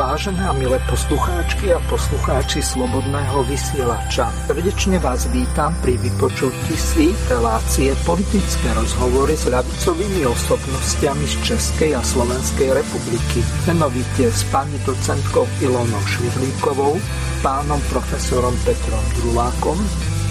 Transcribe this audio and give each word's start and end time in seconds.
Vážené 0.00 0.48
a 0.48 0.56
milé 0.56 0.80
poslucháčky 0.88 1.76
a 1.76 1.78
poslucháči 1.92 2.64
Slobodného 2.64 3.44
vysielača, 3.44 4.32
srdečne 4.48 4.96
vás 4.96 5.28
vítam 5.28 5.76
pri 5.84 6.00
vypočutí 6.00 6.72
si 6.72 7.12
relácie 7.28 7.92
politické 8.08 8.72
rozhovory 8.72 9.36
s 9.36 9.52
ľavicovými 9.52 10.24
osobnostiami 10.24 11.24
z 11.28 11.34
Českej 11.44 11.92
a 11.92 12.00
Slovenskej 12.00 12.80
republiky, 12.80 13.44
menovite 13.68 14.32
s 14.32 14.40
pani 14.48 14.80
docentkou 14.88 15.44
Ilonou 15.60 16.00
Švidlíkovou, 16.08 16.96
pánom 17.44 17.84
profesorom 17.92 18.56
Petrom 18.64 19.04
Drulákom 19.20 19.76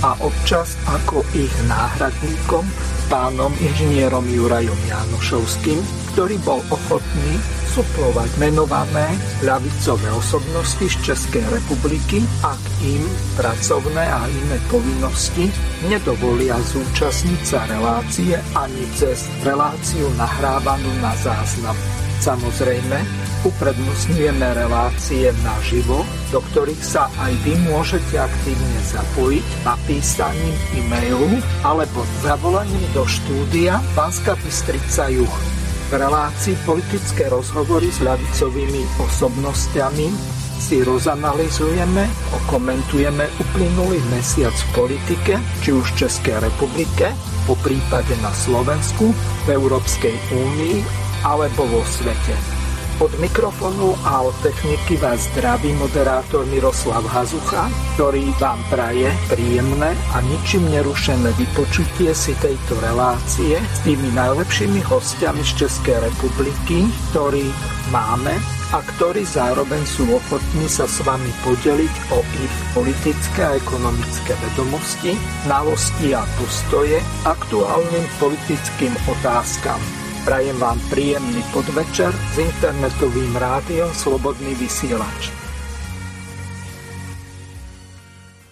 a 0.01 0.17
občas 0.25 0.81
ako 0.89 1.21
ich 1.37 1.53
náhradníkom 1.69 2.65
pánom 3.09 3.53
inžinierom 3.61 4.25
Jurajom 4.29 4.77
Janošovským, 4.85 6.08
ktorý 6.19 6.35
bol 6.43 6.59
ochotný 6.67 7.39
suplovať 7.71 8.27
menované 8.43 9.15
ľavicové 9.39 10.11
osobnosti 10.11 10.83
z 10.83 10.95
Českej 10.99 11.47
republiky, 11.47 12.19
ak 12.43 12.59
im 12.83 12.99
pracovné 13.39 14.03
a 14.03 14.27
iné 14.27 14.59
povinnosti 14.67 15.47
nedovolia 15.87 16.59
zúčastniť 16.59 17.39
sa 17.39 17.63
relácie 17.71 18.35
ani 18.51 18.83
cez 18.99 19.31
reláciu 19.47 20.11
nahrávanú 20.19 20.91
na 20.99 21.15
záznam. 21.23 21.79
Samozrejme, 22.19 22.99
uprednostňujeme 23.47 24.59
relácie 24.59 25.31
naživo, 25.39 26.03
do 26.35 26.43
ktorých 26.51 26.83
sa 26.83 27.07
aj 27.23 27.31
vy 27.47 27.55
môžete 27.63 28.19
aktívne 28.19 28.79
zapojiť 28.91 29.47
napísaním 29.63 30.55
e-mailu 30.83 31.39
alebo 31.63 32.03
zavolaním 32.27 32.83
do 32.91 33.07
štúdia 33.07 33.79
Banska 33.95 34.35
Bystrica 34.43 35.07
Juch. 35.15 35.58
V 35.89 35.97
relácii 35.97 36.53
politické 36.69 37.33
rozhovory 37.33 37.89
s 37.89 37.97
ľavicovými 38.05 39.01
osobnostiami 39.01 40.13
si 40.61 40.85
rozanalizujeme, 40.85 42.05
okomentujeme 42.45 43.25
uplynulý 43.41 43.97
mesiac 44.13 44.53
v 44.53 44.85
politike, 44.85 45.41
či 45.65 45.73
už 45.73 45.89
v 45.89 46.05
Českej 46.05 46.45
republike, 46.45 47.09
po 47.49 47.57
prípade 47.65 48.13
na 48.21 48.29
Slovensku, 48.29 49.09
v 49.17 49.47
Európskej 49.49 50.13
únii 50.29 50.77
alebo 51.25 51.65
vo 51.65 51.81
svete. 51.81 52.58
Od 52.99 53.15
mikrofónu 53.19 53.95
a 54.03 54.27
od 54.27 54.35
techniky 54.43 54.99
vás 54.99 55.31
zdraví 55.31 55.71
moderátor 55.79 56.43
Miroslav 56.51 57.07
Hazucha, 57.07 57.71
ktorý 57.95 58.27
vám 58.35 58.59
praje 58.67 59.07
príjemné 59.31 59.95
a 60.11 60.19
ničím 60.19 60.67
nerušené 60.67 61.31
vypočutie 61.39 62.11
si 62.11 62.35
tejto 62.43 62.75
relácie 62.83 63.55
s 63.55 63.79
tými 63.87 64.11
najlepšími 64.11 64.83
hostiami 64.83 65.39
z 65.47 65.63
Českej 65.63 66.11
republiky, 66.11 66.91
ktorí 67.15 67.47
máme 67.87 68.35
a 68.75 68.83
ktorí 68.83 69.23
zároveň 69.23 69.79
sú 69.87 70.03
ochotní 70.19 70.67
sa 70.67 70.83
s 70.83 70.99
vami 70.99 71.31
podeliť 71.47 71.95
o 72.11 72.19
ich 72.19 72.55
politické 72.75 73.47
a 73.47 73.55
ekonomické 73.55 74.35
vedomosti, 74.43 75.15
znalosti 75.47 76.11
a 76.19 76.27
postoje 76.35 76.99
aktuálnym 77.23 78.05
politickým 78.19 78.91
otázkam. 79.07 80.08
Prajem 80.27 80.59
vám 80.59 80.79
príjemný 80.91 81.39
podvečer 81.55 82.11
s 82.11 82.35
internetovým 82.43 83.39
rádiom 83.39 83.87
Slobodný 83.95 84.51
vysielač. 84.59 85.38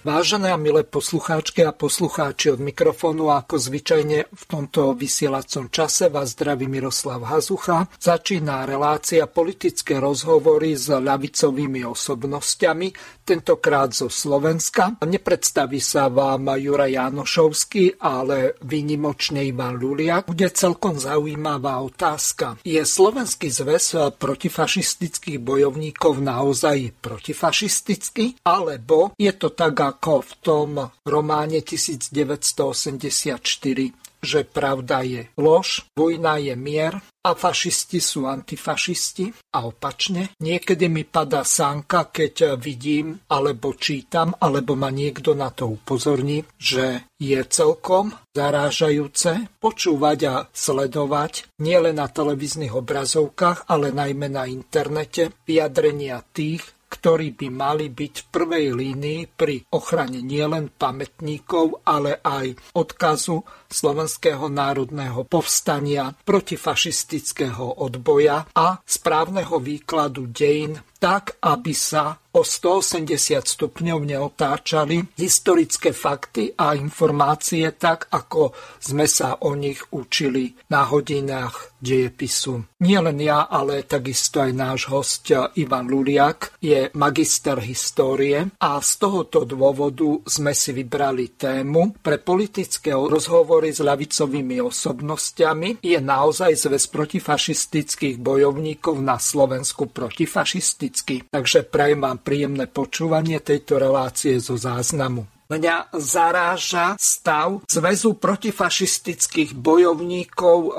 Vážené 0.07 0.55
a 0.55 0.55
milé 0.55 0.87
poslucháčky 0.87 1.67
a 1.67 1.75
poslucháči 1.75 2.55
od 2.55 2.63
mikrofónu, 2.63 3.27
ako 3.27 3.59
zvyčajne 3.59 4.31
v 4.31 4.43
tomto 4.47 4.95
vysielacom 4.95 5.67
čase 5.67 6.07
vás 6.07 6.31
zdraví 6.31 6.63
Miroslav 6.63 7.27
Hazucha. 7.27 7.91
Začína 7.99 8.63
relácia 8.63 9.27
politické 9.27 9.99
rozhovory 9.99 10.79
s 10.79 10.87
ľavicovými 10.87 11.83
osobnostiami, 11.83 13.19
tentokrát 13.27 13.91
zo 13.91 14.07
Slovenska. 14.07 14.95
Nepredstaví 15.03 15.83
sa 15.83 16.07
vám 16.07 16.55
Jura 16.55 16.87
Janošovský, 16.87 17.99
ale 17.99 18.55
výnimočne 18.63 19.43
Ivan 19.43 19.75
Luliak. 19.75 20.31
Bude 20.31 20.47
celkom 20.55 20.95
zaujímavá 20.95 21.83
otázka. 21.83 22.63
Je 22.63 22.79
Slovenský 22.79 23.51
zväz 23.51 24.15
protifašistických 24.15 25.43
bojovníkov 25.43 26.23
naozaj 26.23 26.95
protifašistický? 27.03 28.47
Alebo 28.47 29.11
je 29.19 29.35
to 29.35 29.51
tak, 29.51 29.96
ako 29.97 30.21
v 30.21 30.33
tom 30.45 30.93
románe 31.09 31.65
1984 31.65 34.05
že 34.17 34.41
pravda 34.43 35.05
je 35.05 35.29
lož, 35.37 35.85
vojna 35.93 36.41
je 36.41 36.57
mier 36.57 36.97
a 37.21 37.37
fašisti 37.37 38.01
sú 38.01 38.25
antifašisti 38.25 39.29
a 39.53 39.69
opačne. 39.69 40.33
Niekedy 40.41 40.89
mi 40.89 41.05
padá 41.05 41.45
sánka, 41.45 42.09
keď 42.09 42.57
vidím 42.57 43.21
alebo 43.29 43.77
čítam, 43.77 44.33
alebo 44.41 44.73
ma 44.73 44.89
niekto 44.89 45.37
na 45.37 45.53
to 45.53 45.69
upozorní, 45.69 46.49
že 46.57 47.05
je 47.21 47.37
celkom 47.45 48.09
zarážajúce 48.33 49.53
počúvať 49.61 50.19
a 50.25 50.35
sledovať 50.49 51.53
nielen 51.61 52.01
na 52.01 52.09
televíznych 52.09 52.73
obrazovkách, 52.73 53.69
ale 53.69 53.93
najmä 53.93 54.33
na 54.33 54.49
internete 54.49 55.29
vyjadrenia 55.45 56.25
tých, 56.33 56.76
ktorí 56.87 57.35
by 57.35 57.47
mali 57.51 57.91
byť 57.91 58.13
v 58.15 58.27
prvej 58.31 58.65
línii 58.73 59.21
pri 59.35 59.63
ochrane 59.75 60.23
nielen 60.23 60.71
pamätníkov, 60.71 61.83
ale 61.83 62.23
aj 62.23 62.75
odkazu 62.75 63.43
Slovenského 63.67 64.47
národného 64.47 65.27
povstania, 65.27 66.15
protifašistického 66.15 67.83
odboja 67.83 68.47
a 68.55 68.79
správneho 68.81 69.59
výkladu 69.59 70.31
dejín 70.31 70.79
tak, 70.97 71.37
aby 71.43 71.73
sa 71.77 72.17
o 72.37 72.45
180 72.45 73.17
stupňov 73.41 74.05
neotáčali 74.05 75.17
historické 75.17 75.89
fakty 75.89 76.53
a 76.53 76.77
informácie 76.77 77.73
tak, 77.73 78.13
ako 78.13 78.53
sme 78.77 79.09
sa 79.09 79.41
o 79.41 79.57
nich 79.57 79.81
učili 79.89 80.53
na 80.69 80.85
hodinách 80.85 81.73
dejepisu. 81.81 82.77
Nie 82.81 83.01
len 83.01 83.17
ja, 83.21 83.49
ale 83.49 83.85
takisto 83.85 84.41
aj 84.41 84.51
náš 84.53 84.89
host 84.89 85.29
Ivan 85.57 85.89
Luliak 85.89 86.53
je 86.61 86.93
magister 86.93 87.57
histórie 87.57 88.53
a 88.61 88.69
z 88.81 88.91
tohoto 89.01 89.45
dôvodu 89.45 90.21
sme 90.29 90.53
si 90.53 90.73
vybrali 90.73 91.33
tému 91.33 91.97
pre 92.01 92.21
politické 92.21 92.93
rozhovory 92.93 93.73
s 93.73 93.81
ľavicovými 93.81 94.61
osobnostiami. 94.61 95.81
Je 95.81 95.97
naozaj 95.97 96.53
zväz 96.69 96.85
protifašistických 96.93 98.21
bojovníkov 98.21 99.01
na 99.01 99.17
Slovensku 99.17 99.89
protifašistický. 99.89 101.33
Takže 101.33 101.65
prajem 101.65 102.05
vám 102.05 102.21
príjemné 102.27 102.67
počúvanie 102.67 103.39
tejto 103.39 103.79
relácie 103.79 104.35
zo 104.43 104.59
záznamu. 104.59 105.23
Mňa 105.47 105.95
zaráža 105.95 106.99
stav 106.99 107.63
Zväzu 107.71 108.19
protifašistických 108.19 109.55
bojovníkov. 109.55 110.57
E, 110.59 110.71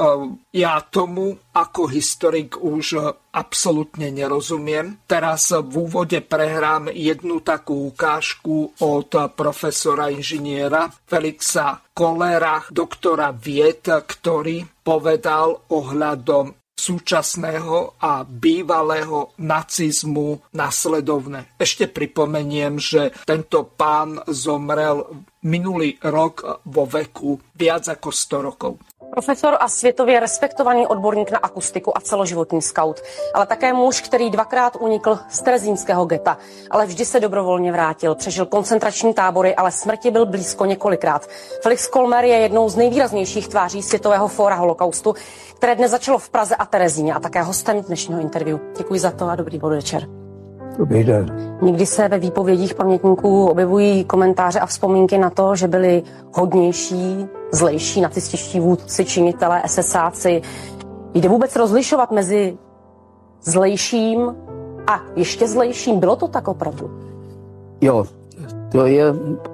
ja 0.60 0.84
tomu 0.84 1.40
ako 1.56 1.88
historik 1.88 2.60
už 2.60 3.00
absolútne 3.32 4.12
nerozumiem. 4.12 5.00
Teraz 5.08 5.56
v 5.56 5.72
úvode 5.72 6.20
prehrám 6.20 6.92
jednu 6.92 7.40
takú 7.40 7.88
ukážku 7.88 8.76
od 8.84 9.08
profesora 9.32 10.12
inžiniera 10.12 10.92
Felixa 11.08 11.80
Kolera, 11.96 12.60
doktora 12.68 13.32
vied, 13.32 13.88
ktorý 13.88 14.84
povedal 14.84 15.64
ohľadom 15.72 16.57
súčasného 16.78 17.98
a 17.98 18.22
bývalého 18.22 19.34
nacizmu 19.42 20.38
nasledovne. 20.54 21.58
Ešte 21.58 21.90
pripomeniem, 21.90 22.78
že 22.78 23.10
tento 23.26 23.66
pán 23.74 24.22
zomrel 24.30 25.02
minulý 25.42 25.98
rok 26.06 26.62
vo 26.62 26.86
veku 26.86 27.42
viac 27.58 27.90
ako 27.90 28.08
100 28.14 28.46
rokov. 28.46 28.72
Profesor 29.10 29.56
a 29.60 29.68
světově 29.68 30.20
respektovaný 30.20 30.86
odborník 30.86 31.30
na 31.30 31.38
akustiku 31.38 31.98
a 31.98 32.00
celoživotní 32.00 32.62
scout, 32.62 33.00
ale 33.34 33.46
také 33.46 33.72
muž, 33.72 34.00
který 34.00 34.30
dvakrát 34.30 34.76
unikl 34.80 35.18
z 35.30 35.40
terezínského 35.40 36.04
geta, 36.04 36.38
ale 36.70 36.86
vždy 36.86 37.04
se 37.04 37.20
dobrovolně 37.20 37.72
vrátil. 37.72 38.14
Přežil 38.14 38.46
koncentrační 38.46 39.14
tábory, 39.14 39.54
ale 39.54 39.72
smrti 39.72 40.10
byl 40.10 40.26
blízko 40.26 40.64
několikrát. 40.64 41.28
Felix 41.62 41.86
Kolmer 41.86 42.24
je 42.24 42.36
jednou 42.36 42.68
z 42.68 42.76
nejvýraznějších 42.76 43.48
tváří 43.48 43.82
Světového 43.82 44.28
fóra 44.28 44.54
holokaustu, 44.54 45.14
které 45.56 45.74
dnes 45.74 45.90
začalo 45.90 46.18
v 46.18 46.30
Praze 46.30 46.56
a 46.56 46.66
Terezíně 46.66 47.14
a 47.14 47.20
také 47.20 47.42
hostem 47.42 47.82
dnešního 47.82 48.20
interview. 48.20 48.58
Děkuji 48.78 49.00
za 49.00 49.10
to 49.10 49.28
a 49.28 49.36
dobrý 49.36 49.58
podvečer. 49.60 50.27
Dobrý 50.78 51.04
den. 51.04 51.58
Někdy 51.62 51.86
se 51.86 52.08
ve 52.08 52.18
výpovědích 52.18 52.74
pamětníků 52.74 53.46
objevují 53.46 54.04
komentáře 54.04 54.60
a 54.60 54.66
vzpomínky 54.66 55.18
na 55.18 55.30
to, 55.30 55.56
že 55.56 55.68
byli 55.68 56.02
hodnější, 56.34 57.26
zlejší 57.52 58.00
nacističtí 58.00 58.60
vůdci, 58.60 59.04
činitelé, 59.04 59.62
SSáci. 59.66 60.42
Jde 61.14 61.28
vůbec 61.28 61.56
rozlišovat 61.56 62.10
mezi 62.10 62.58
zlejším 63.42 64.34
a 64.86 65.00
ještě 65.16 65.48
zlejším? 65.48 66.00
Bylo 66.00 66.16
to 66.16 66.28
tak 66.28 66.48
opravdu? 66.48 66.90
Jo, 67.80 68.04
to 68.72 68.86
je 68.86 69.04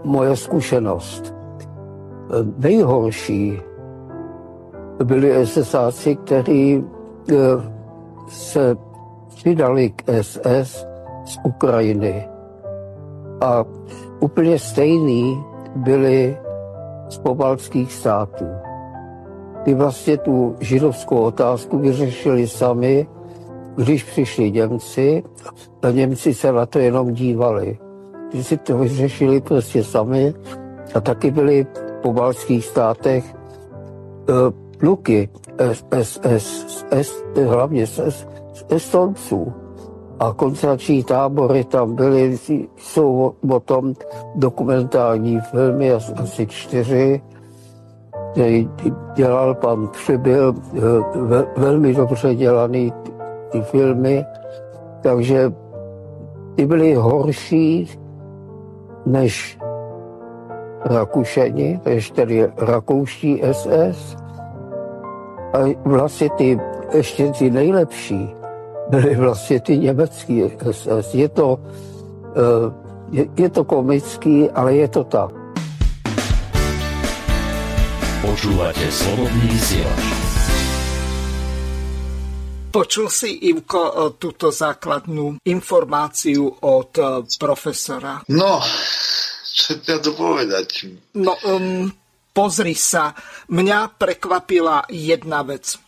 moje 0.05 0.37
zkušenost. 0.37 1.35
Nejhorší 2.59 3.61
byli 5.05 5.47
SSáci, 5.47 6.17
kteří 6.17 6.85
eh, 7.31 7.35
se 8.29 8.76
přidali 9.29 9.91
k 9.91 10.23
SS 10.23 10.94
z 11.25 11.38
Ukrajiny. 11.44 12.29
A 13.41 13.65
úplně 14.21 14.59
stejný 14.59 15.44
byli 15.76 16.37
z 17.09 17.19
pobaltských 17.19 17.93
států. 17.93 18.47
Ty 19.62 19.75
vlastně 19.75 20.17
tu 20.17 20.56
židovskou 20.61 21.17
otázku 21.17 21.79
vyřešili 21.79 22.49
sami, 22.49 23.06
když 23.76 24.05
přišli 24.05 24.50
Němci 24.50 25.23
a 25.82 25.91
Němci 25.91 26.35
se 26.35 26.53
na 26.53 26.67
to 26.67 26.79
jenom 26.79 27.12
dívali. 27.12 27.79
Že 28.32 28.44
si 28.44 28.56
to 28.56 28.79
vyřešili 28.79 29.41
prostě 29.41 29.85
sami 29.85 30.35
a 30.94 31.00
taky 31.00 31.31
byli 31.31 31.67
v 31.99 32.03
pobaltských 32.03 32.65
státech 32.65 33.35
eh, 33.35 34.65
pluky 34.79 35.29
SS, 36.03 37.25
hlavně 37.47 37.87
z 37.87 38.26
Estonců. 38.69 39.63
A 40.19 40.32
koncentrační 40.32 41.05
tábory 41.05 41.64
tam 41.64 41.94
byly, 41.94 42.38
jsou 42.76 43.34
o 43.50 43.61
tom 43.61 43.94
dokumentární 44.34 45.40
filmy, 45.40 45.93
asi 45.93 46.46
čtyři, 46.46 47.22
který 48.32 48.69
dělal 49.14 49.55
pan 49.55 49.88
Přibyl, 49.88 50.55
eh, 50.76 50.81
velmi 51.61 51.94
dobře 51.94 52.34
dělaný 52.34 52.93
ty 53.50 53.62
filmy, 53.62 54.25
takže 55.02 55.52
ty 56.55 56.66
byly 56.66 56.94
horší 56.94 57.90
než 59.06 59.58
Rakušani, 60.84 61.81
než 61.87 62.11
tedy 62.11 62.52
rakouští 62.56 63.43
SS. 63.52 64.16
A 65.52 65.58
vlastně 65.84 66.31
ty, 66.31 66.61
ještě 66.94 67.32
ty 67.32 67.50
nejlepší 67.50 68.34
byly 68.90 69.16
vlastně 69.16 69.60
ty 69.60 69.78
německý 69.78 70.42
SS. 70.70 71.14
Je 71.14 71.28
to, 71.28 71.58
eh, 72.36 72.72
je, 73.10 73.26
je 73.36 73.48
to 73.48 73.64
komický, 73.64 74.50
ale 74.50 74.75
je 74.75 74.88
to 74.88 75.04
tak. 75.04 75.31
Počúvate 78.25 78.88
slobodný 78.88 79.52
vysielač. 79.52 80.04
Počul 82.72 83.06
si, 83.12 83.31
Ivko, 83.52 83.82
eh, 83.84 83.96
túto 84.19 84.48
základnú 84.50 85.38
informáciu 85.44 86.48
od 86.48 86.90
eh, 86.98 87.04
profesora? 87.37 88.25
No, 88.32 88.64
čo 89.54 89.78
ťa 89.78 89.96
to 90.02 90.10
povedať? 90.19 90.90
No, 91.14 91.37
um, 91.46 91.92
pozri 92.34 92.75
sa, 92.75 93.14
mňa 93.54 93.94
prekvapila 93.94 94.90
jedna 94.90 95.46
vec. 95.46 95.78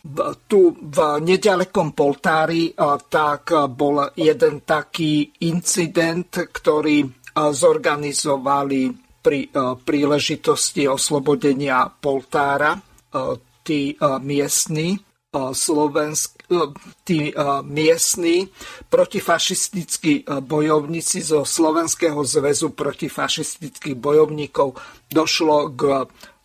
Tu 0.47 0.61
v 0.71 0.97
nedalekom 1.19 1.91
Poltári 1.91 2.71
tak 3.11 3.51
bol 3.75 4.15
jeden 4.15 4.63
taký 4.63 5.27
incident, 5.43 6.31
ktorý 6.31 7.03
zorganizovali 7.35 8.81
pri 9.19 9.51
príležitosti 9.83 10.87
oslobodenia 10.87 11.91
Poltára 11.91 12.79
tí 13.67 13.91
miestni 14.23 14.95
slovensk, 15.35 16.47
tí 17.03 17.35
miestni 17.67 18.47
protifašistickí 18.87 20.23
bojovníci 20.23 21.19
zo 21.19 21.43
Slovenského 21.43 22.23
zväzu 22.23 22.71
protifašistických 22.71 23.99
bojovníkov 23.99 24.79
došlo 25.11 25.75
k 25.75 25.81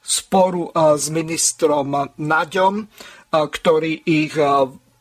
sporu 0.02 0.68
eh, 0.68 0.98
s 0.98 1.08
ministrom 1.08 1.94
Naďom, 2.18 2.74
eh, 2.82 2.86
ktorý 3.30 3.92
ich 4.04 4.34
eh, 4.36 4.50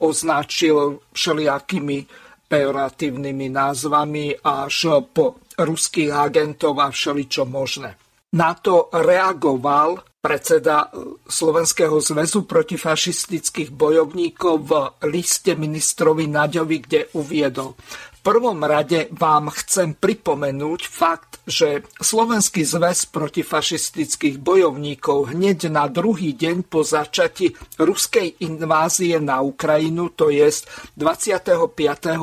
označil 0.01 1.01
všelijakými 1.13 1.97
pejoratívnymi 2.49 3.47
názvami 3.47 4.35
až 4.43 5.07
po 5.13 5.39
ruských 5.55 6.11
agentov 6.11 6.83
a 6.83 6.91
všeličo 6.91 7.47
možné. 7.47 7.95
Na 8.35 8.57
to 8.57 8.91
reagoval 8.91 10.03
predseda 10.21 10.91
Slovenského 11.25 11.97
zväzu 11.97 12.45
protifašistických 12.45 13.73
bojovníkov 13.73 14.55
v 14.61 14.71
liste 15.09 15.57
ministrovi 15.57 16.29
Naďovi, 16.29 16.77
kde 16.85 17.01
uviedol 17.17 17.73
prvom 18.21 18.61
rade 18.61 19.09
vám 19.11 19.49
chcem 19.49 19.97
pripomenúť 19.97 20.81
fakt, 20.85 21.41
že 21.49 21.81
Slovenský 21.97 22.61
zväz 22.61 23.09
protifašistických 23.09 24.37
bojovníkov 24.37 25.33
hneď 25.33 25.73
na 25.73 25.89
druhý 25.89 26.37
deň 26.37 26.69
po 26.69 26.85
začati 26.85 27.49
ruskej 27.81 28.45
invázie 28.45 29.17
na 29.17 29.41
Ukrajinu, 29.41 30.13
to 30.13 30.29
je 30.29 30.45
25. 30.95 31.73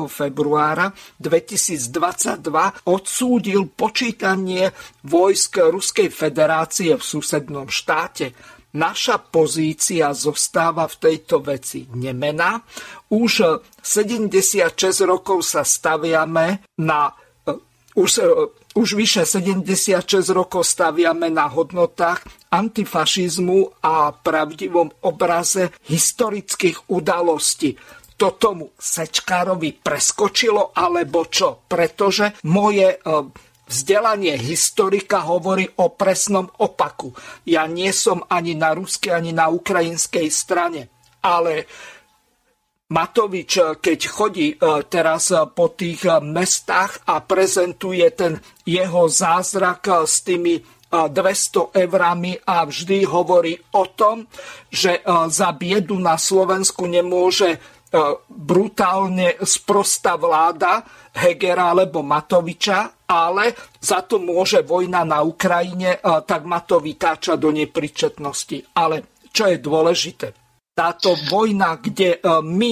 februára 0.07 0.95
2022, 1.19 2.87
odsúdil 2.87 3.67
počítanie 3.67 4.71
vojsk 5.03 5.67
Ruskej 5.67 6.07
federácie 6.07 6.95
v 6.95 7.03
susednom 7.03 7.67
štáte 7.67 8.31
naša 8.73 9.17
pozícia 9.17 10.13
zostáva 10.13 10.85
v 10.85 10.95
tejto 10.99 11.41
veci 11.41 11.89
nemená. 11.89 12.61
Už 13.09 13.61
76 13.81 14.77
rokov 15.09 15.41
sa 15.41 15.65
staviame 15.65 16.61
na 16.77 17.09
e, 17.45 17.57
už, 17.97 18.11
e, 18.21 18.29
už 18.77 18.87
vyše 18.93 19.25
76 19.25 20.29
rokov 20.29 20.69
staviame 20.69 21.33
na 21.33 21.49
hodnotách 21.49 22.21
antifašizmu 22.53 23.81
a 23.81 24.13
pravdivom 24.13 24.93
obraze 25.01 25.73
historických 25.89 26.93
udalostí 26.93 27.73
to 28.19 28.35
tomu 28.35 28.75
Sečkárovi 28.75 29.79
preskočilo, 29.79 30.75
alebo 30.75 31.31
čo? 31.31 31.63
Pretože 31.63 32.35
moje 32.51 32.91
e, 32.91 32.97
Vzdelanie 33.69 34.33
historika 34.33 35.21
hovorí 35.29 35.69
o 35.77 35.93
presnom 35.93 36.49
opaku. 36.57 37.13
Ja 37.45 37.69
nie 37.69 37.93
som 37.93 38.25
ani 38.25 38.57
na 38.57 38.73
ruskej, 38.73 39.13
ani 39.13 39.29
na 39.29 39.53
ukrajinskej 39.53 40.25
strane. 40.33 40.89
Ale 41.21 41.69
Matovič, 42.89 43.77
keď 43.77 43.99
chodí 44.09 44.57
e, 44.57 44.57
teraz 44.89 45.29
po 45.53 45.69
tých 45.77 46.09
mestách 46.25 47.05
a 47.05 47.21
prezentuje 47.21 48.09
ten 48.17 48.41
jeho 48.65 49.05
zázrak 49.05 50.09
s 50.09 50.25
tými 50.25 50.57
200 50.89 51.13
e, 51.13 51.85
eurami 51.85 52.33
a 52.41 52.65
vždy 52.65 53.05
hovorí 53.05 53.53
o 53.77 53.85
tom, 53.93 54.25
že 54.73 55.05
za 55.29 55.53
biedu 55.53 56.01
na 56.01 56.17
Slovensku 56.17 56.89
nemôže 56.89 57.61
brutálne 58.29 59.37
sprosta 59.41 60.13
vláda 60.13 60.85
Hegera 61.13 61.73
alebo 61.73 62.05
Matoviča, 62.05 62.98
ale 63.09 63.57
za 63.81 64.05
to 64.05 64.21
môže 64.21 64.61
vojna 64.61 65.01
na 65.01 65.25
Ukrajine, 65.25 65.97
tak 66.29 66.45
ma 66.45 66.61
to 66.61 66.77
vytáča 66.77 67.41
do 67.41 67.49
nepričetnosti. 67.49 68.77
Ale 68.77 69.25
čo 69.33 69.49
je 69.49 69.57
dôležité, 69.57 70.27
táto 70.77 71.17
vojna, 71.27 71.81
kde 71.81 72.21
my, 72.45 72.71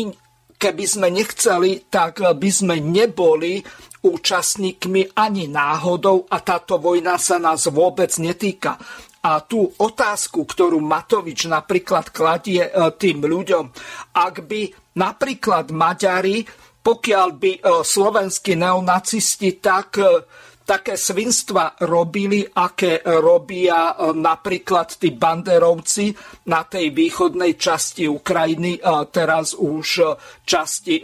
keby 0.55 0.85
sme 0.85 1.09
nechceli, 1.09 1.89
tak 1.89 2.21
by 2.21 2.49
sme 2.53 2.77
neboli 2.77 3.65
účastníkmi 4.05 5.17
ani 5.17 5.49
náhodou 5.49 6.29
a 6.29 6.37
táto 6.39 6.77
vojna 6.77 7.17
sa 7.17 7.41
nás 7.41 7.67
vôbec 7.67 8.13
netýka. 8.21 8.77
A 9.27 9.43
tú 9.43 9.67
otázku, 9.67 10.47
ktorú 10.47 10.79
Matovič 10.79 11.51
napríklad 11.51 12.15
kladie 12.15 12.63
e, 12.63 12.71
tým 12.95 13.27
ľuďom, 13.27 13.65
ak 14.15 14.35
by 14.47 14.61
napríklad 14.95 15.75
Maďari 15.75 16.47
pokiaľ 16.87 17.29
by 17.35 17.51
e, 17.59 17.61
slovenskí 17.83 18.55
neonacisti 18.55 19.59
tak 19.59 19.99
e, 19.99 20.07
také 20.63 20.95
svinstva 20.95 21.75
robili, 21.83 22.47
aké 22.47 23.03
robia 23.03 23.91
e, 23.91 24.15
napríklad 24.15 24.95
tí 24.95 25.11
banderovci 25.11 26.15
na 26.47 26.63
tej 26.63 26.95
východnej 26.95 27.59
časti 27.59 28.07
Ukrajiny, 28.07 28.79
teraz 29.11 29.51
už 29.51 30.15
časti 30.47 31.03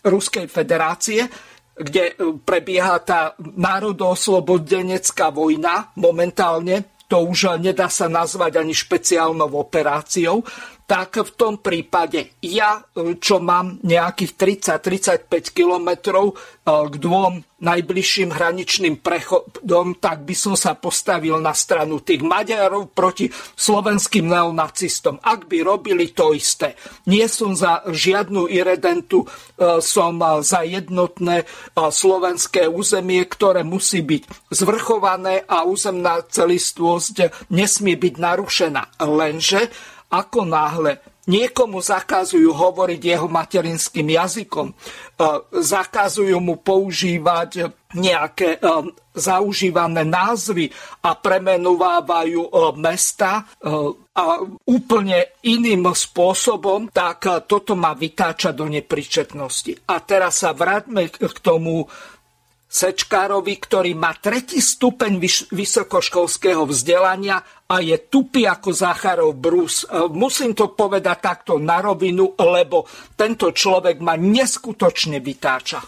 Ruskej 0.00 0.48
federácie, 0.48 1.28
kde 1.76 2.16
prebieha 2.40 2.96
tá 3.04 3.36
národoslobodenecká 3.36 5.28
vojna 5.28 5.92
momentálne, 6.00 6.96
to 7.10 7.26
už 7.26 7.60
nedá 7.60 7.90
sa 7.92 8.08
nazvať 8.08 8.62
ani 8.62 8.72
špeciálnou 8.72 9.52
operáciou, 9.52 10.46
tak 10.90 11.22
v 11.22 11.30
tom 11.38 11.54
prípade 11.62 12.34
ja, 12.42 12.82
čo 13.22 13.38
mám 13.38 13.78
nejakých 13.86 14.34
30-35 14.82 15.54
kilometrov 15.54 16.34
k 16.66 16.94
dvom 16.98 17.46
najbližším 17.60 18.32
hraničným 18.32 19.04
prechodom, 19.04 20.00
tak 20.00 20.24
by 20.24 20.34
som 20.34 20.56
sa 20.56 20.74
postavil 20.74 21.36
na 21.38 21.52
stranu 21.52 22.00
tých 22.00 22.24
Maďarov 22.24 22.90
proti 22.90 23.28
slovenským 23.54 24.26
neonacistom. 24.26 25.20
Ak 25.20 25.46
by 25.46 25.60
robili 25.60 26.10
to 26.10 26.32
isté. 26.32 26.74
Nie 27.06 27.28
som 27.28 27.52
za 27.52 27.84
žiadnu 27.84 28.48
iredentu, 28.48 29.28
e, 29.28 29.78
som 29.84 30.16
za 30.40 30.64
jednotné 30.64 31.44
e, 31.44 31.46
slovenské 31.76 32.64
územie, 32.64 33.28
ktoré 33.28 33.60
musí 33.60 34.00
byť 34.00 34.52
zvrchované 34.56 35.44
a 35.44 35.68
územná 35.68 36.24
celistvosť 36.24 37.48
nesmie 37.52 37.94
byť 38.00 38.14
narušená. 38.16 39.04
Lenže 39.04 39.68
ako 40.10 40.42
náhle 40.44 40.98
Niekomu 41.30 41.78
zakazujú 41.78 42.50
hovoriť 42.50 43.00
jeho 43.04 43.30
materinským 43.30 44.08
jazykom, 44.18 44.74
zakazujú 45.52 46.42
mu 46.42 46.58
používať 46.58 47.70
nejaké 47.94 48.58
zaužívané 49.14 50.02
názvy 50.08 50.72
a 51.06 51.14
premenúvajú 51.14 52.50
mesta 52.80 53.46
a 54.10 54.22
úplne 54.66 55.38
iným 55.46 55.92
spôsobom, 55.94 56.90
tak 56.90 57.46
toto 57.46 57.78
ma 57.78 57.94
vytáča 57.94 58.50
do 58.50 58.66
nepričetnosti. 58.66 59.86
A 59.86 60.02
teraz 60.02 60.42
sa 60.42 60.50
vráťme 60.50 61.14
k 61.14 61.38
tomu 61.38 61.86
Sečkárovi, 62.70 63.54
ktorý 63.58 63.98
má 63.98 64.14
tretí 64.14 64.62
stupeň 64.62 65.18
vysokoškolského 65.50 66.62
vzdelania 66.70 67.42
a 67.70 67.78
je 67.78 67.96
tupý 68.10 68.50
ako 68.50 68.74
Zacharov 68.74 69.38
brus. 69.38 69.86
E, 69.86 70.10
musím 70.10 70.58
to 70.58 70.74
povedať 70.74 71.16
takto 71.22 71.62
na 71.62 71.78
rovinu, 71.78 72.34
lebo 72.34 72.82
tento 73.14 73.54
človek 73.54 74.02
ma 74.02 74.18
neskutočne 74.18 75.22
vytáča. 75.22 75.78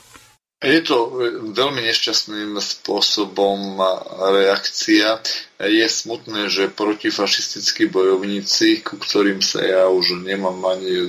Je 0.62 0.78
to 0.86 1.18
veľmi 1.58 1.82
nešťastným 1.82 2.54
spôsobom 2.54 3.82
reakcia 4.30 5.18
je 5.60 5.86
smutné, 5.86 6.50
že 6.50 6.72
protifašistickí 6.74 7.86
bojovníci, 7.86 8.82
ku 8.82 8.98
ktorým 8.98 9.38
sa 9.38 9.62
ja 9.62 9.86
už 9.86 10.24
nemám 10.24 10.58
ani 10.64 10.90
e, 10.90 11.06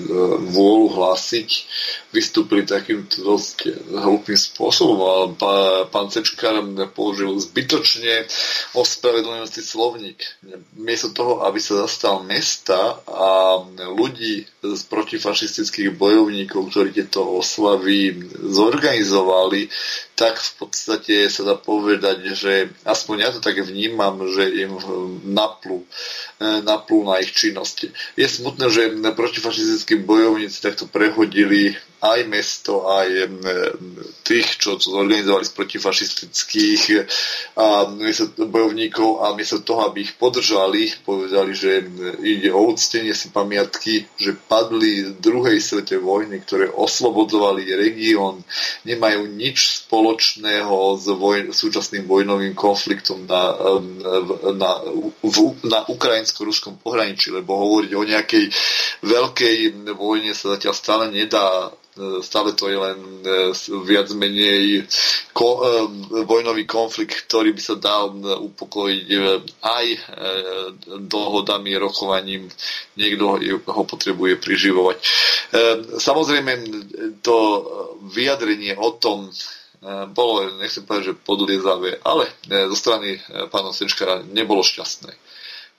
vôľu 0.52 0.94
hlásiť, 0.94 1.50
vystúpili 2.14 2.62
takýmto 2.62 3.26
dosť 3.26 3.74
hlupým 3.90 4.38
spôsobom. 4.38 5.00
Ale 5.02 5.90
pán 5.90 6.14
Cečkár 6.14 6.62
použil 6.94 7.34
zbytočne 7.42 8.30
ospravedlňujúci 8.78 9.62
slovník. 9.66 10.22
Miesto 10.78 11.10
toho, 11.10 11.42
aby 11.50 11.58
sa 11.58 11.90
zastal 11.90 12.22
mesta 12.22 13.02
a 13.10 13.58
ľudí 13.90 14.46
z 14.62 14.82
protifašistických 14.86 15.98
bojovníkov, 15.98 16.70
ktorí 16.70 16.94
tieto 16.94 17.26
oslavy 17.26 18.30
zorganizovali, 18.38 19.68
tak 20.14 20.38
v 20.38 20.52
podstate 20.62 21.26
sa 21.26 21.42
dá 21.42 21.56
povedať, 21.58 22.38
že 22.38 22.70
aspoň 22.86 23.16
ja 23.18 23.30
to 23.34 23.42
tak 23.42 23.58
vnímam, 23.66 24.22
že 24.30 24.46
im 24.46 24.78
naplú, 25.26 25.82
e, 26.38 26.62
naplú 26.62 27.02
na 27.02 27.18
ich 27.18 27.34
činnosti. 27.34 27.90
Je 28.14 28.30
smutné, 28.30 28.70
že 28.70 28.94
protifašistickí 29.14 30.06
bojovníci 30.06 30.62
takto 30.62 30.86
prehodili 30.86 31.74
aj 32.04 32.20
mesto, 32.28 32.84
aj 32.84 33.32
tých, 34.28 34.60
čo 34.60 34.76
zorganizovali 34.76 35.48
z 35.48 35.56
protifašistických 35.56 36.82
bojovníkov 38.44 39.24
a 39.24 39.32
miesto 39.32 39.64
toho, 39.64 39.88
aby 39.88 40.04
ich 40.04 40.20
podržali, 40.20 40.92
povedali, 41.08 41.56
že 41.56 41.80
ide 42.20 42.52
o 42.52 42.68
úctenie 42.68 43.16
si 43.16 43.32
pamiatky, 43.32 44.04
že 44.20 44.36
padli 44.36 45.16
druhej 45.16 45.64
svete 45.64 45.96
vojny, 45.96 46.44
ktoré 46.44 46.68
oslobodzovali 46.68 47.72
región, 47.72 48.44
nemajú 48.84 49.32
nič 49.32 49.88
spoločného 49.88 51.00
s 51.00 51.08
voj- 51.08 51.56
súčasným 51.56 52.04
vojnovým 52.04 52.52
konfliktom 52.52 53.24
na, 53.24 53.56
na, 54.60 54.72
v, 55.24 55.38
na 55.64 55.88
ukrajinsko-ruskom 55.88 56.84
pohraničí, 56.84 57.32
lebo 57.32 57.56
hovoriť 57.56 57.92
o 57.96 58.04
nejakej 58.04 58.46
veľkej 59.08 59.56
vojne 59.96 60.36
sa 60.36 60.60
zatiaľ 60.60 60.76
stále 60.76 61.06
nedá 61.08 61.72
stále 62.22 62.58
to 62.58 62.70
je 62.70 62.78
len 62.78 63.00
e, 63.22 63.54
viac 63.86 64.10
menej 64.18 64.90
ko, 65.30 65.62
e, 65.62 66.26
vojnový 66.26 66.66
konflikt, 66.66 67.30
ktorý 67.30 67.54
by 67.54 67.62
sa 67.62 67.76
dal 67.78 68.18
upokojiť 68.18 69.08
e, 69.14 69.18
aj 69.62 69.86
dohodami, 71.06 71.78
rokovaním. 71.78 72.50
Niekto 72.98 73.38
ho 73.70 73.84
potrebuje 73.86 74.42
priživovať. 74.42 74.98
Samozrejme, 76.02 76.52
to 77.22 77.38
vyjadrenie 78.10 78.74
o 78.78 78.98
tom, 78.98 79.30
bolo, 80.16 80.48
nechcem 80.64 80.88
povedať, 80.88 81.12
že 81.12 81.22
podliezavé, 81.28 82.00
ale 82.08 82.32
zo 82.48 82.78
strany 82.78 83.20
pána 83.52 83.76
Sečkara 83.76 84.24
nebolo 84.24 84.64
šťastné. 84.64 85.12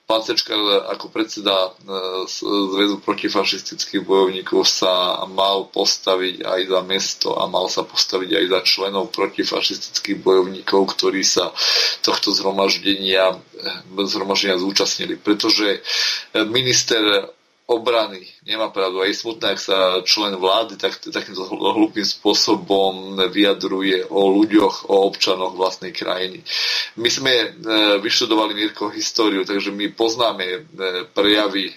Pán 0.05 0.21
Sečkar 0.21 0.85
ako 0.93 1.09
predseda 1.09 1.53
e, 1.53 1.69
Zväzu 2.45 3.01
protifašistických 3.01 4.05
bojovníkov 4.05 4.61
sa 4.61 5.25
mal 5.25 5.65
postaviť 5.73 6.45
aj 6.45 6.61
za 6.69 6.81
mesto 6.85 7.29
a 7.33 7.49
mal 7.49 7.65
sa 7.65 7.81
postaviť 7.81 8.37
aj 8.37 8.45
za 8.53 8.59
členov 8.61 9.09
protifašistických 9.09 10.21
bojovníkov, 10.21 10.93
ktorí 10.93 11.25
sa 11.25 11.49
tohto 12.05 12.29
zhromaždenia, 12.37 13.33
e, 13.33 14.05
zhromaždenia 14.05 14.61
zúčastnili. 14.61 15.17
Pretože 15.17 15.81
minister 16.53 17.33
obrany 17.65 18.21
nemá 18.45 18.69
pravdu. 18.69 19.01
A 19.01 19.09
je 19.09 19.17
smutné, 19.17 19.57
ak 19.57 19.59
sa 19.59 19.77
člen 20.05 20.37
vlády 20.37 20.77
tak, 20.77 21.01
takýmto 21.01 21.49
hlupým 21.49 22.05
spôsobom 22.05 23.17
vyjadruje 23.33 24.05
o 24.13 24.29
ľuďoch, 24.29 24.85
o 24.93 25.09
občanoch 25.09 25.57
vlastnej 25.57 25.89
krajiny. 25.89 26.45
My 27.01 27.09
sme 27.09 27.33
e, 27.33 27.47
vyštudovali 28.05 28.53
Mirko 28.53 28.93
históriu, 28.93 29.41
takže 29.41 29.73
my 29.73 29.89
poznáme 29.97 30.45
e, 30.45 30.59
prejavy 31.09 31.65
e, 31.65 31.73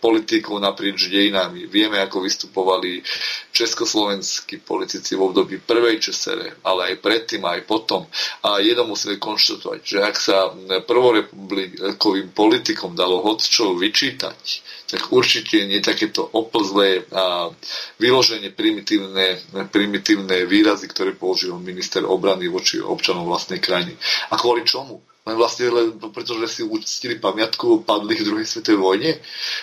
politikov 0.00 0.56
naprieč 0.64 1.12
dejinami. 1.12 1.68
Vieme, 1.68 2.00
ako 2.00 2.24
vystupovali 2.24 3.04
československí 3.52 4.64
politici 4.64 5.12
v 5.12 5.28
období 5.28 5.60
prvej 5.60 6.08
česere, 6.08 6.56
ale 6.64 6.96
aj 6.96 7.04
predtým, 7.04 7.44
aj 7.44 7.68
potom. 7.68 8.08
A 8.48 8.64
jedno 8.64 8.88
musíme 8.88 9.20
konštatovať, 9.20 9.80
že 9.84 9.98
ak 10.00 10.16
sa 10.16 10.48
prvorepublikovým 10.88 12.32
politikom 12.32 12.96
dalo 12.96 13.20
hodčo 13.20 13.76
vyčítať, 13.76 14.71
tak 14.92 15.08
určite 15.08 15.64
nie 15.64 15.80
takéto 15.80 16.20
oplzlé 16.20 17.08
a 17.08 17.48
vyloženie 17.96 18.52
primitívne, 18.52 19.40
primitívne 19.72 20.44
výrazy, 20.44 20.84
ktoré 20.92 21.16
použil 21.16 21.56
minister 21.56 22.04
obrany 22.04 22.52
voči 22.52 22.76
občanom 22.76 23.24
vlastnej 23.24 23.56
krajiny. 23.56 23.96
A 24.28 24.36
kvôli 24.36 24.68
čomu? 24.68 25.00
Len 25.22 25.38
vlastne 25.38 25.70
len 25.70 25.86
pretože 26.10 26.50
si 26.50 26.62
uctili 26.66 27.22
pamiatku 27.22 27.86
padlých 27.86 28.26
v 28.26 28.26
druhej 28.26 28.46
svetovej 28.46 28.80
vojne. 28.82 29.10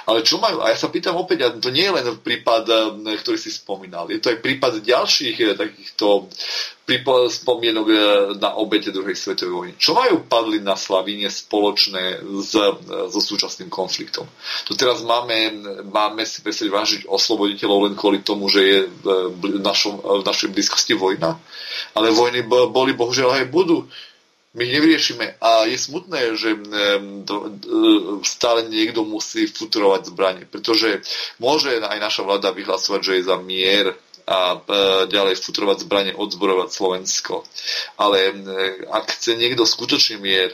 Ale 0.08 0.24
čo 0.24 0.40
majú? 0.40 0.64
A 0.64 0.72
ja 0.72 0.78
sa 0.80 0.88
pýtam 0.88 1.20
opäť, 1.20 1.44
a 1.44 1.48
to 1.52 1.68
nie 1.68 1.84
je 1.84 1.96
len 2.00 2.08
prípad, 2.16 2.64
eh, 3.04 3.20
ktorý 3.20 3.36
si 3.36 3.52
spomínal, 3.52 4.08
je 4.08 4.24
to 4.24 4.32
aj 4.32 4.40
prípad 4.40 4.80
ďalších 4.80 5.36
eh, 5.44 5.60
takýchto 5.60 6.32
spomienok 7.30 7.88
eh, 7.92 8.00
na 8.40 8.56
obete 8.56 8.96
druhej 8.96 9.20
svetovej 9.20 9.52
vojny. 9.52 9.74
Čo 9.76 10.00
majú 10.00 10.24
padli 10.32 10.64
na 10.64 10.80
Slavíne 10.80 11.28
spoločné 11.28 12.24
s, 12.24 12.56
so 13.12 13.20
súčasným 13.20 13.68
konfliktom? 13.68 14.32
Tu 14.64 14.80
teraz 14.80 15.04
máme, 15.04 15.60
máme 15.92 16.24
si 16.24 16.40
presne 16.40 16.72
vážiť 16.72 17.04
osloboditeľov 17.04 17.92
len 17.92 17.96
kvôli 18.00 18.24
tomu, 18.24 18.48
že 18.48 18.62
je 18.64 18.80
v, 18.88 19.60
našom, 19.60 20.00
v 20.00 20.24
našej 20.24 20.56
blízkosti 20.56 20.96
vojna. 20.96 21.36
Ale 22.00 22.16
vojny 22.16 22.48
boli 22.48 22.96
bohužiaľ 22.96 23.44
aj 23.44 23.46
budú 23.52 23.84
my 24.54 24.62
ich 24.66 24.74
nevyriešime. 24.74 25.38
A 25.42 25.70
je 25.70 25.78
smutné, 25.78 26.34
že 26.34 26.58
stále 28.26 28.66
niekto 28.66 29.06
musí 29.06 29.46
futurovať 29.46 30.10
zbranie, 30.10 30.44
pretože 30.50 31.06
môže 31.38 31.78
aj 31.78 32.00
naša 32.02 32.26
vláda 32.26 32.50
vyhlasovať, 32.50 33.02
že 33.02 33.14
je 33.22 33.30
za 33.30 33.38
mier 33.38 33.94
a 34.30 34.38
e, 34.54 34.58
ďalej 35.10 35.42
futurovať 35.42 35.90
zbranie, 35.90 36.14
odzborovať 36.14 36.70
Slovensko. 36.70 37.42
Ale 37.98 38.30
ak 38.86 39.18
chce 39.18 39.34
niekto 39.34 39.66
skutočný 39.66 40.22
mier, 40.22 40.54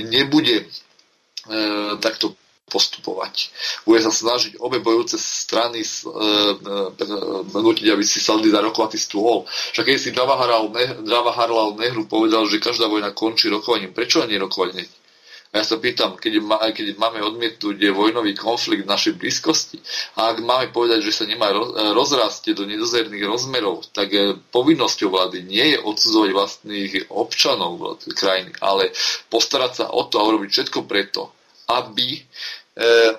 nebude 0.00 0.64
e, 0.64 0.66
takto 2.00 2.32
postupovať. 2.70 3.50
Bude 3.82 3.98
sa 3.98 4.14
snažiť 4.14 4.62
obe 4.62 4.78
bojúce 4.78 5.18
strany 5.18 5.82
e, 5.82 5.86
e, 5.86 6.06
nutiť, 7.50 7.86
aby 7.90 8.04
si 8.06 8.22
sadli 8.22 8.54
za 8.54 8.62
rokovatý 8.62 8.96
stôl. 8.96 9.42
Však 9.50 9.90
keď 9.90 9.98
si 9.98 10.14
Harlal 10.14 11.74
Nehru 11.74 12.06
povedal, 12.06 12.46
že 12.46 12.62
každá 12.62 12.86
vojna 12.86 13.10
končí 13.10 13.50
rokovaním, 13.50 13.90
prečo 13.90 14.22
nie 14.22 14.38
rokovať 14.38 14.70
hneď? 14.78 14.90
A 15.50 15.58
ja 15.58 15.64
sa 15.66 15.82
pýtam, 15.82 16.14
keď, 16.14 16.38
má, 16.46 16.62
keď 16.70 16.94
máme 16.94 17.26
odmietnúť 17.26 17.82
vojnový 17.90 18.38
konflikt 18.38 18.86
v 18.86 18.92
našej 18.94 19.18
blízkosti 19.18 19.82
a 20.14 20.30
ak 20.30 20.46
máme 20.46 20.70
povedať, 20.70 21.02
že 21.02 21.10
sa 21.10 21.24
nemá 21.26 21.50
rozrásť 21.90 22.54
do 22.54 22.62
nedozerných 22.70 23.26
rozmerov, 23.26 23.82
tak 23.90 24.14
e, 24.14 24.38
povinnosťou 24.54 25.10
vlády 25.10 25.42
nie 25.42 25.74
je 25.74 25.82
odsudzovať 25.82 26.30
vlastných 26.30 26.92
občanov 27.10 27.98
krajiny, 28.14 28.54
ale 28.62 28.94
postarať 29.26 29.72
sa 29.74 29.84
o 29.90 30.06
to 30.06 30.22
a 30.22 30.26
urobiť 30.30 30.50
všetko 30.54 30.86
preto, 30.86 31.34
aby 31.66 32.14
e, 32.14 32.20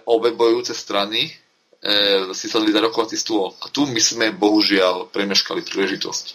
obe 0.05 0.31
bojujúce 0.31 0.73
strany 0.73 1.27
e, 1.27 1.31
si 2.33 2.47
sadli 2.49 2.71
za 2.71 2.81
rokovací 2.81 3.17
stôl. 3.17 3.51
A 3.61 3.69
tu 3.69 3.89
my 3.89 4.01
sme 4.01 4.31
bohužiaľ 4.31 5.09
premeškali 5.09 5.65
príležitosť. 5.65 6.25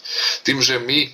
Tým, 0.43 0.59
že 0.59 0.83
my 0.83 0.99
e, 1.07 1.09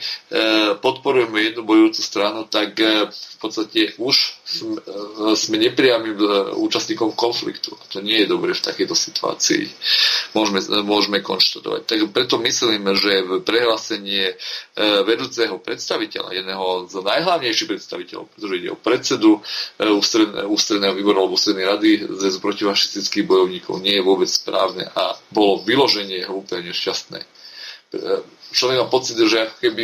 podporujeme 0.81 1.53
jednu 1.53 1.63
bojujúcu 1.63 2.03
stranu, 2.03 2.49
tak 2.49 2.75
e, 2.81 3.07
v 3.13 3.37
podstate 3.39 3.95
už 4.01 4.42
sme, 4.53 4.77
e, 4.85 5.33
sme 5.33 5.57
nepriamým 5.57 6.19
e, 6.21 6.27
účastníkom 6.61 7.17
konfliktu. 7.17 7.73
A 7.73 7.85
to 7.89 8.05
nie 8.05 8.21
je 8.23 8.29
dobre 8.29 8.53
v 8.53 8.61
takejto 8.61 8.93
situácii. 8.93 9.65
môžeme, 10.37 10.61
môžeme 10.85 11.25
konštatovať. 11.25 11.89
Tak 11.89 11.99
preto 12.13 12.37
myslím, 12.45 12.93
že 12.93 13.25
prehlásenie 13.45 14.37
vedúceho 15.05 15.61
predstaviteľa, 15.61 16.33
jedného 16.33 16.89
z 16.89 16.95
najhlavnejších 17.05 17.69
predstaviteľov, 17.69 18.25
pretože 18.33 18.57
ide 18.57 18.71
o 18.73 18.81
predsedu 18.81 19.45
ústredného 20.49 20.95
výboru 20.97 21.25
alebo 21.25 21.37
ústrednej 21.37 21.69
rady 21.69 21.91
zväzu 22.09 22.39
protifašistických 22.41 23.29
bojovníkov, 23.29 23.85
nie 23.85 24.01
je 24.01 24.07
vôbec 24.07 24.29
správne 24.33 24.89
a 24.97 25.13
bolo 25.29 25.61
vyloženie 25.61 26.25
hlúpe 26.25 26.57
nešťastné. 26.57 27.21
Človek 28.53 28.77
má 28.81 28.87
pocit, 28.89 29.21
že 29.21 29.49
ako 29.49 29.57
keby 29.61 29.83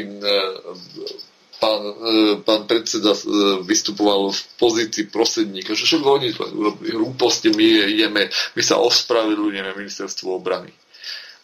pán, 1.61 1.83
e, 1.83 2.39
pán 2.43 2.65
predseda 2.71 3.13
e, 3.13 3.23
vystupoval 3.67 4.31
v 4.31 4.41
pozícii 4.59 5.11
prosedníka, 5.11 5.75
že 5.75 5.85
všetko 5.85 6.09
oni 6.09 6.29
urobili 6.35 6.91
hlúposti, 6.95 7.51
my 7.53 7.67
ideme, 7.91 8.31
my 8.31 8.63
sa 8.63 8.79
ospravedlňujeme 8.79 9.75
ministerstvu 9.75 10.29
obrany. 10.31 10.71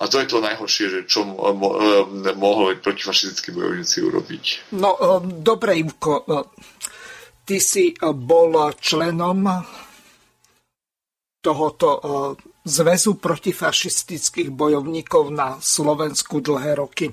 A 0.02 0.10
to 0.10 0.18
je 0.18 0.26
to 0.26 0.42
najhoršie, 0.42 0.86
že 0.90 1.00
čo 1.06 1.26
e, 1.26 1.32
mohli 2.34 2.78
protifašistickí 2.78 3.50
bojovníci 3.54 3.98
urobiť. 4.02 4.44
No, 4.78 5.20
dobre, 5.22 5.82
Ivko, 5.82 6.26
ty 7.42 7.58
si 7.58 7.94
bol 8.02 8.72
členom 8.78 9.46
tohoto 11.44 11.88
Zväzu 12.64 13.20
protifašistických 13.20 14.48
bojovníkov 14.48 15.28
na 15.28 15.60
Slovensku 15.60 16.40
dlhé 16.40 16.80
roky. 16.80 17.12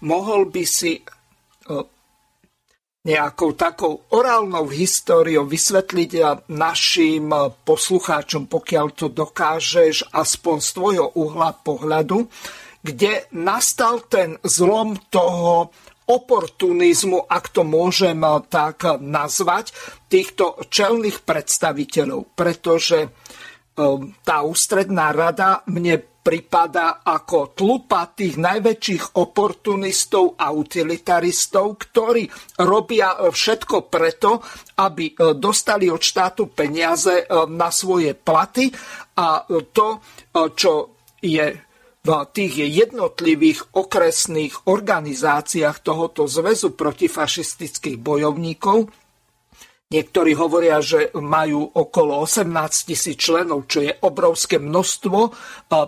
Mohol 0.00 0.48
by 0.48 0.64
si 0.64 1.04
nejakou 3.06 3.54
takou 3.54 4.02
orálnou 4.10 4.66
históriou 4.66 5.46
vysvetliť 5.46 6.42
našim 6.50 7.30
poslucháčom, 7.62 8.50
pokiaľ 8.50 8.86
to 8.98 9.06
dokážeš, 9.06 10.10
aspoň 10.10 10.56
z 10.58 10.68
tvojho 10.74 11.06
uhla 11.14 11.54
pohľadu, 11.54 12.26
kde 12.82 13.30
nastal 13.38 14.02
ten 14.10 14.34
zlom 14.42 14.98
toho 15.06 15.70
oportunizmu, 16.06 17.26
ak 17.26 17.50
to 17.50 17.66
môžem 17.66 18.22
tak 18.46 19.02
nazvať, 19.02 19.74
týchto 20.06 20.62
čelných 20.70 21.26
predstaviteľov, 21.26 22.34
pretože 22.38 23.10
tá 24.24 24.40
ústredná 24.40 25.12
rada 25.12 25.60
mne 25.68 26.00
pripada 26.26 27.06
ako 27.06 27.54
tlupa 27.54 28.10
tých 28.10 28.34
najväčších 28.34 29.14
oportunistov 29.22 30.34
a 30.34 30.50
utilitaristov, 30.50 31.78
ktorí 31.78 32.26
robia 32.66 33.14
všetko 33.30 33.86
preto, 33.86 34.42
aby 34.82 35.14
e, 35.14 35.38
dostali 35.38 35.86
od 35.86 36.02
štátu 36.02 36.50
peniaze 36.50 37.22
e, 37.22 37.24
na 37.46 37.70
svoje 37.70 38.18
platy. 38.18 38.66
A 39.22 39.46
to, 39.70 39.86
e, 39.94 39.98
čo 40.50 40.98
je 41.22 41.46
v 42.06 42.10
tých 42.34 42.54
jednotlivých 42.74 43.78
okresných 43.78 44.66
organizáciách 44.66 45.78
tohoto 45.78 46.26
zväzu 46.26 46.74
protifašistických 46.74 48.02
bojovníkov 48.02 49.05
Niektorí 49.86 50.34
hovoria, 50.34 50.82
že 50.82 51.14
majú 51.14 51.62
okolo 51.70 52.26
18 52.26 52.90
tisíc 52.90 53.22
členov, 53.22 53.70
čo 53.70 53.86
je 53.86 53.94
obrovské 54.02 54.58
množstvo 54.58 55.18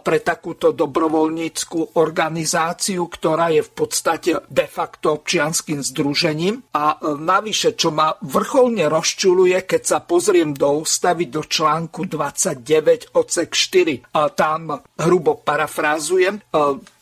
pre 0.06 0.22
takúto 0.22 0.70
dobrovoľníckú 0.70 1.98
organizáciu, 1.98 3.10
ktorá 3.10 3.50
je 3.50 3.66
v 3.66 3.72
podstate 3.74 4.30
de 4.46 4.66
facto 4.70 5.18
občianským 5.18 5.82
združením. 5.82 6.62
A 6.78 6.94
e, 6.94 7.18
navyše, 7.18 7.74
čo 7.74 7.90
ma 7.90 8.14
vrcholne 8.22 8.86
rozčuluje, 8.86 9.66
keď 9.66 9.82
sa 9.82 9.98
pozriem 9.98 10.54
do 10.54 10.78
ústavy 10.78 11.26
do 11.26 11.42
článku 11.42 12.06
29 12.06 13.18
odsek 13.18 13.50
4, 13.50 14.14
a 14.14 14.30
tam 14.30 14.78
hrubo 14.94 15.42
parafrázujem, 15.42 16.38
e, 16.38 16.42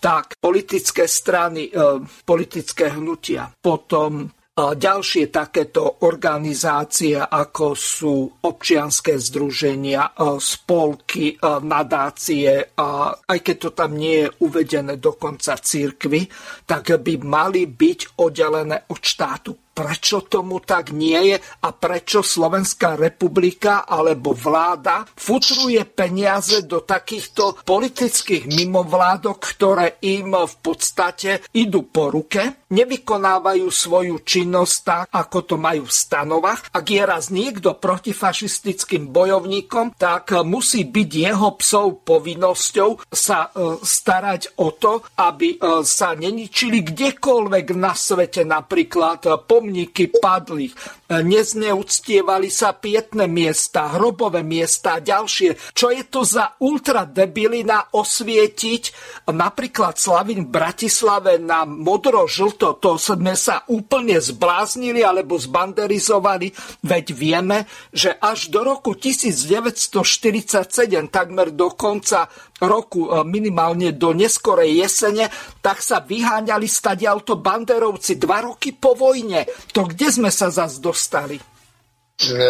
tak 0.00 0.40
politické 0.40 1.04
strany, 1.04 1.68
e, 1.68 2.00
politické 2.24 2.88
hnutia, 2.96 3.52
potom 3.60 4.32
ďalšie 4.56 5.28
takéto 5.28 6.00
organizácie, 6.08 7.20
ako 7.20 7.76
sú 7.76 8.24
občianské 8.40 9.20
združenia, 9.20 10.16
spolky, 10.40 11.36
nadácie, 11.44 12.72
aj 12.72 13.38
keď 13.44 13.56
to 13.60 13.70
tam 13.76 13.92
nie 14.00 14.24
je 14.24 14.32
uvedené 14.48 14.96
dokonca 14.96 15.60
církvy, 15.60 16.24
tak 16.64 16.88
by 16.88 17.20
mali 17.20 17.68
byť 17.68 18.16
oddelené 18.16 18.88
od 18.88 19.00
štátu 19.04 19.65
prečo 19.76 20.24
tomu 20.24 20.64
tak 20.64 20.96
nie 20.96 21.36
je 21.36 21.36
a 21.36 21.68
prečo 21.76 22.24
Slovenská 22.24 22.96
republika 22.96 23.84
alebo 23.84 24.32
vláda 24.32 25.04
futruje 25.12 25.84
peniaze 25.84 26.64
do 26.64 26.80
takýchto 26.80 27.60
politických 27.60 28.48
mimovládok, 28.48 29.36
ktoré 29.36 30.00
im 30.08 30.32
v 30.32 30.56
podstate 30.64 31.44
idú 31.52 31.84
po 31.84 32.08
ruke, 32.08 32.64
nevykonávajú 32.72 33.68
svoju 33.68 34.24
činnosť 34.24 34.76
tak, 34.80 35.04
ako 35.12 35.38
to 35.44 35.56
majú 35.60 35.84
v 35.84 35.92
stanovách. 35.92 36.72
Ak 36.72 36.86
je 36.88 37.02
raz 37.04 37.28
niekto 37.28 37.76
protifašistickým 37.76 39.12
bojovníkom, 39.12 39.92
tak 40.00 40.32
musí 40.46 40.88
byť 40.88 41.10
jeho 41.12 41.48
psov 41.60 42.06
povinnosťou 42.06 43.10
sa 43.12 43.50
e, 43.52 43.78
starať 43.82 44.56
o 44.62 44.72
to, 44.72 45.04
aby 45.20 45.56
e, 45.56 45.84
sa 45.84 46.16
neničili 46.16 46.80
kdekoľvek 46.86 47.66
na 47.76 47.92
svete, 47.92 48.46
napríklad 48.46 49.44
po 49.44 49.65
pomníky 49.66 50.14
padlých, 50.22 50.78
nezneúctievali 51.10 52.54
sa 52.54 52.70
pietné 52.70 53.26
miesta, 53.26 53.98
hrobové 53.98 54.46
miesta 54.46 54.94
a 54.94 55.02
ďalšie. 55.02 55.74
Čo 55.74 55.90
je 55.90 56.06
to 56.06 56.22
za 56.22 56.54
ultradebilina 56.62 57.90
osvietiť? 57.90 58.82
Napríklad 59.26 59.98
Slavin 59.98 60.46
v 60.46 60.54
Bratislave 60.54 61.42
na 61.42 61.66
modro-žlto, 61.66 62.78
to 62.78 62.94
sme 62.94 63.34
sa 63.34 63.66
úplne 63.66 64.22
zbláznili 64.22 65.02
alebo 65.02 65.34
zbanderizovali, 65.34 66.54
veď 66.86 67.06
vieme, 67.10 67.66
že 67.90 68.14
až 68.22 68.54
do 68.54 68.62
roku 68.62 68.94
1947, 68.94 71.10
takmer 71.10 71.50
do 71.50 71.74
konca 71.74 72.30
roku 72.62 73.08
e, 73.08 73.24
minimálne 73.28 73.92
do 73.92 74.16
neskorej 74.16 74.80
jesene, 74.80 75.28
tak 75.60 75.84
sa 75.84 76.00
vyháňali 76.00 76.64
stadialto 76.64 77.36
banderovci 77.36 78.16
dva 78.16 78.44
roky 78.44 78.72
po 78.72 78.96
vojne. 78.96 79.44
To 79.76 79.84
kde 79.84 80.08
sme 80.08 80.30
sa 80.32 80.48
zase 80.48 80.80
dostali? 80.80 81.36
E, 81.36 82.48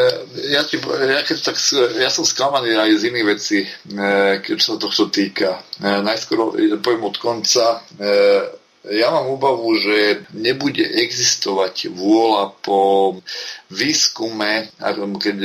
ja, 0.54 0.62
ti, 0.62 0.78
ja, 0.78 1.20
keď 1.26 1.36
tak, 1.42 1.56
ja 1.98 2.10
som 2.10 2.22
sklamaný 2.22 2.78
aj 2.78 3.02
z 3.02 3.02
iných 3.10 3.26
vecí, 3.26 3.58
e, 3.66 3.68
keď 4.38 4.56
sa 4.62 4.78
tohto 4.78 5.10
týka. 5.10 5.58
Najskôr 5.82 6.54
poviem 6.78 7.04
od 7.04 7.16
konca 7.18 7.82
ja 8.90 9.10
mám 9.10 9.26
obavu, 9.34 9.74
že 9.78 10.26
nebude 10.34 10.82
existovať 10.82 11.90
vôľa 11.90 12.54
po 12.62 12.80
výskume, 13.70 14.70
keď, 15.18 15.36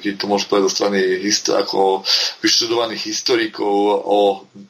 keď 0.00 0.12
to 0.16 0.24
môžem 0.28 0.48
povedať 0.48 0.64
zo 0.68 0.74
strany 0.76 0.98
ako 1.52 2.00
vyštudovaných 2.40 3.02
historikov 3.04 3.72
o 4.04 4.20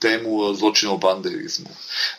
tému 0.03 0.55
zločinov 0.59 0.99
banderizmu. 0.99 1.71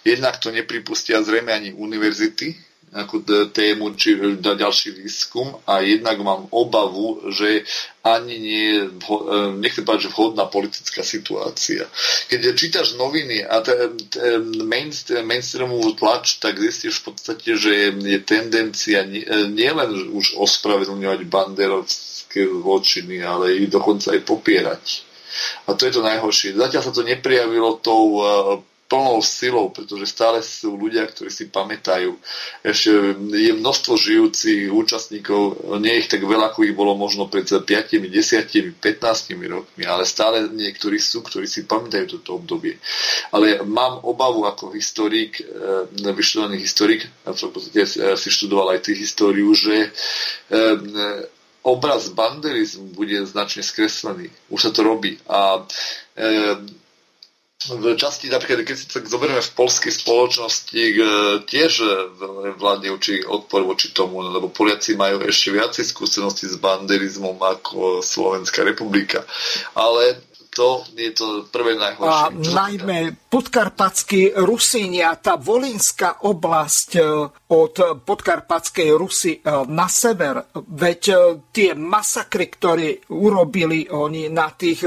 Jednak 0.08 0.40
to 0.40 0.52
nepripustia 0.52 1.20
zrejme 1.24 1.52
ani 1.52 1.76
univerzity, 1.76 2.67
ako 2.88 3.20
tému 3.52 4.00
či 4.00 4.16
na 4.40 4.56
ďalší 4.56 4.96
výskum 4.96 5.60
a 5.68 5.84
jednak 5.84 6.24
mám 6.24 6.48
obavu, 6.56 7.20
že 7.36 7.68
ani 8.00 8.36
nie 8.40 8.64
je, 8.72 8.80
nechcem 9.60 9.84
povedať, 9.84 10.08
že 10.08 10.14
vhodná 10.16 10.48
politická 10.48 11.04
situácia. 11.04 11.84
Keď 12.32 12.56
čítaš 12.56 12.96
noviny 12.96 13.44
a 13.44 13.60
mainstreamovú 15.28 16.00
tlač, 16.00 16.40
tak 16.40 16.64
zistíš 16.64 17.04
v 17.04 17.12
podstate, 17.12 17.60
že 17.60 17.92
je 17.92 18.20
tendencia 18.24 19.04
nielen 19.52 20.16
už 20.16 20.40
ospravedlňovať 20.40 21.28
banderovské 21.28 22.48
zločiny, 22.48 23.20
ale 23.20 23.60
ich 23.60 23.68
dokonca 23.68 24.16
aj 24.16 24.22
popierať. 24.24 24.84
A 25.68 25.76
to 25.76 25.86
je 25.86 25.94
to 25.94 26.02
najhoršie. 26.02 26.56
Zatiaľ 26.56 26.82
sa 26.82 26.96
to 26.96 27.04
neprijavilo 27.04 27.84
tou 27.84 28.24
plnou 28.88 29.20
silou, 29.20 29.70
pretože 29.70 30.08
stále 30.08 30.40
sú 30.40 30.80
ľudia, 30.80 31.04
ktorí 31.04 31.28
si 31.28 31.52
pamätajú. 31.52 32.16
Ešte 32.64 33.20
je 33.20 33.52
množstvo 33.52 33.94
žijúcich 34.00 34.72
účastníkov, 34.72 35.60
nie 35.84 36.00
ich 36.00 36.08
tak 36.08 36.24
veľa, 36.24 36.56
ako 36.56 36.64
ich 36.64 36.76
bolo 36.76 36.96
možno 36.96 37.28
pred 37.28 37.44
5, 37.44 37.68
10, 37.68 38.80
15 38.80 39.52
rokmi, 39.52 39.84
ale 39.84 40.08
stále 40.08 40.48
niektorí 40.48 40.98
sú, 40.98 41.20
ktorí 41.20 41.46
si 41.46 41.68
pamätajú 41.68 42.20
toto 42.20 42.40
obdobie. 42.40 42.80
Ale 43.36 43.60
mám 43.68 44.00
obavu 44.08 44.48
ako 44.48 44.72
historik, 44.72 45.44
e, 45.44 45.44
vyštudovaný 45.92 46.58
historik, 46.64 47.12
v 47.28 47.52
podstate 47.52 47.84
e, 47.84 48.16
si 48.16 48.30
študoval 48.32 48.80
aj 48.80 48.88
ty 48.88 48.96
históriu, 48.96 49.52
že 49.52 49.76
e, 49.84 49.90
obraz 51.68 52.08
banderizmu 52.16 52.96
bude 52.96 53.20
značne 53.28 53.60
skreslený. 53.60 54.32
Už 54.48 54.60
sa 54.64 54.72
to 54.72 54.88
robí. 54.88 55.20
A 55.28 55.68
v 57.66 57.98
časti, 57.98 58.30
napríklad, 58.30 58.70
keď 58.70 58.76
si 58.78 58.86
tak 58.86 59.10
zoberieme 59.10 59.42
v 59.42 59.56
polskej 59.58 59.90
spoločnosti, 59.90 60.78
e, 60.78 60.94
tiež 61.42 61.72
e, 61.82 61.90
vládne 62.54 62.94
určitý 62.94 63.26
odpor 63.26 63.66
voči 63.66 63.90
tomu, 63.90 64.22
lebo 64.22 64.54
Poliaci 64.54 64.94
majú 64.94 65.26
ešte 65.26 65.58
viacej 65.58 65.84
skúsenosti 65.90 66.46
s 66.46 66.56
banderizmom 66.62 67.34
ako 67.42 68.06
Slovenská 68.06 68.62
republika. 68.62 69.26
Ale 69.74 70.22
to 70.58 70.82
je 70.98 71.14
to 71.14 71.46
prvé 71.54 71.78
najhoršie. 71.78 72.10
A 72.10 72.34
najmä 72.34 73.14
podkarpatskí 73.30 74.34
Rusínia, 74.42 75.14
tá 75.22 75.38
Volínska 75.38 76.26
oblasť 76.26 76.90
e, 76.98 77.02
od 77.54 77.76
podkarpatskej 78.02 78.90
Rusy 78.98 79.38
e, 79.38 79.40
na 79.70 79.86
sever, 79.86 80.50
veď 80.58 81.02
e, 81.14 81.16
tie 81.54 81.78
masakry, 81.78 82.50
ktoré 82.50 83.06
urobili 83.14 83.86
oni 83.86 84.34
na 84.34 84.50
tých 84.50 84.82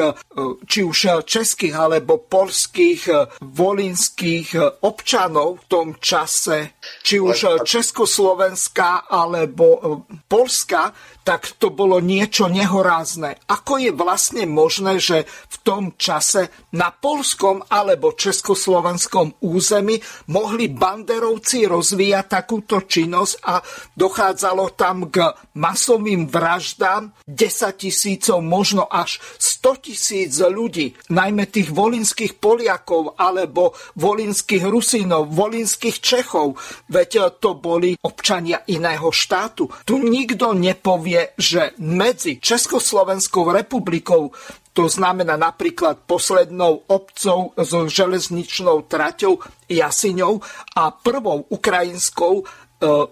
či 0.67 0.81
už 0.83 1.23
českých 1.23 1.77
alebo 1.77 2.27
polských 2.27 3.31
volínskych 3.45 4.83
občanov 4.83 5.63
v 5.63 5.69
tom 5.69 5.89
čase, 6.01 6.81
či 7.05 7.21
už 7.21 7.63
Československá 7.63 9.07
alebo 9.07 10.03
Polska, 10.27 10.91
tak 11.31 11.63
to 11.63 11.71
bolo 11.71 12.03
niečo 12.03 12.51
nehorázne. 12.51 13.39
Ako 13.47 13.79
je 13.79 13.95
vlastne 13.95 14.51
možné, 14.51 14.99
že 14.99 15.31
v 15.31 15.57
tom 15.63 15.95
čase 15.95 16.51
na 16.75 16.91
polskom 16.91 17.63
alebo 17.71 18.19
československom 18.19 19.39
území 19.39 20.03
mohli 20.35 20.67
banderovci 20.67 21.71
rozvíjať 21.71 22.27
takúto 22.27 22.83
činnosť 22.83 23.35
a 23.47 23.63
dochádzalo 23.95 24.75
tam 24.75 25.07
k 25.07 25.31
masovým 25.55 26.27
vraždám 26.27 27.15
10 27.31 27.79
tisícov, 27.79 28.43
možno 28.43 28.91
až 28.91 29.23
100 29.39 29.87
tisíc 29.87 30.35
ľudí, 30.35 30.99
najmä 31.15 31.47
tých 31.47 31.71
volinských 31.71 32.43
Poliakov 32.43 33.15
alebo 33.15 33.79
volinských 33.95 34.67
Rusínov, 34.67 35.31
volinských 35.31 36.03
Čechov, 36.03 36.59
veď 36.91 37.39
to 37.39 37.55
boli 37.55 37.95
občania 38.03 38.67
iného 38.67 39.15
štátu. 39.15 39.71
Tu 39.87 39.95
nikto 40.01 40.57
nepovie, 40.57 41.20
že 41.37 41.77
medzi 41.81 42.39
Československou 42.41 43.51
republikou, 43.51 44.33
to 44.71 44.87
znamená 44.87 45.35
napríklad 45.35 46.07
poslednou 46.07 46.87
obcov 46.87 47.53
so 47.59 47.79
železničnou 47.91 48.87
traťou 48.87 49.43
Jasiňou 49.67 50.39
a 50.79 50.95
prvou 50.95 51.43
ukrajinskou 51.51 52.41
e, 52.41 52.45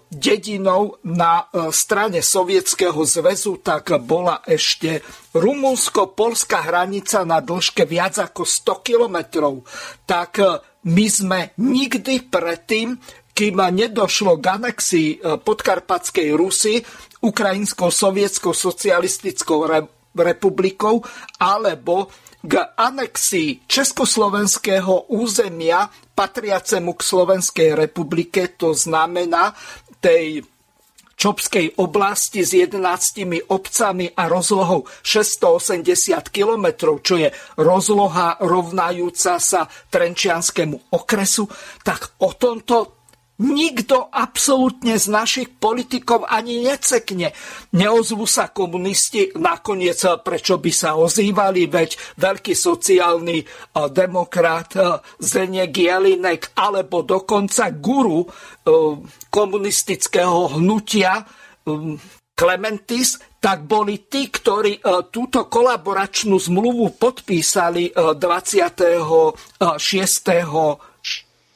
dedinou 0.07 0.95
na 1.03 1.43
e, 1.51 1.69
strane 1.75 2.23
Sovietskeho 2.23 3.03
zväzu, 3.03 3.59
tak 3.59 3.91
bola 3.99 4.39
ešte 4.47 5.03
rumunsko-polská 5.35 6.63
hranica 6.63 7.27
na 7.27 7.43
dĺžke 7.43 7.83
viac 7.83 8.23
ako 8.23 8.47
100 8.47 8.87
kilometrov. 8.87 9.67
Tak 10.07 10.31
e, 10.39 10.47
my 10.87 11.05
sme 11.11 11.39
nikdy 11.59 12.31
predtým, 12.31 12.95
kým 13.39 13.55
nedošlo 13.55 14.35
k 14.43 14.45
anexii 14.59 15.09
podkarpatskej 15.23 16.35
Rusy, 16.35 16.83
Ukrajinskou 17.23 17.87
sovietskou 17.87 18.51
socialistickou 18.51 19.63
republikou 20.11 20.99
alebo 21.39 22.11
k 22.43 22.59
anexii 22.75 23.63
československého 23.63 25.15
územia 25.15 25.87
patriacemu 26.11 26.91
k 26.99 27.01
Slovenskej 27.03 27.69
republike, 27.79 28.59
to 28.59 28.75
znamená 28.75 29.55
tej 30.03 30.43
Čopskej 31.19 31.79
oblasti 31.83 32.47
s 32.47 32.55
11 32.55 32.79
obcami 33.51 34.07
a 34.07 34.31
rozlohou 34.31 34.87
680 35.03 36.27
km, 36.31 36.95
čo 37.03 37.19
je 37.19 37.27
rozloha 37.59 38.39
rovnajúca 38.39 39.35
sa 39.35 39.67
Trenčianskému 39.67 40.95
okresu, 40.95 41.43
tak 41.83 42.15
o 42.23 42.31
tomto 42.35 42.98
Nikto 43.39 44.11
absolútne 44.11 44.99
z 44.99 45.07
našich 45.07 45.47
politikov 45.55 46.27
ani 46.27 46.59
necekne. 46.59 47.31
Neozvú 47.71 48.27
sa 48.27 48.51
komunisti, 48.51 49.31
nakoniec 49.39 49.95
prečo 50.27 50.59
by 50.59 50.71
sa 50.75 50.99
ozývali, 50.99 51.71
veď 51.71 52.19
veľký 52.19 52.51
sociálny 52.51 53.47
demokrat 53.95 54.75
Zdeněk 55.23 55.71
Jelinek 55.71 56.51
alebo 56.59 56.99
dokonca 57.07 57.71
guru 57.71 58.27
komunistického 59.31 60.59
hnutia 60.59 61.23
Clementis, 62.35 63.23
tak 63.39 63.63
boli 63.63 64.03
tí, 64.11 64.27
ktorí 64.27 64.83
túto 65.15 65.47
kolaboračnú 65.47 66.35
zmluvu 66.35 66.99
podpísali 66.99 67.95
26 67.95 69.79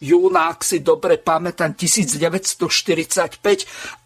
júna, 0.04 0.52
ak 0.52 0.68
si 0.68 0.84
dobre 0.84 1.16
pamätám, 1.16 1.80
1945 1.80 2.60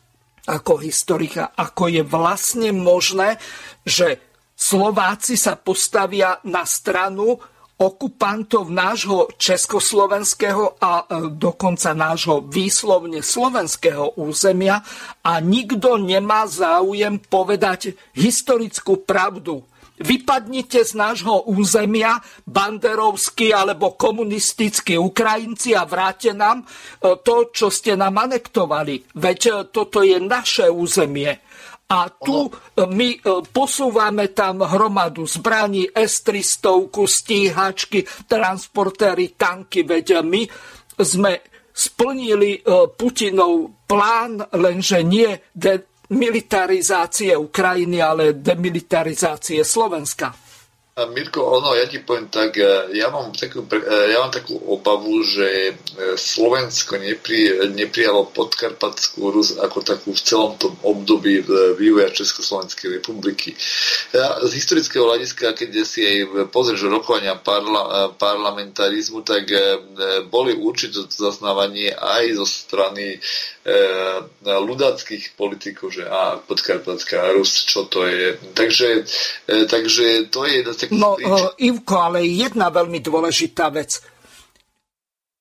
ako 0.46 0.82
historika, 0.82 1.54
ako 1.54 1.86
je 1.86 2.02
vlastne 2.02 2.74
možné, 2.74 3.38
že 3.86 4.18
Slováci 4.62 5.34
sa 5.34 5.58
postavia 5.58 6.38
na 6.46 6.62
stranu 6.62 7.34
okupantov 7.82 8.70
nášho 8.70 9.26
československého 9.34 10.78
a 10.78 11.02
e, 11.02 11.04
dokonca 11.34 11.90
nášho 11.90 12.46
výslovne 12.46 13.26
slovenského 13.26 14.14
územia 14.22 14.78
a 15.26 15.42
nikto 15.42 15.98
nemá 15.98 16.46
záujem 16.46 17.18
povedať 17.18 17.98
historickú 18.14 19.02
pravdu 19.02 19.66
vypadnite 20.02 20.82
z 20.82 20.92
nášho 20.98 21.46
územia 21.48 22.18
banderovskí 22.44 23.54
alebo 23.54 23.94
komunistickí 23.94 24.98
Ukrajinci 24.98 25.72
a 25.78 25.86
vráte 25.86 26.34
nám 26.34 26.62
e, 26.62 26.66
to, 27.22 27.48
čo 27.54 27.70
ste 27.70 27.94
nám 27.94 28.18
anektovali. 28.18 29.16
Veď 29.16 29.40
e, 29.46 29.52
toto 29.70 30.02
je 30.02 30.18
naše 30.18 30.68
územie. 30.68 31.30
A 31.88 32.08
tu 32.10 32.46
e, 32.46 32.50
my 32.84 33.22
posúvame 33.54 34.34
tam 34.34 34.66
hromadu 34.66 35.24
zbraní, 35.24 35.88
S-300, 35.94 36.90
stíhačky, 36.90 38.04
transportéry, 38.26 39.38
tanky, 39.38 39.86
veď 39.86 40.20
my 40.26 40.42
sme 40.98 41.40
splnili 41.72 42.60
Putinov 43.00 43.88
plán, 43.88 44.44
lenže 44.52 45.00
nie 45.00 45.40
militarizácie 46.12 47.32
Ukrajiny, 47.34 47.98
ale 48.04 48.36
demilitarizácie 48.36 49.64
Slovenska. 49.64 50.42
Mirko, 50.92 51.56
ono, 51.56 51.72
ja 51.72 51.88
ti 51.88 52.04
poviem 52.04 52.28
tak, 52.28 52.60
e, 52.60 52.92
ja 53.00 53.08
mám 53.08 53.32
takú, 53.32 53.64
e, 53.64 54.12
ja 54.12 54.20
mám 54.20 54.28
takú 54.28 54.60
obavu, 54.60 55.24
že 55.24 55.72
e, 55.72 56.20
Slovensko 56.20 57.00
nepri, 57.00 57.48
neprijalo 57.72 58.28
podkarpatskú 58.28 59.32
Rus 59.32 59.56
ako 59.56 59.80
takú 59.80 60.12
v 60.12 60.20
celom 60.20 60.60
tom 60.60 60.76
období 60.84 61.48
vývoja 61.80 62.12
Československej 62.12 63.00
republiky. 63.00 63.56
Ja, 64.12 64.36
z 64.44 64.52
historického 64.52 65.08
hľadiska, 65.08 65.56
keď 65.56 65.80
si 65.80 66.04
aj 66.04 66.52
pozrieš 66.52 66.84
rokovania 66.84 67.40
parla, 67.40 68.12
parlamentarizmu, 68.20 69.24
tak 69.24 69.48
boli 70.28 70.52
určite 70.60 71.08
zaznávanie 71.08 71.96
aj 71.96 72.36
zo 72.36 72.44
strany 72.44 73.16
ľudáckých 74.42 75.38
politikov, 75.38 75.94
že 75.94 76.02
a 76.02 76.34
podkarpatská 76.42 77.30
Rus, 77.30 77.62
čo 77.62 77.86
to 77.86 78.10
je. 78.10 78.34
Takže, 78.58 79.06
takže 79.70 80.26
to 80.34 80.42
je 80.46 80.62
jedna 80.62 80.72
No, 80.98 81.14
uh, 81.14 81.54
Ivko, 81.62 81.94
ale 81.94 82.26
jedna 82.26 82.74
veľmi 82.74 82.98
dôležitá 82.98 83.70
vec. 83.70 84.02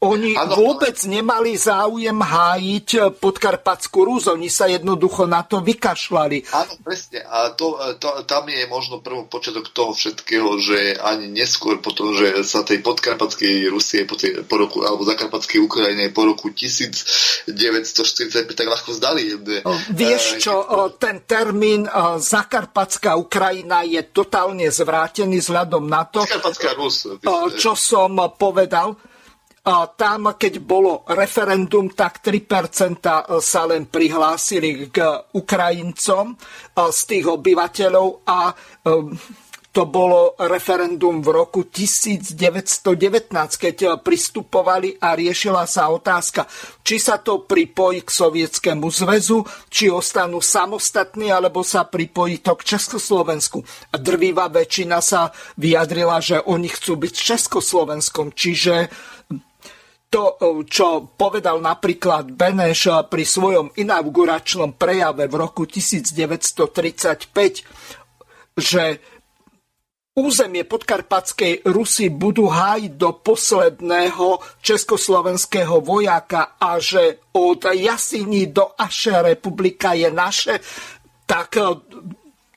Oni 0.00 0.32
ano, 0.32 0.56
vôbec 0.56 0.96
nemali 1.04 1.60
záujem 1.60 2.16
hájiť 2.16 3.20
podkarpackú 3.20 4.08
Rus, 4.08 4.32
oni 4.32 4.48
sa 4.48 4.64
jednoducho 4.64 5.28
na 5.28 5.44
to 5.44 5.60
vykašľali. 5.60 6.48
Áno, 6.56 6.72
presne. 6.80 7.20
A 7.28 7.52
to, 7.52 7.76
to, 8.00 8.24
tam 8.24 8.48
je 8.48 8.64
možno 8.64 9.04
prvý 9.04 9.28
počiatok 9.28 9.68
toho 9.76 9.92
všetkého, 9.92 10.56
že 10.56 10.96
ani 10.96 11.28
neskôr 11.28 11.84
potom, 11.84 12.16
že 12.16 12.48
sa 12.48 12.64
tej 12.64 12.80
podkarpatskej 12.80 13.68
Rusie 13.68 14.08
po, 14.08 14.16
tej, 14.16 14.40
po 14.48 14.56
roku, 14.56 14.80
alebo 14.88 15.04
zakarpatskej 15.04 15.60
Ukrajine 15.60 16.08
po 16.16 16.24
roku 16.24 16.48
1945 16.48 17.52
tak 18.56 18.68
ľahko 18.72 18.96
zdali. 18.96 19.36
O, 19.68 19.76
vieš 19.92 20.40
čo, 20.40 20.64
o, 20.64 20.96
ten 20.96 21.28
termín 21.28 21.84
Zakarpatská 22.16 23.20
Ukrajina 23.20 23.84
je 23.84 24.00
totálne 24.08 24.64
zvrátený 24.72 25.44
vzhľadom 25.44 25.84
na 25.84 26.08
to, 26.08 26.24
Rus, 26.80 27.04
čo 27.60 27.76
som 27.76 28.16
povedal 28.32 29.09
tam, 29.96 30.34
keď 30.40 30.56
bolo 30.64 31.04
referendum, 31.12 31.92
tak 31.92 32.24
3% 32.24 33.04
sa 33.44 33.62
len 33.68 33.86
prihlásili 33.92 34.88
k 34.88 35.04
Ukrajincom 35.36 36.38
z 36.74 37.00
tých 37.04 37.26
obyvateľov 37.28 38.24
a 38.24 38.56
to 39.70 39.86
bolo 39.86 40.34
referendum 40.50 41.22
v 41.22 41.30
roku 41.30 41.70
1919, 41.70 42.34
keď 43.54 44.02
pristupovali 44.02 44.98
a 44.98 45.14
riešila 45.14 45.62
sa 45.62 45.94
otázka, 45.94 46.42
či 46.82 46.98
sa 46.98 47.22
to 47.22 47.46
pripojí 47.46 48.02
k 48.02 48.10
Sovietskému 48.10 48.90
zväzu, 48.90 49.46
či 49.70 49.86
ostanú 49.86 50.42
samostatní, 50.42 51.30
alebo 51.30 51.62
sa 51.62 51.86
pripojí 51.86 52.42
to 52.42 52.58
k 52.58 52.74
Československu. 52.74 53.62
A 53.94 54.02
drvivá 54.02 54.50
väčšina 54.50 54.98
sa 54.98 55.30
vyjadrila, 55.54 56.18
že 56.18 56.42
oni 56.42 56.66
chcú 56.66 57.06
byť 57.06 57.14
Československom, 57.14 58.34
čiže 58.34 58.90
to, 60.10 60.34
čo 60.66 61.06
povedal 61.14 61.62
napríklad 61.62 62.34
Beneš 62.34 62.90
pri 63.06 63.22
svojom 63.22 63.70
inauguračnom 63.78 64.74
prejave 64.74 65.30
v 65.30 65.34
roku 65.38 65.70
1935, 65.70 67.30
že 68.58 68.84
územie 70.18 70.66
podkarpatskej 70.66 71.62
Rusy 71.70 72.10
budú 72.10 72.50
hájiť 72.50 72.92
do 72.98 73.14
posledného 73.22 74.42
československého 74.58 75.78
vojaka 75.78 76.58
a 76.58 76.82
že 76.82 77.30
od 77.38 77.70
Jasiny 77.70 78.50
do 78.50 78.74
Aše 78.74 79.14
republika 79.22 79.94
je 79.94 80.10
naše, 80.10 80.58
tak 81.22 81.54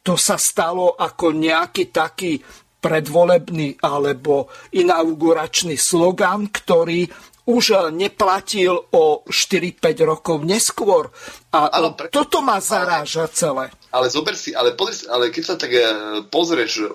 to 0.01 0.13
sa 0.17 0.41
stalo 0.41 0.97
ako 0.97 1.37
nejaký 1.37 1.93
taký 1.93 2.41
predvolebný 2.83 3.79
alebo 3.79 4.51
inauguračný 4.75 5.79
slogan, 5.79 6.51
ktorý 6.51 7.07
už 7.43 7.91
neplatil 7.91 8.87
o 8.91 9.23
4-5 9.27 9.83
rokov 10.07 10.37
neskôr. 10.47 11.11
A 11.53 11.69
pre... 11.93 12.09
toto 12.09 12.41
ma 12.41 12.57
zaráža 12.57 13.29
celé. 13.29 13.69
Ale 13.93 14.09
zober 14.09 14.33
si, 14.33 14.57
ale, 14.57 14.73
ale 15.05 15.29
keď 15.29 15.43
sa 15.45 15.53
tak 15.53 15.69
e, 15.69 15.85
pozrieš 16.33 16.81
e, 16.81 16.85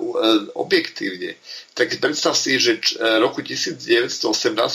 objektívne, 0.58 1.38
tak 1.78 1.94
predstav 2.02 2.34
si, 2.34 2.58
že 2.58 2.82
roku 3.22 3.38
1918, 3.38 4.26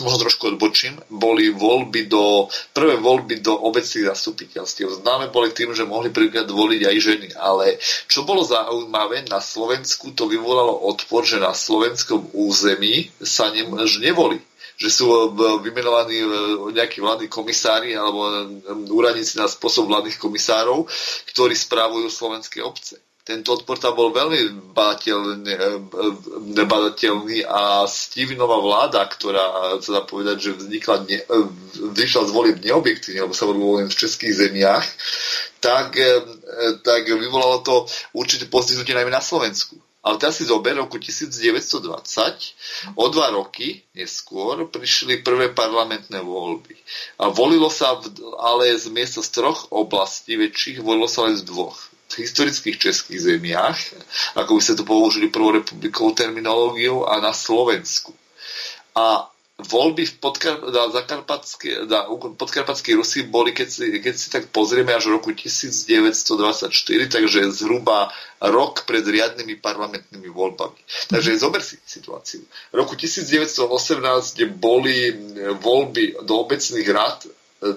možno 0.07 0.23
trošku 0.23 0.55
odbočím, 0.55 0.95
boli 1.11 1.51
voľby 1.51 2.07
do, 2.07 2.47
prvé 2.71 2.95
voľby 2.95 3.43
do 3.43 3.51
obecných 3.59 4.07
zastupiteľstiev. 4.07 5.03
Známe 5.03 5.27
boli 5.27 5.51
tým, 5.51 5.75
že 5.75 5.83
mohli 5.83 6.15
prvýkrát 6.15 6.47
voliť 6.47 6.81
aj 6.87 6.97
ženy, 7.03 7.27
ale 7.35 7.75
čo 8.07 8.23
bolo 8.23 8.47
zaujímavé, 8.47 9.27
na 9.27 9.43
Slovensku 9.43 10.15
to 10.15 10.31
vyvolalo 10.31 10.79
odpor, 10.87 11.27
že 11.27 11.43
na 11.43 11.51
slovenskom 11.51 12.31
území 12.31 13.11
sa 13.19 13.51
ne, 13.51 13.67
nevolí 13.99 14.39
že 14.77 14.89
sú 14.89 15.05
e, 15.09 15.17
vymenovaní 15.61 16.17
e, 16.21 16.27
nejakí 16.73 17.01
vládni 17.01 17.27
komisári 17.29 17.93
alebo 17.93 18.25
e, 18.25 18.31
úradníci 18.89 19.37
na 19.37 19.45
spôsob 19.45 19.87
vládnych 19.89 20.17
komisárov, 20.17 20.85
ktorí 21.29 21.53
správujú 21.53 22.09
slovenské 22.09 22.61
obce. 22.65 22.97
Tento 23.23 23.55
odpor 23.55 23.79
tam 23.79 23.95
bol 23.95 24.11
veľmi 24.11 24.75
badateľný 26.59 27.47
a 27.47 27.87
Stivinová 27.87 28.59
vláda, 28.59 28.99
ktorá 29.07 29.79
sa 29.79 29.91
dá 29.95 30.01
povedať, 30.03 30.51
že 30.51 30.59
vznikla, 30.59 31.07
ne, 31.07 31.23
vznikla 31.71 32.19
z 32.27 32.31
volieb 32.35 32.59
neobjektívne, 32.59 33.23
lebo 33.23 33.31
sa 33.31 33.47
volilo 33.47 33.79
len 33.79 33.87
v 33.87 33.95
českých 33.95 34.35
zemiach, 34.43 34.83
tak, 35.63 35.95
tak 36.83 37.01
vyvolalo 37.07 37.63
to 37.63 37.87
určite 38.11 38.51
postihnutie 38.51 38.91
najmä 38.91 39.15
na 39.15 39.23
Slovensku. 39.23 39.79
Ale 40.03 40.19
teraz 40.19 40.35
si 40.37 40.45
zober, 40.45 40.75
roku 40.75 40.99
1920, 40.99 41.79
o 42.99 43.05
dva 43.07 43.31
roky 43.31 43.87
neskôr 43.95 44.67
prišli 44.67 45.23
prvé 45.23 45.55
parlamentné 45.55 46.19
voľby. 46.19 46.75
A 47.23 47.31
volilo 47.31 47.71
sa, 47.71 47.95
v, 47.95 48.11
ale 48.35 48.75
z 48.75 48.91
miesta 48.91 49.23
z 49.23 49.31
troch 49.31 49.71
oblastí 49.71 50.35
väčších, 50.35 50.83
volilo 50.83 51.07
sa 51.07 51.31
len 51.31 51.39
z 51.39 51.47
dvoch 51.47 51.93
v 52.13 52.29
historických 52.29 52.77
českých 52.77 53.25
zemiach, 53.25 53.79
ako 54.37 54.53
by 54.53 54.61
ste 54.61 54.77
to 54.77 54.85
použili 54.85 55.33
prvou 55.33 55.57
republikou 55.57 56.13
terminológiou, 56.13 57.09
a 57.09 57.17
na 57.17 57.33
Slovensku. 57.33 58.13
A 58.93 59.32
voľby 59.61 60.09
v 60.09 60.15
podkar- 60.17 60.65
na, 60.65 60.89
Rusi 62.97 63.21
boli, 63.29 63.53
keď 63.53 63.67
si, 63.69 63.85
keď 64.01 64.13
si 64.17 64.27
tak 64.33 64.49
pozrieme, 64.49 64.89
až 64.89 65.13
v 65.13 65.21
roku 65.21 65.29
1924, 65.29 66.73
takže 67.13 67.53
zhruba 67.53 68.09
rok 68.41 68.89
pred 68.89 69.05
riadnymi 69.05 69.61
parlamentnými 69.61 70.29
voľbami. 70.33 70.79
Takže 71.13 71.37
zober 71.37 71.61
si 71.61 71.77
situáciu. 71.85 72.41
V 72.73 72.75
roku 72.75 72.97
1918 72.97 74.41
boli 74.57 75.13
voľby 75.61 76.25
do 76.25 76.33
obecných 76.41 76.89
rád 76.89 77.29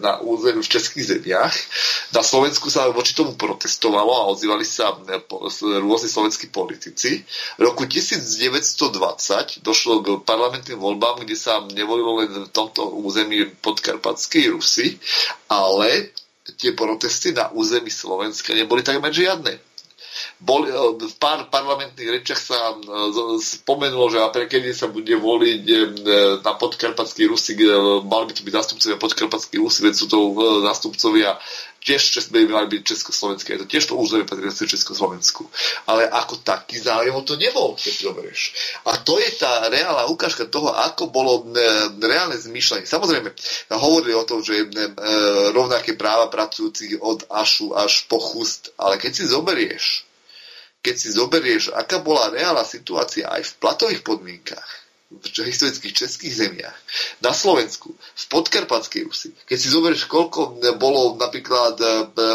na 0.02 0.18
území 0.20 0.62
v 0.62 0.72
českých 0.72 1.04
zemiach. 1.06 1.54
Na 2.10 2.22
Slovensku 2.22 2.70
sa 2.70 2.90
voči 2.90 3.14
tomu 3.14 3.38
protestovalo 3.38 4.12
a 4.12 4.28
ozývali 4.30 4.66
sa 4.66 4.94
e, 4.94 5.20
rôzni 5.80 6.10
slovenskí 6.10 6.50
politici. 6.50 7.22
V 7.56 7.62
roku 7.62 7.86
1920 7.86 9.62
došlo 9.62 10.02
k 10.02 10.06
parlamentným 10.26 10.78
voľbám, 10.78 11.22
kde 11.22 11.36
sa 11.38 11.62
nevolilo 11.70 12.22
len 12.24 12.30
v 12.46 12.50
tomto 12.50 12.90
území 12.98 13.46
podkarpatskej 13.62 14.50
Rusy, 14.50 14.98
ale 15.46 16.10
tie 16.58 16.74
protesty 16.74 17.34
na 17.34 17.50
území 17.50 17.90
Slovenska 17.90 18.54
neboli 18.54 18.82
takmer 18.82 19.10
žiadne 19.10 19.75
bol, 20.36 20.68
v 21.00 21.16
pár 21.16 21.48
parlamentných 21.48 22.20
rečiach 22.20 22.40
sa 22.40 22.76
spomenulo, 23.40 24.12
že 24.12 24.20
a 24.20 24.28
kedy 24.28 24.76
sa 24.76 24.92
bude 24.92 25.16
voliť 25.16 25.64
e, 25.64 25.76
na 26.44 26.52
podkarpatský 26.52 27.24
Rusy, 27.24 27.56
mali 28.04 28.24
by 28.28 28.32
to 28.36 28.44
byť 28.44 28.52
zástupcovia 28.52 28.96
podkarpatských 29.00 29.60
Rusy, 29.60 29.78
veď 29.88 29.94
sú 29.96 30.06
to 30.12 30.18
zástupcovia 30.60 31.40
tiež 31.86 32.34
by 32.34 32.50
mali 32.50 32.66
byť 32.66 32.82
československé, 32.82 33.54
je 33.54 33.62
to 33.62 33.70
tiež 33.70 33.84
to 33.86 33.94
územie 33.94 34.26
patrí 34.26 34.50
Československu. 34.50 35.46
Ale 35.86 36.10
ako 36.10 36.42
taký 36.42 36.82
záujem 36.82 37.14
to 37.22 37.38
nebol, 37.38 37.78
keď 37.78 38.10
zoberieš. 38.10 38.42
A 38.90 38.98
to 38.98 39.22
je 39.22 39.30
tá 39.38 39.70
reálna 39.70 40.10
ukážka 40.10 40.50
toho, 40.50 40.74
ako 40.74 41.14
bolo 41.14 41.46
reálne 42.02 42.34
zmýšľanie. 42.34 42.90
Samozrejme, 42.90 43.30
hovorili 43.78 44.18
o 44.18 44.26
tom, 44.26 44.42
že 44.42 44.66
rovnaké 45.54 45.94
práva 45.94 46.26
pracujúcich 46.26 46.98
od 46.98 47.30
Ašu 47.30 47.70
až 47.78 48.10
po 48.10 48.18
chust, 48.18 48.74
ale 48.82 48.98
keď 48.98 49.22
si 49.22 49.30
zoberieš 49.30 50.05
keď 50.86 50.94
si 50.94 51.10
zoberieš, 51.10 51.74
aká 51.74 51.98
bola 51.98 52.30
reálna 52.30 52.62
situácia 52.62 53.26
aj 53.26 53.42
v 53.42 53.56
platových 53.58 54.06
podmienkach, 54.06 54.85
v 55.06 55.22
historických 55.46 55.94
českých 55.94 56.34
zemiach, 56.34 56.74
na 57.22 57.30
Slovensku, 57.30 57.94
v 57.94 58.24
podkarpatskej 58.26 59.06
Rusi. 59.06 59.30
Keď 59.46 59.58
si 59.58 59.70
zoberieš, 59.70 60.10
koľko 60.10 60.58
bolo 60.82 61.14
napríklad 61.14 61.78
e, 61.78 61.86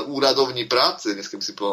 úradovní 0.08 0.72
práce, 0.72 1.12
dnes 1.12 1.28
by 1.28 1.44
si 1.44 1.52
e, 1.52 1.60
e, 1.60 1.68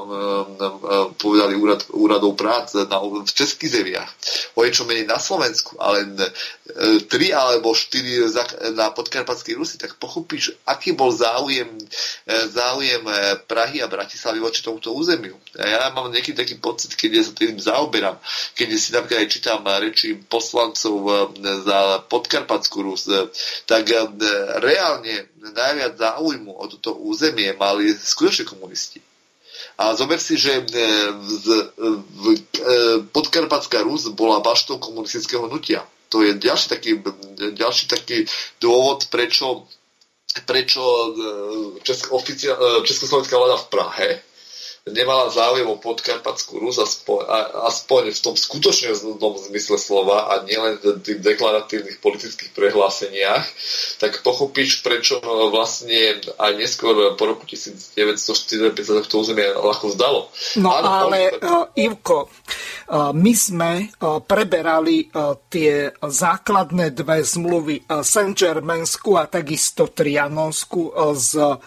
povedali 1.14 1.54
úrad, 1.54 1.86
úradov 1.94 2.34
práce 2.34 2.82
na, 2.90 2.98
v 2.98 3.30
českých 3.30 3.78
zemiach, 3.78 4.10
o 4.58 4.66
niečo 4.66 4.90
menej 4.90 5.06
na 5.06 5.22
Slovensku, 5.22 5.78
ale 5.78 6.02
tri 7.06 7.30
alebo 7.30 7.78
štyri 7.78 8.26
na 8.74 8.90
podkarpatskej 8.90 9.54
Rusi, 9.54 9.78
tak 9.78 10.02
pochopíš, 10.02 10.58
aký 10.66 10.98
bol 10.98 11.14
záujem, 11.14 11.78
záujem 12.50 13.06
Prahy 13.46 13.80
a 13.80 13.88
Bratislavy 13.88 14.42
voči 14.42 14.66
tomuto 14.66 14.90
územiu. 14.90 15.38
Ja 15.54 15.94
mám 15.94 16.10
nejaký 16.10 16.34
taký 16.34 16.58
pocit, 16.58 16.98
keď 16.98 17.22
sa 17.22 17.32
tým 17.32 17.56
zaoberám, 17.56 18.18
keď 18.58 18.68
si 18.74 18.90
napríklad 18.90 19.24
aj 19.24 19.30
čítam 19.30 19.62
reči 19.64 20.18
poslancov 20.26 20.87
Nemcov 20.88 21.04
eh, 21.04 21.60
za 21.64 21.78
Podkarpatskú 22.08 22.82
Rus, 22.82 23.08
eh, 23.08 23.28
tak 23.68 23.92
eh, 23.92 24.08
reálne 24.58 25.28
najviac 25.52 26.00
záujmu 26.00 26.52
o 26.56 26.64
toto 26.68 26.96
územie 26.96 27.52
mali 27.56 27.92
skutočne 27.92 28.48
komunisti. 28.48 29.00
A 29.78 29.94
zober 29.94 30.18
si, 30.18 30.34
že 30.34 30.66
Podkarpatská 33.14 33.82
Rus 33.82 34.10
bola 34.10 34.42
baštou 34.42 34.78
komunistického 34.82 35.46
hnutia. 35.46 35.86
To 36.10 36.22
je 36.22 36.34
ďalší 36.34 36.66
taký, 36.66 36.90
ďalší 37.54 37.86
taký 37.86 38.26
dôvod, 38.58 39.06
prečo, 39.10 39.66
prečo 40.46 40.82
Česko, 41.82 42.22
Československá 42.86 43.34
vláda 43.38 43.58
v 43.58 43.70
Prahe 43.70 44.08
nemala 44.92 45.28
záujem 45.28 45.68
o 45.68 45.76
podkarpatskú 45.76 46.58
Rus 46.58 46.80
aspoň, 46.80 47.24
aspoň 47.68 48.02
v 48.14 48.20
tom 48.20 48.34
skutočne 48.34 48.94
zmysle 49.50 49.76
slova 49.76 50.32
a 50.32 50.44
nielen 50.44 50.80
v 50.80 51.02
tých 51.04 51.20
deklaratívnych 51.20 51.98
politických 52.00 52.52
prehláseniach, 52.54 53.44
tak 54.02 54.20
pochopíš, 54.24 54.80
prečo 54.82 55.20
vlastne 55.52 56.22
aj 56.38 56.52
neskôr 56.56 57.14
po 57.14 57.24
roku 57.28 57.44
1945 57.44 58.74
sa 58.84 59.04
to 59.04 59.20
územie 59.20 59.46
ľahko 59.52 59.86
zdalo. 59.92 60.20
No 60.60 60.74
Áno, 60.74 61.10
ale, 61.10 61.34
uh, 61.38 61.66
Ivko, 61.74 62.28
uh, 62.28 63.10
my 63.12 63.32
sme 63.34 63.70
preberali 64.24 65.10
tie 65.52 65.90
základné 65.98 66.94
dve 66.94 67.20
zmluvy 67.24 67.76
Saint-Germainsku 67.88 69.18
a 69.18 69.26
takisto 69.26 69.90
Trianonsku 69.90 70.94
uh, 70.94 71.12
z 71.14 71.58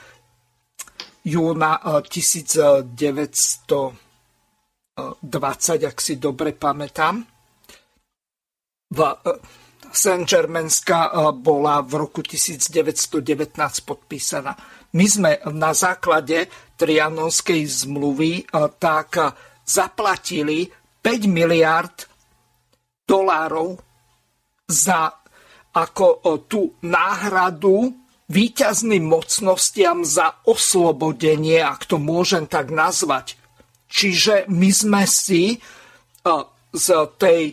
júna 1.21 1.77
1920, 2.01 3.93
eh, 4.97 5.13
ak 5.87 5.97
si 6.01 6.17
dobre 6.17 6.57
pamätám. 6.57 7.21
V 8.91 8.99
eh, 8.99 9.15
Saint-Germainská 9.91 11.11
eh, 11.13 11.31
bola 11.37 11.85
v 11.85 11.93
roku 12.01 12.25
1919 12.25 13.53
podpísaná. 13.85 14.57
My 14.91 15.07
sme 15.07 15.39
na 15.55 15.71
základe 15.71 16.51
Trianonskej 16.75 17.63
zmluvy 17.63 18.43
tak 18.75 19.23
zaplatili 19.63 20.67
5 20.99 21.31
miliard 21.31 21.95
dolárov 23.07 23.79
za 24.67 25.15
ako 25.71 26.07
tú 26.51 26.75
náhradu 26.83 28.00
výťazným 28.31 29.03
mocnostiam 29.03 30.07
za 30.07 30.39
oslobodenie, 30.47 31.59
ak 31.59 31.83
to 31.83 31.99
môžem 31.99 32.47
tak 32.47 32.71
nazvať. 32.71 33.35
Čiže 33.91 34.47
my 34.47 34.69
sme 34.71 35.03
si 35.03 35.55
e, 35.55 35.57
z 36.71 36.87
tej 37.19 37.51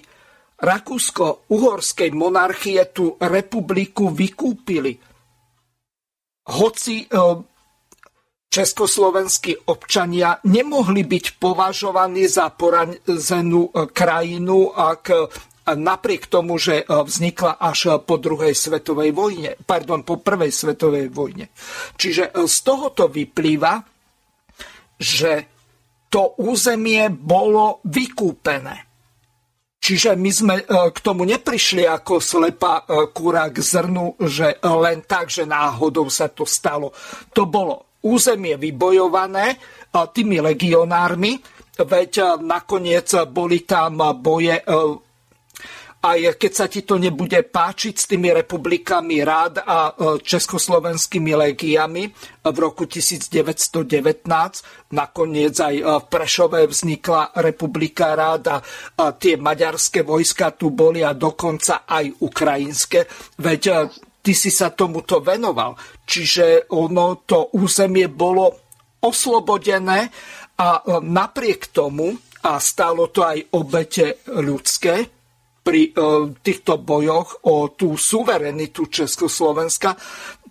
rakúsko-uhorskej 0.59 2.15
monarchie 2.15 2.87
tú 2.95 3.19
republiku 3.19 4.15
vykúpili. 4.15 5.03
Hoci 6.47 7.03
e, 7.03 7.07
československí 8.49 9.67
občania 9.67 10.39
nemohli 10.47 11.03
byť 11.03 11.43
považovaní 11.43 12.31
za 12.31 12.55
porazenú 12.55 13.75
e, 13.75 13.91
krajinu, 13.91 14.71
ak 14.71 15.05
napriek 15.77 16.31
tomu, 16.31 16.57
že 16.57 16.81
e, 16.81 16.85
vznikla 16.87 17.61
až 17.61 18.01
po 18.05 18.17
druhej 18.17 18.55
svetovej 18.55 19.11
vojne, 19.13 19.59
pardon, 19.67 20.07
po 20.07 20.21
prvej 20.21 20.55
svetovej 20.55 21.13
vojne. 21.13 21.51
Čiže 21.99 22.31
e, 22.31 22.47
z 22.47 22.57
tohoto 22.65 23.11
vyplýva, 23.11 23.83
že 24.97 25.33
to 26.09 26.39
územie 26.41 27.13
bolo 27.13 27.85
vykúpené. 27.85 28.87
Čiže 29.79 30.17
my 30.17 30.31
sme 30.33 30.55
e, 30.61 30.65
k 30.95 30.99
tomu 31.05 31.29
neprišli 31.29 31.85
ako 31.85 32.21
slepá 32.23 32.87
kúra 33.13 33.51
k 33.53 33.61
zrnu, 33.61 34.17
že 34.23 34.61
len 34.63 35.05
tak, 35.05 35.29
že 35.29 35.45
náhodou 35.45 36.09
sa 36.09 36.33
to 36.33 36.49
stalo. 36.49 36.95
To 37.37 37.45
bolo 37.45 37.99
územie 38.07 38.55
vybojované 38.55 39.59
tými 39.91 40.39
legionármi, 40.39 41.35
veď 41.83 42.39
nakoniec 42.43 43.11
boli 43.27 43.67
tam 43.67 43.99
boje 44.23 44.63
aj 45.99 46.39
keď 46.39 46.53
sa 46.55 46.71
ti 46.71 46.87
to 46.87 46.95
nebude 46.95 47.51
páčiť 47.51 47.95
s 47.99 48.07
tými 48.07 48.31
republikami 48.31 49.19
rád 49.27 49.67
a 49.67 49.91
e, 49.91 50.23
československými 50.23 51.35
legiami 51.35 52.03
v 52.47 52.57
roku 52.63 52.87
1919. 52.87 54.23
Nakoniec 54.95 55.55
aj 55.59 55.75
e, 55.75 55.83
v 55.83 56.05
Prešove 56.07 56.71
vznikla 56.71 57.43
republika 57.43 58.15
rád 58.15 58.63
a 58.63 59.11
tie 59.19 59.35
maďarské 59.35 60.07
vojska 60.07 60.55
tu 60.55 60.71
boli 60.71 61.03
a 61.03 61.19
dokonca 61.19 61.83
aj 61.83 62.23
ukrajinské. 62.23 63.03
Veď 63.43 63.63
e, 63.67 63.75
ty 64.23 64.39
si 64.39 64.55
sa 64.55 64.71
tomuto 64.71 65.19
venoval. 65.19 65.75
Čiže 66.07 66.71
ono, 66.79 67.27
to 67.27 67.59
územie 67.59 68.07
bolo 68.07 68.55
oslobodené 69.03 70.15
a 70.59 70.79
napriek 71.03 71.75
tomu, 71.75 72.15
a 72.39 72.63
stálo 72.63 73.11
to 73.11 73.27
aj 73.27 73.51
obete 73.59 74.23
ľudské, 74.31 75.18
pri 75.69 75.93
e, 75.93 76.01
týchto 76.41 76.81
bojoch 76.81 77.45
o 77.45 77.77
tú 77.77 77.93
suverenitu 78.01 78.89
Československa. 78.89 80.01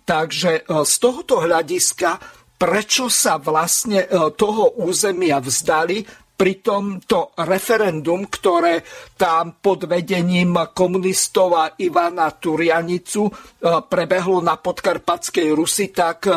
Takže 0.06 0.62
e, 0.62 0.86
z 0.86 0.94
tohoto 1.02 1.42
hľadiska, 1.42 2.22
prečo 2.54 3.10
sa 3.10 3.42
vlastne 3.42 4.06
e, 4.06 4.08
toho 4.38 4.78
územia 4.78 5.42
vzdali, 5.42 6.06
pritom 6.38 7.02
to 7.02 7.34
referendum, 7.42 8.30
ktoré 8.30 8.86
tam 9.18 9.58
pod 9.58 9.90
vedením 9.90 10.54
komunistov 10.70 11.58
a 11.58 11.74
Ivana 11.82 12.30
Turianicu 12.30 13.26
prebehlo 13.90 14.38
na 14.38 14.54
podkarpatskej 14.54 15.50
Rusi, 15.50 15.90
tak 15.90 16.30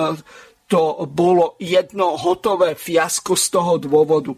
to 0.66 1.06
bolo 1.06 1.54
jedno 1.62 2.18
hotové 2.18 2.74
fiasko 2.74 3.38
z 3.38 3.46
toho 3.54 3.78
dôvodu. 3.78 4.34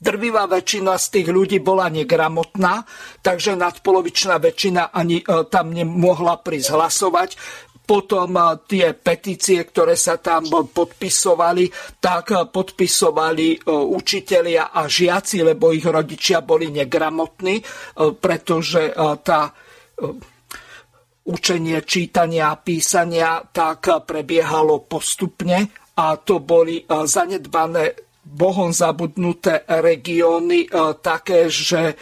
Drvivá 0.00 0.48
väčšina 0.48 0.96
z 0.96 1.06
tých 1.12 1.28
ľudí 1.28 1.60
bola 1.60 1.92
negramotná, 1.92 2.88
takže 3.20 3.52
nadpolovičná 3.52 4.40
väčšina 4.40 4.96
ani 4.96 5.20
e, 5.20 5.44
tam 5.52 5.76
nemohla 5.76 6.40
prísť 6.40 6.72
hlasovať. 6.72 7.30
Potom 7.84 8.32
e, 8.32 8.40
tie 8.64 8.96
petície, 8.96 9.60
ktoré 9.60 10.00
sa 10.00 10.16
tam 10.16 10.48
podpisovali, 10.48 11.68
tak 12.00 12.32
e, 12.32 12.48
podpisovali 12.48 13.68
učitelia 13.68 14.72
a 14.72 14.88
žiaci, 14.88 15.44
lebo 15.44 15.68
ich 15.68 15.84
rodičia 15.84 16.40
boli 16.40 16.72
negramotní, 16.72 17.60
pretože 18.16 18.96
tá 19.20 19.52
učenie 21.28 21.84
čítania 21.84 22.56
a 22.56 22.56
písania 22.56 23.44
tak 23.52 24.08
prebiehalo 24.08 24.80
postupne 24.88 25.68
a 26.00 26.16
to 26.16 26.40
boli 26.40 26.80
zanedbané 26.88 28.09
Bohom 28.30 28.70
zabudnuté 28.70 29.66
regióny 29.66 30.64
e, 30.64 30.68
také, 31.02 31.50
že 31.50 31.82
e, 31.90 31.94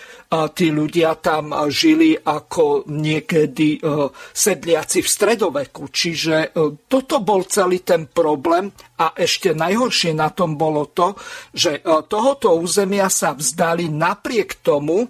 tí 0.53 0.69
ľudia 0.69 1.17
tam 1.17 1.57
žili 1.73 2.13
ako 2.21 2.85
niekedy 2.85 3.81
e, 3.81 4.09
sedliaci 4.13 5.01
v 5.01 5.09
stredoveku. 5.09 5.89
Čiže 5.89 6.53
toto 6.85 7.25
bol 7.25 7.49
celý 7.49 7.81
ten 7.81 8.05
problém 8.13 8.69
a 9.01 9.17
ešte 9.17 9.57
najhoršie 9.57 10.13
na 10.13 10.29
tom 10.29 10.61
bolo 10.61 10.93
to, 10.93 11.17
že 11.57 11.81
tohoto 11.85 12.61
územia 12.61 13.09
sa 13.09 13.33
vzdali 13.33 13.89
napriek 13.89 14.61
tomu, 14.61 15.09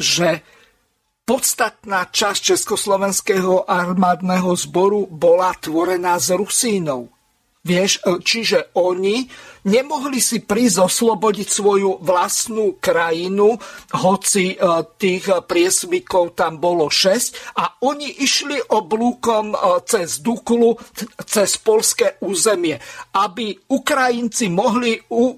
že 0.00 0.42
podstatná 1.28 2.08
časť 2.08 2.56
Československého 2.56 3.68
armádneho 3.68 4.56
zboru 4.56 5.04
bola 5.04 5.52
tvorená 5.52 6.16
z 6.16 6.40
Rusínov. 6.40 7.17
Vieš, 7.68 8.00
čiže 8.24 8.72
oni 8.80 9.28
nemohli 9.68 10.16
si 10.24 10.40
prísť 10.40 10.88
oslobodiť 10.88 11.48
svoju 11.48 12.00
vlastnú 12.00 12.80
krajinu, 12.80 13.60
hoci 13.92 14.54
e, 14.54 14.56
tých 14.96 15.28
priesmykov 15.44 16.32
tam 16.32 16.56
bolo 16.56 16.88
6 16.88 17.60
a 17.60 17.84
oni 17.84 18.24
išli 18.24 18.56
oblúkom 18.72 19.52
e, 19.52 19.56
cez 19.84 20.24
Duklu, 20.24 20.80
cez 21.28 21.60
polské 21.60 22.16
územie, 22.24 22.80
aby 23.20 23.52
Ukrajinci 23.68 24.48
mohli 24.48 24.96
u, 25.12 25.36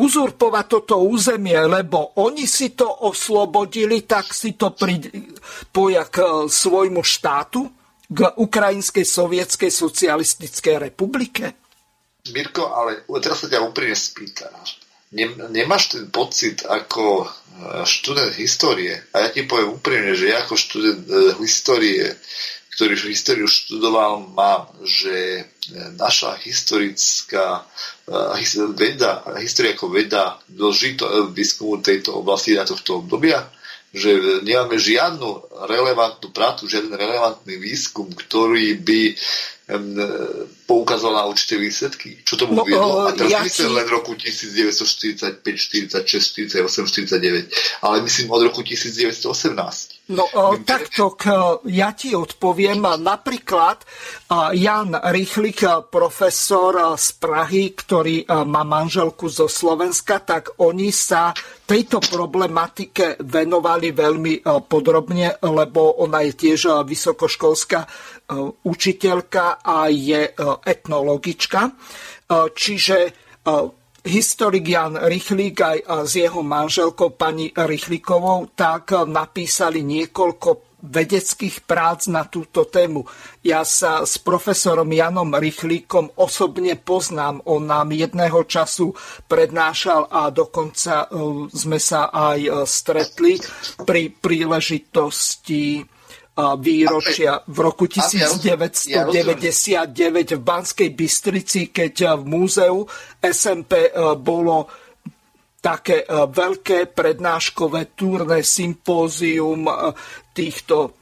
uzurpovať 0.00 0.64
toto 0.64 1.04
územie, 1.04 1.60
lebo 1.60 2.16
oni 2.24 2.48
si 2.48 2.72
to 2.72 2.88
oslobodili, 3.04 4.08
tak 4.08 4.32
si 4.32 4.56
to 4.56 4.72
pripoja 4.72 6.08
k 6.08 6.16
e, 6.24 6.28
svojmu 6.48 7.04
štátu, 7.04 7.68
k 8.06 8.38
Ukrajinskej 8.38 9.02
sovietskej 9.02 9.68
socialistickej 9.68 10.78
republike? 10.78 11.65
Mirko, 12.32 12.72
ale 12.74 13.06
teraz 13.22 13.44
sa 13.44 13.50
ťa 13.50 13.62
úprimne 13.62 13.94
spýtam. 13.94 14.50
Nemáš 15.52 15.96
ten 15.96 16.10
pocit 16.10 16.66
ako 16.66 17.24
e, 17.24 17.26
študent 17.86 18.34
histórie, 18.36 18.98
a 19.14 19.26
ja 19.26 19.28
ti 19.30 19.46
poviem 19.46 19.78
úprimne, 19.78 20.12
že 20.18 20.34
ja 20.34 20.42
ako 20.42 20.54
študent 20.58 21.06
e, 21.06 21.14
histórie, 21.40 22.10
ktorý 22.76 22.92
históriu 23.08 23.46
študoval, 23.48 24.34
mám, 24.34 24.68
že 24.82 25.40
e, 25.40 25.42
naša 25.96 26.36
historická 26.42 27.64
veda, 28.76 29.24
história 29.40 29.72
ako 29.72 29.86
veda 29.88 30.36
dlží 30.46 31.00
to, 31.00 31.32
výskumu 31.32 31.82
tejto 31.82 32.18
oblasti 32.18 32.54
na 32.54 32.66
tohto 32.66 33.02
obdobia, 33.02 33.46
že 33.94 34.42
nemáme 34.42 34.78
žiadnu 34.80 35.50
relevantnú 35.66 36.34
prácu, 36.34 36.66
žiaden 36.70 36.94
relevantný 36.94 37.58
výskum, 37.58 38.10
ktorý 38.12 38.78
by 38.82 39.00
poukázal 40.70 41.10
na 41.10 41.26
určité 41.26 41.58
výsledky. 41.58 42.22
Čo 42.22 42.38
tomu 42.38 42.54
no, 42.54 42.62
viedlo? 42.62 43.02
A 43.02 43.10
teraz 43.10 43.34
ja 43.34 43.42
myslím 43.42 43.74
len 43.74 43.90
roku 43.90 44.14
1945, 44.14 45.42
46, 45.42 46.62
48, 46.62 46.70
49, 46.70 47.82
ale 47.82 47.96
myslím 48.06 48.30
od 48.30 48.46
roku 48.46 48.62
1918. 48.62 50.06
No 50.14 50.30
takto, 50.62 51.18
ja 51.66 51.90
ti 51.98 52.14
odpoviem. 52.14 52.78
Napríklad 52.78 53.82
Jan 54.54 54.94
Rychlik, 55.02 55.66
profesor 55.90 56.94
z 56.94 57.08
Prahy, 57.18 57.74
ktorý 57.74 58.22
má 58.46 58.62
manželku 58.62 59.26
zo 59.26 59.50
Slovenska, 59.50 60.22
tak 60.22 60.62
oni 60.62 60.94
sa 60.94 61.34
tejto 61.66 61.98
problematike 61.98 63.18
venovali 63.26 63.90
veľmi 63.90 64.46
podrobne, 64.70 65.42
lebo 65.42 65.98
ona 65.98 66.22
je 66.22 66.32
tiež 66.38 66.86
vysokoškolská 66.86 67.80
učiteľka 68.62 69.66
a 69.66 69.90
je 69.90 70.30
etnologička. 70.62 71.74
Čiže 72.54 72.96
historik 74.06 74.66
Jan 74.70 74.94
Rychlík 74.94 75.56
aj 75.58 75.78
s 76.06 76.12
jeho 76.14 76.46
manželkou 76.46 77.18
pani 77.18 77.50
Rychlíkovou 77.50 78.54
tak 78.54 78.94
napísali 79.10 79.82
niekoľko 79.82 80.75
vedeckých 80.86 81.66
prác 81.66 82.06
na 82.06 82.24
túto 82.24 82.64
tému. 82.66 83.04
Ja 83.42 83.66
sa 83.66 84.06
s 84.06 84.18
profesorom 84.22 84.88
Janom 84.88 85.34
Rychlíkom 85.34 86.14
osobne 86.16 86.78
poznám. 86.78 87.42
On 87.50 87.62
nám 87.62 87.90
jedného 87.90 88.46
času 88.46 88.94
prednášal 89.26 90.06
a 90.08 90.30
dokonca 90.30 91.06
e, 91.06 91.08
sme 91.50 91.78
sa 91.82 92.14
aj 92.14 92.38
e, 92.40 92.50
stretli 92.64 93.34
pri 93.82 94.14
príležitosti 94.14 95.82
výročia 96.36 97.40
v 97.48 97.64
roku 97.64 97.88
1999 97.88 100.36
v 100.36 100.42
Banskej 100.44 100.92
Bystrici, 100.92 101.72
keď 101.72 102.20
v 102.20 102.28
múzeu 102.28 102.84
SMP 103.24 103.88
e, 103.88 103.90
bolo 104.20 104.68
také 105.66 106.04
e, 106.04 106.06
veľké 106.30 106.94
prednáškové 106.94 107.98
túrne 107.98 108.38
sympózium 108.46 109.66
e, 109.66 109.74
týchto 110.36 110.92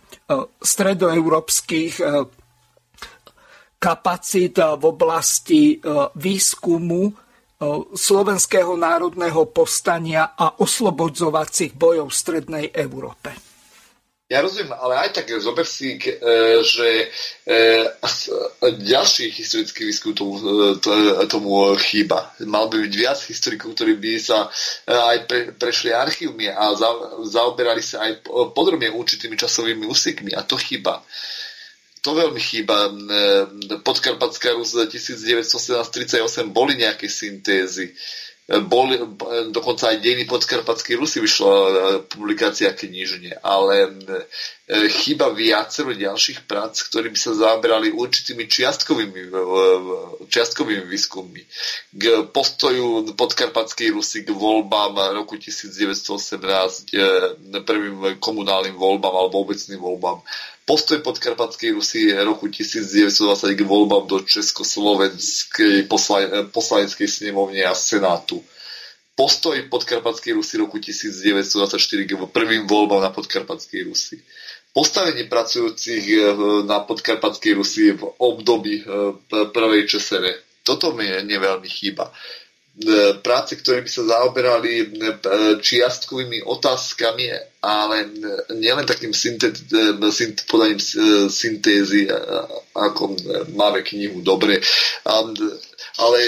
stredoeurópskych 0.63 2.01
kapacít 3.83 4.59
v 4.79 4.85
oblasti 4.87 5.83
výskumu 6.15 7.13
slovenského 7.95 8.77
národného 8.77 9.51
povstania 9.51 10.33
a 10.39 10.61
oslobodzovacích 10.63 11.75
bojov 11.75 12.09
v 12.09 12.19
Strednej 12.19 12.67
Európe. 12.73 13.54
Ja 14.25 14.41
rozumiem, 14.41 14.73
ale 14.73 15.05
aj 15.05 15.21
tak 15.21 15.29
zober 15.37 15.69
si, 15.69 16.01
e, 16.01 16.17
že 16.65 17.13
e, 17.45 17.61
ďalší 18.73 19.29
historický 19.29 19.85
výskum 19.85 20.17
tomu, 20.17 20.41
e, 20.41 21.29
tomu 21.29 21.77
chýba. 21.77 22.33
Mal 22.41 22.73
by 22.73 22.89
byť 22.89 22.95
viac 22.97 23.21
historikov, 23.21 23.77
ktorí 23.77 24.01
by 24.01 24.17
sa 24.17 24.49
aj 24.89 25.29
pre, 25.29 25.53
prešli 25.53 25.93
archívmi 25.93 26.49
a 26.49 26.73
za, 26.73 26.89
zaoberali 27.37 27.85
sa 27.85 28.09
aj 28.09 28.25
podrobne 28.57 28.89
určitými 28.97 29.37
časovými 29.37 29.85
úsekmi 29.85 30.33
a 30.33 30.41
to 30.41 30.57
chýba. 30.57 31.05
To 32.01 32.17
veľmi 32.17 32.41
chýba. 32.41 32.93
Podkarpatská 33.85 34.57
Rus 34.57 34.73
1938 34.73 36.17
boli 36.49 36.81
nejaké 36.81 37.13
syntézy 37.13 37.93
bol, 38.45 38.93
dokonca 39.49 39.89
aj 39.89 40.05
dejiny 40.05 40.29
podkarpatskej 40.29 41.01
Rusy 41.01 41.25
vyšla 41.25 41.55
e, 41.57 41.73
publikácia 42.05 42.77
knižne, 42.77 43.41
ale 43.41 43.89
e, 43.89 44.85
chýba 44.93 45.33
viacero 45.33 45.97
ďalších 45.97 46.45
prác, 46.45 46.77
ktorí 46.77 47.09
by 47.09 47.17
sa 47.17 47.33
zaoberali 47.33 47.89
určitými 47.97 48.45
čiastkovými, 48.45 49.33
čiastkovými 50.29 50.85
výskummi. 50.85 51.43
K 51.97 52.29
postoju 52.29 53.17
podkarpatskej 53.17 53.97
Rusy 53.97 54.29
k 54.29 54.37
voľbám 54.37 55.17
roku 55.17 55.41
1918, 55.41 56.93
e, 56.93 57.65
prvým 57.65 58.21
komunálnym 58.21 58.77
voľbám 58.77 59.25
alebo 59.25 59.41
obecným 59.41 59.81
voľbám 59.81 60.21
postoj 60.65 61.05
podkarpatskej 61.05 61.77
Rusy 61.77 62.09
roku 62.25 62.49
1920 62.49 63.53
k 63.53 63.63
voľbám 63.63 64.09
do 64.09 64.25
Československej 64.25 65.85
poslaneckej 66.53 67.09
snemovne 67.09 67.63
a 67.69 67.77
senátu. 67.77 68.41
Postoj 69.15 69.55
podkarpatskej 69.71 70.35
Rusy 70.35 70.59
roku 70.59 70.81
1924 70.81 71.79
k 72.09 72.13
prvým 72.33 72.67
voľbám 72.67 73.05
na 73.05 73.15
podkarpatskej 73.15 73.87
Rusy. 73.87 74.19
Postavenie 74.75 75.31
pracujúcich 75.31 76.05
eh, 76.11 76.35
na 76.67 76.83
podkarpatskej 76.83 77.53
Rusy 77.55 77.95
v 77.95 78.03
období 78.19 78.83
eh, 78.83 78.87
prvej 79.31 79.87
česere. 79.87 80.43
Toto 80.65 80.97
mi 80.97 81.07
neveľmi 81.07 81.69
chýba. 81.69 82.09
E, 82.75 83.23
práce, 83.23 83.55
ktoré 83.55 83.87
by 83.87 83.91
sa 83.91 84.03
zaoberali 84.03 84.83
e, 84.83 84.87
čiastkovými 85.63 86.43
otázkami, 86.43 87.31
ale 87.63 88.11
nielen 88.51 88.83
takým 88.83 89.15
syntet, 89.15 89.63
e, 89.71 89.95
synt, 90.11 90.43
podaním 90.51 90.83
syntézy, 91.31 92.11
ako 92.75 93.15
máme 93.55 93.87
knihu, 93.87 94.27
dobre, 94.27 94.59
ale 96.03 96.19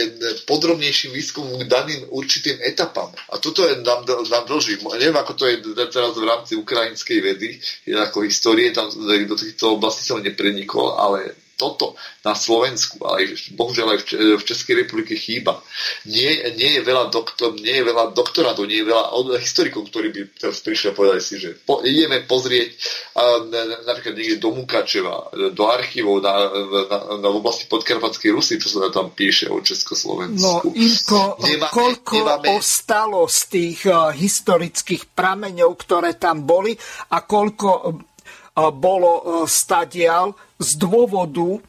podrobnejším 0.46 1.18
výskumom 1.18 1.66
k 1.66 1.66
daným 1.66 2.14
určitým 2.14 2.62
etapám. 2.62 3.10
A 3.34 3.42
toto 3.42 3.66
je, 3.66 3.82
nám, 3.82 4.06
nám 4.06 4.46
dlží. 4.46 4.78
Neviem, 4.78 5.18
ako 5.18 5.34
to 5.34 5.50
je 5.50 5.58
teraz 5.90 6.14
v 6.14 6.30
rámci 6.30 6.54
ukrajinskej 6.54 7.18
vedy, 7.26 7.58
ako 7.90 8.22
histórie, 8.22 8.70
tam 8.70 8.86
do 8.94 9.34
týchto 9.34 9.74
oblastí 9.74 10.06
som 10.06 10.22
neprenikol, 10.22 10.94
ale 10.94 11.45
toto 11.56 11.96
na 12.20 12.36
Slovensku, 12.36 13.00
ale 13.00 13.32
bohužiaľ 13.56 13.96
aj 13.96 14.00
v 14.36 14.44
Českej 14.44 14.84
republike 14.84 15.16
chýba. 15.16 15.64
Nie, 16.04 16.52
nie, 16.52 16.76
je 16.78 16.82
veľa 16.84 17.08
doktor, 17.08 17.56
nie 17.56 17.80
je 17.80 17.84
veľa 17.88 18.12
doktorátov, 18.12 18.68
nie 18.68 18.84
je 18.84 18.92
veľa 18.92 19.40
historikov, 19.40 19.88
ktorí 19.88 20.12
by 20.12 20.20
teraz 20.36 20.60
prišli 20.60 20.92
a 20.92 20.96
povedali 20.96 21.24
si, 21.24 21.40
že 21.40 21.56
po, 21.56 21.80
ideme 21.80 22.28
pozrieť 22.28 22.76
a, 23.16 23.40
na, 23.48 23.60
napríklad 23.88 24.14
niekde 24.20 24.36
do 24.36 24.52
Mukačeva, 24.52 25.32
do 25.32 25.64
archívov 25.64 26.20
na, 26.20 26.52
na, 26.92 26.98
na 27.24 27.28
v 27.32 27.40
oblasti 27.40 27.64
podkarpatskej 27.72 28.30
Rusy, 28.36 28.60
čo 28.60 28.68
sa 28.68 28.92
tam 28.92 29.16
píše 29.16 29.48
o 29.48 29.56
Československu. 29.64 30.44
No, 30.44 30.60
Inko, 30.76 31.40
nemáme, 31.40 31.72
koľko 31.72 32.16
nemáme... 32.20 32.46
ostalo 32.52 33.24
z 33.32 33.40
tých 33.48 33.88
uh, 33.88 34.12
historických 34.12 35.08
prameňov, 35.16 35.72
ktoré 35.72 36.20
tam 36.20 36.44
boli 36.44 36.76
a 37.16 37.24
koľko 37.24 37.68
uh, 37.88 38.70
bolo 38.76 39.10
uh, 39.16 39.48
stadial 39.48 40.36
z 40.56 40.70
dôvodu 40.80 41.56
e, 41.56 41.60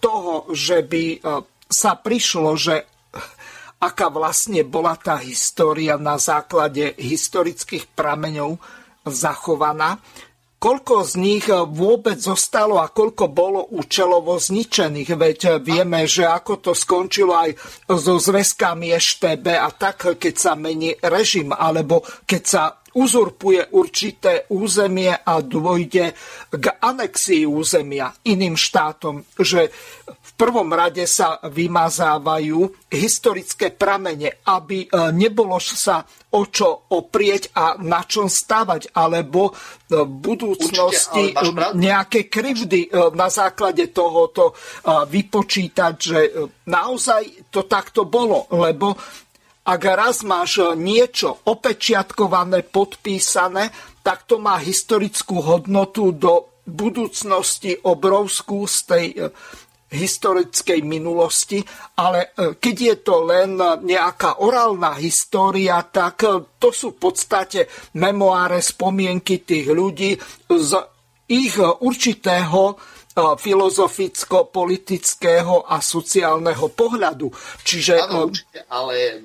toho, 0.00 0.48
že 0.52 0.84
by 0.84 1.04
e, 1.14 1.18
sa 1.70 1.94
prišlo, 1.94 2.58
že 2.58 2.84
aká 3.80 4.12
vlastne 4.12 4.60
bola 4.66 4.94
tá 4.98 5.16
história 5.16 5.96
na 5.96 6.20
základe 6.20 6.92
historických 7.00 7.88
prameňov 7.96 8.60
zachovaná, 9.08 9.96
koľko 10.60 11.08
z 11.08 11.12
nich 11.16 11.48
vôbec 11.48 12.20
zostalo 12.20 12.84
a 12.84 12.92
koľko 12.92 13.32
bolo 13.32 13.64
účelovo 13.72 14.36
zničených. 14.36 15.10
Veď 15.16 15.40
vieme, 15.64 16.04
že 16.04 16.28
ako 16.28 16.60
to 16.60 16.72
skončilo 16.76 17.32
aj 17.32 17.56
so 17.88 18.20
zväzkami 18.20 18.92
EŠTB 18.92 19.56
a 19.56 19.72
tak, 19.72 20.20
keď 20.20 20.34
sa 20.36 20.52
mení 20.52 20.92
režim, 21.00 21.56
alebo 21.56 22.04
keď 22.28 22.42
sa 22.44 22.62
uzurpuje 22.94 23.70
určité 23.76 24.50
územie 24.50 25.14
a 25.14 25.38
dôjde 25.38 26.14
k 26.50 26.64
anexii 26.82 27.46
územia 27.46 28.10
iným 28.26 28.58
štátom, 28.58 29.22
že 29.38 29.70
v 30.10 30.30
prvom 30.34 30.72
rade 30.72 31.04
sa 31.04 31.38
vymazávajú 31.44 32.88
historické 32.88 33.70
pramene, 33.70 34.40
aby 34.48 34.86
e, 34.86 34.88
nebolo 35.12 35.60
sa 35.60 36.02
o 36.30 36.42
čo 36.48 36.90
oprieť 36.96 37.52
a 37.54 37.76
na 37.82 38.06
čom 38.06 38.30
stavať, 38.30 38.94
alebo 38.96 39.52
v 39.90 40.06
budúcnosti 40.06 41.34
Určite, 41.34 41.76
nejaké 41.76 42.20
krivdy 42.32 42.88
e, 42.88 42.90
na 43.12 43.28
základe 43.28 43.92
tohoto 43.92 44.50
e, 44.50 44.54
vypočítať, 45.06 45.94
že 45.98 46.18
naozaj 46.70 47.52
to 47.52 47.68
takto 47.68 48.08
bolo, 48.08 48.48
lebo 48.54 48.96
ak 49.70 49.82
raz 49.86 50.26
máš 50.26 50.58
e, 50.58 50.74
niečo 50.74 51.46
opečiatkované, 51.46 52.66
podpísané, 52.66 53.70
tak 54.02 54.26
to 54.26 54.42
má 54.42 54.58
historickú 54.58 55.38
hodnotu 55.38 56.10
do 56.10 56.58
budúcnosti 56.66 57.78
obrovskú 57.78 58.66
z 58.66 58.78
tej 58.90 59.06
e, 59.14 59.18
historickej 59.90 60.82
minulosti, 60.82 61.62
ale 62.02 62.34
e, 62.34 62.58
keď 62.58 62.76
je 62.82 62.96
to 62.98 63.14
len 63.22 63.54
nejaká 63.86 64.42
orálna 64.42 64.98
história, 64.98 65.78
tak 65.86 66.26
to 66.58 66.68
sú 66.74 66.98
v 66.98 66.98
podstate 66.98 67.70
memoáre, 67.94 68.58
spomienky 68.58 69.46
tých 69.46 69.70
ľudí 69.70 70.18
z 70.50 70.70
ich 71.30 71.54
určitého 71.62 72.74
filozoficko-politického 73.14 75.66
a 75.66 75.82
sociálneho 75.82 76.70
pohľadu. 76.70 77.26
Čiže... 77.66 78.06
Áno, 78.06 78.30
ale 78.70 79.18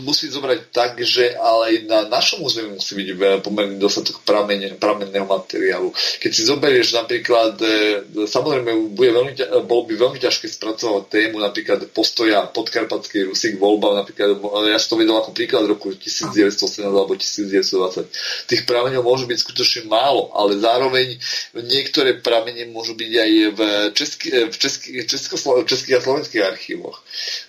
musí 0.00 0.32
zobrať 0.32 0.72
tak, 0.72 0.96
že 1.04 1.36
ale 1.36 1.84
na 1.84 2.08
našom 2.08 2.40
území 2.42 2.80
musí 2.80 2.96
byť 2.96 3.08
pomerne 3.44 3.76
dostatok 3.76 4.24
pramenného 4.24 5.28
materiálu. 5.28 5.92
Keď 6.24 6.30
si 6.32 6.48
zoberieš 6.48 6.96
napríklad, 6.96 7.60
samozrejme 8.08 8.96
bude 8.96 9.12
veľmi, 9.12 9.36
bolo 9.68 9.84
by 9.86 9.94
veľmi 9.94 10.18
ťažké 10.18 10.48
spracovať 10.48 11.12
tému 11.12 11.38
napríklad 11.38 11.84
postoja 11.92 12.48
podkarpatskej 12.48 13.28
Rusy 13.28 13.52
k 13.54 13.60
voľbám, 13.60 13.94
napríklad 14.02 14.40
ja 14.72 14.80
som 14.80 14.96
to 14.96 15.04
vedel 15.04 15.20
ako 15.20 15.36
príklad 15.36 15.68
roku 15.68 15.92
1918 15.92 16.80
alebo 16.80 17.12
1920. 17.14 18.08
Tých 18.48 18.64
prameňov 18.64 19.04
môže 19.04 19.28
byť 19.28 19.36
skutočne 19.36 19.84
málo, 19.86 20.32
ale 20.32 20.56
zároveň 20.58 21.20
niektoré 21.54 22.18
pramene 22.18 22.66
môžu 22.72 22.96
byť 22.96 23.17
aj 23.20 23.32
v, 23.54 23.60
česky, 23.92 24.28
v, 24.48 24.56
česky, 24.58 24.88
českoslo, 25.06 25.62
českých 25.64 25.98
a 25.98 26.04
slovenských 26.04 26.42
archívoch. 26.42 27.02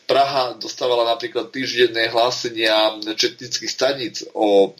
Praha 0.09 0.57
dostávala 0.57 1.05
napríklad 1.05 1.53
týždenné 1.53 2.09
hlásenia 2.09 2.97
četnických 3.13 3.71
staníc 3.71 4.25
o, 4.33 4.73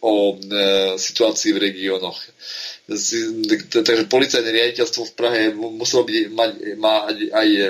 o 0.00 0.12
e, 0.32 0.36
situácii 1.00 1.56
v 1.56 1.62
regiónoch. 1.72 2.20
Takže 3.68 4.08
policajné 4.08 4.48
riaditeľstvo 4.48 5.12
v 5.12 5.16
Prahe 5.16 5.42
muselo 5.52 6.08
byť, 6.08 6.16
mať, 6.32 6.50
mať 6.80 7.16
aj 7.32 7.48
e, 7.48 7.64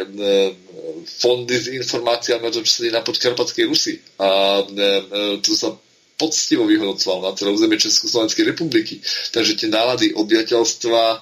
fondy 1.06 1.56
s 1.58 1.66
informáciami 1.70 2.44
o 2.46 2.54
tom, 2.54 2.62
čo 2.62 2.72
sa 2.78 2.80
deje 2.86 2.94
na 2.94 3.02
podkarpatskej 3.02 3.64
Rusi. 3.66 3.98
A 4.18 4.62
e, 4.62 5.40
to 5.42 5.54
sa 5.58 5.74
poctivo 6.18 6.66
vyhodnocoval 6.66 7.30
na 7.30 7.32
celé 7.38 7.54
územie 7.54 7.78
Československej 7.78 8.44
republiky. 8.50 8.98
Takže 9.30 9.54
tie 9.54 9.70
nálady 9.70 10.12
obyvateľstva 10.18 11.02
e, 11.14 11.18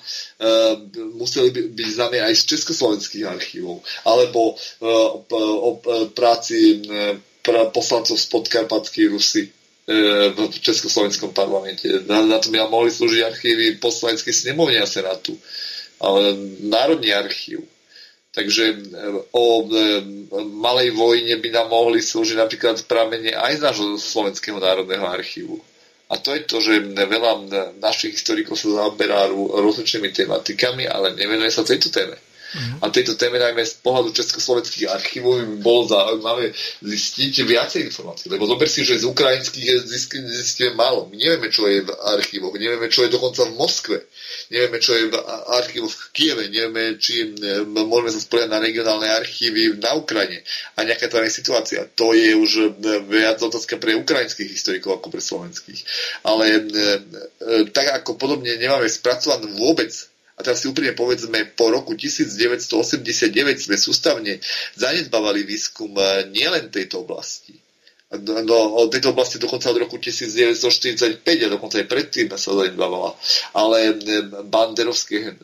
museli 1.15 1.53
by, 1.53 1.61
byť 1.77 1.89
známe 2.01 2.19
aj 2.25 2.35
z 2.35 2.43
československých 2.57 3.29
archívov. 3.29 3.85
Alebo 4.09 4.57
e, 4.57 4.89
o, 4.89 5.21
o 5.37 5.71
práci 6.17 6.81
e, 6.81 7.21
pra, 7.45 7.69
poslancov 7.69 8.17
z 8.17 8.27
podkarpatskej 8.33 9.07
Rusy 9.13 9.45
e, 9.45 9.51
v 10.33 10.57
Československom 10.57 11.37
parlamente. 11.37 11.87
Na, 12.09 12.25
na 12.25 12.41
to 12.41 12.49
by 12.49 12.65
mohli 12.65 12.89
slúžiť 12.89 13.21
archívy 13.23 13.77
poslaneckej 13.77 14.33
snemovne 14.33 14.81
a 14.81 14.89
senátu. 14.89 15.37
Ale 16.01 16.41
Národný 16.65 17.13
archív 17.13 17.69
Takže 18.37 18.65
e, 18.69 18.75
o 19.33 19.65
e, 19.65 20.05
malej 20.45 20.93
vojne 20.93 21.41
by 21.41 21.49
nám 21.57 21.73
mohli 21.73 22.05
slúžiť 22.05 22.37
napríklad 22.37 22.77
pramene 22.85 23.33
aj 23.33 23.53
z 23.57 23.65
nášho 23.65 23.87
Slovenského 23.97 24.61
národného 24.61 25.09
archívu. 25.09 25.57
A 26.13 26.21
to 26.21 26.37
je 26.37 26.45
to, 26.47 26.61
že 26.63 26.93
veľa 26.95 27.51
našich 27.83 28.15
historikov 28.15 28.55
sa 28.61 28.87
zaoberá 28.87 29.27
rozličnými 29.33 30.13
tematikami, 30.15 30.87
ale 30.87 31.17
nevenuje 31.19 31.51
sa 31.51 31.67
tejto 31.67 31.91
téme. 31.91 32.15
Mm. 32.55 32.79
A 32.83 32.93
tejto 32.95 33.19
téme 33.19 33.43
najmä 33.43 33.67
z 33.67 33.83
pohľadu 33.83 34.15
československých 34.15 34.87
archívov 34.87 35.43
by 35.43 35.57
bolo 35.59 35.83
zaujímavé 35.91 36.55
zistiť 36.85 37.35
viacej 37.43 37.81
informácií. 37.91 38.31
Lebo 38.31 38.47
zober 38.47 38.71
si, 38.71 38.87
že 38.87 39.03
z 39.03 39.09
ukrajinských 39.11 39.83
zistíme 40.31 40.79
málo. 40.79 41.11
My 41.11 41.19
nevieme, 41.19 41.51
čo 41.51 41.67
je 41.67 41.83
v 41.83 41.91
archívoch, 42.17 42.55
nevieme, 42.55 42.87
čo 42.87 43.03
je 43.03 43.15
dokonca 43.15 43.43
v 43.49 43.57
Moskve 43.59 43.99
nevieme, 44.51 44.79
čo 44.79 44.95
je 44.95 45.11
v 45.11 45.15
archívoch 45.59 45.91
v 45.91 46.07
Kieve, 46.15 46.45
nevieme, 46.47 46.99
či 46.99 47.35
môžeme 47.67 48.11
sa 48.15 48.21
spoliať 48.23 48.49
na 48.51 48.63
regionálne 48.63 49.09
archívy 49.11 49.79
na 49.79 49.99
Ukrajine 49.99 50.43
a 50.79 50.87
nejaká 50.87 51.11
tá 51.11 51.23
situácia. 51.27 51.87
To 51.99 52.15
je 52.15 52.35
už 52.35 52.79
viac 53.11 53.43
otázka 53.43 53.79
pre 53.79 53.99
ukrajinských 53.99 54.51
historikov 54.51 55.03
ako 55.03 55.09
pre 55.11 55.23
slovenských. 55.23 55.81
Ale 56.23 56.67
tak 57.75 57.87
ako 58.03 58.19
podobne 58.19 58.55
nemáme 58.59 58.87
spracovanú 58.87 59.51
vôbec 59.59 59.91
a 60.37 60.45
teraz 60.45 60.61
si 60.61 60.69
úprimne 60.69 60.93
povedzme, 60.93 61.49
po 61.57 61.73
roku 61.73 61.97
1989 61.97 63.33
sme 63.57 63.77
sústavne 63.81 64.37
zanedbávali 64.77 65.49
výskum 65.49 65.97
e, 65.97 66.29
nielen 66.29 66.69
tejto 66.69 67.09
oblasti, 67.09 67.57
do, 68.15 68.75
o 68.75 68.87
tejto 68.87 69.11
oblasti 69.11 69.39
dokonca 69.39 69.71
od 69.71 69.77
roku 69.83 69.99
1945 69.99 71.27
a 71.27 71.49
dokonca 71.51 71.83
aj 71.83 71.91
predtým 71.91 72.31
sa 72.39 72.55
zanedbávala. 72.55 73.19
Ale 73.59 73.99
banderovský, 74.47 75.35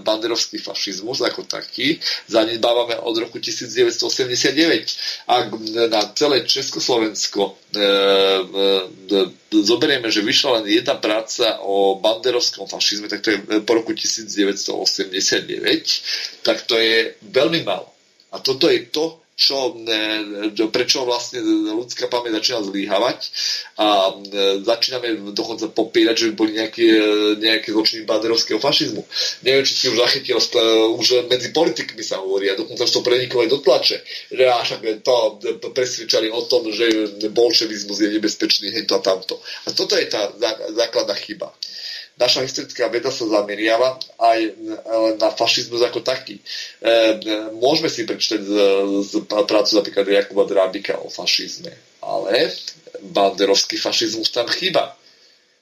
banderovský 0.00 0.56
fašizmus 0.56 1.20
ako 1.20 1.44
taký 1.44 2.00
zanedbávame 2.32 2.96
od 3.04 3.12
roku 3.20 3.36
1989. 3.36 5.28
Ak 5.28 5.52
na 5.92 6.00
celé 6.16 6.48
Československo 6.48 7.60
e, 7.76 7.76
e, 7.76 9.28
zoberieme, 9.52 10.08
že 10.08 10.24
vyšla 10.24 10.64
len 10.64 10.72
jedna 10.72 10.96
práca 10.96 11.60
o 11.60 12.00
banderovskom 12.00 12.64
fašizme, 12.64 13.12
tak 13.12 13.20
to 13.20 13.36
je 13.36 13.60
po 13.68 13.76
roku 13.76 13.92
1989, 13.92 15.44
tak 16.40 16.64
to 16.64 16.80
je 16.80 17.20
veľmi 17.20 17.68
málo. 17.68 17.92
A 18.32 18.40
toto 18.40 18.72
je 18.72 18.88
to, 18.88 19.27
čo, 19.38 19.70
prečo 20.74 21.06
vlastne 21.06 21.38
ľudská 21.70 22.10
pamäť 22.10 22.42
začína 22.42 22.66
zlíhavať 22.66 23.18
a 23.78 24.18
začíname 24.66 25.30
dokonca 25.30 25.70
popírať, 25.70 26.16
že 26.18 26.34
boli 26.34 26.58
nejaké, 26.58 26.82
nejaké 27.38 27.70
zločiny 27.70 28.02
banderovského 28.02 28.58
fašizmu. 28.58 29.06
Neviem, 29.46 29.62
či 29.62 29.78
si 29.78 29.86
už 29.94 30.02
zachytil, 30.02 30.42
už 30.98 31.30
medzi 31.30 31.54
politikmi 31.54 32.02
sa 32.02 32.18
hovorí 32.18 32.50
a 32.50 32.58
dokonca 32.58 32.82
to 32.82 32.98
preniklo 32.98 33.46
aj 33.46 33.50
do 33.54 33.62
tlače, 33.62 34.02
že 34.34 34.42
až 34.42 34.82
to 35.06 35.68
presvedčali 35.70 36.34
o 36.34 36.42
tom, 36.50 36.66
že 36.74 37.22
bolševizmus 37.30 38.02
je 38.02 38.10
nebezpečný, 38.18 38.74
hej 38.74 38.90
to 38.90 38.98
a 38.98 39.02
tamto. 39.06 39.38
A 39.64 39.72
toto 39.72 39.94
je 39.94 40.10
tá 40.10 40.34
základná 40.74 41.14
chyba 41.14 41.54
naša 42.18 42.42
historická 42.42 42.90
veda 42.90 43.14
sa 43.14 43.24
zameriava 43.24 43.96
aj 44.18 44.38
na 45.16 45.30
fašizmus 45.30 45.80
ako 45.86 46.02
taký. 46.02 46.36
E, 46.36 46.42
e, 46.42 46.94
môžeme 47.54 47.86
si 47.86 48.02
prečítať 48.04 48.42
z, 48.42 48.52
z 49.06 49.12
prácu 49.26 49.70
napríklad 49.78 50.04
Jakuba 50.04 50.44
Drábika 50.44 50.98
o 50.98 51.08
fašizme, 51.08 51.70
ale 52.02 52.50
banderovský 53.14 53.78
fašizmus 53.78 54.34
tam 54.34 54.50
chýba. 54.50 54.98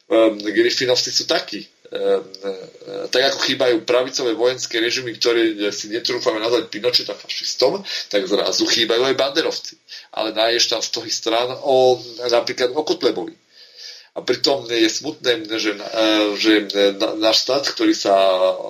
E, 0.09 0.33
Griffinovci 0.51 1.13
sú 1.13 1.29
takí. 1.29 1.69
Tak 3.15 3.23
ako 3.31 3.39
chýbajú 3.47 3.87
pravicové 3.87 4.35
vojenské 4.35 4.83
režimy, 4.83 5.15
ktoré 5.23 5.71
si 5.71 5.87
netrúfame 5.87 6.43
nazvať 6.43 6.67
Pinocheta 6.67 7.15
fašistom, 7.15 7.79
tak 8.11 8.27
zrazu 8.27 8.67
chýbajú 8.67 9.07
aj 9.07 9.15
banderovci. 9.15 9.79
Ale 10.11 10.35
nájdeš 10.35 10.67
tam 10.67 10.83
z 10.83 10.91
toho 10.91 11.07
strán 11.07 11.55
o, 11.63 11.95
napríklad 12.27 12.75
o 12.75 12.83
Kotlebovi 12.83 13.39
a 14.17 14.25
pritom 14.25 14.64
je 14.64 14.89
smutné, 14.89 15.45
že, 15.61 15.77
e, 15.77 15.85
že 16.41 16.53
náš 17.21 17.45
štát, 17.45 17.69
ktorý 17.69 17.93
sa 17.93 18.17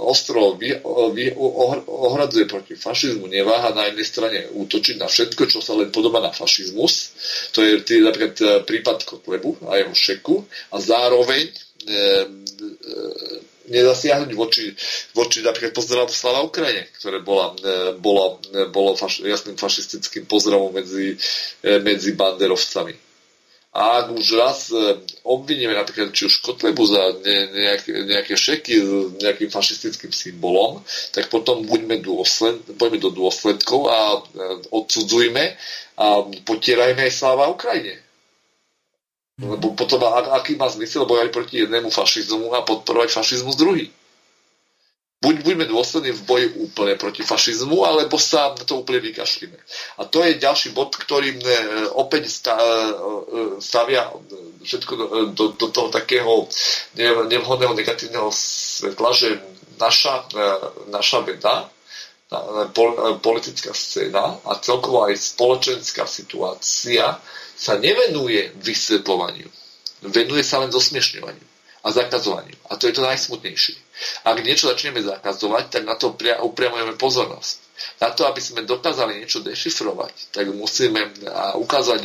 ostro 0.02 0.58
vy, 0.58 0.74
vy, 1.14 1.38
ohradzuje 1.86 2.50
proti 2.50 2.74
fašizmu, 2.74 3.30
neváha 3.30 3.70
na 3.70 3.86
jednej 3.86 4.06
strane 4.06 4.38
útočiť 4.50 4.98
na 4.98 5.06
všetko, 5.06 5.46
čo 5.46 5.62
sa 5.62 5.78
len 5.78 5.94
podobá 5.94 6.18
na 6.18 6.34
fašizmus. 6.34 7.14
To 7.54 7.62
je 7.62 7.78
tý, 7.86 8.02
napríklad 8.02 8.34
e, 8.42 8.46
prípad 8.66 9.06
Kotlebu 9.06 9.70
a 9.70 9.78
jeho 9.78 9.94
šeku. 9.94 10.42
A 10.74 10.82
zároveň 10.82 11.46
e, 11.46 11.54
e, 11.86 12.02
nezasiahnuť 13.70 14.30
voči, 14.34 14.74
voči 15.14 15.46
napríklad 15.46 15.70
pozdravu 15.70 16.10
Slava 16.10 16.42
Ukrajine, 16.42 16.90
ktoré 16.98 17.22
bola, 17.22 17.54
e, 17.62 17.94
bolo, 17.94 18.42
bolo 18.74 18.98
faš, 18.98 19.22
jasným 19.22 19.54
fašistickým 19.54 20.26
pozdravom 20.26 20.74
medzi, 20.74 21.14
medzi 21.62 22.18
banderovcami. 22.18 23.05
A 23.76 24.00
ak 24.00 24.16
už 24.16 24.40
raz 24.40 24.72
e, 24.72 25.04
obviníme 25.20 25.76
napríklad 25.76 26.08
či 26.16 26.32
už 26.32 26.40
Kotlebu 26.40 26.80
za 26.88 27.12
ne, 27.20 27.36
nejaké, 27.52 27.92
nejaké 28.08 28.32
šeky 28.32 28.72
s 28.80 28.88
nejakým 29.20 29.52
fašistickým 29.52 30.16
symbolom, 30.16 30.80
tak 31.12 31.28
potom 31.28 31.60
buďme 31.60 32.00
dôsled, 32.00 32.64
poďme 32.80 33.04
do 33.04 33.12
dôsledkov 33.12 33.92
a 33.92 34.00
e, 34.16 34.20
odsudzujme 34.72 35.44
a 36.00 36.06
potierajme 36.48 37.04
aj 37.04 37.12
sláva 37.12 37.52
Ukrajine. 37.52 38.00
Lebo 39.36 39.76
potom 39.76 40.00
aký 40.08 40.56
má 40.56 40.72
zmysel 40.72 41.04
bojať 41.04 41.28
proti 41.28 41.60
jednému 41.60 41.92
fašizmu 41.92 42.56
a 42.56 42.64
podporovať 42.64 43.12
fašizmus 43.12 43.60
druhý 43.60 43.92
buď 45.26 45.42
buďme 45.42 45.66
dôslední 45.66 46.14
v 46.14 46.22
boji 46.22 46.46
úplne 46.62 46.94
proti 46.94 47.26
fašizmu, 47.26 47.82
alebo 47.82 48.14
sa 48.14 48.54
na 48.54 48.62
to 48.62 48.86
úplne 48.86 49.02
vykašlíme. 49.02 49.58
A 49.98 50.06
to 50.06 50.22
je 50.22 50.38
ďalší 50.38 50.70
bod, 50.70 50.94
ktorý 50.94 51.34
e, 51.34 51.40
opäť 51.98 52.30
e, 52.30 52.32
stavia 53.58 54.06
všetko 54.62 54.92
do, 55.34 55.44
do, 55.58 55.66
toho 55.74 55.90
takého 55.90 56.46
nevhodného 57.26 57.74
negatívneho 57.74 58.30
svetla, 58.30 59.10
že 59.18 59.42
naša, 59.82 60.30
e, 60.30 60.46
naša 60.94 61.18
veda, 61.26 61.66
politická 63.22 63.70
scéna 63.70 64.42
a 64.42 64.58
celkovo 64.58 65.06
aj 65.06 65.14
spoločenská 65.14 66.10
situácia 66.10 67.18
sa 67.54 67.78
nevenuje 67.78 68.50
vysvetľovaniu. 68.58 69.46
Venuje 70.10 70.42
sa 70.42 70.58
len 70.58 70.74
zosmiešňovaniu 70.74 71.55
a 71.86 71.94
zakazovaniu. 71.94 72.58
A 72.66 72.74
to 72.74 72.90
je 72.90 72.98
to 72.98 73.06
najsmutnejšie. 73.06 73.78
Ak 74.26 74.42
niečo 74.42 74.66
začneme 74.66 74.98
zakazovať, 74.98 75.70
tak 75.70 75.82
na 75.86 75.94
to 75.94 76.10
upriamujeme 76.42 76.98
pozornosť. 76.98 77.56
Na 78.02 78.10
to, 78.10 78.26
aby 78.26 78.42
sme 78.42 78.66
dokázali 78.66 79.22
niečo 79.22 79.38
dešifrovať, 79.46 80.34
tak 80.34 80.50
musíme 80.50 81.14
ukázať, 81.62 82.00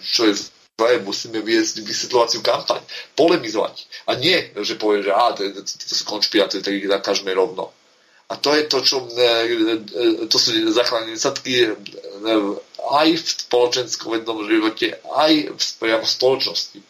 čo 0.00 0.22
je 0.26 0.34
zlé, 0.80 0.98
musíme 1.04 1.44
viesť 1.44 1.84
vysvetľovaciu 1.84 2.40
kampaň, 2.40 2.80
polemizovať. 3.12 4.08
A 4.08 4.16
nie, 4.16 4.50
že 4.64 4.80
povie, 4.80 5.04
že 5.04 5.12
á, 5.12 5.36
to, 5.36 5.44
to, 5.60 5.62
to 5.62 5.92
sú 5.92 6.04
konšpirácie, 6.08 6.64
tak 6.64 6.72
ich 6.72 6.88
zakažme 6.88 7.36
rovno. 7.36 7.68
A 8.32 8.40
to 8.40 8.56
je 8.56 8.64
to, 8.64 8.80
čo 8.80 9.04
to 10.24 10.36
sú 10.40 10.56
základné 10.72 11.12
nedostatky 11.12 11.68
aj 12.80 13.08
v 13.12 13.28
spoločenskom 13.28 14.08
vednom 14.16 14.40
živote, 14.48 14.96
aj 15.04 15.52
v 15.52 15.62
priamo 15.76 16.08
spoločnosti. 16.08 16.80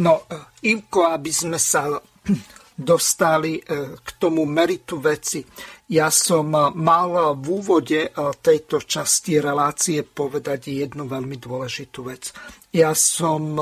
No, 0.00 0.24
Ivko, 0.64 1.12
aby 1.12 1.28
sme 1.28 1.60
sa 1.60 1.92
dostali 2.80 3.60
k 4.00 4.08
tomu 4.16 4.48
meritu 4.48 4.96
veci. 4.96 5.44
Ja 5.92 6.08
som 6.08 6.48
mal 6.56 7.36
v 7.36 7.46
úvode 7.50 8.08
tejto 8.40 8.80
časti 8.80 9.36
relácie 9.36 10.00
povedať 10.00 10.72
jednu 10.72 11.04
veľmi 11.04 11.36
dôležitú 11.36 12.08
vec. 12.08 12.32
Ja 12.72 12.96
som 12.96 13.60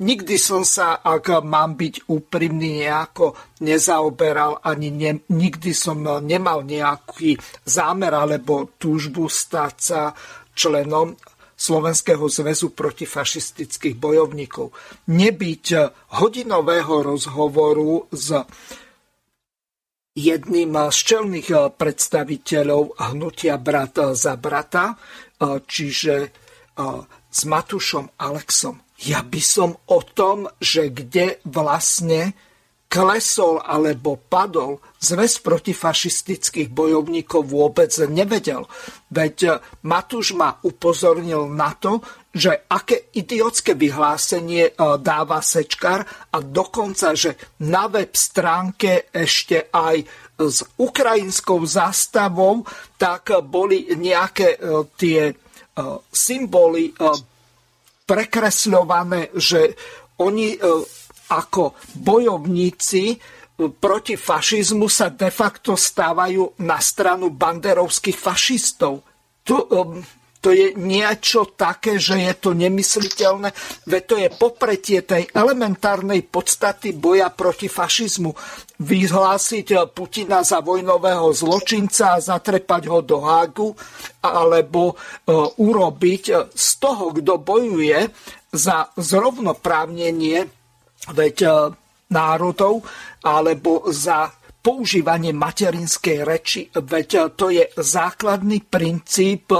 nikdy 0.00 0.36
som 0.40 0.64
sa, 0.64 1.02
ak 1.04 1.44
mám 1.44 1.76
byť 1.76 2.08
úprimný, 2.08 2.84
nejako 2.84 3.36
nezaoberal, 3.60 4.64
ani 4.64 4.88
ne, 4.88 5.12
nikdy 5.28 5.76
som 5.76 6.00
nemal 6.24 6.64
nejaký 6.64 7.36
zámer 7.68 8.16
alebo 8.16 8.72
túžbu 8.80 9.28
stať 9.28 9.74
sa 9.76 10.00
členom 10.56 11.14
Slovenského 11.60 12.24
zväzu 12.24 12.72
protifašistických 12.72 14.00
bojovníkov. 14.00 14.72
Nebyť 15.12 15.66
hodinového 16.16 17.04
rozhovoru 17.04 18.08
s 18.08 18.32
jedným 20.16 20.72
z 20.88 20.98
čelných 21.04 21.76
predstaviteľov 21.76 22.96
hnutia 23.12 23.60
brat 23.60 24.16
za 24.16 24.40
brata, 24.40 24.96
čiže 25.68 26.32
s 27.28 27.40
Matušom 27.44 28.16
Alexom 28.16 28.80
ja 29.00 29.24
by 29.24 29.40
som 29.40 29.72
o 29.88 30.00
tom, 30.04 30.44
že 30.60 30.92
kde 30.92 31.40
vlastne 31.48 32.36
klesol 32.90 33.62
alebo 33.62 34.18
padol 34.18 34.82
zväz 34.98 35.38
protifašistických 35.46 36.74
bojovníkov 36.74 37.46
vôbec 37.46 37.94
nevedel. 38.10 38.66
Veď 39.14 39.62
Matúš 39.86 40.34
ma 40.34 40.58
upozornil 40.66 41.46
na 41.54 41.70
to, 41.78 42.02
že 42.34 42.66
aké 42.66 43.14
idiotské 43.14 43.78
vyhlásenie 43.78 44.70
e, 44.70 44.72
dáva 45.02 45.42
Sečkar 45.42 46.06
a 46.30 46.38
dokonca, 46.42 47.14
že 47.14 47.34
na 47.66 47.90
web 47.90 48.14
stránke 48.14 49.10
ešte 49.10 49.70
aj 49.70 50.06
s 50.38 50.62
ukrajinskou 50.78 51.62
zástavou, 51.66 52.62
tak 52.98 53.34
boli 53.46 53.86
nejaké 53.98 54.54
e, 54.54 54.58
tie 54.94 55.20
e, 55.30 55.34
symboly 56.10 56.94
prekresľované, 58.06 59.30
že 59.38 59.74
oni 60.18 60.54
e, 60.54 60.58
ako 61.30 61.78
bojovníci 61.94 63.14
e, 63.14 63.16
proti 63.70 64.18
fašizmu 64.18 64.90
sa 64.90 65.08
de 65.14 65.30
facto 65.30 65.78
stávajú 65.78 66.58
na 66.66 66.82
stranu 66.82 67.30
banderovských 67.30 68.18
fašistov. 68.18 69.06
To, 69.46 69.56
to 70.40 70.56
je 70.56 70.72
niečo 70.72 71.52
také, 71.52 72.00
že 72.00 72.16
je 72.16 72.32
to 72.32 72.56
nemysliteľné, 72.56 73.52
veď 73.84 74.02
to 74.08 74.16
je 74.16 74.28
popretie 74.32 75.04
tej 75.04 75.28
elementárnej 75.36 76.24
podstaty 76.24 76.96
boja 76.96 77.28
proti 77.28 77.68
fašizmu. 77.68 78.32
Vyhlásiť 78.80 79.92
Putina 79.92 80.40
za 80.40 80.64
vojnového 80.64 81.28
zločinca 81.36 82.16
a 82.16 82.24
zatrepať 82.24 82.82
ho 82.88 83.04
do 83.04 83.20
hágu, 83.20 83.76
alebo 84.24 84.92
e, 84.92 84.94
urobiť 85.60 86.24
z 86.56 86.68
toho, 86.80 87.12
kto 87.12 87.36
bojuje 87.36 88.08
za 88.50 88.88
zrovnoprávnenie 88.96 90.59
veď 91.14 91.36
e, 91.42 91.50
národov, 92.10 92.82
alebo 93.22 93.86
za 93.90 94.30
používanie 94.60 95.32
materinskej 95.32 96.18
reči, 96.20 96.62
veď 96.68 97.32
to 97.32 97.48
je 97.48 97.64
základný 97.76 98.60
princíp 98.68 99.52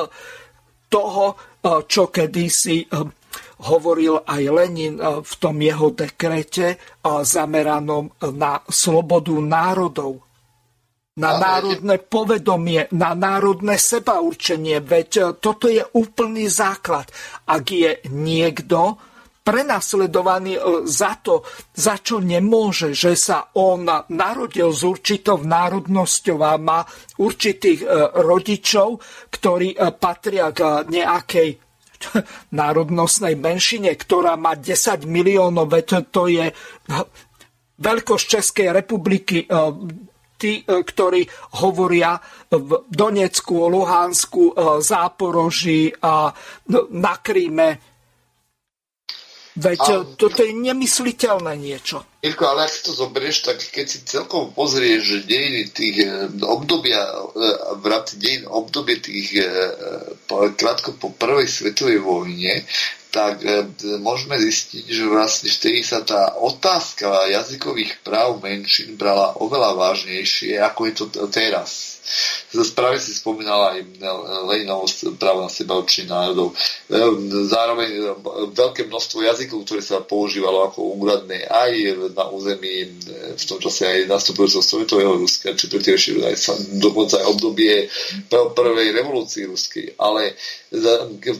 toho, 0.91 1.27
eh, 1.35 1.83
čo 1.89 2.13
kedysi 2.13 2.85
hovoril 3.61 4.25
aj 4.25 4.43
Lenin 4.49 4.97
v 5.21 5.33
tom 5.37 5.61
jeho 5.61 5.93
dekrete 5.93 6.81
zameranom 7.05 8.09
na 8.33 8.57
slobodu 8.65 9.37
národov, 9.37 10.25
na 11.21 11.37
národné 11.37 12.01
povedomie, 12.01 12.89
na 12.97 13.13
národné 13.13 13.77
sebaurčenie. 13.77 14.81
Veď 14.81 15.37
toto 15.37 15.69
je 15.69 15.85
úplný 15.93 16.49
základ. 16.49 17.13
Ak 17.45 17.69
je 17.69 18.01
niekto, 18.09 18.97
prenasledovaný 19.51 20.55
e, 20.55 20.63
za 20.87 21.19
to, 21.19 21.43
za 21.75 21.99
čo 21.99 22.23
nemôže, 22.23 22.95
že 22.95 23.19
sa 23.19 23.51
on 23.59 23.83
narodil 24.07 24.71
s 24.71 24.87
určitou 24.87 25.43
národnosťou 25.43 26.39
a 26.39 26.55
má 26.55 26.87
určitých 27.19 27.83
e, 27.83 27.87
rodičov, 28.23 29.03
ktorí 29.35 29.75
e, 29.75 29.79
patria 29.99 30.55
k 30.55 30.87
nejakej 30.87 31.59
národnostnej 32.63 33.35
menšine, 33.35 33.91
ktorá 33.99 34.39
má 34.39 34.55
10 34.55 35.03
miliónov, 35.03 35.67
veď 35.67 36.07
to 36.15 36.31
je 36.31 36.47
veľkosť 37.81 38.25
Českej 38.29 38.69
republiky, 38.77 39.49
tí, 40.37 40.65
ktorí 40.65 41.25
hovoria 41.65 42.17
v 42.53 42.85
Donecku, 42.89 43.69
Luhansku, 43.73 44.53
Záporoží 44.85 45.89
a 46.01 46.29
na 46.93 47.15
Kríme, 47.21 47.90
Veď 49.59 49.81
a... 49.83 50.07
toto 50.15 50.47
je 50.47 50.55
nemysliteľné 50.55 51.59
niečo. 51.59 52.07
Mirko, 52.23 52.45
ale 52.47 52.69
ak 52.69 52.71
si 52.71 52.81
to 52.87 52.93
zoberieš, 52.95 53.51
tak 53.51 53.59
keď 53.59 53.87
si 53.89 53.99
celkom 54.07 54.55
pozrieš 54.55 55.27
dejiny 55.27 55.75
tých 55.75 55.97
eh, 56.07 56.31
obdobia, 56.47 57.03
eh, 57.03 57.81
v 57.81 57.85
rámci 57.91 58.15
dejin 58.23 58.45
obdobie 58.47 59.03
tých 59.03 59.43
krátko 60.31 60.95
po 60.95 61.11
prvej 61.11 61.51
svetovej 61.51 61.99
vojne, 61.99 62.63
tak 63.11 63.43
môžeme 63.99 64.39
zistiť, 64.39 64.87
že 64.87 65.11
vlastne 65.11 65.51
vtedy 65.51 65.83
sa 65.83 65.99
tá 66.07 66.39
otázka 66.39 67.27
jazykových 67.27 68.07
práv 68.07 68.39
menšín 68.39 68.95
brala 68.95 69.35
oveľa 69.35 69.75
vážnejšie, 69.75 70.63
ako 70.63 70.81
je 70.87 70.93
to 70.95 71.05
teraz 71.27 71.90
Správne 72.51 72.99
si 72.99 73.15
spomínala 73.15 73.79
aj 73.79 73.81
Leninovú 74.51 74.91
právo 75.15 75.47
na 75.47 75.51
seba 75.53 75.79
určení 75.79 76.11
národov. 76.11 76.59
Zároveň 77.47 77.91
e, 77.95 78.03
veľké 78.51 78.91
množstvo 78.91 79.23
jazykov, 79.23 79.63
ktoré 79.63 79.83
sa 79.85 80.03
používalo 80.03 80.67
ako 80.67 80.99
úradné 80.99 81.47
aj 81.47 81.73
na 82.11 82.27
území 82.33 82.75
e, 82.83 82.89
v 83.39 83.45
tom 83.47 83.63
čase 83.63 83.87
aj 83.87 84.11
nastupujúceho 84.11 84.65
sovietového 84.67 85.15
Ruska, 85.15 85.55
či 85.55 85.71
pretiež 85.71 86.19
aj 86.19 86.35
dokonca 86.83 87.23
aj 87.23 87.31
obdobie 87.31 87.87
prvej 88.31 88.89
revolúcii 88.97 89.47
ruskej. 89.47 89.95
Ale 90.01 90.35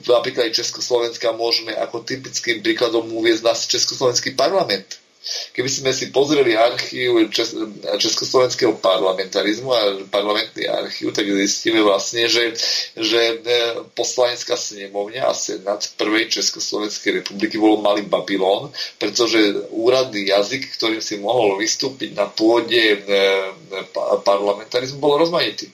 napríklad 0.07 0.47
aj 0.47 0.63
Československa 0.63 1.35
môžeme 1.35 1.75
ako 1.75 2.07
typickým 2.07 2.63
príkladom 2.63 3.11
uviezť 3.11 3.43
nás 3.43 3.67
Československý 3.67 4.39
parlament 4.39 5.00
Keby 5.53 5.69
sme 5.69 5.93
si 5.93 6.09
pozreli 6.09 6.57
archív 6.57 7.29
Čes- 7.29 7.53
Československého 8.01 8.81
parlamentarizmu 8.81 9.69
a 9.69 9.81
parlamentný 10.09 10.65
archív, 10.65 11.13
tak 11.13 11.29
zistíme 11.29 11.85
vlastne, 11.85 12.25
že, 12.25 12.57
že 12.97 13.21
e, 13.21 13.35
poslanecká 13.93 14.57
snemovňa 14.57 15.29
a 15.29 15.37
senát 15.37 15.85
prvej 16.01 16.33
Československej 16.33 17.21
republiky 17.21 17.61
bol 17.61 17.85
malý 17.85 18.09
Babylon, 18.09 18.73
pretože 18.97 19.69
úradný 19.69 20.25
jazyk, 20.25 20.73
ktorým 20.81 21.05
si 21.05 21.21
mohol 21.21 21.61
vystúpiť 21.61 22.17
na 22.17 22.25
pôde 22.25 22.81
e, 22.81 22.99
parlamentarizmu, 24.25 25.05
bol 25.05 25.21
rozmanitý. 25.21 25.69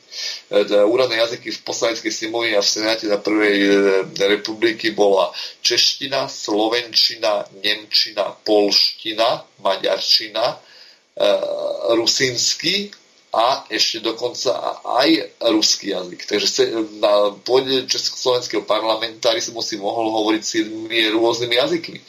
E, 0.51 0.85
úradné 0.85 1.17
jazyky 1.17 1.51
v 1.51 1.65
poslaneckej 1.67 2.13
snemovni 2.13 2.55
a 2.55 2.63
v 2.63 2.69
senáte 2.71 3.11
na 3.11 3.19
prvej 3.19 3.57
e, 3.59 3.71
republiky 4.31 4.91
bola 4.95 5.35
čeština, 5.61 6.31
slovenčina, 6.31 7.51
nemčina, 7.63 8.31
polština, 8.47 9.43
maďarčina, 9.59 10.45
e, 10.55 10.57
rusinsky 11.99 12.95
a 13.37 13.67
ešte 13.69 14.01
dokonca 14.01 14.81
aj 14.87 15.37
ruský 15.53 15.93
jazyk. 15.93 16.21
Takže 16.25 16.49
na 17.03 17.37
pôde 17.45 17.85
Československého 17.85 18.65
parlamentarizmu 18.65 19.61
si 19.61 19.77
mohol 19.77 20.09
hovoriť 20.09 20.43
s 20.43 20.53
rôznymi 21.13 21.55
jazykmi 21.55 22.01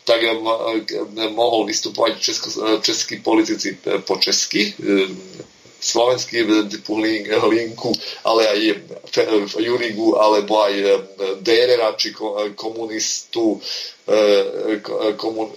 tak 0.00 0.26
mohol 1.30 1.70
vystupovať 1.70 2.18
česko, 2.18 2.48
českí 2.82 3.22
politici 3.22 3.78
po 4.02 4.18
česky, 4.18 4.74
slovenský 5.80 6.44
typu 6.68 7.00
Hlinku, 7.00 7.90
ale 8.28 8.46
aj 8.52 8.60
Jurigu, 9.56 10.20
alebo 10.20 10.60
aj 10.60 10.74
Dérera, 11.40 11.96
či 11.96 12.12
komunistu, 12.52 13.56
komun, 15.16 15.48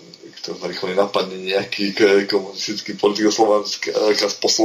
to 0.43 0.59
rýchlo 0.59 0.91
nenapadne 0.91 1.39
nejaký 1.39 1.95
komunistický 2.27 2.99
politik 2.99 3.31
Slovenska, 3.31 3.95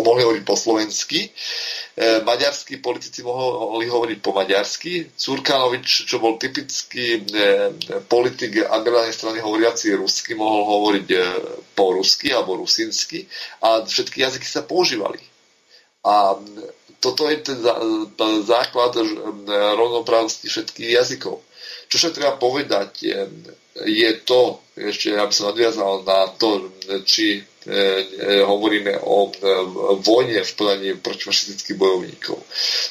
mohli 0.03 0.23
hovoriť 0.27 0.43
po 0.43 0.59
slovensky. 0.59 1.31
Maďarskí 1.99 2.79
politici 2.79 3.27
mohli 3.27 3.87
hovoriť 3.87 4.19
po 4.23 4.31
maďarsky. 4.35 5.11
Curkanovič, 5.19 6.07
čo 6.07 6.23
bol 6.23 6.39
typický 6.39 7.23
politik 8.07 8.63
agrárnej 8.63 9.15
strany 9.15 9.39
hovoriaci 9.43 9.95
rusky, 9.99 10.35
mohol 10.35 10.67
hovoriť 10.67 11.07
po 11.75 11.95
rusky 11.95 12.31
alebo 12.35 12.59
rusinsky 12.59 13.27
a 13.63 13.83
všetky 13.83 14.23
jazyky 14.23 14.47
sa 14.47 14.63
používali 14.67 15.19
A 16.05 16.39
toto 16.99 17.31
je 17.31 17.43
ten 17.43 18.33
základ 18.43 18.99
rovnoprávnosti 19.79 20.51
všetkých 20.51 20.99
jazykov. 20.99 21.43
Čo 21.89 21.97
sa 21.97 22.09
treba 22.11 22.37
povedať, 22.37 23.07
je 23.87 24.11
to, 24.27 24.59
ešte 24.75 25.15
ja 25.15 25.27
by 25.27 25.35
som 25.35 25.51
nadviazal 25.51 26.03
na 26.03 26.27
to, 26.35 26.73
či 27.07 27.39
e, 27.39 27.41
e, 27.71 28.43
hovoríme 28.43 28.99
o 29.07 29.29
e, 29.29 29.33
vojne 30.03 30.43
v 30.43 30.53
podaní 30.57 30.89
protifašistických 30.99 31.79
bojovníkov. 31.79 32.39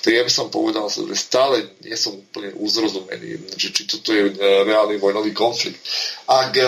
Tak 0.04 0.12
ja 0.14 0.24
by 0.24 0.32
som 0.32 0.48
povedal, 0.48 0.88
že 0.88 1.04
stále 1.18 1.76
nie 1.84 1.98
som 2.00 2.16
úplne 2.16 2.56
uzrozumený, 2.56 3.52
či, 3.60 3.74
či 3.76 3.84
toto 3.84 4.16
je 4.16 4.32
reálny 4.40 4.96
vojnový 5.02 5.36
konflikt. 5.36 5.82
Ak 6.28 6.56
je, 6.56 6.68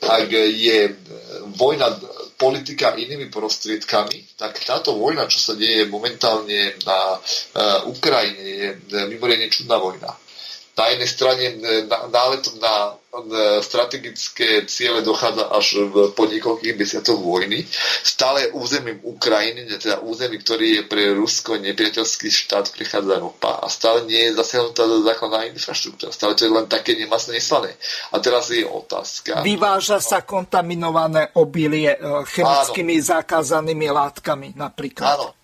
ak 0.00 0.28
je 0.34 0.78
vojna 1.54 1.86
politika 2.40 2.96
inými 2.96 3.28
prostriedkami, 3.28 4.40
tak 4.40 4.56
táto 4.64 4.96
vojna, 4.96 5.28
čo 5.28 5.36
sa 5.36 5.52
deje 5.52 5.84
momentálne 5.84 6.72
na 6.88 7.20
Ukrajine, 7.84 8.40
je 8.40 8.68
mimoriadne 9.12 9.52
čudná 9.52 9.76
vojna 9.76 10.08
na 10.80 10.86
jednej 10.96 11.10
strane 11.12 11.44
e, 11.44 11.54
náletom 12.08 12.56
na 12.56 12.74
e, 12.88 12.92
strategické 13.60 14.64
ciele 14.64 15.04
dochádza 15.04 15.52
až 15.52 15.84
v 15.92 16.16
po 16.16 16.24
niekoľkých 16.24 16.80
desiatoch 16.80 17.20
vojny. 17.20 17.68
Stále 18.00 18.48
územím 18.56 18.96
Ukrajiny, 19.04 19.68
teda 19.76 20.00
území, 20.00 20.40
ktorý 20.40 20.80
je 20.80 20.82
pre 20.88 21.12
Rusko 21.12 21.60
nepriateľský 21.60 22.32
štát, 22.32 22.72
prichádza 22.72 23.20
ropa 23.20 23.60
a 23.60 23.68
stále 23.68 24.08
nie 24.08 24.32
je 24.32 24.40
zasiahnutá 24.40 24.88
základná 25.04 25.44
infraštruktúra. 25.52 26.16
Stále 26.16 26.32
to 26.32 26.48
je 26.48 26.52
len 26.56 26.64
také 26.64 26.96
nemasné 26.96 27.36
neslané. 27.36 27.76
A 28.08 28.16
teraz 28.24 28.48
je 28.48 28.64
otázka. 28.64 29.44
Vyváža 29.44 30.00
sa 30.00 30.24
kontaminované 30.24 31.36
obilie 31.36 31.92
e, 31.92 31.98
chemickými 32.24 32.96
Áno. 32.96 33.06
zakázanými 33.20 33.86
látkami 33.92 34.56
napríklad. 34.56 35.20
Áno, 35.20 35.39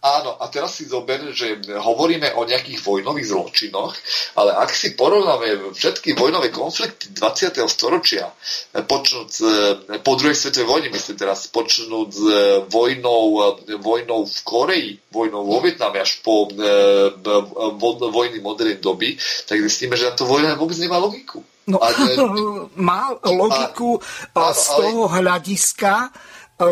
Áno, 0.00 0.32
a 0.40 0.48
teraz 0.48 0.80
si 0.80 0.88
zober, 0.88 1.20
že 1.36 1.60
hovoríme 1.76 2.32
o 2.40 2.48
nejakých 2.48 2.80
vojnových 2.80 3.36
zločinoch, 3.36 3.92
ale 4.40 4.56
ak 4.56 4.72
si 4.72 4.96
porovnáme 4.96 5.76
všetky 5.76 6.16
vojnové 6.16 6.48
konflikty 6.48 7.12
20. 7.12 7.60
storočia, 7.68 8.32
počnúť 8.72 9.30
po 10.00 10.12
druhej 10.16 10.32
svetovej 10.32 10.68
vojne, 10.72 10.88
myslím 10.96 11.20
teraz, 11.20 11.52
počnúť 11.52 12.08
s 12.16 12.22
vojnou, 12.72 13.20
vojnou 13.76 14.24
v 14.24 14.38
Koreji, 14.40 14.90
vojnou 15.12 15.44
vo 15.44 15.60
Vietname 15.60 16.00
až 16.00 16.24
po 16.24 16.48
vojny 18.08 18.40
modernej 18.40 18.80
doby, 18.80 19.20
tak 19.44 19.60
zistíme, 19.60 20.00
že 20.00 20.08
táto 20.16 20.24
vojna 20.24 20.56
vôbec 20.56 20.80
nemá 20.80 20.96
logiku. 20.96 21.44
No, 21.68 21.76
a, 21.76 21.92
má 22.88 23.12
logiku 23.20 24.00
a, 24.32 24.48
z 24.56 24.64
toho 24.64 25.12
hľadiska, 25.12 26.08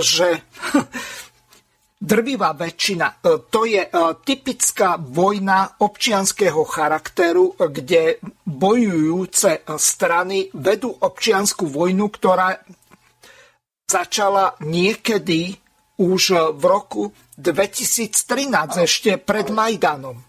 že 0.00 0.40
drvivá 1.98 2.54
väčšina. 2.54 3.06
E, 3.10 3.42
to 3.50 3.66
je 3.66 3.82
e, 3.82 3.90
typická 4.22 4.96
vojna 5.02 5.82
občianského 5.82 6.62
charakteru, 6.62 7.58
kde 7.58 8.22
bojujúce 8.46 9.66
strany 9.76 10.46
vedú 10.54 10.94
občianskú 10.94 11.66
vojnu, 11.66 12.06
ktorá 12.08 12.54
začala 13.90 14.54
niekedy 14.62 15.58
už 15.98 16.54
v 16.54 16.62
roku 16.62 17.02
2013, 17.34 18.86
ešte 18.86 19.18
pred 19.18 19.50
Majdanom. 19.50 20.22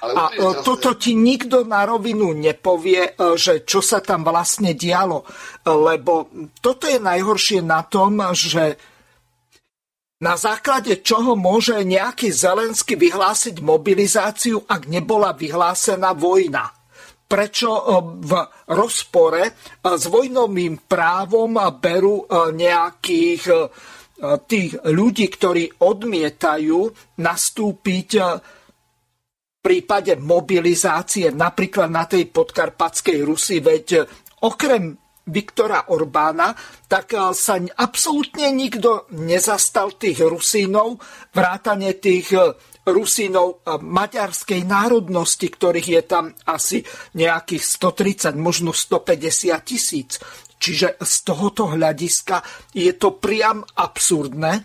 A 0.00 0.32
e, 0.32 0.64
toto 0.64 0.96
ti 0.96 1.12
nikto 1.12 1.68
na 1.68 1.84
rovinu 1.84 2.32
nepovie, 2.32 3.12
že 3.36 3.68
čo 3.68 3.84
sa 3.84 4.00
tam 4.00 4.24
vlastne 4.24 4.72
dialo. 4.72 5.28
Lebo 5.68 6.32
toto 6.64 6.88
je 6.88 6.96
najhoršie 6.96 7.60
na 7.60 7.84
tom, 7.84 8.16
že 8.32 8.80
na 10.22 10.38
základe 10.38 11.02
čoho 11.02 11.34
môže 11.34 11.74
nejaký 11.82 12.30
Zelensky 12.30 12.94
vyhlásiť 12.94 13.58
mobilizáciu, 13.58 14.62
ak 14.70 14.86
nebola 14.86 15.34
vyhlásená 15.34 16.14
vojna. 16.14 16.70
Prečo 17.26 17.70
e, 17.74 17.82
v 18.22 18.32
rozpore 18.70 19.42
e, 19.42 19.52
s 19.82 20.04
vojnovým 20.06 20.86
právom 20.86 21.58
berú 21.74 22.22
e, 22.22 22.54
nejakých 22.54 23.44
tých 24.22 24.78
ľudí, 24.86 25.26
ktorí 25.26 25.82
odmietajú 25.82 26.78
nastúpiť 27.18 28.10
v 28.22 29.58
prípade 29.58 30.14
mobilizácie 30.14 31.34
napríklad 31.34 31.90
na 31.90 32.06
tej 32.06 32.30
podkarpatskej 32.30 33.18
Rusi, 33.26 33.58
veď 33.58 34.06
okrem 34.46 35.01
Viktora 35.22 35.86
Orbána, 35.86 36.50
tak 36.90 37.14
eh, 37.14 37.30
sa 37.30 37.58
absolútne 37.62 38.50
nikto 38.50 39.06
nezastal 39.14 39.94
tých 39.94 40.26
Rusínov, 40.26 40.98
vrátane 41.30 41.94
tých 42.02 42.34
eh, 42.34 42.50
Rusínov 42.82 43.62
eh, 43.62 43.78
maďarskej 43.78 44.66
národnosti, 44.66 45.46
ktorých 45.46 45.88
je 45.94 46.02
tam 46.02 46.34
asi 46.50 46.82
nejakých 47.14 47.62
130, 48.34 48.34
možno 48.34 48.74
150 48.74 49.54
tisíc. 49.62 50.18
Čiže 50.58 50.98
z 50.98 51.14
tohoto 51.26 51.70
hľadiska 51.74 52.42
je 52.74 52.94
to 52.94 53.18
priam 53.18 53.62
absurdné. 53.78 54.62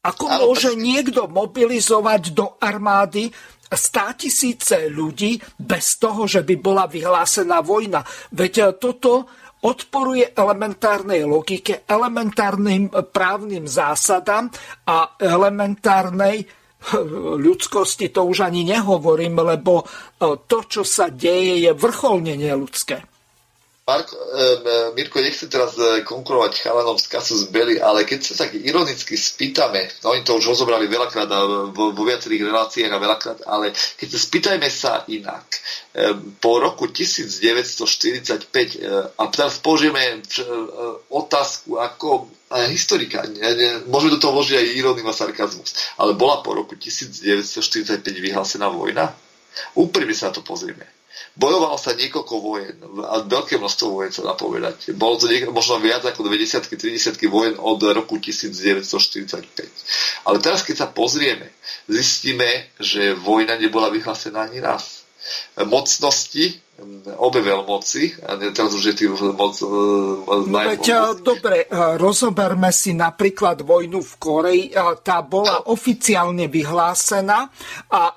Ako 0.00 0.24
môže 0.46 0.78
niekto 0.78 1.26
mobilizovať 1.26 2.22
do 2.32 2.56
armády 2.62 3.28
100 3.70 4.18
tisíce 4.18 4.76
ľudí 4.90 5.38
bez 5.58 5.98
toho, 5.98 6.26
že 6.26 6.42
by 6.42 6.54
bola 6.58 6.90
vyhlásená 6.90 7.62
vojna? 7.62 8.02
Veď 8.34 8.78
toto 8.78 9.30
odporuje 9.60 10.32
elementárnej 10.32 11.28
logike, 11.28 11.84
elementárnym 11.84 12.88
právnym 13.12 13.68
zásadám 13.68 14.48
a 14.88 15.20
elementárnej 15.20 16.48
ľudskosti 17.36 18.08
to 18.08 18.24
už 18.24 18.48
ani 18.48 18.64
nehovorím, 18.64 19.36
lebo 19.44 19.84
to, 20.48 20.58
čo 20.64 20.80
sa 20.80 21.12
deje, 21.12 21.68
je 21.68 21.72
vrcholne 21.76 22.40
neludské. 22.40 23.04
Marko, 23.90 24.14
e, 24.14 24.94
Mirko, 24.94 25.18
nechcem 25.18 25.50
teraz 25.50 25.74
e, 25.74 26.06
konkurovať 26.06 26.62
chalanom 26.62 26.94
z 26.94 27.10
kasu 27.10 27.34
z 27.34 27.50
Bely, 27.50 27.82
ale 27.82 28.06
keď 28.06 28.22
sa 28.22 28.46
tak 28.46 28.54
ironicky 28.54 29.18
spýtame, 29.18 29.90
no 30.06 30.14
oni 30.14 30.22
to 30.22 30.38
už 30.38 30.54
rozobrali 30.54 30.86
veľakrát 30.86 31.26
vo, 31.74 31.90
vo 31.90 32.02
viacerých 32.06 32.46
reláciách 32.46 32.86
a 32.86 33.02
veľakrát, 33.02 33.42
ale 33.50 33.74
keď 33.74 34.08
sa 34.14 34.18
spýtajme 34.22 34.70
sa 34.70 35.02
inak, 35.10 35.42
e, 35.90 36.14
po 36.38 36.62
roku 36.62 36.86
1945, 36.86 39.18
a 39.18 39.22
teraz 39.26 39.58
použijeme 39.58 40.22
otázku 41.10 41.82
ako 41.82 42.30
historika, 42.70 43.26
ne, 43.26 43.50
ne, 43.58 43.90
môžeme 43.90 44.14
do 44.14 44.22
toho 44.22 44.38
vložiť 44.38 44.54
aj 44.54 44.78
ironium 44.78 45.10
a 45.10 45.18
sarkazmus, 45.18 45.98
ale 45.98 46.14
bola 46.14 46.46
po 46.46 46.54
roku 46.54 46.78
1945 46.78 48.06
vyhlásená 48.22 48.70
vojna? 48.70 49.10
Úprimne 49.74 50.14
sa 50.14 50.30
na 50.30 50.38
to 50.38 50.46
pozrieme 50.46 50.99
Bojovalo 51.38 51.78
sa 51.78 51.94
niekoľko 51.94 52.34
vojen, 52.42 52.74
veľké 53.30 53.62
množstvo 53.62 53.86
vojen 53.86 54.10
sa 54.10 54.26
dá 54.26 54.34
povedať. 54.34 54.90
Bolo 54.98 55.14
to 55.16 55.30
niek- 55.30 55.48
možno 55.48 55.78
viac 55.78 56.02
ako 56.02 56.26
20 56.26 56.74
30 56.74 57.30
vojen 57.30 57.54
od 57.56 57.80
roku 57.94 58.18
1945. 58.18 60.26
Ale 60.26 60.42
teraz, 60.42 60.66
keď 60.66 60.76
sa 60.84 60.88
pozrieme, 60.90 61.54
zistíme, 61.86 62.74
že 62.82 63.14
vojna 63.14 63.54
nebola 63.56 63.94
vyhlásená 63.94 64.50
ani 64.50 64.58
raz. 64.58 65.06
Mocnosti, 65.54 66.58
obe 67.20 67.44
veľmoci, 67.44 68.24
a 68.24 68.40
teraz 68.50 68.72
už 68.72 68.84
je 68.92 68.94
tých 68.96 69.12
moc... 69.36 69.52
E, 69.60 69.68
no 70.48 70.48
veď, 70.48 70.84
e, 70.88 70.96
dobre, 71.20 71.68
e, 71.68 72.00
rozoberme 72.00 72.72
si 72.72 72.96
napríklad 72.96 73.60
vojnu 73.60 74.00
v 74.00 74.12
Koreji. 74.16 74.64
Tá 75.04 75.20
bola 75.20 75.68
oficiálne 75.68 76.48
vyhlásená 76.48 77.52
a 77.92 78.16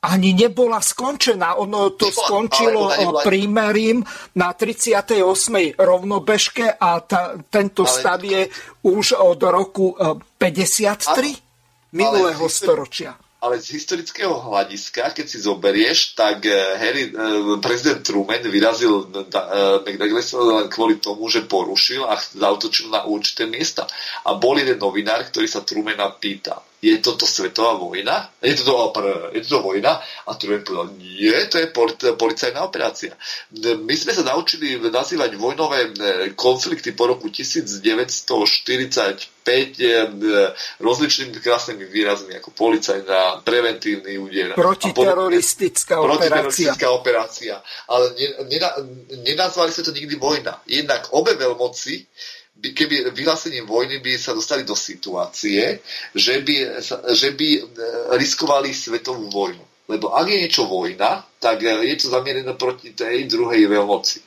ani 0.00 0.32
nebola 0.32 0.80
skončená. 0.80 1.60
Ono 1.60 1.92
to 1.96 2.08
nebola, 2.08 2.24
skončilo 2.24 2.82
nebola... 2.88 3.20
prímerím 3.24 3.98
na 4.36 4.52
38. 4.56 5.76
rovnobežke 5.76 6.66
a 6.80 6.90
ta, 7.04 7.36
tento 7.52 7.84
ale... 7.84 7.92
stav 7.92 8.20
je 8.24 8.48
už 8.88 9.20
od 9.20 9.40
roku 9.44 9.92
53 10.40 11.04
ale... 11.06 11.32
minulého 11.92 12.44
ale... 12.48 12.52
storočia 12.52 13.12
ale 13.40 13.56
z 13.56 13.80
historického 13.80 14.36
hľadiska, 14.36 15.16
keď 15.16 15.26
si 15.26 15.40
zoberieš, 15.40 16.12
tak 16.12 16.44
eh, 16.44 16.76
Harry, 16.76 17.08
eh, 17.08 17.56
prezident 17.64 18.04
Truman 18.04 18.44
vyrazil 18.44 19.08
McDouglas 19.80 20.36
len 20.36 20.68
kvôli 20.68 21.00
tomu, 21.00 21.24
že 21.32 21.48
porušil 21.48 22.04
a 22.04 22.20
zautočil 22.20 22.92
na 22.92 23.08
určité 23.08 23.48
miesta. 23.48 23.88
A 24.28 24.36
bol 24.36 24.60
jeden 24.60 24.76
novinár, 24.76 25.24
ktorý 25.24 25.48
sa 25.48 25.64
Trumana 25.64 26.12
pýtal, 26.20 26.60
je 26.80 26.96
toto 27.04 27.28
svetová 27.28 27.76
vojna? 27.76 28.32
Je 28.40 28.56
toto, 28.56 28.88
je 29.36 29.44
toto 29.44 29.60
vojna? 29.60 30.00
A 30.00 30.32
Truman 30.34 30.64
povedal, 30.64 30.96
nie, 30.96 31.36
to 31.52 31.60
je 31.60 31.68
policajná 32.16 32.64
operácia. 32.64 33.12
My 33.84 33.92
sme 33.92 34.16
sa 34.16 34.24
naučili 34.24 34.80
nazývať 34.80 35.36
vojnové 35.36 35.92
konflikty 36.32 36.96
po 36.96 37.12
roku 37.12 37.28
1945 37.28 37.84
rozličnými 40.80 41.36
krásnymi 41.36 41.84
výrazmi, 41.84 42.40
ako 42.40 42.48
policajná, 42.56 43.44
preventívny 43.44 44.16
úder. 44.16 44.56
Protiteroristická 44.56 46.00
operácia. 46.00 46.16
Protiteroristická 46.16 46.88
operácia. 46.96 47.60
Ale 47.92 48.16
nenazvali 49.28 49.68
sme 49.68 49.84
to 49.84 49.92
nikdy 49.92 50.16
vojna. 50.16 50.64
Jednak 50.64 51.12
obe 51.12 51.36
veľmoci 51.36 52.08
by, 52.60 52.68
keby 52.76 52.96
vyhlásením 53.16 53.64
vojny 53.66 53.98
by 53.98 54.20
sa 54.20 54.36
dostali 54.36 54.68
do 54.68 54.76
situácie, 54.76 55.80
že 56.12 56.44
by, 56.44 56.56
že 57.16 57.32
by 57.32 57.48
e, 57.56 57.60
riskovali 58.20 58.70
svetovú 58.76 59.32
vojnu. 59.32 59.64
Lebo 59.90 60.14
ak 60.14 60.28
je 60.30 60.38
niečo 60.46 60.70
vojna, 60.70 61.26
tak 61.42 61.66
je 61.66 61.96
to 61.98 62.14
zamierené 62.14 62.54
proti 62.54 62.94
tej 62.94 63.26
druhej 63.26 63.66
veľmoci. 63.66 64.22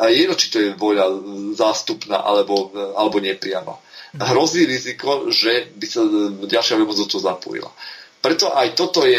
A 0.00 0.08
jedno, 0.08 0.32
či 0.32 0.48
to 0.48 0.56
je 0.56 0.78
vojna 0.78 1.04
zástupná 1.52 2.24
alebo, 2.24 2.72
alebo 2.96 3.20
nepriama. 3.20 3.76
Hrozí 4.16 4.64
riziko, 4.64 5.28
že 5.28 5.68
by 5.76 5.86
sa 5.86 6.00
ďalšia 6.48 6.80
veľmoc 6.80 6.96
do 6.96 7.06
toho 7.06 7.22
zapojila. 7.22 7.70
Preto 8.20 8.52
aj 8.52 8.76
toto 8.76 9.08
je, 9.08 9.16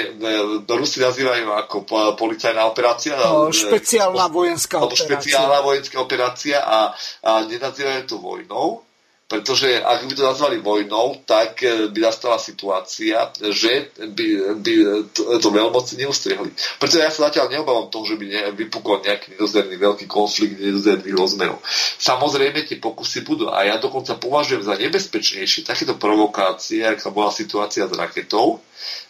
Rusi 0.70 1.02
nazývajú 1.02 1.50
ako 1.50 1.76
policajná 2.14 2.62
operácia. 2.70 3.18
No, 3.18 3.50
špeciálna 3.50 4.30
vojenská 4.30 4.78
operácia. 4.78 5.10
Špeciálna 5.10 5.60
vojenská 5.66 5.98
operácia 5.98 6.62
a, 6.62 6.94
a 7.26 7.32
nenazývajú 7.42 8.02
to 8.06 8.22
vojnou, 8.22 8.86
pretože 9.32 9.80
ak 9.80 10.12
by 10.12 10.14
to 10.14 10.28
nazvali 10.28 10.60
vojnou, 10.60 11.24
tak 11.24 11.64
e, 11.64 11.88
by 11.88 12.00
nastala 12.04 12.36
situácia, 12.36 13.32
že 13.48 13.96
by, 13.96 14.60
by 14.60 14.74
to, 15.16 15.40
to 15.40 15.48
veľmoci 15.48 15.96
neustriehli. 16.04 16.52
Preto 16.76 17.00
ja 17.00 17.08
sa 17.08 17.32
zatiaľ 17.32 17.48
neobávam 17.48 17.88
toho, 17.88 18.12
že 18.12 18.20
by 18.20 18.26
ne, 18.28 18.42
vypukol 18.52 19.00
nejaký 19.00 19.40
nedozerný 19.40 19.80
veľký 19.80 20.06
konflikt 20.12 20.60
nedozerných 20.60 21.16
rozmerov. 21.16 21.64
Samozrejme 21.96 22.68
tie 22.68 22.76
pokusy 22.84 23.24
budú 23.24 23.48
a 23.48 23.64
ja 23.64 23.80
dokonca 23.80 24.20
považujem 24.20 24.68
za 24.68 24.76
nebezpečnejšie 24.76 25.64
takéto 25.64 25.96
provokácie, 25.96 26.84
aká 26.84 27.08
bola 27.08 27.32
situácia 27.32 27.88
s 27.88 27.96
raketou, 27.96 28.60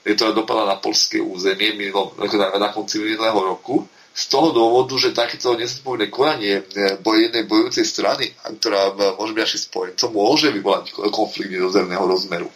ktorá 0.06 0.38
dopadla 0.38 0.70
na 0.70 0.78
polské 0.78 1.18
územie 1.18 1.74
na, 1.74 2.48
na 2.62 2.70
konci 2.70 3.02
minulého 3.02 3.42
roku, 3.42 3.90
z 4.12 4.24
toho 4.28 4.52
dôvodu, 4.52 4.92
že 5.00 5.16
takéto 5.16 5.56
nezodpovedné 5.56 6.12
konanie 6.12 6.60
e, 6.60 7.00
jednej 7.00 7.48
bojujúcej 7.48 7.88
strany, 7.88 8.28
ktorá 8.60 8.92
e, 8.92 9.16
môže 9.16 9.32
byť 9.32 9.44
našim 9.48 9.62
spojencom, 9.72 10.10
môže 10.12 10.48
vyvolať 10.52 10.92
konflikt 11.16 11.52
nedozemného 11.52 12.04
rozmeru. 12.04 12.52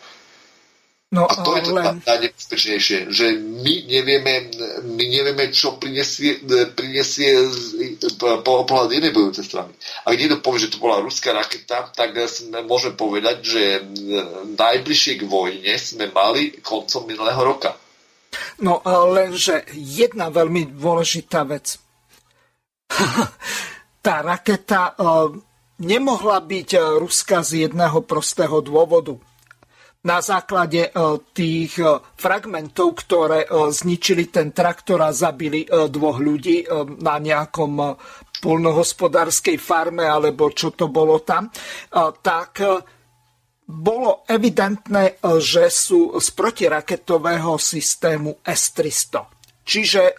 No, 1.15 1.31
a 1.31 1.33
to 1.39 1.55
ale... 1.55 1.57
je 1.61 1.63
to 1.63 1.73
najnebezpečnejšie, 2.03 2.97
že 3.07 3.39
my 3.39 3.73
nevieme, 3.87 4.51
my 4.83 5.03
nevieme 5.07 5.47
čo 5.55 5.79
prinesie, 5.79 6.43
e, 6.43 6.67
prinesie 6.75 7.47
po 8.43 8.67
pohľad 8.67 8.91
jednej 8.91 9.15
bojujúcej 9.15 9.47
strany. 9.47 9.71
Ak 10.03 10.11
niekto 10.11 10.43
povie, 10.43 10.67
že 10.67 10.75
to 10.75 10.83
bola 10.83 10.99
ruská 10.99 11.31
raketa, 11.31 11.87
tak 11.95 12.19
môžeme 12.67 12.99
povedať, 12.99 13.37
že 13.47 13.63
najbližšie 14.59 15.23
k 15.23 15.23
vojne 15.23 15.71
sme 15.79 16.11
mali 16.11 16.59
koncom 16.59 17.07
minulého 17.07 17.39
roka. 17.39 17.79
No 18.63 18.79
lenže 18.85 19.67
jedna 19.73 20.31
veľmi 20.31 20.75
dôležitá 20.75 21.43
vec. 21.43 21.75
Tá 24.05 24.21
raketa 24.21 24.93
nemohla 25.79 26.39
byť 26.39 26.69
e, 26.75 26.79
ruská 27.01 27.43
z 27.43 27.67
jedného 27.67 28.03
prostého 28.03 28.63
dôvodu. 28.63 29.19
Na 30.05 30.21
základe 30.21 30.87
e, 30.87 30.91
tých 31.33 31.81
e, 31.81 31.99
fragmentov, 32.15 33.01
ktoré 33.03 33.49
zničili 33.49 34.29
ten 34.29 34.53
traktor 34.53 35.01
a 35.01 35.11
zabili 35.11 35.65
dvoch 35.67 36.21
ľudí 36.21 36.69
na 37.01 37.17
nejakom 37.19 37.97
polnohospodárskej 38.35 39.57
farme, 39.57 40.05
alebo 40.05 40.53
čo 40.53 40.75
to 40.75 40.91
bolo 40.91 41.23
tam, 41.25 41.49
tak 42.21 42.61
bolo 43.65 44.21
evidentné, 44.29 45.17
e, 45.17 45.41
že 45.41 45.73
sú 45.73 46.21
z 46.21 46.27
protiraketového 46.37 47.57
systému 47.57 48.37
S-300. 48.45 49.25
Čiže 49.65 50.01
e, 50.05 50.13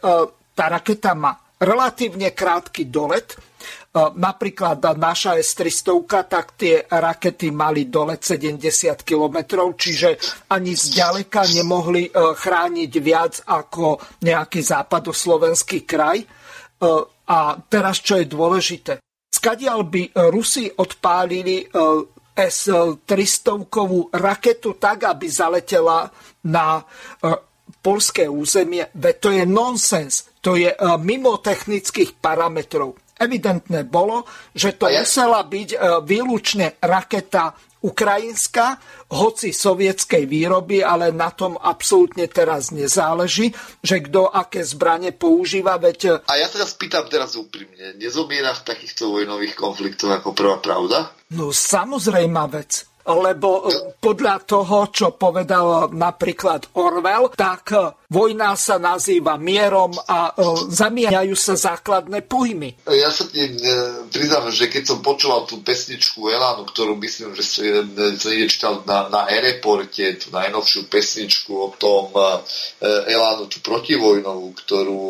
tá 0.51 0.67
raketa 0.67 1.15
má 1.15 1.39
relatívne 1.57 2.35
krátky 2.35 2.91
dolet. 2.91 3.31
E, 3.31 3.37
napríklad 4.19 4.83
naša 4.99 5.39
S-300, 5.39 6.27
tak 6.27 6.59
tie 6.59 6.83
rakety 6.91 7.55
mali 7.55 7.87
dolet 7.87 8.19
70 8.19 9.07
km, 9.07 9.71
čiže 9.79 10.19
ani 10.51 10.75
zďaleka 10.75 11.47
nemohli 11.55 12.11
chrániť 12.13 12.93
viac 12.99 13.47
ako 13.47 14.03
nejaký 14.27 14.59
západoslovenský 14.59 15.87
kraj. 15.87 16.19
A 17.27 17.39
teraz, 17.73 18.05
čo 18.05 18.21
je 18.21 18.29
dôležité, 18.29 19.01
skadiaľ 19.33 19.89
by 19.89 20.29
Rusi 20.29 20.69
odpálili 20.69 21.65
S-300 22.37 24.13
raketu 24.13 24.77
tak, 24.77 25.09
aby 25.09 25.25
zaletela 25.25 26.13
na 26.45 26.79
e, 26.79 26.85
polské 27.81 28.29
územie. 28.29 28.93
Veď 28.93 29.15
to 29.17 29.29
je 29.33 29.45
nonsens. 29.49 30.29
To 30.45 30.55
je 30.55 30.69
e, 30.69 30.79
mimo 31.01 31.41
technických 31.41 32.21
parametrov. 32.21 33.01
Evidentné 33.17 33.89
bolo, 33.89 34.29
že 34.53 34.77
to 34.77 34.93
musela 34.93 35.41
byť 35.41 35.69
e, 35.73 35.79
výlučne 36.05 36.77
raketa 36.85 37.57
ukrajinská, 37.81 38.77
hoci 39.17 39.55
sovietskej 39.55 40.27
výroby, 40.29 40.83
ale 40.83 41.15
na 41.15 41.31
tom 41.31 41.55
absolútne 41.57 42.27
teraz 42.27 42.75
nezáleží, 42.75 43.55
že 43.81 44.03
kto 44.05 44.29
aké 44.29 44.61
zbranie 44.61 45.15
používa. 45.15 45.79
Veď... 45.81 46.21
A 46.29 46.35
ja 46.37 46.51
sa 46.51 46.67
spýtam 46.67 47.07
teraz 47.09 47.39
úprimne, 47.39 47.97
nezomiera 47.97 48.53
v 48.53 48.67
takýchto 48.67 49.09
vojnových 49.15 49.55
konfliktoch 49.57 50.13
ako 50.13 50.35
prvá 50.35 50.61
pravda? 50.61 51.16
No 51.35 51.51
samozrejme 51.51 52.43
vec 52.53 52.87
lebo 53.07 53.71
podľa 54.03 54.43
toho, 54.43 54.91
čo 54.91 55.15
povedal 55.15 55.95
napríklad 55.95 56.75
Orwell, 56.75 57.31
tak 57.39 57.71
Vojna 58.07 58.55
sa 58.55 58.79
nazýva 58.79 59.35
mierom 59.35 59.91
a 60.07 60.31
e, 60.31 60.33
zamieňajú 60.71 61.35
sa 61.35 61.59
základné 61.59 62.23
pojmy. 62.31 62.87
Ja 62.87 63.11
sa 63.11 63.27
ti 63.27 63.43
e, 63.43 63.53
priznám, 64.15 64.55
že 64.55 64.71
keď 64.71 64.95
som 64.95 64.99
počúval 65.03 65.43
tú 65.51 65.59
pesničku 65.67 66.31
Elánu, 66.31 66.71
ktorú 66.71 66.95
myslím, 67.03 67.35
že 67.35 67.43
som 67.43 67.67
niekde 68.31 68.47
čítal 68.47 68.87
na, 68.87 69.11
na 69.11 69.27
Aeroporte, 69.27 70.23
tú 70.23 70.31
najnovšiu 70.31 70.87
pesničku 70.87 71.51
o 71.51 71.75
tom 71.75 72.15
e, 72.15 72.47
Elánu, 73.11 73.51
tú 73.51 73.59
protivojnovú, 73.59 74.55
ktorú 74.55 75.03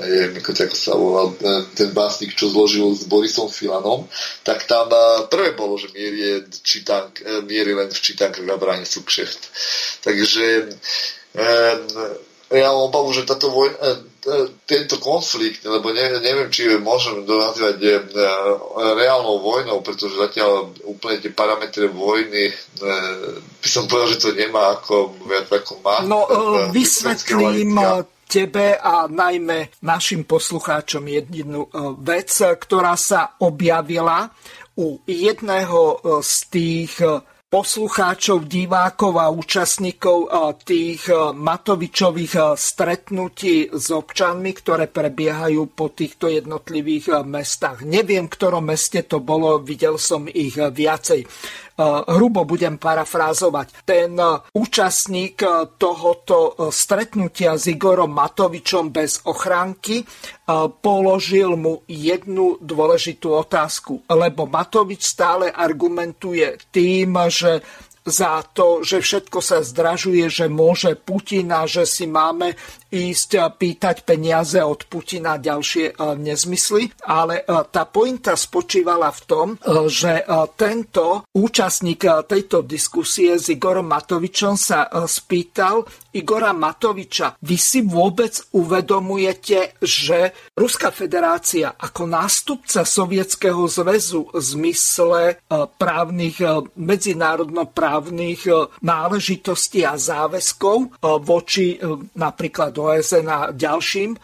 neviem, 0.00 0.40
ako 0.40 0.76
sa 0.76 0.96
volal 0.96 1.36
ten 1.76 1.92
básnik, 1.92 2.32
čo 2.32 2.48
zložil 2.48 2.96
s 2.96 3.04
Borisom 3.04 3.52
Filanom, 3.52 4.08
tak 4.40 4.64
tam 4.64 4.88
prvé 5.28 5.52
bolo, 5.52 5.76
že 5.76 5.92
mier 5.92 6.14
je 6.16 6.32
čítank, 6.64 7.20
miery 7.44 7.76
len 7.76 7.92
v 7.92 8.00
čítankách 8.00 8.46
na 8.46 8.56
bráne 8.56 8.88
sú 8.88 9.04
kšecht. 9.04 9.40
Takže 10.04 10.44
ja 12.50 12.74
mám 12.74 12.90
obavu, 12.90 13.14
že 13.14 13.22
táto 13.22 13.46
vojna, 13.54 13.78
e, 13.78 13.90
e, 14.26 14.42
tento 14.66 14.98
konflikt, 14.98 15.62
lebo 15.62 15.94
ne, 15.94 16.18
neviem, 16.18 16.50
či 16.50 16.66
môžem 16.82 17.22
nazývať 17.22 17.78
e, 17.78 17.90
reálnou 18.74 19.38
vojnou, 19.38 19.78
pretože 19.86 20.18
zatiaľ 20.18 20.74
úplne 20.82 21.22
tie 21.22 21.30
parametre 21.30 21.86
vojny 21.86 22.50
by 23.62 23.68
som 23.68 23.86
povedal, 23.86 24.10
že 24.10 24.22
to 24.26 24.30
nemá 24.34 24.82
ako 24.82 25.14
viac 25.30 25.46
ako 25.46 25.78
má. 25.78 26.02
No, 26.02 26.26
vysvetlím 26.74 27.78
tebe 28.30 28.78
a 28.78 29.10
najmä 29.10 29.82
našim 29.82 30.22
poslucháčom 30.22 31.02
jednu 31.06 31.66
vec, 32.02 32.30
ktorá 32.34 32.94
sa 32.94 33.34
objavila 33.42 34.30
u 34.78 35.02
jedného 35.02 35.98
z 36.22 36.34
tých 36.46 36.94
poslucháčov, 37.50 38.46
divákov 38.46 39.18
a 39.18 39.26
účastníkov 39.26 40.30
tých 40.62 41.10
Matovičových 41.34 42.54
stretnutí 42.54 43.74
s 43.74 43.90
občanmi, 43.90 44.54
ktoré 44.54 44.86
prebiehajú 44.86 45.74
po 45.74 45.90
týchto 45.90 46.30
jednotlivých 46.30 47.26
mestách. 47.26 47.82
Neviem, 47.82 48.30
v 48.30 48.34
ktorom 48.38 48.70
meste 48.70 49.02
to 49.02 49.18
bolo, 49.18 49.58
videl 49.58 49.98
som 49.98 50.30
ich 50.30 50.54
viacej. 50.54 51.26
Eh, 51.80 52.12
hrubo 52.12 52.44
budem 52.44 52.76
parafrázovať. 52.76 53.88
Ten 53.88 54.12
eh, 54.20 54.44
účastník 54.52 55.40
eh, 55.40 55.64
tohoto 55.80 56.68
stretnutia 56.68 57.56
s 57.56 57.72
Igorom 57.72 58.12
Matovičom 58.12 58.92
bez 58.92 59.24
ochránky 59.24 60.04
položil 60.82 61.54
mu 61.54 61.86
jednu 61.86 62.58
dôležitú 62.58 63.38
otázku, 63.38 64.02
lebo 64.10 64.50
Matovič 64.50 65.06
stále 65.06 65.46
argumentuje 65.46 66.58
tým, 66.74 67.14
že 67.30 67.62
za 68.02 68.42
to, 68.50 68.82
že 68.82 68.98
všetko 68.98 69.38
sa 69.38 69.62
zdražuje, 69.62 70.26
že 70.26 70.50
môže 70.50 70.98
Putina, 70.98 71.68
že 71.70 71.86
si 71.86 72.10
máme 72.10 72.58
ísť 72.90 73.56
pýtať 73.56 74.02
peniaze 74.02 74.58
od 74.58 74.86
Putina 74.90 75.38
ďalšie 75.38 75.84
e, 75.90 76.14
nezmysly, 76.18 76.90
ale 77.06 77.42
e, 77.42 77.64
tá 77.70 77.86
pointa 77.86 78.34
spočívala 78.34 79.10
v 79.14 79.20
tom, 79.26 79.48
že 79.86 80.22
tento 80.58 81.24
účastník 81.34 82.02
tejto 82.26 82.62
diskusie 82.66 83.38
s 83.38 83.48
Igorom 83.50 83.86
Matovičom 83.86 84.54
sa 84.58 84.90
spýtal 85.06 85.86
Igora 86.10 86.50
Matoviča, 86.50 87.38
vy 87.38 87.54
si 87.54 87.86
vôbec 87.86 88.34
uvedomujete, 88.50 89.78
že 89.78 90.34
Ruská 90.58 90.90
federácia 90.90 91.70
ako 91.78 92.02
nástupca 92.10 92.82
Sovietskeho 92.82 93.62
zväzu 93.70 94.26
v 94.26 94.42
zmysle 94.42 95.38
právnych, 95.78 96.42
medzinárodnoprávnych 96.74 98.50
náležitostí 98.82 99.86
a 99.86 99.94
záväzkov 99.94 100.98
voči 101.22 101.78
napríklad 102.18 102.74
OSN 102.80 103.26
a 103.28 103.38
ďalším 103.52 104.16
e, 104.16 104.18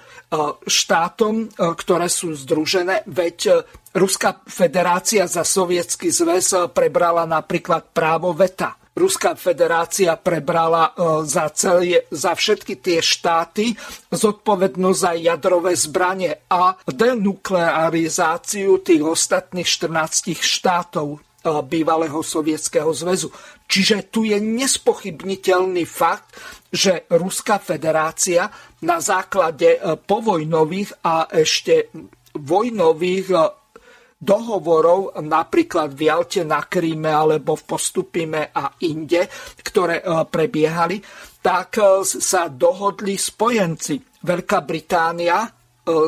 štátom, 0.65 1.35
e, 1.45 1.47
ktoré 1.77 2.09
sú 2.09 2.33
združené, 2.33 3.05
veď 3.05 3.39
e, 3.47 3.53
Ruská 3.97 4.45
federácia 4.45 5.25
za 5.25 5.41
sovietský 5.41 6.13
zväz 6.13 6.73
prebrala 6.77 7.25
napríklad 7.25 7.97
právo 7.97 8.37
veta. 8.37 8.77
Ruská 8.97 9.37
federácia 9.37 10.17
prebrala 10.17 10.89
e, 10.89 10.93
za, 11.29 11.53
celé, 11.53 12.09
za 12.09 12.33
všetky 12.33 12.81
tie 12.81 13.05
štáty 13.05 13.77
zodpovednosť 14.09 14.97
za 14.97 15.13
jadrové 15.13 15.77
zbranie 15.77 16.49
a 16.49 16.73
denuklearizáciu 16.89 18.81
tých 18.81 19.05
ostatných 19.05 19.69
14 19.69 20.33
štátov 20.41 21.09
e, 21.13 21.19
bývalého 21.69 22.25
sovietského 22.25 22.89
zväzu. 22.97 23.29
Čiže 23.67 24.09
tu 24.09 24.23
je 24.23 24.39
nespochybniteľný 24.39 25.85
fakt, 25.85 26.39
že 26.71 27.05
Ruská 27.11 27.59
federácia 27.59 28.47
na 28.87 29.03
základe 29.03 29.77
e, 29.77 29.99
povojnových 29.99 31.03
a 31.03 31.27
ešte 31.31 31.91
vojnových 32.37 33.29
dohovorov 34.17 35.21
napríklad 35.21 35.93
v 35.93 36.09
Jalte 36.09 36.43
na 36.43 36.65
Kríme 36.65 37.13
alebo 37.13 37.53
v 37.55 37.67
Postupime 37.69 38.49
a 38.49 38.73
inde, 38.89 39.29
ktoré 39.61 40.01
e, 40.01 40.05
prebiehali, 40.25 40.97
tak 41.45 41.77
e, 41.77 42.03
sa 42.05 42.49
dohodli 42.49 43.21
spojenci. 43.21 44.01
Veľká 44.25 44.65
Británia, 44.65 45.45
e, 45.45 45.49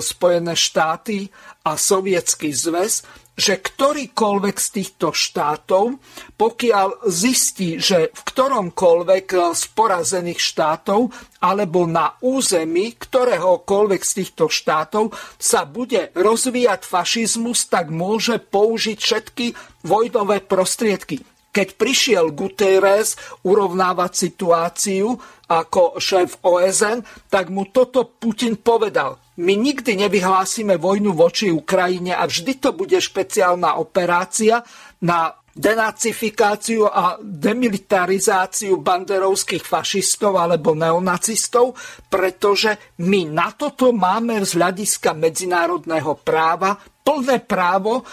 Spojené 0.00 0.56
štáty 0.56 1.28
a 1.68 1.76
Sovietský 1.76 2.48
zväz, 2.48 3.27
že 3.38 3.62
ktorýkoľvek 3.62 4.56
z 4.58 4.68
týchto 4.74 5.14
štátov, 5.14 6.02
pokiaľ 6.34 7.06
zistí, 7.06 7.78
že 7.78 8.10
v 8.10 8.20
ktoromkoľvek 8.26 9.26
z 9.54 9.62
porazených 9.78 10.42
štátov 10.42 11.14
alebo 11.38 11.86
na 11.86 12.18
území 12.18 12.98
ktoréhokoľvek 12.98 14.02
z 14.02 14.12
týchto 14.18 14.50
štátov 14.50 15.14
sa 15.38 15.62
bude 15.62 16.10
rozvíjať 16.18 16.82
fašizmus, 16.82 17.70
tak 17.70 17.94
môže 17.94 18.42
použiť 18.42 18.98
všetky 18.98 19.46
vojnové 19.86 20.42
prostriedky. 20.42 21.22
Keď 21.54 21.78
prišiel 21.78 22.34
Guterres 22.34 23.14
urovnávať 23.46 24.12
situáciu 24.18 25.14
ako 25.46 25.96
šéf 25.96 26.42
OSN, 26.42 27.06
tak 27.30 27.54
mu 27.54 27.70
toto 27.70 28.04
Putin 28.04 28.58
povedal 28.58 29.27
my 29.38 29.54
nikdy 29.54 29.94
nevyhlásime 29.94 30.74
vojnu 30.74 31.14
voči 31.14 31.54
Ukrajine 31.54 32.18
a 32.18 32.26
vždy 32.26 32.58
to 32.58 32.74
bude 32.74 32.98
špeciálna 32.98 33.78
operácia 33.78 34.66
na 35.06 35.30
denacifikáciu 35.58 36.86
a 36.86 37.18
demilitarizáciu 37.18 38.78
banderovských 38.78 39.62
fašistov 39.62 40.38
alebo 40.38 40.74
neonacistov, 40.74 41.74
pretože 42.06 42.98
my 43.02 43.26
na 43.26 43.50
toto 43.54 43.90
máme 43.90 44.38
z 44.46 44.54
hľadiska 44.54 45.18
medzinárodného 45.18 46.14
práva 46.22 46.78
plné 47.02 47.42
právo, 47.42 48.02
e, 48.02 48.04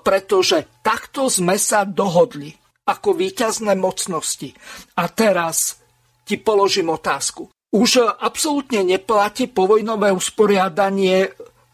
pretože 0.00 0.80
takto 0.80 1.28
sme 1.28 1.60
sa 1.60 1.84
dohodli 1.84 2.52
ako 2.88 3.16
víťazné 3.16 3.76
mocnosti. 3.76 4.52
A 4.96 5.08
teraz 5.12 5.80
ti 6.24 6.40
položím 6.40 6.92
otázku 6.92 7.53
už 7.74 8.06
absolútne 8.22 8.86
neplatí 8.86 9.50
povojnové 9.50 10.14
usporiadanie, 10.14 11.26
e, 11.26 11.30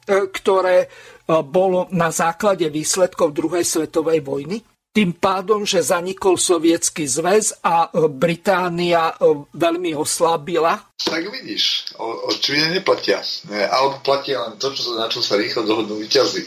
ktoré 0.08 0.88
e, 0.88 0.88
bolo 1.44 1.92
na 1.92 2.08
základe 2.08 2.64
výsledkov 2.72 3.36
druhej 3.36 3.68
svetovej 3.68 4.24
vojny. 4.24 4.64
Tým 4.90 5.14
pádom, 5.22 5.62
že 5.62 5.86
zanikol 5.86 6.34
sovietský 6.40 7.04
zväz 7.04 7.60
a 7.60 7.92
e, 7.92 8.08
Británia 8.08 9.12
veľmi 9.52 9.92
oslabila. 9.92 10.88
Tak 10.96 11.20
vidíš, 11.20 11.94
očividne 12.00 12.80
neplatia. 12.80 13.20
Alebo 13.68 14.00
platia 14.00 14.40
len 14.48 14.56
to, 14.56 14.72
čo, 14.72 14.96
na 14.96 15.06
čo 15.12 15.20
sa 15.20 15.36
rýchlo 15.36 15.68
dohodnú 15.68 16.00
vyťazí. 16.00 16.42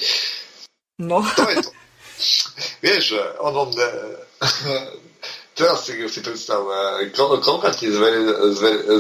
No. 1.06 1.22
To 1.22 1.45
je 1.45 1.58
to. 1.62 1.70
Vieš, 2.86 3.06
ono, 3.38 3.70
Teraz 5.54 5.86
si, 5.86 5.93
si 6.10 6.20
predstav, 6.26 6.66
koľko 7.14 7.70
ti 7.78 7.86
z, 7.93 7.97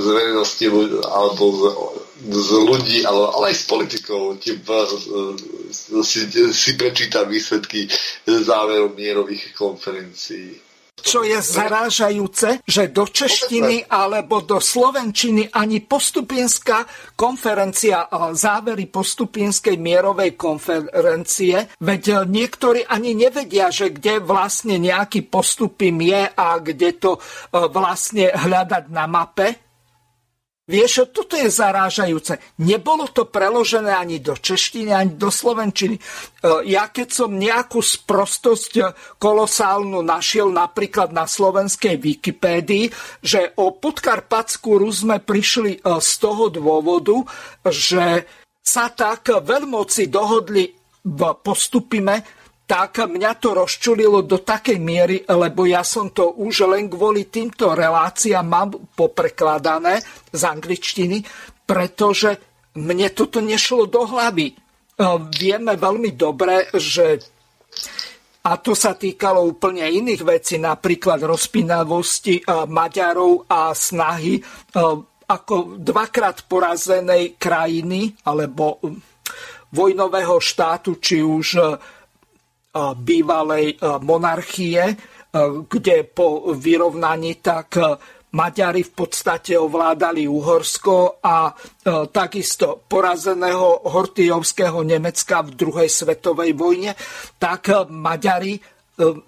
verejnosti 0.05 0.65
alebo 1.01 1.43
z, 1.49 1.61
z 2.29 2.49
ľudí, 2.61 2.97
ale, 3.01 3.25
ale 3.33 3.45
aj 3.49 3.57
z 3.57 3.65
politikov 3.65 4.21
ti, 4.37 4.53
si, 6.05 6.19
si 6.53 6.71
prečíta 6.77 7.25
výsledky 7.25 7.89
záverov 8.29 8.93
mierových 8.93 9.57
konferencií 9.57 10.72
čo 11.03 11.27
je 11.27 11.35
zarážajúce, 11.43 12.63
že 12.63 12.89
do 12.95 13.03
češtiny 13.03 13.91
alebo 13.91 14.39
do 14.39 14.63
slovenčiny 14.63 15.51
ani 15.51 15.83
postupienská 15.83 16.87
konferencia, 17.19 18.07
závery 18.31 18.87
postupienskej 18.87 19.75
mierovej 19.75 20.39
konferencie, 20.39 21.75
veď 21.83 22.23
niektorí 22.25 22.87
ani 22.87 23.11
nevedia, 23.13 23.67
že 23.67 23.91
kde 23.91 24.23
vlastne 24.23 24.79
nejaký 24.79 25.27
postupím 25.27 25.99
je 26.07 26.23
a 26.31 26.47
kde 26.63 26.89
to 26.95 27.11
e, 27.17 27.19
vlastne 27.67 28.31
hľadať 28.31 28.83
na 28.87 29.05
mape. 29.05 29.72
Vieš, 30.63 31.11
toto 31.11 31.35
je 31.35 31.51
zarážajúce. 31.51 32.39
Nebolo 32.63 33.11
to 33.11 33.27
preložené 33.27 33.91
ani 33.91 34.23
do 34.23 34.31
češtiny, 34.31 34.95
ani 34.95 35.19
do 35.19 35.27
slovenčiny. 35.27 35.99
E, 35.99 36.01
ja 36.71 36.87
keď 36.87 37.07
som 37.11 37.35
nejakú 37.35 37.83
sprostosť 37.83 38.95
kolosálnu 39.19 39.99
našiel 39.99 40.47
napríklad 40.55 41.11
na 41.11 41.27
slovenskej 41.27 41.99
Wikipédii, 41.99 42.87
že 43.19 43.51
o 43.59 43.75
podkarpackú 43.75 44.79
Rus 44.79 45.03
sme 45.03 45.19
prišli 45.19 45.83
e, 45.83 45.99
z 45.99 46.11
toho 46.23 46.47
dôvodu, 46.47 47.27
že 47.67 48.23
sa 48.63 48.87
tak 48.87 49.35
veľmoci 49.35 50.07
dohodli 50.07 50.71
v 51.03 51.21
postupime, 51.43 52.23
tak 52.63 53.03
mňa 53.03 53.31
to 53.43 53.59
rozčulilo 53.59 54.23
do 54.23 54.39
takej 54.39 54.79
miery, 54.79 55.17
lebo 55.27 55.67
ja 55.67 55.83
som 55.83 56.15
to 56.15 56.39
už 56.39 56.63
len 56.71 56.87
kvôli 56.87 57.27
týmto 57.27 57.75
reláciám 57.75 58.45
mám 58.47 58.69
poprekladané 58.95 59.99
z 60.31 60.41
angličtiny, 60.41 61.21
pretože 61.67 62.39
mne 62.79 63.11
toto 63.11 63.43
nešlo 63.43 63.85
do 63.85 64.07
hlavy. 64.07 64.47
E, 64.49 64.55
vieme 65.35 65.75
veľmi 65.75 66.15
dobre, 66.15 66.71
že 66.73 67.19
a 68.43 68.59
to 68.59 68.75
sa 68.75 68.95
týkalo 68.95 69.39
úplne 69.39 69.87
iných 69.87 70.23
vecí, 70.23 70.55
napríklad 70.59 71.19
rozpínavosti 71.19 72.41
e, 72.41 72.43
Maďarov 72.67 73.51
a 73.51 73.75
snahy 73.75 74.39
e, 74.39 74.41
ako 75.27 75.79
dvakrát 75.83 76.47
porazenej 76.47 77.35
krajiny 77.35 78.11
alebo 78.23 78.79
vojnového 79.73 80.37
štátu, 80.37 81.01
či 81.01 81.23
už 81.23 81.47
bývalej 82.97 83.77
monarchie, 84.01 84.97
kde 85.69 85.95
po 86.09 86.53
vyrovnaní 86.57 87.37
tak 87.41 87.77
Maďari 88.33 88.81
v 88.81 88.91
podstate 88.97 89.53
ovládali 89.53 90.25
Uhorsko 90.25 91.21
a 91.21 91.53
takisto 92.09 92.81
porazeného 92.81 93.85
Hortijovského 93.93 94.81
Nemecka 94.81 95.45
v 95.45 95.53
druhej 95.53 95.85
svetovej 95.85 96.57
vojne, 96.57 96.97
tak 97.37 97.93
Maďari 97.93 98.57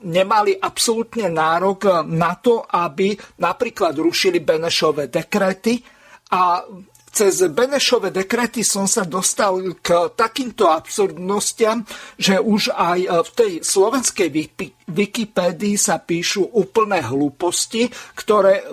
nemali 0.10 0.58
absolútne 0.58 1.30
nárok 1.30 2.06
na 2.10 2.34
to, 2.38 2.66
aby 2.66 3.14
napríklad 3.42 3.94
rušili 3.94 4.42
Benešové 4.42 5.10
dekrety 5.10 5.78
a 6.34 6.66
cez 7.16 7.48
Benešové 7.48 8.12
dekrety 8.12 8.60
som 8.60 8.92
sa 8.92 9.08
dostal 9.08 9.80
k 9.80 10.12
takýmto 10.20 10.68
absurdnostiam, 10.68 11.88
že 12.20 12.44
už 12.44 12.76
aj 12.76 13.00
v 13.08 13.30
tej 13.32 13.52
slovenskej 13.64 14.28
Wikipédii 14.92 15.80
sa 15.80 16.04
píšu 16.04 16.44
úplné 16.52 17.00
hlúposti, 17.00 17.88
ktoré 18.20 18.68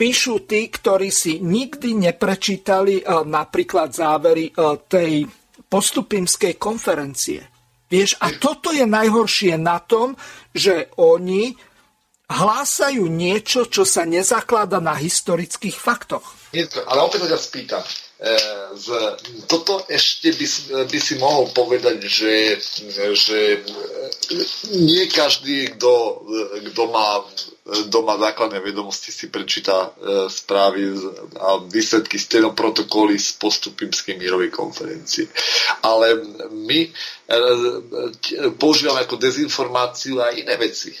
píšu 0.00 0.48
tí, 0.48 0.72
ktorí 0.72 1.12
si 1.12 1.38
nikdy 1.44 2.08
neprečítali 2.08 3.00
e, 3.00 3.04
napríklad 3.28 3.94
závery 3.94 4.50
e, 4.50 4.52
tej 4.88 5.28
postupimskej 5.70 6.58
konferencie. 6.58 7.46
Vieš, 7.86 8.18
a 8.18 8.32
toto 8.34 8.74
je 8.74 8.82
najhoršie 8.82 9.54
na 9.54 9.78
tom, 9.78 10.18
že 10.50 10.90
oni 10.98 11.54
hlásajú 12.26 13.06
niečo, 13.06 13.70
čo 13.70 13.86
sa 13.86 14.02
nezaklada 14.02 14.82
na 14.82 14.98
historických 14.98 15.78
faktoch. 15.78 16.43
Ale 16.86 17.00
opäť 17.02 17.26
sa 17.26 17.32
ťa 17.34 17.40
spýtam. 17.40 17.82
E, 17.82 17.88
z, 18.78 18.86
toto 19.50 19.82
ešte 19.90 20.30
by, 20.30 20.46
by 20.86 20.98
si 21.02 21.14
mohol 21.18 21.50
povedať, 21.50 21.98
že, 22.06 22.58
že 23.18 23.66
nie 24.70 25.10
každý, 25.10 25.74
kto, 25.74 26.22
kto 26.70 26.82
má 26.94 27.26
doma 27.88 28.20
základné 28.20 28.60
vedomosti 28.60 29.08
si 29.08 29.32
prečíta 29.32 29.88
e, 29.88 30.28
správy 30.28 30.84
a 31.40 31.64
výsledky 31.64 32.20
stenoprotokoly 32.20 33.16
z 33.16 33.40
postupimskej 33.40 34.20
mírovej 34.20 34.52
konferencie. 34.52 35.24
Ale 35.80 36.20
my 36.52 36.80
e, 36.84 36.90
používame 38.60 39.08
ako 39.08 39.16
dezinformáciu 39.16 40.20
aj 40.20 40.44
iné 40.44 40.54
veci. 40.60 40.92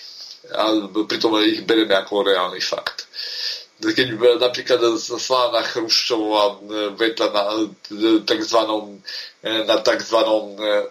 A 0.56 0.72
pritom 1.04 1.36
ich 1.44 1.64
bereme 1.68 1.92
ako 2.00 2.24
reálny 2.24 2.60
fakt. 2.64 3.03
Keď 3.82 4.38
napríklad 4.38 4.80
slávna 4.98 5.66
Chruščová 5.66 6.62
veta 6.94 7.26
na 7.34 7.42
tzv. 8.22 8.60
na 9.42 9.76
tzv. 9.82 10.18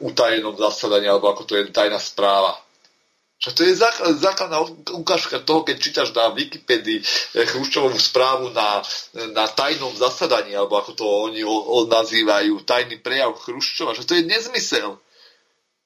utajenom 0.03 0.55
zasadaní, 0.59 1.07
alebo 1.07 1.31
ako 1.31 1.43
to 1.47 1.53
je 1.55 1.71
tajná 1.71 1.99
správa. 1.99 2.59
Že 3.43 3.51
to 3.51 3.61
je 3.67 3.73
základná 4.23 4.63
ukážka 4.95 5.43
toho, 5.43 5.67
keď 5.67 5.75
čítaš 5.75 6.15
na 6.15 6.31
Wikipedii 6.31 7.03
Chruščovú 7.35 7.95
správu 7.99 8.55
na, 8.55 8.79
na 9.35 9.51
tajnom 9.51 9.91
zasadaní, 9.99 10.55
alebo 10.55 10.79
ako 10.79 10.91
to 10.95 11.03
oni 11.03 11.43
nazývajú, 11.87 12.63
tajný 12.63 13.03
prejav 13.03 13.35
Chruščova, 13.35 13.95
že 13.95 14.07
to 14.07 14.15
je 14.15 14.23
nezmysel 14.27 14.95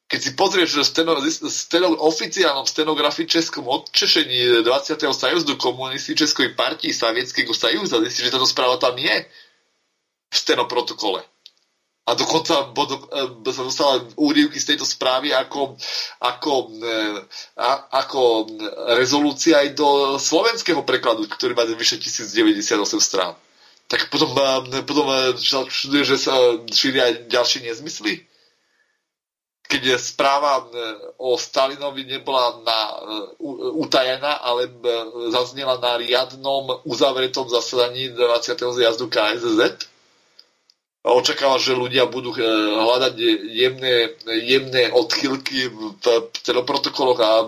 keď 0.07 0.19
si 0.23 0.31
pozrieš 0.39 0.87
steno, 0.87 1.19
steno, 1.51 1.91
oficiálnom 1.99 2.63
stenografii 2.63 3.27
Českom 3.27 3.67
odčešení 3.67 4.63
20. 4.63 5.03
sajuzdu 5.03 5.59
komunisty 5.59 6.15
Českej 6.15 6.55
partii 6.55 6.95
Sovietského 6.95 7.51
sajúza, 7.51 7.99
zistíš, 7.99 8.31
že 8.31 8.33
táto 8.39 8.47
správa 8.47 8.79
tam 8.79 8.95
je 8.95 9.27
v 10.31 10.35
stenoprotokole. 10.35 11.19
A 12.07 12.15
dokonca 12.15 12.71
bodo, 12.71 13.03
e, 13.43 13.51
sa 13.51 13.67
dostala 13.67 13.99
úrivky 14.15 14.55
z 14.63 14.71
tejto 14.71 14.87
správy 14.87 15.35
ako, 15.35 15.75
ako, 16.23 16.71
e, 16.79 16.95
a, 17.59 17.99
ako 17.99 18.47
rezolúcia 18.95 19.59
aj 19.59 19.75
do 19.75 20.15
slovenského 20.15 20.87
prekladu, 20.87 21.27
ktorý 21.27 21.51
má 21.51 21.67
vyše 21.67 21.99
1098 21.99 23.03
strán. 23.03 23.35
Tak 23.91 24.07
potom, 24.07 24.31
e, 24.71 24.87
potom 24.87 25.11
že 25.83 26.15
sa 26.15 26.63
šíria 26.71 27.27
ďalšie 27.27 27.67
nezmysly? 27.67 28.23
Keď 29.67 29.99
správa 29.99 30.63
e, 30.63 30.65
o 31.19 31.35
Stalinovi 31.35 32.07
nebola 32.07 32.63
na, 32.63 32.79
e, 32.79 33.43
utajená, 33.83 34.39
ale 34.39 34.71
e, 34.71 34.73
zaznela 35.29 35.75
na 35.77 35.99
riadnom 35.99 36.79
uzavretom 36.87 37.51
zasadaní 37.51 38.15
20. 38.15 38.55
zjazdu 38.55 39.11
KSZ. 39.11 39.91
Očakáva, 41.07 41.55
že 41.55 41.71
ľudia 41.71 42.03
budú 42.03 42.35
hľadať 42.35 43.15
jemné, 43.55 44.11
jemné 44.27 44.91
odchylky 44.91 45.71
v 45.71 45.95
protokoloch 46.67 47.19
a 47.23 47.47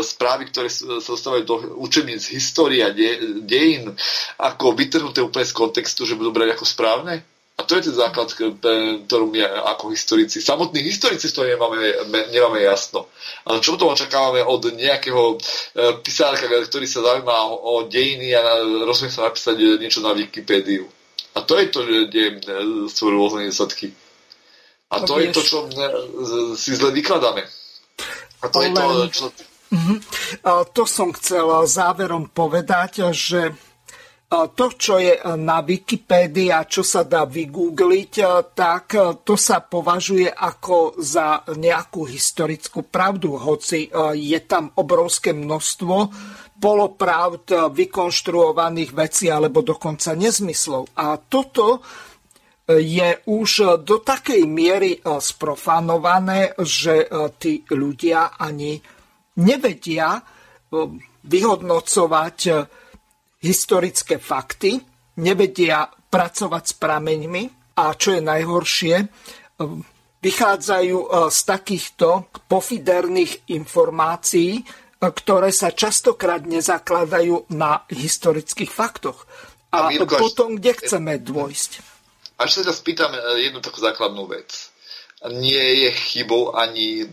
správy, 0.00 0.48
ktoré 0.48 0.72
sa 0.72 0.96
dostávajú 0.96 1.44
do 1.44 1.60
učeníc 1.76 2.24
histórie 2.32 2.80
a 2.80 2.88
dejín, 3.44 3.92
ako 4.40 4.72
vytrhnuté 4.72 5.20
úplne 5.20 5.44
z 5.44 5.52
kontextu, 5.52 6.08
že 6.08 6.16
budú 6.16 6.32
brať 6.32 6.56
ako 6.56 6.64
správne? 6.64 7.20
A 7.54 7.62
to 7.62 7.78
je 7.78 7.86
ten 7.86 7.94
základ, 7.94 8.34
ktorú 9.06 9.30
my 9.30 9.46
ako 9.46 9.94
historici, 9.94 10.42
samotní 10.42 10.82
historici 10.82 11.30
toho 11.30 11.46
nemáme, 11.46 11.78
nemáme 12.34 12.58
jasno. 12.66 13.06
Ale 13.46 13.62
čo 13.62 13.78
to 13.78 13.86
očakávame 13.86 14.42
od 14.42 14.74
nejakého 14.74 15.38
e, 15.38 16.02
pisárka, 16.02 16.50
ktorý 16.50 16.86
sa 16.90 17.06
zaujíma 17.06 17.36
o 17.46 17.86
dejiny 17.86 18.34
a 18.34 18.58
rozumie 18.82 19.14
sa 19.14 19.30
napísať 19.30 19.78
niečo 19.78 20.02
na 20.02 20.10
Wikipédiu. 20.18 20.90
A 21.38 21.46
to 21.46 21.54
je 21.62 21.66
to, 21.70 21.86
kde 21.86 22.24
e, 22.26 22.50
sú 22.90 23.14
rôzne 23.14 23.46
nedostatky. 23.46 23.94
A 24.90 25.06
to, 25.06 25.14
to 25.14 25.22
je 25.22 25.26
to, 25.30 25.42
čo 25.46 25.58
e, 25.62 25.70
si 26.58 26.74
zle 26.74 26.90
vykladáme. 26.90 27.46
A 28.42 28.44
to 28.50 28.66
je 28.66 28.70
to, 28.74 28.86
čo... 29.14 29.24
Uh-huh. 29.74 29.98
To 30.74 30.82
som 30.90 31.14
chcel 31.14 31.46
záverom 31.70 32.34
povedať, 32.34 33.14
že 33.14 33.54
to, 34.34 34.66
čo 34.74 34.98
je 34.98 35.14
na 35.38 35.62
Wikipédii 35.62 36.50
a 36.50 36.66
čo 36.66 36.82
sa 36.82 37.06
dá 37.06 37.22
vygoogliť, 37.28 38.14
tak 38.56 38.98
to 39.22 39.34
sa 39.38 39.62
považuje 39.62 40.26
ako 40.26 40.98
za 40.98 41.46
nejakú 41.54 42.02
historickú 42.08 42.82
pravdu, 42.88 43.38
hoci 43.38 43.86
je 44.18 44.40
tam 44.48 44.74
obrovské 44.74 45.30
množstvo 45.30 45.96
polopravd, 46.54 47.74
vykonštruovaných 47.74 48.90
vecí 48.94 49.30
alebo 49.30 49.60
dokonca 49.60 50.14
nezmyslov. 50.16 50.94
A 50.98 51.18
toto 51.18 51.82
je 52.64 53.20
už 53.28 53.82
do 53.84 54.00
takej 54.00 54.48
miery 54.48 54.96
sprofanované, 55.04 56.56
že 56.56 57.04
tí 57.36 57.60
ľudia 57.68 58.40
ani 58.40 58.80
nevedia 59.36 60.16
vyhodnocovať 61.24 62.38
historické 63.44 64.16
fakty, 64.16 64.80
nevedia 65.20 65.84
pracovať 65.86 66.64
s 66.64 66.74
prameňmi 66.80 67.42
a 67.76 67.92
čo 67.92 68.16
je 68.16 68.22
najhoršie, 68.24 68.94
vychádzajú 70.24 70.96
e, 70.96 71.08
z 71.28 71.38
takýchto 71.44 72.08
pofiderných 72.48 73.52
informácií, 73.52 74.50
e, 74.56 74.62
ktoré 75.04 75.52
sa 75.52 75.76
častokrát 75.76 76.48
nezakladajú 76.48 77.52
na 77.52 77.84
historických 77.92 78.72
faktoch. 78.72 79.28
A, 79.74 79.90
a 79.90 79.92
Mirko, 79.92 80.16
potom, 80.16 80.56
kde 80.56 80.72
chceme 80.80 81.20
dôjsť? 81.20 81.70
Až 82.40 82.50
sa 82.50 82.60
ťa 82.64 82.74
spýtam 82.74 83.12
e, 83.12 83.20
jednu 83.50 83.60
takú 83.60 83.84
základnú 83.84 84.24
vec. 84.30 84.72
Nie 85.24 85.88
je 85.88 85.90
chybou 86.12 86.52
ani 86.52 87.08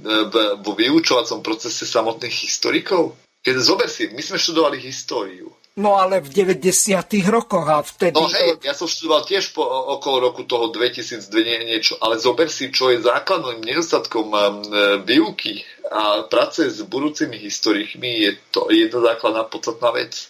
vo 0.59 0.75
vyučovacom 0.75 1.39
procese 1.39 1.87
samotných 1.87 2.43
historikov? 2.43 3.15
Keď 3.39 3.55
zober 3.55 3.87
si, 3.87 4.11
my 4.11 4.19
sme 4.19 4.35
študovali 4.35 4.83
históriu 4.83 5.47
No 5.79 5.95
ale 5.95 6.19
v 6.19 6.27
90. 6.27 7.31
rokoch 7.31 7.63
a 7.63 7.79
vtedy... 7.79 8.19
No 8.19 8.27
hej, 8.27 8.59
ja 8.59 8.75
som 8.75 8.91
študoval 8.91 9.23
tiež 9.23 9.55
po, 9.55 9.63
okolo 9.95 10.27
roku 10.27 10.43
toho 10.43 10.67
2002 10.67 11.31
niečo, 11.63 11.95
ale 12.03 12.19
zober 12.19 12.51
si, 12.51 12.75
čo 12.75 12.91
je 12.91 12.99
základným 12.99 13.63
nedostatkom 13.63 14.27
um, 14.35 14.59
výuky 15.07 15.63
a 15.87 16.27
práce 16.27 16.67
s 16.67 16.83
budúcimi 16.83 17.39
historikmi 17.39 18.19
je 18.19 18.31
to 18.51 18.67
jedna 18.67 19.15
základná 19.15 19.43
podstatná 19.47 19.95
vec. 19.95 20.27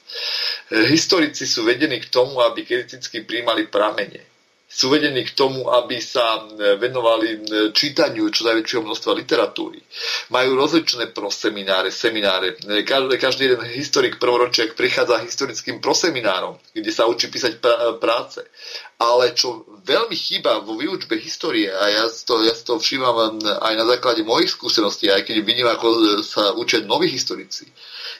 Historici 0.70 1.50
sú 1.50 1.66
vedení 1.66 1.98
k 2.02 2.10
tomu, 2.14 2.38
aby 2.42 2.62
kriticky 2.62 3.26
príjmali 3.26 3.66
pramene 3.66 4.31
sú 4.72 4.88
vedení 4.88 5.28
k 5.28 5.36
tomu, 5.36 5.68
aby 5.68 6.00
sa 6.00 6.48
venovali 6.80 7.44
čítaniu 7.76 8.32
čo 8.32 8.48
najväčšieho 8.48 8.88
množstva 8.88 9.12
literatúry. 9.20 9.84
Majú 10.32 10.56
rozličné 10.56 11.12
prosemináre, 11.12 11.92
semináre. 11.92 12.56
Každý, 12.88 13.20
každý 13.20 13.44
jeden 13.52 13.68
historik 13.68 14.16
prvoročiak 14.16 14.80
prichádza 14.80 15.28
historickým 15.28 15.84
proseminárom, 15.84 16.56
kde 16.72 16.88
sa 16.88 17.04
učí 17.04 17.28
písať 17.28 17.60
práce. 18.00 18.48
Ale 18.96 19.36
čo 19.36 19.68
veľmi 19.84 20.16
chýba 20.16 20.64
vo 20.64 20.80
výučbe 20.80 21.20
histórie, 21.20 21.68
a 21.68 21.84
ja 21.92 22.06
to, 22.08 22.40
ja 22.40 22.56
to 22.56 22.80
všímam 22.80 23.44
aj 23.44 23.74
na 23.76 23.86
základe 23.86 24.24
mojich 24.24 24.56
skúseností, 24.56 25.12
aj 25.12 25.28
keď 25.28 25.36
vidím, 25.44 25.68
ako 25.68 26.22
sa 26.24 26.56
učia 26.56 26.86
noví 26.88 27.12
historici, 27.12 27.68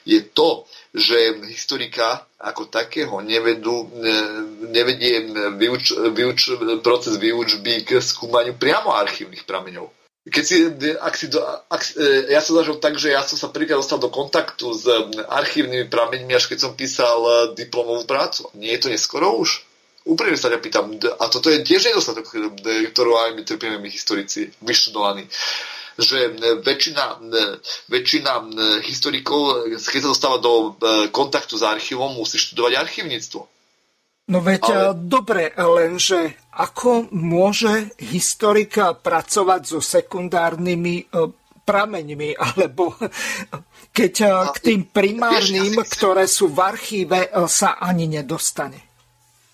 je 0.04 0.20
to, 0.34 0.66
že 0.92 1.40
historika 1.48 2.28
ako 2.36 2.68
takého 2.68 3.24
nevedú, 3.24 3.88
nevedie 4.68 5.24
vyuč, 5.56 5.96
vyuč, 6.12 6.40
proces 6.84 7.16
výučby 7.16 7.88
k 7.88 7.96
skúmaniu 7.96 8.60
priamo 8.60 8.92
archívnych 8.92 9.48
prameňov. 9.48 9.88
Keď 10.22 10.44
si, 10.46 10.70
ak 11.02 11.14
si 11.18 11.26
do, 11.34 11.42
ak, 11.42 11.82
e, 11.98 12.30
ja 12.30 12.38
som 12.38 12.54
zažil 12.54 12.78
tak, 12.78 12.94
že 12.94 13.10
ja 13.10 13.26
som 13.26 13.34
sa 13.34 13.50
prvýkrát 13.50 13.74
dostal 13.74 13.98
do 13.98 14.06
kontaktu 14.06 14.70
s 14.70 14.86
archívnymi 15.26 15.90
prameňmi, 15.90 16.30
až 16.30 16.46
keď 16.46 16.58
som 16.62 16.78
písal 16.78 17.18
e, 17.26 17.32
diplomovú 17.58 18.06
prácu. 18.06 18.46
Nie 18.54 18.78
je 18.78 18.86
to 18.86 18.92
neskoro 18.94 19.34
už? 19.34 19.66
Úprimne 20.06 20.38
sa 20.38 20.46
ťa 20.46 20.62
pýtam, 20.62 20.94
a 20.94 21.26
toto 21.26 21.50
je 21.50 21.66
tiež 21.66 21.90
nedostatok, 21.90 22.38
e, 22.38 22.86
ktorú 22.94 23.18
aj 23.18 23.34
my 23.34 23.42
trpieme 23.42 23.82
my 23.82 23.90
historici, 23.90 24.46
vyštudovaní 24.62 25.26
že 25.98 26.36
väčšina, 26.62 27.04
väčšina 27.88 28.32
historikov, 28.84 29.68
keď 29.76 30.00
sa 30.00 30.12
dostáva 30.12 30.38
do 30.40 30.52
e, 30.52 31.08
kontaktu 31.12 31.58
s 31.58 31.64
archívom, 31.64 32.16
musí 32.16 32.40
študovať 32.40 32.72
archívnictvo. 32.78 33.40
No 34.30 34.38
veď 34.40 34.62
Ale... 34.68 34.76
E, 34.76 34.98
dobre, 35.08 35.42
lenže 35.56 36.38
ako 36.52 37.12
môže 37.12 37.92
historika 38.00 38.96
pracovať 38.96 39.60
so 39.66 39.80
sekundárnymi 39.80 40.96
e, 41.00 41.04
prameňmi, 41.62 42.30
alebo 42.52 42.96
keď 43.92 44.14
k 44.52 44.56
tým 44.60 44.80
primárnym, 44.88 45.76
ktoré 45.84 46.24
sú 46.24 46.48
v 46.48 46.58
archíve, 46.64 47.28
sa 47.48 47.76
ani 47.76 48.08
nedostane. 48.08 48.91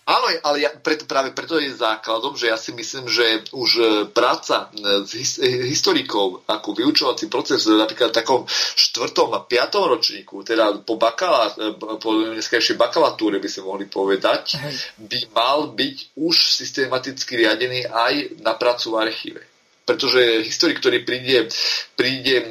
Áno, 0.08 0.24
ale 0.24 0.64
ja, 0.64 0.72
preto, 0.72 1.04
práve 1.04 1.36
preto 1.36 1.60
je 1.60 1.68
základom, 1.68 2.32
že 2.32 2.48
ja 2.48 2.56
si 2.56 2.72
myslím, 2.72 3.12
že 3.12 3.44
už 3.52 3.70
e, 3.76 3.84
práca 4.08 4.72
e, 4.72 5.04
s 5.04 5.12
his, 5.12 5.32
e, 5.36 5.68
historikou 5.68 6.40
ako 6.48 6.72
vyučovací 6.72 7.28
proces 7.28 7.68
napríklad 7.68 8.08
v 8.08 8.18
takom 8.24 8.40
štvrtom 8.48 9.36
a 9.36 9.44
piatom 9.44 9.84
ročníku, 9.84 10.40
teda 10.48 10.80
po, 10.80 10.96
bakalá, 10.96 11.52
po 12.00 12.24
dneskajšej 12.24 12.80
bakalatúre 12.80 13.36
by 13.36 13.48
sme 13.52 13.68
mohli 13.68 13.84
povedať, 13.84 14.56
by 14.96 15.28
mal 15.36 15.76
byť 15.76 16.16
už 16.16 16.36
systematicky 16.56 17.44
riadený 17.44 17.84
aj 17.84 18.40
na 18.40 18.56
prácu 18.56 18.96
v 18.96 19.00
archíve. 19.04 19.42
Pretože 19.84 20.40
historik, 20.40 20.80
ktorý 20.80 21.04
príde, 21.04 21.52
príde 21.96 22.48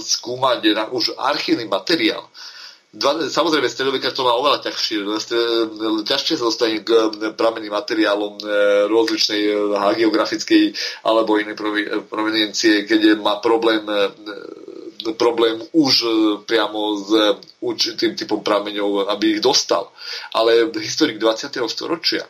skúmať 0.00 0.60
na 0.76 0.84
už 0.92 1.16
archívny 1.16 1.64
materiál, 1.64 2.28
Dva, 2.90 3.22
samozrejme, 3.22 3.70
stredoveka 3.70 4.10
to 4.10 4.26
má 4.26 4.34
oveľa 4.34 4.66
ťažšie. 4.66 5.06
Ťažšie 6.02 6.34
sa 6.34 6.44
dostane 6.50 6.82
k 6.82 6.90
pramenným 7.38 7.70
materiálom 7.70 8.34
e, 8.42 8.44
rozličnej 8.90 9.42
e, 9.46 9.54
geografickej 9.94 10.74
alebo 11.06 11.38
inej 11.38 11.54
proveniencie, 12.10 12.82
keď 12.90 13.22
má 13.22 13.38
problém 13.38 13.86
e, 13.86 14.10
problém 15.14 15.62
už 15.72 16.04
priamo 16.44 16.98
s 16.98 17.10
určitým 17.62 18.18
typom 18.18 18.42
prameňov, 18.42 19.06
aby 19.08 19.38
ich 19.38 19.40
dostal. 19.40 19.88
Ale 20.34 20.68
historik 20.76 21.16
20. 21.16 21.56
storočia 21.70 22.26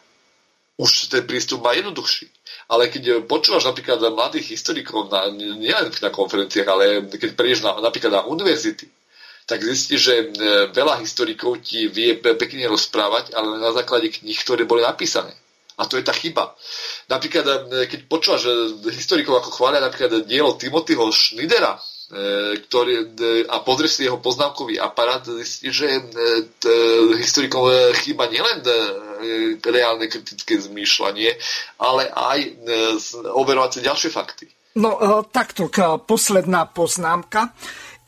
už 0.77 1.09
ten 1.09 1.25
prístup 1.25 1.65
má 1.65 1.73
jednoduchší. 1.73 2.29
Ale 2.69 2.93
keď 2.93 3.27
počúvaš 3.27 3.65
napríklad 3.65 4.01
mladých 4.13 4.55
historikov, 4.55 5.09
na, 5.09 5.29
nielen 5.35 5.89
na 5.89 6.11
konferenciách, 6.13 6.69
ale 6.69 6.85
keď 7.11 7.33
prídeš 7.35 7.67
na, 7.67 7.81
napríklad 7.81 8.13
na 8.13 8.23
univerzity, 8.25 9.00
tak 9.51 9.67
zistíš, 9.67 10.01
že 10.01 10.15
veľa 10.71 11.03
historikov 11.03 11.59
ti 11.59 11.91
vie 11.91 12.15
pekne 12.23 12.71
rozprávať, 12.71 13.35
ale 13.35 13.59
na 13.59 13.75
základe 13.75 14.07
kníh, 14.07 14.39
ktoré 14.39 14.63
boli 14.63 14.87
napísané. 14.87 15.35
A 15.81 15.89
to 15.89 15.97
je 15.97 16.05
tá 16.05 16.13
chyba. 16.13 16.53
Napríklad, 17.09 17.73
e, 17.73 17.89
keď 17.89 18.01
počúvaš 18.05 18.45
historikov, 18.93 19.41
ako 19.41 19.51
chvália 19.57 19.81
napríklad 19.81 20.29
dielo 20.29 20.61
Timothyho 20.61 21.09
Schnidera, 21.09 21.73
e, 21.73 21.81
ktorý, 22.69 22.95
e, 23.17 23.49
a 23.49 23.65
pozrieš 23.65 23.97
si 23.97 24.05
jeho 24.05 24.21
poznámkový 24.21 24.77
aparát, 24.77 25.25
zistíš, 25.25 25.73
že 25.73 25.89
historikom 27.17 27.65
chýba 28.05 28.29
nielen 28.29 28.61
reálne 29.65 30.05
kritické 30.05 30.61
zmýšľanie, 30.61 31.33
ale 31.81 32.13
aj 32.13 32.39
overovať 33.33 33.71
si 33.73 33.81
ďalšie 33.81 34.11
fakty. 34.13 34.45
No 34.77 34.95
takto, 35.33 35.67
posledná 36.05 36.69
poznámka. 36.69 37.57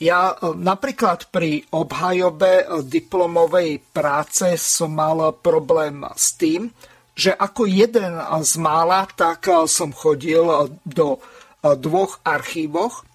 Ja 0.01 0.35
napríklad 0.43 1.31
pri 1.31 1.63
obhajobe 1.71 2.85
diplomovej 2.87 3.83
práce 3.93 4.57
som 4.59 4.97
mal 4.97 5.35
problém 5.39 6.03
s 6.17 6.35
tým, 6.39 6.73
že 7.13 7.31
ako 7.37 7.69
jeden 7.69 8.17
z 8.21 8.53
mála, 8.57 9.05
tak 9.13 9.47
eh, 9.49 9.69
som 9.69 9.93
chodil 9.93 10.43
do 10.83 11.21
dvoch 11.63 12.19
archívoch 12.27 13.07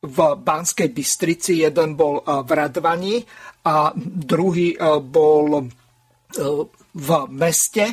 v 0.00 0.18
Banskej 0.40 0.88
Bystrici. 0.88 1.60
Jeden 1.60 2.00
bol 2.00 2.24
v 2.24 2.48
Radvani 2.48 3.20
a 3.68 3.92
druhý 3.96 4.72
bol 5.04 5.68
v 6.96 7.08
meste, 7.28 7.84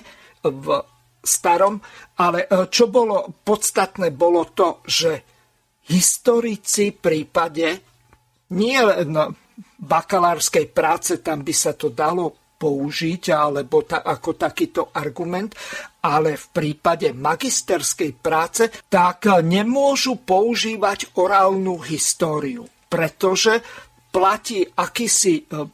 v 0.48 0.66
starom. 1.20 1.84
Ale 2.24 2.48
čo 2.72 2.88
bolo 2.88 3.36
podstatné, 3.44 4.16
bolo 4.16 4.48
to, 4.56 4.80
že 4.88 5.12
historici 5.92 6.96
prípade 6.96 7.91
nie 8.52 8.80
len 8.80 9.16
bakalárskej 9.82 10.70
práce, 10.72 11.20
tam 11.24 11.42
by 11.42 11.54
sa 11.56 11.74
to 11.74 11.90
dalo 11.90 12.42
použiť 12.62 13.34
alebo 13.34 13.82
ta, 13.82 14.06
ako 14.06 14.38
takýto 14.38 14.94
argument, 14.94 15.58
ale 16.06 16.38
v 16.38 16.46
prípade 16.54 17.10
magisterskej 17.10 18.22
práce 18.22 18.70
tak 18.86 19.26
nemôžu 19.42 20.22
používať 20.22 21.18
orálnu 21.18 21.82
históriu, 21.82 22.70
pretože 22.86 23.66
platí 24.14 24.62
akýsi 24.78 25.50
e, 25.50 25.66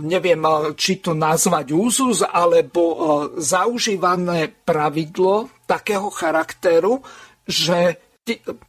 neviem, 0.00 0.40
e, 0.40 0.72
či 0.72 1.04
to 1.04 1.12
nazvať 1.12 1.76
úzus, 1.76 2.24
alebo 2.24 2.80
e, 2.80 2.96
zaužívané 3.44 4.48
pravidlo 4.64 5.52
takého 5.68 6.08
charakteru, 6.08 7.04
že 7.44 8.03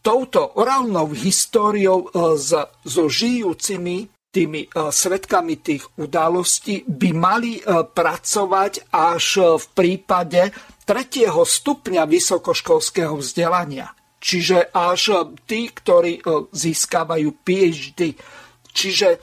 touto 0.03 0.59
orálnou 0.59 1.15
históriou 1.15 2.11
so 2.83 3.03
žijúcimi 3.07 4.11
tými 4.35 4.67
e, 4.67 4.91
svetkami 4.91 5.55
tých 5.63 5.87
udalostí 5.95 6.83
by 6.83 7.09
mali 7.15 7.55
e, 7.55 7.63
pracovať 7.87 8.91
až 8.91 9.25
e, 9.39 9.43
v 9.55 9.65
prípade 9.71 10.41
tretieho 10.83 11.47
stupňa 11.47 12.03
vysokoškolského 12.03 13.15
vzdelania. 13.15 13.95
Čiže 14.19 14.73
až 14.73 15.29
tí, 15.45 15.69
ktorí 15.69 16.17
získavajú 16.49 17.29
PhD. 17.45 18.17
Čiže 18.73 19.21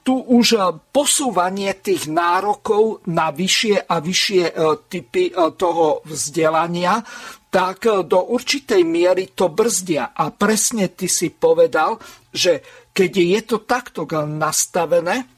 tu 0.00 0.24
už 0.24 0.56
posúvanie 0.88 1.76
tých 1.76 2.08
nárokov 2.08 3.04
na 3.12 3.28
vyššie 3.28 3.84
a 3.84 4.00
vyššie 4.00 4.44
typy 4.88 5.36
toho 5.36 6.00
vzdelania, 6.08 7.04
tak 7.52 7.84
do 8.08 8.32
určitej 8.32 8.80
miery 8.80 9.36
to 9.36 9.52
brzdia. 9.52 10.16
A 10.16 10.32
presne 10.32 10.88
ty 10.88 11.04
si 11.04 11.28
povedal, 11.28 12.00
že 12.32 12.64
keď 12.96 13.12
je 13.12 13.40
to 13.44 13.56
takto 13.68 14.08
nastavené, 14.24 15.28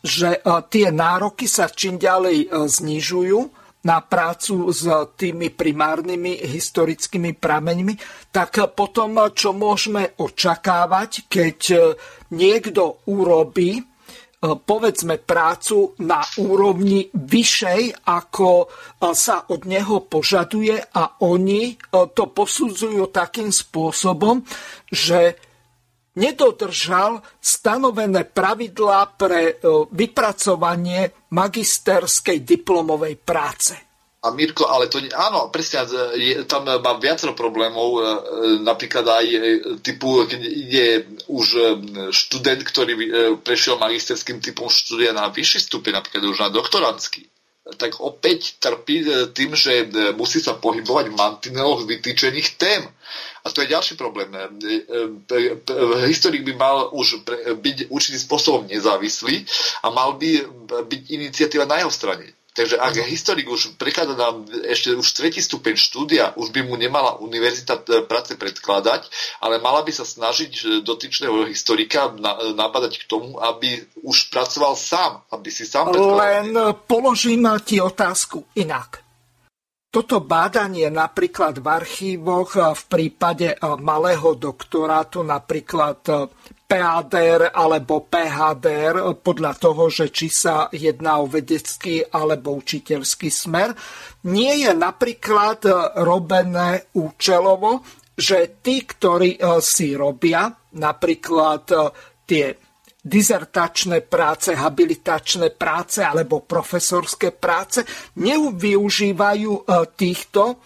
že 0.00 0.40
e, 0.40 0.40
tie 0.72 0.88
nároky 0.88 1.44
sa 1.44 1.68
čím 1.68 2.00
ďalej 2.00 2.36
e, 2.44 2.48
znižujú 2.64 3.40
na 3.84 4.00
prácu 4.00 4.72
s 4.72 4.88
tými 5.20 5.52
primárnymi 5.52 6.48
historickými 6.48 7.36
prameňmi, 7.36 7.94
tak 8.32 8.72
potom 8.72 9.20
e, 9.20 9.22
čo 9.36 9.52
môžeme 9.52 10.16
očakávať, 10.16 11.28
keď 11.28 11.58
niekto 12.32 13.04
urobí 13.04 13.84
povedzme 14.38 15.18
prácu 15.18 15.98
na 16.06 16.22
úrovni 16.38 17.10
vyššej, 17.10 18.06
ako 18.06 18.70
sa 19.10 19.50
od 19.50 19.66
neho 19.66 20.06
požaduje 20.06 20.78
a 20.78 21.18
oni 21.26 21.74
to 21.90 22.24
posudzujú 22.30 23.10
takým 23.10 23.50
spôsobom, 23.50 24.46
že 24.86 25.34
nedodržal 26.18 27.22
stanovené 27.42 28.26
pravidlá 28.26 29.18
pre 29.18 29.58
vypracovanie 29.90 31.30
magisterskej 31.34 32.42
diplomovej 32.46 33.14
práce. 33.18 33.87
A 34.28 34.36
Mirko, 34.36 34.68
ale 34.68 34.92
to 34.92 35.00
áno, 35.16 35.48
presne, 35.48 35.88
je, 36.20 36.44
tam 36.44 36.68
mám 36.68 37.00
viacero 37.00 37.32
problémov, 37.32 37.88
e, 37.96 38.00
napríklad 38.60 39.08
aj 39.08 39.26
e, 39.26 39.38
typu, 39.80 40.28
keď 40.28 40.40
ide 40.44 40.86
už 41.32 41.46
študent, 42.12 42.60
ktorý 42.60 42.92
prešiel 43.40 43.80
magisterským 43.80 44.44
typom 44.44 44.68
štúdia 44.68 45.16
na 45.16 45.32
vyšší 45.32 45.64
stupeň, 45.64 46.04
napríklad 46.04 46.22
už 46.28 46.38
na 46.44 46.52
doktorantský, 46.52 47.24
tak 47.76 48.00
opäť 48.00 48.56
trpí 48.56 49.04
tým, 49.36 49.52
že 49.52 49.92
musí 50.16 50.40
sa 50.40 50.56
pohybovať 50.56 51.12
v 51.12 51.18
mantineloch 51.18 51.84
vytýčených 51.84 52.48
tém. 52.56 52.88
A 53.44 53.50
to 53.52 53.60
je 53.60 53.72
ďalší 53.72 53.96
problém. 53.96 54.28
E, 54.32 54.40
e, 54.40 55.04
e, 55.28 56.06
historik 56.08 56.44
by 56.44 56.54
mal 56.56 56.92
už 56.92 57.24
byť 57.60 57.88
určitým 57.88 58.20
spôsobom 58.20 58.62
nezávislý 58.68 59.44
a 59.84 59.92
mal 59.92 60.16
by 60.16 60.44
byť 60.84 61.00
iniciatíva 61.12 61.64
na 61.68 61.80
jeho 61.84 61.92
strane. 61.92 62.37
Takže 62.58 62.74
ak 62.74 63.06
historik 63.06 63.46
už 63.46 63.78
prekladá 63.78 64.18
nám 64.18 64.42
ešte 64.66 64.90
už 64.90 65.06
tretí 65.14 65.38
stupeň 65.38 65.78
štúdia, 65.78 66.34
už 66.34 66.50
by 66.50 66.66
mu 66.66 66.74
nemala 66.74 67.14
univerzita 67.22 67.86
práce 68.10 68.34
predkladať, 68.34 69.06
ale 69.38 69.62
mala 69.62 69.86
by 69.86 69.94
sa 69.94 70.02
snažiť 70.02 70.82
dotyčného 70.82 71.46
historika 71.46 72.10
napadať 72.58 72.98
k 72.98 73.04
tomu, 73.06 73.38
aby 73.38 73.78
už 74.02 74.34
pracoval 74.34 74.74
sám, 74.74 75.22
aby 75.30 75.54
si 75.54 75.62
sám 75.70 75.94
predkladal. 75.94 76.18
Len 76.18 76.46
položím 76.90 77.46
ti 77.62 77.78
otázku 77.78 78.42
inak. 78.58 79.06
Toto 79.88 80.20
bádanie 80.20 80.92
napríklad 80.92 81.64
v 81.64 81.66
archívoch 81.66 82.76
v 82.76 82.82
prípade 82.92 83.56
malého 83.80 84.36
doktorátu, 84.36 85.24
napríklad 85.24 86.28
PADR 86.68 87.48
alebo 87.48 88.04
PHDR, 88.04 89.16
podľa 89.16 89.52
toho, 89.56 89.88
že 89.88 90.12
či 90.12 90.28
sa 90.28 90.68
jedná 90.68 91.24
o 91.24 91.24
vedecký 91.24 92.04
alebo 92.04 92.60
učiteľský 92.60 93.32
smer, 93.32 93.72
nie 94.28 94.68
je 94.68 94.76
napríklad 94.76 95.64
robené 96.04 96.92
účelovo, 96.92 97.80
že 98.12 98.60
tí, 98.60 98.84
ktorí 98.84 99.40
si 99.64 99.96
robia 99.96 100.52
napríklad 100.76 101.64
tie 102.28 102.67
dizertačné 102.98 104.04
práce, 104.04 104.52
habilitačné 104.52 105.54
práce 105.54 106.02
alebo 106.02 106.42
profesorské 106.42 107.30
práce 107.30 107.86
nevyužívajú 108.18 109.52
e, 109.54 109.62
týchto 109.94 110.42
e, 110.50 110.56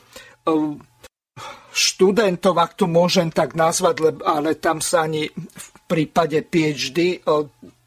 študentov, 1.72 2.54
ak 2.56 2.72
to 2.76 2.84
môžem 2.84 3.32
tak 3.32 3.56
nazvať, 3.56 4.20
ale 4.24 4.60
tam 4.60 4.84
sa 4.84 5.08
ani 5.08 5.24
v 5.32 5.66
prípade 5.88 6.44
PhD 6.44 7.24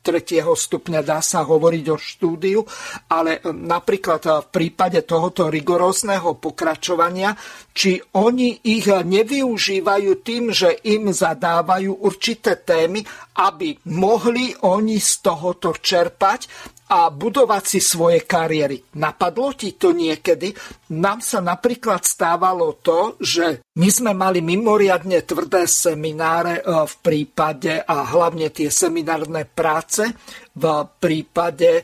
tretieho 0.06 0.54
stupňa 0.54 1.02
dá 1.02 1.18
sa 1.26 1.42
hovoriť 1.42 1.86
o 1.90 1.98
štúdiu, 1.98 2.62
ale 3.10 3.42
napríklad 3.50 4.22
v 4.22 4.48
prípade 4.54 5.02
tohoto 5.02 5.50
rigorózneho 5.50 6.38
pokračovania, 6.38 7.34
či 7.74 7.98
oni 8.14 8.62
ich 8.70 8.86
nevyužívajú 8.86 10.12
tým, 10.22 10.54
že 10.54 10.78
im 10.86 11.10
zadávajú 11.10 12.06
určité 12.06 12.62
témy, 12.62 13.02
aby 13.42 13.74
mohli 13.90 14.54
oni 14.62 15.02
z 15.02 15.26
tohoto 15.26 15.74
čerpať 15.74 16.75
a 16.86 17.10
budovať 17.10 17.64
si 17.66 17.80
svoje 17.82 18.22
kariéry. 18.30 18.78
Napadlo 19.02 19.58
ti 19.58 19.74
to 19.74 19.90
niekedy? 19.90 20.54
Nám 20.94 21.26
sa 21.26 21.42
napríklad 21.42 22.06
stávalo 22.06 22.78
to, 22.78 23.18
že 23.18 23.66
my 23.82 23.90
sme 23.90 24.12
mali 24.14 24.46
mimoriadne 24.46 25.26
tvrdé 25.26 25.66
semináre 25.66 26.62
e, 26.62 26.64
v 26.86 26.94
prípade 27.02 27.82
a 27.82 28.06
hlavne 28.06 28.54
tie 28.54 28.70
seminárne 28.70 29.50
práce 29.50 30.06
v 30.54 30.66
prípade, 31.02 31.72
e, 31.82 31.84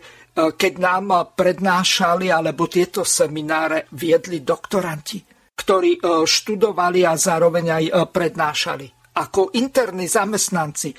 keď 0.53 0.73
nám 0.77 1.33
prednášali 1.33 2.29
alebo 2.29 2.69
tieto 2.69 3.01
semináre 3.01 3.89
viedli 3.97 4.45
doktoranti, 4.45 5.17
ktorí 5.57 5.97
e, 5.97 6.01
študovali 6.29 7.09
a 7.09 7.17
zároveň 7.17 7.65
aj 7.73 7.85
prednášali. 8.13 9.01
ako 9.11 9.51
interní 9.59 10.07
zamestnanci. 10.07 10.95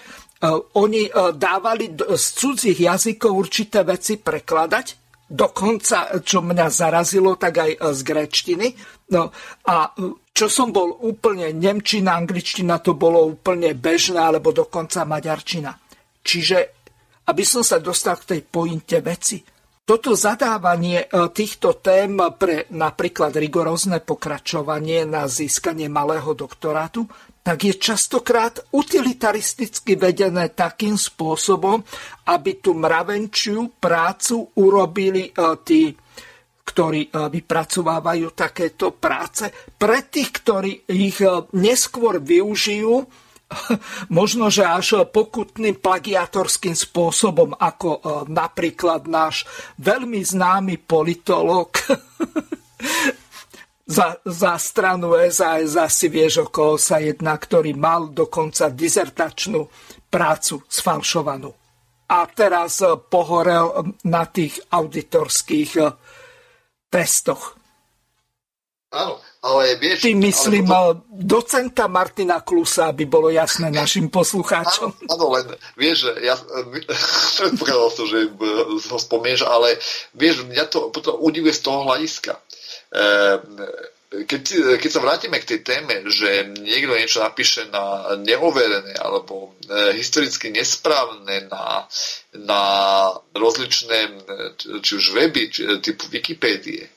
Oni 0.75 1.07
dávali 1.39 1.95
z 1.95 2.27
cudzích 2.35 2.75
jazykov 2.75 3.31
určité 3.31 3.87
veci 3.87 4.19
prekladať, 4.19 4.87
dokonca, 5.31 6.19
čo 6.21 6.43
mňa 6.43 6.67
zarazilo, 6.69 7.39
tak 7.39 7.63
aj 7.63 7.71
z 7.95 8.01
gréčtiny. 8.03 8.67
No, 9.15 9.33
a 9.71 9.95
čo 10.33 10.47
som 10.49 10.75
bol 10.75 10.99
úplne 11.05 11.53
nemčina, 11.55 12.17
angličtina, 12.17 12.83
to 12.83 12.99
bolo 12.99 13.25
úplne 13.29 13.73
bežné, 13.77 14.19
alebo 14.19 14.51
dokonca 14.51 15.07
maďarčina. 15.07 15.73
Čiže, 16.21 16.59
aby 17.29 17.45
som 17.47 17.63
sa 17.63 17.79
dostal 17.79 18.19
k 18.21 18.37
tej 18.37 18.41
pointe 18.45 18.99
veci, 18.99 19.41
toto 19.83 20.15
zadávanie 20.15 21.05
e, 21.05 21.07
týchto 21.35 21.83
tém 21.83 22.15
pre 22.39 22.71
napríklad 22.71 23.35
rigorózne 23.35 23.99
pokračovanie 23.99 25.03
na 25.03 25.27
získanie 25.27 25.91
malého 25.91 26.39
doktorátu, 26.39 27.05
tak 27.43 27.59
je 27.67 27.75
častokrát 27.75 28.71
utilitaristicky 28.71 29.99
vedené 29.99 30.55
takým 30.55 30.95
spôsobom, 30.95 31.83
aby 32.31 32.63
tú 32.63 32.79
mravenčiu 32.79 33.83
prácu 33.83 34.55
urobili 34.63 35.27
e, 35.27 35.33
tí, 35.67 35.91
ktorí 36.63 37.11
e, 37.11 37.11
vypracovávajú 37.11 38.27
takéto 38.31 38.95
práce, 38.95 39.51
pre 39.75 40.07
tých, 40.07 40.31
ktorí 40.39 40.87
ich 40.87 41.19
neskôr 41.59 42.23
využijú 42.23 43.03
možno, 44.19 44.47
že 44.47 44.63
až 44.63 45.03
pokutným 45.11 45.83
plagiatorským 45.83 46.79
spôsobom, 46.79 47.59
ako 47.59 47.91
e, 47.91 48.01
napríklad 48.31 49.11
náš 49.11 49.51
veľmi 49.83 50.23
známy 50.23 50.79
politolog 50.79 51.75
za, 53.87 54.17
za 54.25 54.55
stranu 54.59 55.19
SAS 55.31 55.75
asi 55.75 56.07
vieš, 56.07 56.47
o 56.47 56.47
koho 56.47 56.79
sa 56.79 57.03
jedná, 57.03 57.35
ktorý 57.35 57.75
mal 57.75 58.15
dokonca 58.15 58.71
dizertačnú 58.71 59.67
prácu 60.07 60.63
sfalšovanú. 60.71 61.51
A 62.13 62.29
teraz 62.29 62.85
e, 62.85 62.95
pohorel 62.95 63.97
na 64.05 64.29
tých 64.29 64.61
auditorských 64.69 65.71
e, 65.81 65.85
testoch. 66.93 67.57
Áno, 68.93 69.17
ale 69.41 69.81
vieš... 69.81 70.05
Ty 70.05 70.13
myslím 70.21 70.69
potom... 70.69 71.01
docenta 71.09 71.89
Martina 71.89 72.45
Klusa, 72.45 72.93
aby 72.93 73.09
bolo 73.09 73.33
jasné 73.33 73.73
našim 73.83 74.13
poslucháčom. 74.13 74.93
Áno, 75.09 75.11
áno 75.17 75.27
len 75.33 75.47
vieš, 75.81 76.13
ja 76.21 76.37
predpokladal 77.41 77.91
som, 77.91 78.07
že 78.07 78.29
ho 78.87 78.99
spomieš, 79.01 79.49
ale 79.49 79.81
vieš, 80.13 80.45
mňa 80.45 80.65
to 80.69 80.93
potom 80.93 81.17
udivuje 81.19 81.57
z 81.57 81.65
toho 81.65 81.89
hľadiska. 81.89 82.37
Ehm, 82.93 83.57
keď, 84.13 84.77
keď 84.77 84.91
sa 84.93 85.01
vrátime 85.01 85.41
k 85.41 85.57
tej 85.57 85.61
téme, 85.65 86.05
že 86.13 86.53
niekto 86.61 86.93
niečo 86.93 87.25
napíše 87.25 87.65
na 87.73 88.13
neoverené 88.21 88.93
alebo 89.01 89.57
e, 89.65 89.97
historicky 89.97 90.53
nesprávne 90.53 91.49
na, 91.49 91.89
na 92.37 92.63
rozličné 93.33 93.99
či 94.85 94.93
už 95.01 95.17
weby, 95.17 95.49
či, 95.49 95.65
typu 95.81 96.13
Wikipédie, 96.13 96.93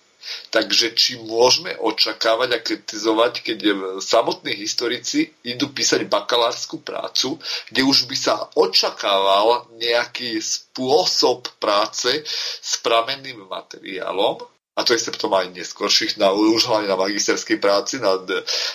Takže 0.49 0.97
či 0.97 1.21
môžeme 1.21 1.77
očakávať 1.77 2.49
a 2.57 2.63
kritizovať, 2.63 3.45
keď 3.45 3.59
samotní 4.01 4.57
historici 4.57 5.29
idú 5.45 5.69
písať 5.69 6.09
bakalárskú 6.09 6.81
prácu, 6.81 7.37
kde 7.69 7.81
už 7.85 8.09
by 8.09 8.17
sa 8.17 8.49
očakával 8.57 9.69
nejaký 9.77 10.41
spôsob 10.41 11.45
práce 11.61 12.25
s 12.57 12.73
pramenným 12.81 13.45
materiálom, 13.45 14.41
a 14.75 14.83
to 14.83 14.91
isté 14.91 15.07
potom 15.07 15.31
aj 15.31 15.55
neskôrších, 15.55 16.19
na, 16.19 16.35
už 16.35 16.67
hlavne 16.67 16.91
na 16.91 16.99
magisterskej 16.99 17.63
práci 17.63 18.03
na, 18.03 18.19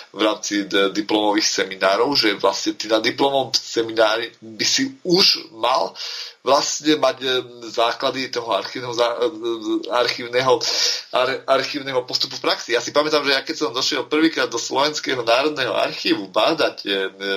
v 0.09 0.19
rámci 0.19 0.65
diplomových 0.65 1.45
seminárov, 1.45 2.17
že 2.17 2.41
vlastne 2.41 2.73
ty 2.73 2.89
na 2.89 2.97
diplomovom 2.97 3.53
seminári 3.53 4.33
by 4.41 4.65
si 4.65 4.97
už 5.05 5.53
mal 5.53 5.93
vlastne 6.41 6.97
mať 6.97 7.17
základy 7.69 8.33
toho 8.33 8.49
archívneho, 8.49 8.93
archívneho, 9.93 10.57
ar, 11.13 11.29
archívneho 11.45 12.01
postupu 12.09 12.37
v 12.41 12.45
praxi. 12.49 12.73
Ja 12.73 12.81
si 12.81 12.89
pamätám, 12.89 13.21
že 13.21 13.33
ja 13.37 13.41
keď 13.45 13.55
som 13.55 13.69
došiel 13.69 14.09
prvýkrát 14.09 14.49
do 14.49 14.57
Slovenského 14.57 15.21
národného 15.21 15.77
archívu 15.77 16.33
bádať 16.33 16.81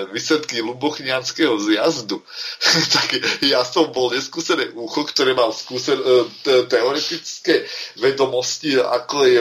výsledky 0.08 0.64
Lubochnianského 0.64 1.52
zjazdu, 1.60 2.24
tak 2.96 3.08
ja 3.44 3.60
som 3.60 3.92
bol 3.92 4.08
neskúsené 4.08 4.72
ucho, 4.72 5.04
ktoré 5.04 5.36
mal 5.36 5.52
skúsen, 5.52 6.00
teoretické 6.44 7.68
vedomosti, 8.00 8.80
ako 8.80 9.28
je 9.28 9.40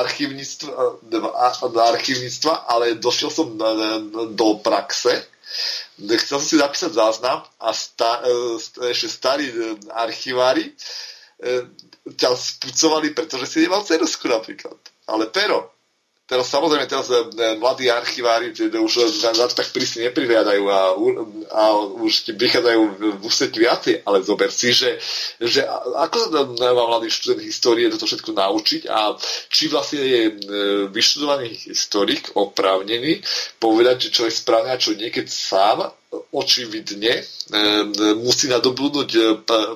archívnictva, 0.00 0.72
archívnictva, 1.92 2.64
ale 2.64 2.96
došiel 2.96 3.28
som 3.28 3.52
do 4.32 4.48
praxe 4.64 5.36
chcel 5.96 6.38
som 6.40 6.44
si 6.44 6.60
zapísať 6.60 6.92
záznam 6.92 7.40
a 7.60 7.68
sta, 7.72 8.20
e, 8.24 8.60
ešte 8.92 9.08
starí 9.08 9.48
e, 9.48 9.80
archivári 9.92 10.68
e, 10.68 10.74
ťa 12.16 12.36
spucovali, 12.36 13.16
pretože 13.16 13.48
si 13.48 13.64
nemal 13.64 13.84
cerusku 13.84 14.28
napríklad. 14.28 14.76
Ale 15.08 15.32
pero, 15.32 15.75
Teraz 16.26 16.50
samozrejme, 16.50 16.90
teraz 16.90 17.06
e, 17.06 17.22
mladí 17.54 17.86
archivári 17.86 18.50
už 18.50 19.22
na 19.22 19.46
to 19.46 19.54
tak 19.62 19.70
prísne 19.70 20.10
neprihľadajú 20.10 20.64
a, 20.66 20.80
a 21.54 21.62
už 22.02 22.26
ti 22.26 22.32
prichádzajú 22.34 22.80
v 22.98 23.22
ústretí 23.22 23.62
viacej, 23.62 24.02
ale 24.02 24.26
zober 24.26 24.50
si, 24.50 24.74
že, 24.74 24.98
že 25.38 25.62
ako 25.94 26.16
sa 26.18 26.42
má 26.74 26.84
mladý 26.98 27.14
študent 27.14 27.46
histórie 27.46 27.86
toto 27.94 28.10
všetko 28.10 28.34
naučiť 28.34 28.90
a 28.90 29.14
či 29.46 29.70
vlastne 29.70 30.02
je 30.02 30.22
e, 30.26 30.34
vyštudovaný 30.90 31.62
historik 31.70 32.34
oprávnený 32.34 33.22
povedať, 33.62 34.10
že 34.10 34.18
čo 34.18 34.22
je 34.26 34.34
správne 34.34 34.74
a 34.74 34.82
čo 34.82 34.98
nie, 34.98 35.14
keď 35.14 35.30
sám 35.30 35.94
očividne 36.30 37.22
musí 38.18 38.46
nadobudnúť 38.50 39.10
e, 39.14 39.20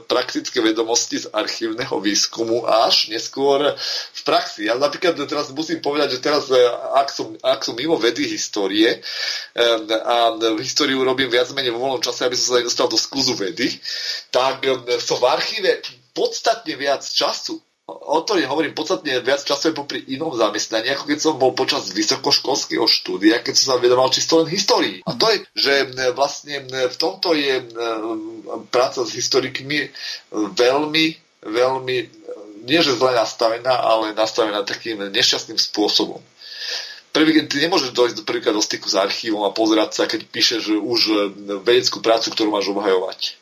praktické 0.07 0.59
vedomosti 0.63 1.23
z 1.23 1.27
archívneho 1.31 1.99
výskumu 2.03 2.67
až 2.67 3.11
neskôr 3.11 3.75
v 4.15 4.21
praxi. 4.27 4.67
Ja 4.67 4.75
napríklad 4.75 5.19
teraz 5.27 5.55
musím 5.55 5.79
povedať, 5.83 6.19
že 6.19 6.23
teraz, 6.23 6.51
e, 6.51 6.59
ak 6.99 7.09
som, 7.11 7.35
ak 7.39 7.63
som 7.63 7.75
mimo 7.79 7.95
vedy 7.99 8.27
histórie 8.27 9.03
a 9.91 10.35
históriu 10.59 11.03
robím 11.07 11.31
viac 11.31 11.51
menej 11.55 11.75
vo 11.75 11.83
voľnom 11.83 12.03
čase, 12.03 12.27
aby 12.27 12.35
som 12.39 12.55
sa 12.55 12.59
nedostal 12.63 12.89
do 12.91 12.99
skúzu 12.99 13.39
vedy, 13.39 13.71
tak 14.35 14.67
som 15.03 15.19
v 15.19 15.27
archíve 15.31 15.71
podstatne 16.15 16.75
viac 16.75 17.07
času 17.07 17.59
o 18.01 18.21
to 18.25 18.35
hovorím 18.41 18.73
podstatne 18.73 19.21
viac 19.21 19.45
času 19.45 19.77
popri 19.77 20.01
inom 20.13 20.33
zamestnaní, 20.33 20.91
ako 20.93 21.05
keď 21.05 21.19
som 21.21 21.35
bol 21.37 21.53
počas 21.53 21.93
vysokoškolského 21.93 22.89
štúdia, 22.89 23.45
keď 23.45 23.55
som 23.57 23.67
sa 23.73 23.83
vedomal 23.83 24.09
čisto 24.09 24.41
len 24.41 24.49
histórii. 24.49 25.05
A 25.05 25.15
to 25.17 25.29
je, 25.29 25.45
že 25.57 25.73
vlastne 26.17 26.65
v 26.69 26.97
tomto 26.97 27.33
je 27.37 27.65
práca 28.73 29.05
s 29.05 29.11
historikmi 29.13 29.93
veľmi, 30.33 31.05
veľmi, 31.45 31.97
nie 32.69 32.81
že 32.85 32.97
zle 32.97 33.17
nastavená, 33.17 33.73
ale 33.81 34.13
nastavená 34.13 34.63
takým 34.65 35.01
nešťastným 35.09 35.57
spôsobom. 35.57 36.21
Prvý, 37.11 37.43
ty 37.51 37.59
nemôžeš 37.59 37.91
dojsť 37.91 38.23
prvýkrát 38.23 38.55
do 38.55 38.63
styku 38.63 38.87
s 38.87 38.95
archívom 38.95 39.43
a 39.43 39.51
pozerať 39.51 39.91
sa, 39.99 40.05
keď 40.07 40.31
píšeš 40.31 40.79
už 40.79 41.01
vedeckú 41.67 41.99
prácu, 41.99 42.31
ktorú 42.31 42.55
máš 42.55 42.71
obhajovať 42.71 43.40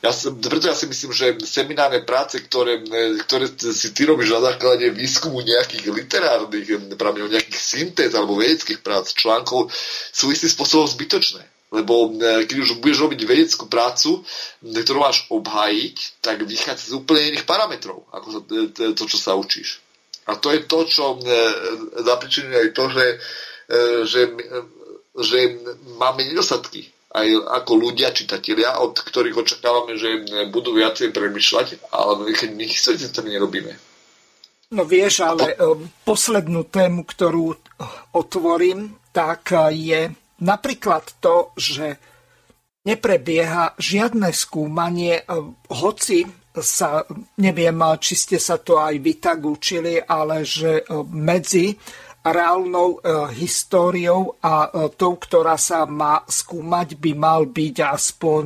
ja, 0.00 0.10
preto 0.40 0.68
ja 0.68 0.76
si 0.76 0.88
myslím, 0.88 1.12
že 1.12 1.26
seminárne 1.44 2.00
práce, 2.04 2.40
ktoré, 2.40 2.80
ktoré 3.28 3.48
si 3.52 3.92
ty 3.92 4.08
robíš 4.08 4.32
na 4.32 4.52
základe 4.52 4.88
výskumu 4.88 5.44
nejakých 5.44 5.92
literárnych 5.92 6.96
prameňov, 6.96 7.32
nejakých 7.32 7.60
syntéz 7.60 8.16
alebo 8.16 8.40
vedeckých 8.40 8.80
prác, 8.80 9.12
článkov, 9.12 9.68
sú 10.12 10.32
istým 10.32 10.48
spôsobom 10.48 10.88
zbytočné. 10.88 11.44
Lebo 11.74 12.08
e, 12.08 12.46
keď 12.46 12.56
už 12.62 12.78
budeš 12.80 13.04
robiť 13.04 13.20
vedeckú 13.26 13.64
prácu, 13.66 14.22
ktorú 14.62 14.98
máš 15.02 15.26
obhájiť, 15.28 16.24
tak 16.24 16.46
vychádza 16.46 16.94
z 16.94 16.96
úplne 16.96 17.34
iných 17.34 17.44
parametrov, 17.44 18.06
ako 18.14 18.26
e, 18.32 18.94
to, 18.96 19.04
čo 19.04 19.18
sa 19.20 19.36
učíš. 19.36 19.82
A 20.30 20.38
to 20.38 20.54
je 20.56 20.64
to, 20.64 20.78
čo 20.88 21.18
e, 21.18 21.28
zapričinuje 22.00 22.56
aj 22.56 22.70
to, 22.72 22.84
že, 22.90 23.06
že, 24.06 24.22
že 25.18 25.38
máme 25.98 26.22
nedostatky 26.22 26.95
aj 27.16 27.28
ako 27.64 27.72
ľudia, 27.80 28.12
čitatelia, 28.12 28.76
od 28.76 28.92
ktorých 28.92 29.40
očakávame, 29.40 29.96
že 29.96 30.28
budú 30.52 30.76
viacej 30.76 31.16
premyšľať, 31.16 31.88
ale 31.88 32.36
keď 32.36 32.50
my 32.52 32.64
historici 32.68 33.08
to 33.08 33.24
nerobíme. 33.24 33.72
No 34.76 34.84
vieš, 34.84 35.24
ale 35.24 35.56
um, 35.56 35.88
poslednú 36.04 36.68
tému, 36.68 37.08
ktorú 37.08 37.56
otvorím, 38.12 39.00
tak 39.16 39.54
je 39.72 40.12
napríklad 40.44 41.16
to, 41.22 41.56
že 41.56 41.96
neprebieha 42.84 43.74
žiadne 43.80 44.30
skúmanie, 44.30 45.24
hoci 45.72 46.22
sa, 46.56 47.04
neviem, 47.42 47.76
či 48.00 48.14
ste 48.16 48.38
sa 48.40 48.56
to 48.62 48.80
aj 48.80 48.94
vy 49.02 49.18
tak 49.20 49.44
učili, 49.44 50.00
ale 50.00 50.46
že 50.46 50.86
medzi 51.12 51.76
reálnou 52.26 52.98
e, 52.98 53.00
históriou 53.38 54.34
a 54.42 54.66
e, 54.66 54.90
tou, 54.98 55.14
ktorá 55.14 55.54
sa 55.54 55.86
má 55.86 56.26
skúmať, 56.26 56.98
by 56.98 57.12
mal 57.14 57.46
byť 57.46 57.76
aspoň 57.86 58.44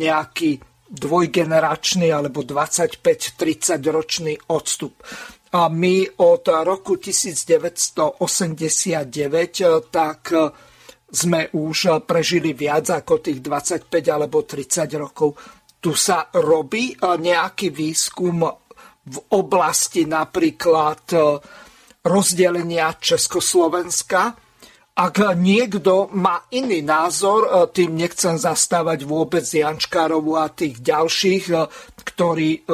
nejaký 0.00 0.56
dvojgeneračný 0.88 2.08
alebo 2.08 2.40
25-30 2.48 3.76
ročný 3.92 4.32
odstup. 4.48 5.04
A 5.52 5.68
my 5.68 6.20
od 6.24 6.44
roku 6.64 6.96
1989 6.96 8.16
e, 9.60 9.68
tak 9.92 10.20
sme 11.08 11.48
už 11.56 12.04
prežili 12.04 12.52
viac 12.52 12.92
ako 12.92 13.24
tých 13.24 13.40
25 13.40 13.88
alebo 14.12 14.44
30 14.44 14.88
rokov. 15.00 15.36
Tu 15.80 15.96
sa 15.96 16.28
robí 16.36 16.92
nejaký 17.00 17.72
výskum 17.72 18.44
v 19.08 19.16
oblasti 19.32 20.04
napríklad 20.04 21.00
rozdelenia 22.08 22.96
Československa. 22.96 24.32
Ak 24.98 25.14
niekto 25.38 26.10
má 26.10 26.50
iný 26.50 26.82
názor, 26.82 27.70
tým 27.70 27.94
nechcem 27.94 28.34
zastávať 28.34 29.06
vôbec 29.06 29.46
Jančkárovu 29.46 30.34
a 30.34 30.50
tých 30.50 30.82
ďalších, 30.82 31.44
ktorí 32.02 32.66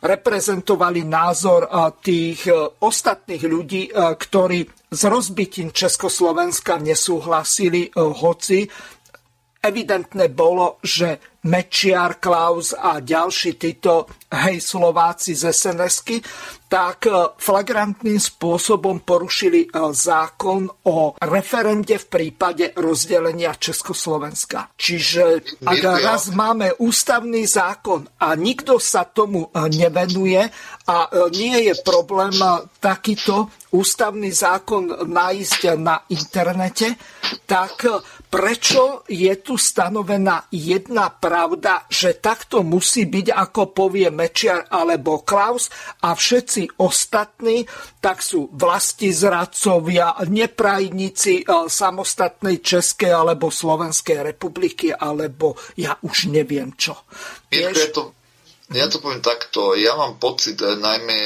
reprezentovali 0.00 1.04
názor 1.04 1.68
tých 2.00 2.48
ostatných 2.80 3.44
ľudí, 3.44 3.92
ktorí 3.92 4.64
s 4.88 5.02
rozbitím 5.04 5.76
Československa 5.76 6.80
nesúhlasili, 6.80 7.92
hoci 7.92 8.64
evidentné 9.62 10.26
bolo, 10.32 10.80
že 10.82 11.38
Mečiar, 11.46 12.18
Klaus 12.18 12.74
a 12.74 12.98
ďalší 12.98 13.60
títo 13.60 14.10
hej 14.26 14.58
Slováci 14.58 15.38
z 15.38 15.54
sns 15.54 16.02
tak 16.72 17.04
e, 17.04 17.12
flagrantným 17.36 18.16
spôsobom 18.16 19.04
porušili 19.04 19.68
e, 19.68 19.92
zákon 19.92 20.64
o 20.88 21.12
referende 21.20 22.00
v 22.00 22.06
prípade 22.08 22.72
rozdelenia 22.80 23.52
Československa. 23.52 24.72
Čiže 24.72 25.44
ak 25.60 25.80
raz 26.00 26.32
máme 26.32 26.72
ústavný 26.80 27.44
zákon 27.44 28.08
a 28.24 28.32
nikto 28.40 28.80
sa 28.80 29.04
tomu 29.04 29.52
e, 29.52 29.68
nevenuje 29.68 30.48
a 30.88 30.96
nie 31.30 31.70
je 31.70 31.74
problém 31.84 32.34
takýto 32.82 33.52
ústavný 33.70 34.34
zákon 34.34 35.06
nájsť 35.06 35.60
na 35.78 36.02
internete, 36.10 36.98
tak 37.46 37.86
prečo 38.32 39.04
je 39.08 39.32
tu 39.44 39.60
stanovená 39.60 40.48
jedna 40.50 41.12
pravda, 41.12 41.84
že 41.86 42.16
takto 42.16 42.64
musí 42.64 43.04
byť, 43.04 43.26
ako 43.30 43.62
povie 43.70 44.08
Mečiar 44.08 44.66
alebo 44.72 45.20
Klaus 45.20 45.68
a 46.02 46.16
všetci 46.16 46.61
ostatní, 46.78 47.64
tak 48.02 48.20
sú 48.20 48.50
vlasti 48.52 49.14
zradcovia, 49.14 50.18
neprajníci 50.26 51.42
e, 51.42 51.44
samostatnej 51.68 52.60
Českej 52.62 53.12
alebo 53.14 53.48
Slovenskej 53.48 54.34
republiky, 54.34 54.90
alebo 54.90 55.54
ja 55.78 55.96
už 56.02 56.32
neviem 56.32 56.74
čo. 56.74 56.96
Vieš? 57.48 57.76
Je 57.76 57.88
to, 57.92 58.02
ja 58.72 58.88
to 58.88 59.04
poviem 59.04 59.20
takto. 59.20 59.76
Ja 59.76 59.94
mám 59.94 60.16
pocit, 60.16 60.58
e, 60.60 60.76
najmä 60.76 61.18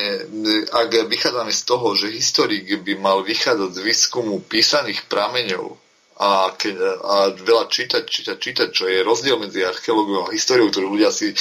ak 0.70 1.06
vychádzame 1.06 1.52
z 1.54 1.62
toho, 1.62 1.94
že 1.94 2.12
historik 2.12 2.66
by 2.82 2.94
mal 2.98 3.22
vychádzať 3.22 3.70
z 3.72 3.80
výskumu 3.80 4.42
písaných 4.42 5.06
prameňov, 5.06 5.85
a, 6.16 6.48
ke, 6.56 6.72
a 7.04 7.36
veľa 7.36 7.68
čítať, 7.68 8.08
čítať, 8.08 8.36
čítať, 8.40 8.68
čo 8.72 8.88
je 8.88 9.04
rozdiel 9.04 9.36
medzi 9.36 9.60
archeológiou 9.60 10.24
a 10.24 10.32
históriou, 10.32 10.72
ktorú 10.72 10.96
ľudia 10.96 11.12
si, 11.12 11.36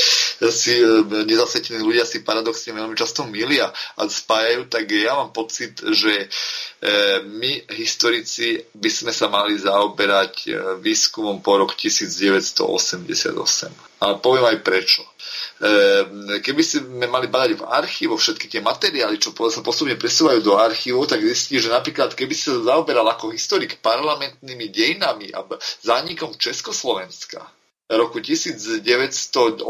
si 0.52 0.76
e, 0.76 1.00
nezasvetení 1.24 1.80
ľudia 1.80 2.04
si 2.04 2.28
paradoxne 2.28 2.76
veľmi 2.76 2.92
často 3.00 3.24
milia 3.24 3.72
a 3.72 4.02
spájajú, 4.04 4.68
tak 4.68 4.92
ja 4.92 5.16
mám 5.16 5.32
pocit, 5.32 5.80
že 5.80 6.14
e, 6.20 6.28
my, 7.24 7.72
historici, 7.72 8.68
by 8.76 8.92
sme 8.92 9.16
sa 9.16 9.32
mali 9.32 9.56
zaoberať 9.56 10.34
e, 10.44 10.48
výskumom 10.84 11.40
po 11.40 11.56
rok 11.56 11.72
1988. 11.80 13.32
Ale 14.04 14.20
poviem 14.20 14.44
aj 14.44 14.60
prečo. 14.60 15.08
Ehm, 15.56 16.44
keby 16.44 16.64
sme 16.68 17.08
mali 17.08 17.32
badať 17.32 17.56
v 17.56 17.64
archívoch 17.64 18.20
všetky 18.20 18.52
tie 18.52 18.60
materiály, 18.60 19.16
čo 19.16 19.32
sa 19.48 19.64
postupne 19.64 19.96
presúvajú 19.96 20.44
do 20.44 20.60
archívov, 20.60 21.08
tak 21.08 21.24
zistí, 21.24 21.64
že 21.64 21.72
napríklad 21.72 22.12
keby 22.12 22.36
sa 22.36 22.60
zaoberal 22.60 23.08
ako 23.08 23.32
historik 23.32 23.80
parlamentnými 23.80 24.68
dejinami 24.68 25.32
a 25.32 25.48
zánikom 25.80 26.36
Československa, 26.36 27.40
roku 27.86 28.18
1989 28.18 29.62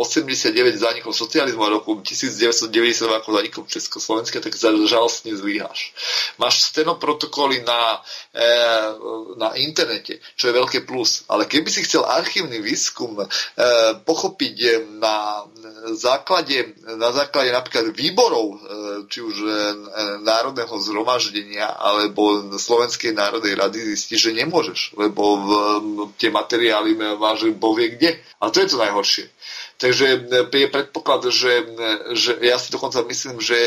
zánikom 0.80 1.12
socializmu 1.12 1.68
a 1.68 1.76
roku 1.76 2.00
1990 2.00 3.12
ako 3.12 3.30
zánikom 3.36 3.68
Československa, 3.68 4.40
tak 4.40 4.56
žalostne 4.88 5.36
zlyháš. 5.36 5.92
Máš 6.40 6.72
stenoprotokoly 6.72 7.68
na, 7.68 8.00
e, 8.32 8.48
na 9.36 9.52
internete, 9.60 10.24
čo 10.40 10.48
je 10.48 10.56
veľké 10.56 10.88
plus, 10.88 11.28
ale 11.28 11.44
keby 11.44 11.68
si 11.68 11.84
chcel 11.84 12.08
archívny 12.08 12.64
výskum 12.64 13.20
e, 13.20 13.28
pochopiť 14.08 14.88
na 14.96 15.44
základe, 16.00 16.72
na 16.96 17.12
základe 17.12 17.52
napríklad 17.52 17.92
výborov, 17.92 18.48
e, 18.48 18.58
či 19.12 19.20
už 19.20 19.36
e, 19.44 19.48
Národného 20.24 20.72
zhromaždenia 20.80 21.68
alebo 21.68 22.56
Slovenskej 22.56 23.12
národnej 23.12 23.60
rady 23.60 23.92
zistí, 23.92 24.16
že 24.16 24.32
nemôžeš, 24.32 24.96
lebo 24.96 25.36
v, 25.36 25.50
tie 26.16 26.32
materiály 26.32 26.96
máš 27.20 27.52
bovie 27.60 27.92
kde 27.96 28.05
kde. 28.06 28.22
A 28.42 28.50
to 28.54 28.62
je 28.62 28.68
to 28.70 28.78
najhoršie. 28.78 29.26
Takže 29.76 30.32
je 30.54 30.68
predpoklad, 30.72 31.28
že, 31.34 31.68
že 32.16 32.40
ja 32.40 32.56
si 32.56 32.72
dokonca 32.72 33.04
myslím, 33.12 33.44
že 33.44 33.60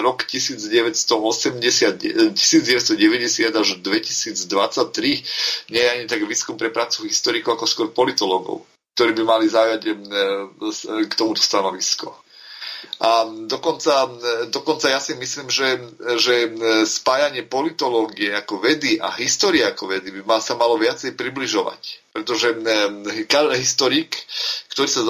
rok 0.00 0.24
1980, 0.24 2.32
1990 2.32 2.96
až 3.52 3.68
2023 3.84 5.68
nie 5.68 5.82
je 5.82 5.90
ani 5.90 6.08
tak 6.08 6.24
výskum 6.24 6.56
pre 6.56 6.72
prácu 6.72 7.04
historikov 7.04 7.60
ako 7.60 7.66
skôr 7.68 7.88
politologov, 7.92 8.64
ktorí 8.96 9.12
by 9.20 9.22
mali 9.26 9.52
zaujať 9.52 9.80
k 11.04 11.12
tomuto 11.12 11.44
stanovisko. 11.44 12.16
A 13.00 13.24
dokonca, 13.48 14.12
dokonca 14.52 14.92
ja 14.92 15.00
si 15.00 15.16
myslím, 15.16 15.48
že, 15.48 15.80
že 16.20 16.52
spájanie 16.84 17.48
politológie 17.48 18.28
ako 18.36 18.60
vedy 18.60 19.00
a 19.00 19.08
histórie 19.16 19.64
ako 19.64 19.88
vedy 19.88 20.12
by 20.12 20.36
sa 20.44 20.52
malo 20.52 20.76
viacej 20.76 21.16
približovať 21.16 22.00
pretože 22.10 22.58
historik, 23.54 24.18
ktorý 24.74 24.88
sa 24.90 25.06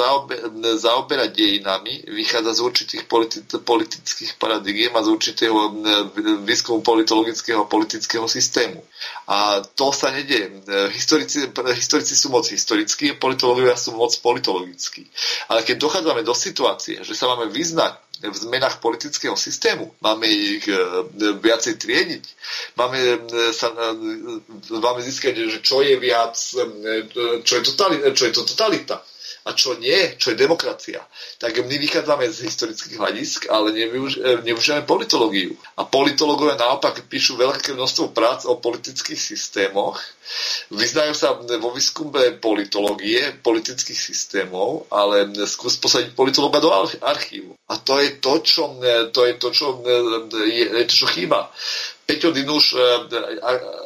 zaoberá 0.76 1.32
dejinami, 1.32 2.04
vychádza 2.12 2.52
z 2.52 2.60
určitých 2.60 3.02
politi- 3.08 3.40
politických 3.40 4.36
paradigiem 4.36 4.92
a 4.92 5.00
z 5.00 5.08
určitého 5.08 5.80
výskumu 6.44 6.84
politologického 6.84 7.64
a 7.64 7.70
politického 7.72 8.28
systému. 8.28 8.84
A 9.32 9.64
to 9.64 9.96
sa 9.96 10.12
nedie. 10.12 10.60
Historici, 10.92 11.48
historici 11.72 12.12
sú 12.12 12.28
moc 12.28 12.44
historickí, 12.44 13.16
politológovia 13.16 13.80
sú 13.80 13.96
moc 13.96 14.12
politologickí. 14.20 15.08
Ale 15.48 15.64
keď 15.64 15.80
dochádzame 15.80 16.20
do 16.20 16.36
situácie, 16.36 17.00
že 17.00 17.16
sa 17.16 17.32
máme 17.32 17.48
vyznať 17.48 17.79
v 18.20 18.36
zmenách 18.36 18.84
politického 18.84 19.32
systému, 19.32 19.96
máme 20.04 20.28
ich 20.28 20.68
e, 20.68 20.76
viacej 21.40 21.80
triediť, 21.80 22.24
máme, 22.76 23.00
e, 23.00 23.52
sa, 23.56 23.72
e, 23.72 24.76
máme 24.76 25.00
získať, 25.00 25.48
že 25.48 25.58
čo 25.64 25.80
je 25.80 25.96
viac, 25.96 26.36
čo 27.40 27.52
je, 27.56 27.62
totalita, 27.64 28.12
čo 28.12 28.24
je 28.28 28.32
to 28.36 28.42
totalita 28.44 29.00
a 29.44 29.56
čo 29.56 29.76
nie, 29.80 30.16
čo 30.20 30.32
je 30.32 30.40
demokracia. 30.40 31.00
Tak 31.40 31.64
my 31.64 31.74
vychádzame 31.80 32.28
z 32.28 32.44
historických 32.44 33.00
hľadisk, 33.00 33.48
ale 33.48 33.72
nevyužívame 34.44 34.84
politológiu. 34.84 35.56
A 35.80 35.88
politológovia 35.88 36.60
naopak 36.60 37.08
píšu 37.08 37.40
veľké 37.40 37.72
množstvo 37.72 38.12
prác 38.12 38.44
o 38.44 38.60
politických 38.60 39.16
systémoch, 39.16 39.96
vyznajú 40.70 41.14
sa 41.16 41.34
vo 41.34 41.70
výskume 41.74 42.38
politológie, 42.38 43.34
politických 43.42 43.98
systémov, 43.98 44.86
ale 44.92 45.26
skús 45.48 45.80
posadiť 45.80 46.14
politológa 46.14 46.62
do 46.62 46.70
archívu. 47.02 47.56
A 47.66 47.78
to 47.80 47.98
je 47.98 48.18
to, 48.22 48.32
čo, 48.44 48.78
to, 49.10 49.20
je 49.26 49.34
to, 49.40 49.48
čo, 49.50 49.66
je 50.46 50.84
to, 50.86 50.94
čo 50.94 51.06
chýba. 51.10 51.50
Peťo 52.10 52.34
Dinuš 52.34 52.74
e, 52.74 52.82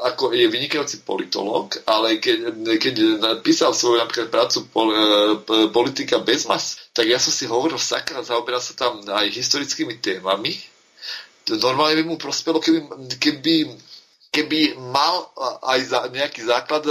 ako 0.09 0.33
je 0.33 0.49
vynikajúci 0.49 1.05
politológ, 1.05 1.77
ale 1.85 2.17
keď, 2.17 2.57
keď 2.81 2.95
písal 3.45 3.77
svoju 3.77 4.01
napríklad 4.01 4.33
prácu 4.33 4.65
pol, 4.73 4.89
e, 4.89 4.99
politika 5.69 6.17
bez 6.25 6.49
mas, 6.49 6.89
tak 6.97 7.05
ja 7.05 7.21
som 7.21 7.29
si 7.29 7.45
hovoril, 7.45 7.77
sakra, 7.77 8.25
zaoberá 8.25 8.65
sa 8.65 8.73
tam 8.73 9.05
aj 9.05 9.29
historickými 9.29 10.01
témami. 10.01 10.57
Normálne 11.61 12.01
by 12.01 12.05
mu 12.09 12.17
prospelo, 12.17 12.65
keby, 12.65 12.89
keby 13.21 13.55
keby 14.35 14.75
mal 14.91 15.31
aj 15.63 15.81
za, 15.87 16.01
nejaký 16.11 16.43
základ 16.43 16.83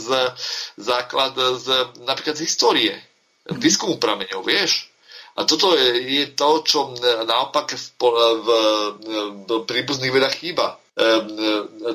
z, 0.00 0.08
základ 0.80 1.36
z 1.60 1.66
napríklad 2.08 2.40
z 2.40 2.48
histórie, 2.48 2.94
výskumu 3.52 4.00
prameňov, 4.00 4.40
vieš? 4.40 4.88
A 5.36 5.44
toto 5.44 5.76
je, 5.76 6.00
je 6.00 6.24
to, 6.32 6.64
čo 6.64 6.96
naopak 7.28 7.76
v, 7.76 7.84
v, 8.40 8.48
v 9.44 9.50
príbuzných 9.68 10.12
vedách 10.12 10.40
chýba. 10.40 10.80
Um, 10.96 11.28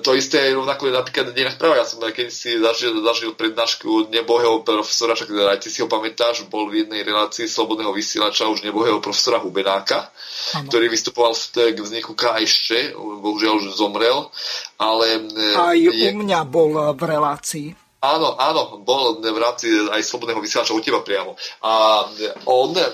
to 0.06 0.14
isté 0.14 0.46
je 0.46 0.54
rovnako 0.54 0.94
napríklad 0.94 1.34
dejinách 1.34 1.58
práva. 1.58 1.82
Ja 1.82 1.90
som 1.90 2.06
keď 2.06 2.30
si 2.30 2.54
zažil, 2.54 3.02
zažil 3.02 3.34
prednášku 3.34 4.14
nebohého 4.14 4.62
profesora, 4.62 5.18
však 5.18 5.34
teda 5.34 5.58
aj 5.58 5.60
ty 5.66 5.74
si 5.74 5.82
ho 5.82 5.90
pamätáš, 5.90 6.46
bol 6.46 6.70
v 6.70 6.86
jednej 6.86 7.02
relácii 7.02 7.50
slobodného 7.50 7.90
vysielača 7.98 8.46
už 8.46 8.62
nebohého 8.62 9.02
profesora 9.02 9.42
Hubenáka, 9.42 10.14
ano. 10.54 10.70
ktorý 10.70 10.86
vystupoval 10.94 11.34
k 11.34 11.82
vzniku 11.82 12.14
KSČ, 12.14 12.94
bohužiaľ 12.94 13.54
už 13.58 13.74
zomrel, 13.74 14.30
ale... 14.78 15.26
Aj 15.58 15.74
je... 15.74 16.14
u 16.14 16.22
mňa 16.22 16.46
bol 16.46 16.94
v 16.94 17.02
relácii. 17.02 17.81
Áno, 18.02 18.34
áno, 18.34 18.82
bol 18.82 19.22
v 19.22 19.38
rámci 19.38 19.70
aj 19.70 20.02
slobodného 20.02 20.42
vysielača 20.42 20.74
u 20.74 20.82
teba 20.82 21.06
priamo. 21.06 21.38
A 21.62 22.02
on 22.50 22.74
e, 22.74 22.86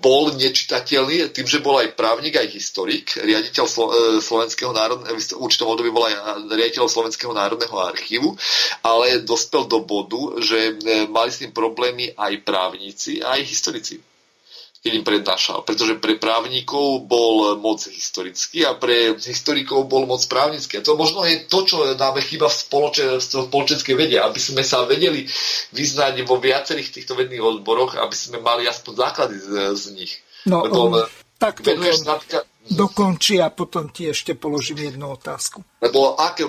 bol 0.00 0.32
nečitateľný 0.32 1.28
tým, 1.28 1.44
že 1.44 1.60
bol 1.60 1.76
aj 1.76 1.92
právnik, 1.92 2.40
aj 2.40 2.48
historik, 2.48 3.20
riaditeľ 3.20 3.64
Slo- 3.68 3.92
Slovenského 4.24 4.72
národného, 4.72 5.12
v 5.12 5.44
určitom 5.44 5.68
období 5.68 5.92
bol 5.92 6.08
aj 6.08 6.40
riaditeľ 6.56 6.88
Slovenského 6.88 7.36
národného 7.36 7.76
archívu, 7.76 8.32
ale 8.80 9.20
dospel 9.20 9.68
do 9.68 9.84
bodu, 9.84 10.40
že 10.40 10.72
mali 11.12 11.28
s 11.28 11.44
tým 11.44 11.52
problémy 11.52 12.16
aj 12.16 12.32
právnici, 12.48 13.20
aj 13.20 13.44
historici 13.44 14.00
keď 14.84 14.92
im 15.00 15.04
prednášal. 15.08 15.64
Pretože 15.64 15.96
pre 15.96 16.20
právnikov 16.20 17.08
bol 17.08 17.56
moc 17.56 17.80
historický 17.88 18.68
a 18.68 18.76
pre 18.76 19.16
historikov 19.16 19.88
bol 19.88 20.04
moc 20.04 20.20
právnický. 20.28 20.76
A 20.78 20.84
to 20.84 20.92
možno 20.92 21.24
je 21.24 21.48
to, 21.48 21.64
čo 21.64 21.96
nám 21.96 22.20
chýba 22.20 22.52
v, 22.52 22.56
spoloče, 22.60 23.04
v 23.16 23.24
spoločenskej 23.48 23.96
vede, 23.96 24.20
aby 24.20 24.36
sme 24.36 24.60
sa 24.60 24.84
vedeli 24.84 25.24
vyznať 25.72 26.20
vo 26.28 26.36
viacerých 26.36 27.00
týchto 27.00 27.16
vedných 27.16 27.40
odboroch, 27.40 27.96
aby 27.96 28.12
sme 28.12 28.44
mali 28.44 28.68
aspoň 28.68 28.92
základy 28.92 29.36
z, 29.40 29.48
z 29.72 29.84
nich. 29.96 30.12
No, 30.44 30.68
Lebo, 30.68 30.92
um, 30.92 31.08
tak 31.40 31.64
to, 31.64 31.72
dokončí 32.70 33.36
a 33.44 33.52
potom 33.52 33.92
ti 33.92 34.08
ešte 34.08 34.32
položím 34.32 34.88
jednu 34.88 35.12
otázku. 35.12 35.60
Lebo 35.84 36.16
ak 36.16 36.40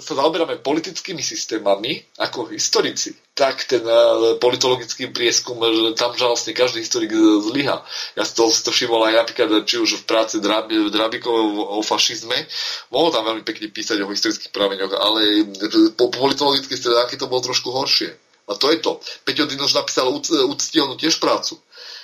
sa 0.00 0.12
zaoberáme 0.16 0.64
politickými 0.64 1.20
systémami 1.20 2.00
ako 2.16 2.48
historici, 2.48 3.12
tak 3.36 3.68
ten 3.68 3.84
e, 3.84 4.00
politologický 4.40 5.12
prieskum, 5.12 5.60
že 5.60 5.92
tam 5.94 6.16
vlastne 6.16 6.56
každý 6.56 6.80
historik 6.80 7.12
zlyha. 7.44 7.84
Ja 8.16 8.24
to, 8.24 8.48
to 8.48 8.70
všimol 8.72 9.04
aj 9.06 9.14
napríklad, 9.22 9.68
či 9.68 9.76
už 9.78 10.02
v 10.02 10.08
práci 10.08 10.40
Drabikov 10.40 11.36
o 11.78 11.84
fašizme, 11.84 12.48
mohol 12.88 13.12
tam 13.12 13.28
veľmi 13.28 13.44
pekne 13.44 13.68
písať 13.68 14.00
o 14.02 14.10
historických 14.10 14.50
prameňoch, 14.50 14.92
ale 14.96 15.46
po 15.94 16.08
politologickej 16.08 16.78
stránke 16.80 17.20
to 17.20 17.28
bolo 17.28 17.44
trošku 17.44 17.68
horšie. 17.70 18.10
A 18.48 18.56
to 18.56 18.72
je 18.72 18.80
to. 18.80 18.96
Peťo 19.28 19.44
Dinoš 19.44 19.76
napísal 19.76 20.08
úctielnú 20.08 20.96
tiež 20.96 21.20
prácu 21.20 21.60
E, 21.60 21.97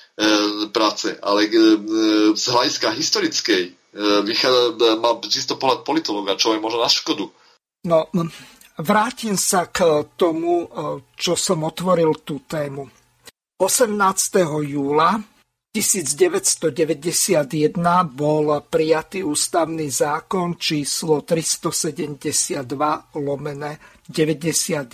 práce, 0.70 1.18
ale 1.18 1.46
e, 1.46 1.50
z 2.34 2.44
hľadiska 2.46 2.94
historickej 2.94 3.62
má 4.98 5.10
čisto 5.26 5.54
pohľad 5.54 5.86
politologa, 5.86 6.34
čo 6.34 6.54
je 6.54 6.58
možno 6.58 6.82
na 6.82 6.90
škodu. 6.90 7.30
No, 7.86 8.10
vrátim 8.74 9.38
sa 9.38 9.70
k 9.70 10.02
tomu, 10.18 10.66
čo 11.14 11.38
som 11.38 11.62
otvoril 11.62 12.10
tú 12.26 12.42
tému. 12.42 12.90
18. 13.54 13.94
júla 14.66 15.22
1991 15.74 17.74
bol 18.14 18.62
prijatý 18.62 19.26
ústavný 19.26 19.90
zákon 19.90 20.54
číslo 20.54 21.26
372 21.26 22.62
lomené 23.18 23.82
91 24.06 24.86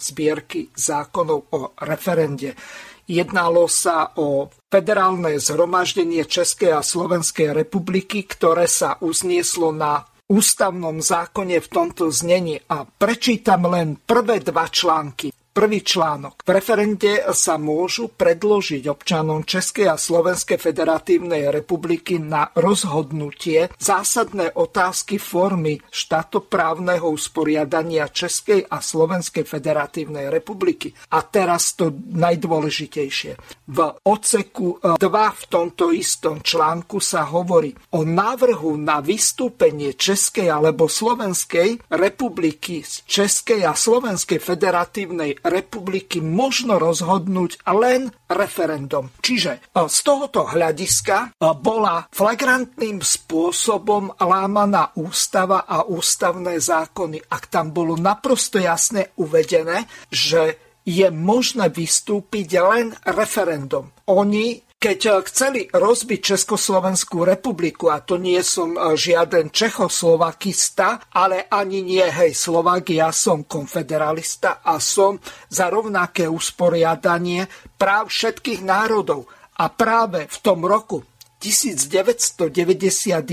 zbierky 0.00 0.72
zákonov 0.72 1.52
o 1.52 1.76
referende. 1.76 2.56
Jednalo 3.04 3.68
sa 3.68 4.16
o 4.16 4.48
federálne 4.72 5.36
zhromaždenie 5.36 6.24
Českej 6.24 6.72
a 6.72 6.80
Slovenskej 6.80 7.52
republiky, 7.52 8.24
ktoré 8.24 8.64
sa 8.64 8.96
uznieslo 9.04 9.76
na 9.76 10.08
ústavnom 10.24 11.04
zákone 11.04 11.60
v 11.60 11.68
tomto 11.68 12.08
znení. 12.08 12.64
A 12.72 12.88
prečítam 12.88 13.68
len 13.68 14.00
prvé 14.00 14.40
dva 14.40 14.64
články. 14.72 15.28
Prvý 15.54 15.86
článok. 15.86 16.42
V 16.42 16.50
referende 16.50 17.22
sa 17.30 17.62
môžu 17.62 18.10
predložiť 18.10 18.90
občanom 18.90 19.46
Českej 19.46 19.86
a 19.86 19.94
Slovenskej 19.94 20.58
federatívnej 20.58 21.46
republiky 21.54 22.18
na 22.18 22.50
rozhodnutie 22.58 23.70
zásadné 23.78 24.50
otázky 24.58 25.22
formy 25.22 25.78
štátoprávneho 25.94 27.06
usporiadania 27.06 28.10
Českej 28.10 28.66
a 28.66 28.82
Slovenskej 28.82 29.46
federatívnej 29.46 30.26
republiky. 30.26 30.90
A 31.14 31.22
teraz 31.22 31.78
to 31.78 31.94
najdôležitejšie. 32.02 33.38
V 33.70 33.78
odseku 34.10 34.82
2 34.98 34.98
v 35.38 35.44
tomto 35.46 35.94
istom 35.94 36.42
článku 36.42 36.98
sa 36.98 37.30
hovorí 37.30 37.70
o 37.94 38.02
návrhu 38.02 38.74
na 38.74 38.98
vystúpenie 38.98 39.94
Českej 39.94 40.50
alebo 40.50 40.90
Slovenskej 40.90 41.78
republiky 41.94 42.82
z 42.82 43.06
Českej 43.06 43.62
a 43.62 43.78
Slovenskej 43.78 44.42
federatívnej 44.42 45.43
republiky 45.44 46.24
možno 46.24 46.80
rozhodnúť 46.80 47.60
len 47.68 48.08
referendum. 48.26 49.12
Čiže 49.20 49.60
e, 49.60 49.86
z 49.86 49.98
tohoto 50.00 50.48
hľadiska 50.48 51.16
e, 51.20 51.28
bola 51.60 52.08
flagrantným 52.08 53.04
spôsobom 53.04 54.16
lámaná 54.16 54.96
ústava 54.96 55.68
a 55.68 55.84
ústavné 55.84 56.56
zákony. 56.56 57.28
Ak 57.28 57.52
tam 57.52 57.76
bolo 57.76 58.00
naprosto 58.00 58.56
jasne 58.56 59.12
uvedené, 59.20 59.84
že 60.08 60.56
je 60.84 61.08
možné 61.08 61.72
vystúpiť 61.72 62.48
len 62.60 62.92
referendum. 63.08 63.88
Oni 64.12 64.63
keď 64.84 65.00
eh, 65.08 65.12
chceli 65.32 65.60
rozbiť 65.72 66.20
Československú 66.36 67.24
republiku, 67.24 67.88
a 67.88 68.04
to 68.04 68.20
nie 68.20 68.44
som 68.44 68.76
eh, 68.76 68.92
žiaden 68.92 69.48
Čechoslovakista, 69.48 71.08
ale 71.16 71.48
ani 71.48 71.80
nie 71.80 72.04
hej 72.04 72.36
Slovak, 72.36 72.92
ja 72.92 73.08
som 73.08 73.48
konfederalista 73.48 74.60
a 74.60 74.76
som 74.76 75.16
za 75.48 75.72
rovnaké 75.72 76.28
usporiadanie 76.28 77.48
práv 77.80 78.12
všetkých 78.12 78.60
národov. 78.60 79.24
A 79.54 79.70
práve 79.70 80.26
v 80.26 80.38
tom 80.42 80.66
roku 80.66 81.00
1991, 81.40 83.24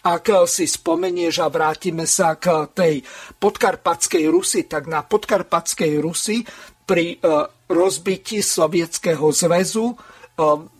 ak 0.00 0.24
eh, 0.32 0.48
si 0.48 0.64
spomenieš 0.64 1.44
a 1.44 1.52
vrátime 1.52 2.08
sa 2.08 2.40
k 2.40 2.72
tej 2.72 3.04
podkarpatskej 3.36 4.24
Rusi, 4.32 4.64
tak 4.64 4.88
na 4.88 5.04
podkarpatskej 5.04 6.00
Rusi 6.00 6.40
pri 6.88 7.22
rozbití 7.70 8.42
Sovietskeho 8.42 9.30
zväzu 9.30 9.94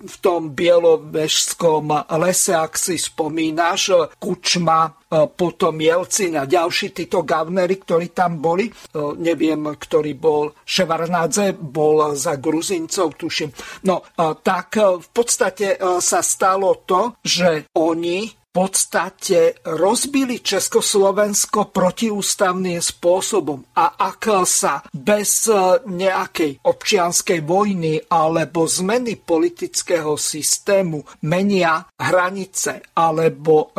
v 0.01 0.17
tom 0.25 0.57
bielovežskom 0.57 1.93
lese, 2.17 2.57
ak 2.57 2.81
si 2.81 2.97
spomínaš, 2.97 4.17
Kučma, 4.17 4.89
potom 5.11 5.75
Jelcin 5.77 6.39
a 6.41 6.49
ďalší 6.49 6.97
títo 6.97 7.27
gavnery, 7.27 7.77
ktorí 7.83 8.17
tam 8.17 8.41
boli. 8.41 8.73
Neviem, 9.21 9.69
ktorý 9.77 10.17
bol 10.17 10.57
Ševarnádze, 10.65 11.59
bol 11.61 12.17
za 12.17 12.41
Gruzincov, 12.41 13.21
tuším. 13.21 13.51
No, 13.85 14.07
tak 14.41 14.81
v 14.81 15.09
podstate 15.13 15.77
sa 16.01 16.21
stalo 16.25 16.87
to, 16.89 17.21
že 17.21 17.69
oni 17.77 18.40
podstate 18.51 19.63
rozbili 19.63 20.43
Československo 20.43 21.71
protiústavným 21.71 22.83
spôsobom. 22.83 23.63
A 23.79 23.95
ak 23.95 24.43
sa 24.43 24.83
bez 24.91 25.47
nejakej 25.87 26.59
občianskej 26.67 27.41
vojny 27.47 28.03
alebo 28.11 28.67
zmeny 28.67 29.23
politického 29.23 30.19
systému 30.19 31.07
menia 31.31 31.87
hranice 31.95 32.83
alebo 32.99 33.71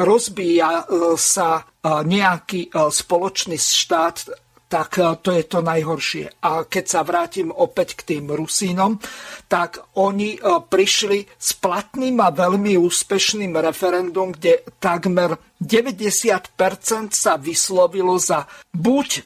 rozbíja 0.00 0.88
sa 1.20 1.60
nejaký 1.84 2.72
spoločný 2.72 3.60
štát, 3.60 4.43
tak 4.74 4.98
e, 4.98 5.14
to 5.22 5.30
je 5.30 5.46
to 5.46 5.62
najhoršie. 5.62 6.42
A 6.42 6.66
keď 6.66 6.84
sa 6.90 7.06
vrátim 7.06 7.54
opäť 7.54 7.94
k 7.94 8.18
tým 8.18 8.34
Rusínom, 8.34 8.98
tak 9.46 9.78
oni 9.94 10.34
e, 10.34 10.38
prišli 10.42 11.30
s 11.38 11.54
platným 11.54 12.18
a 12.18 12.34
veľmi 12.34 12.74
úspešným 12.82 13.54
referendum, 13.54 14.34
kde 14.34 14.66
takmer 14.82 15.38
90% 15.62 17.14
sa 17.14 17.38
vyslovilo 17.38 18.18
za 18.18 18.50
buď 18.74 19.08
e, 19.14 19.20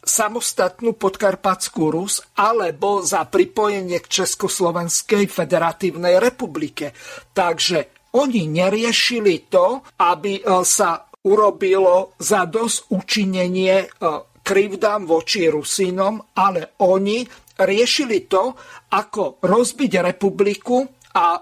samostatnú 0.00 0.96
podkarpatskú 0.96 1.92
Rus, 1.92 2.24
alebo 2.40 3.04
za 3.04 3.28
pripojenie 3.28 4.00
k 4.00 4.24
Československej 4.24 5.28
federatívnej 5.28 6.16
republike. 6.16 6.96
Takže 7.36 8.08
oni 8.16 8.48
neriešili 8.48 9.52
to, 9.52 9.84
aby 10.00 10.38
sa 10.62 11.02
urobilo 11.26 12.14
za 12.22 12.46
dosť 12.46 12.94
učinenie 12.94 13.90
krivdám 14.44 15.08
voči 15.08 15.48
Rusínom, 15.48 16.20
ale 16.36 16.76
oni 16.84 17.24
riešili 17.56 18.28
to, 18.28 18.52
ako 18.92 19.40
rozbiť 19.40 20.04
republiku 20.04 20.84
a 21.16 21.26
e, 21.38 21.40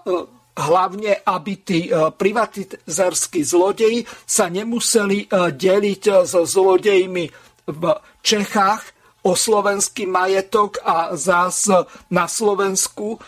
hlavne, 0.52 1.12
aby 1.26 1.52
tí 1.64 1.88
e, 1.88 2.12
privatizerskí 2.12 3.42
zlodeji 3.42 4.06
sa 4.28 4.46
nemuseli 4.52 5.26
e, 5.26 5.50
deliť 5.50 6.02
so 6.22 6.46
zlodejmi 6.46 7.24
v 7.66 7.82
Čechách 8.22 8.82
o 9.22 9.38
slovenský 9.38 10.06
majetok 10.10 10.82
a 10.82 11.14
zás 11.14 11.70
na 12.10 12.26
Slovensku 12.26 13.22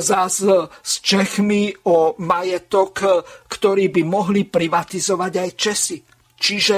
zás 0.00 0.40
s 0.40 0.92
Čechmi 1.04 1.68
o 1.84 2.16
majetok, 2.16 3.04
ktorý 3.44 3.92
by 3.92 4.02
mohli 4.08 4.48
privatizovať 4.48 5.32
aj 5.36 5.50
Česi. 5.52 5.98
Čiže 6.32 6.76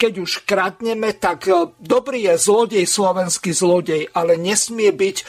keď 0.00 0.24
už 0.24 0.48
kradneme, 0.48 1.12
tak 1.12 1.44
e, 1.44 1.76
dobrý 1.76 2.32
je 2.32 2.40
zlodej, 2.40 2.88
slovenský 2.88 3.52
zlodej, 3.52 4.08
ale 4.16 4.40
nesmie 4.40 4.88
byť 4.88 5.16
e, 5.20 5.24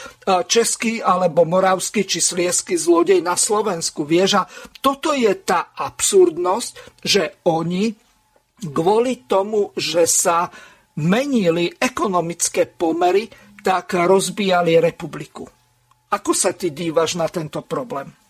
český 0.48 1.04
alebo 1.04 1.44
moravský 1.44 2.08
či 2.08 2.24
sliesky 2.24 2.80
zlodej 2.80 3.20
na 3.20 3.36
Slovensku. 3.36 4.08
Vieš, 4.08 4.40
a 4.40 4.48
toto 4.80 5.12
je 5.12 5.28
tá 5.44 5.76
absurdnosť, 5.76 7.04
že 7.04 7.44
oni 7.44 7.92
kvôli 8.64 9.28
tomu, 9.28 9.76
že 9.76 10.08
sa 10.08 10.48
menili 10.96 11.68
ekonomické 11.76 12.64
pomery, 12.64 13.28
tak 13.60 13.92
rozbíjali 13.92 14.80
republiku. 14.80 15.44
Ako 16.12 16.32
sa 16.32 16.56
ty 16.56 16.72
dívaš 16.72 17.20
na 17.20 17.28
tento 17.28 17.60
problém? 17.60 18.21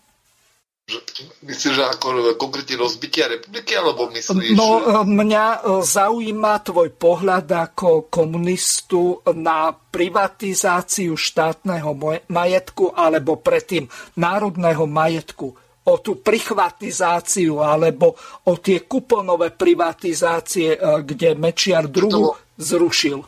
Myslíš, 1.43 1.79
že 1.79 1.83
ako 1.83 2.35
konkrétne 2.35 2.75
rozbitia 2.75 3.31
republiky, 3.31 3.71
alebo 3.71 4.11
myslíš... 4.11 4.51
No, 4.51 4.83
mňa 5.07 5.45
e, 5.47 5.59
zaujíma 5.79 6.59
tvoj 6.59 6.91
pohľad 6.99 7.47
ako 7.47 8.11
komunistu 8.11 9.23
na 9.31 9.71
privatizáciu 9.71 11.15
štátneho 11.15 11.95
majetku 12.27 12.91
alebo 12.91 13.39
predtým 13.39 13.87
národného 14.19 14.83
majetku 14.83 15.55
o 15.87 15.93
tú 16.03 16.19
prichvatizáciu 16.19 17.63
alebo 17.63 18.19
o 18.47 18.53
tie 18.59 18.83
kuponové 18.83 19.55
privatizácie, 19.55 20.75
e, 20.75 20.79
kde 20.99 21.39
Mečiar 21.39 21.87
druhu 21.87 22.35
zrušil. 22.59 23.23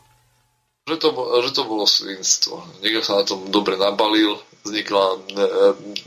Že 0.91 0.98
to, 0.99 1.10
že 1.40 1.52
to 1.56 1.64
bolo 1.64 1.88
svinstvo. 1.88 2.68
Niekto 2.84 2.99
sa 2.99 3.14
na 3.19 3.23
tom 3.23 3.48
dobre 3.48 3.80
nabalil, 3.80 4.36
vznikla 4.66 5.06
e, 5.14 5.18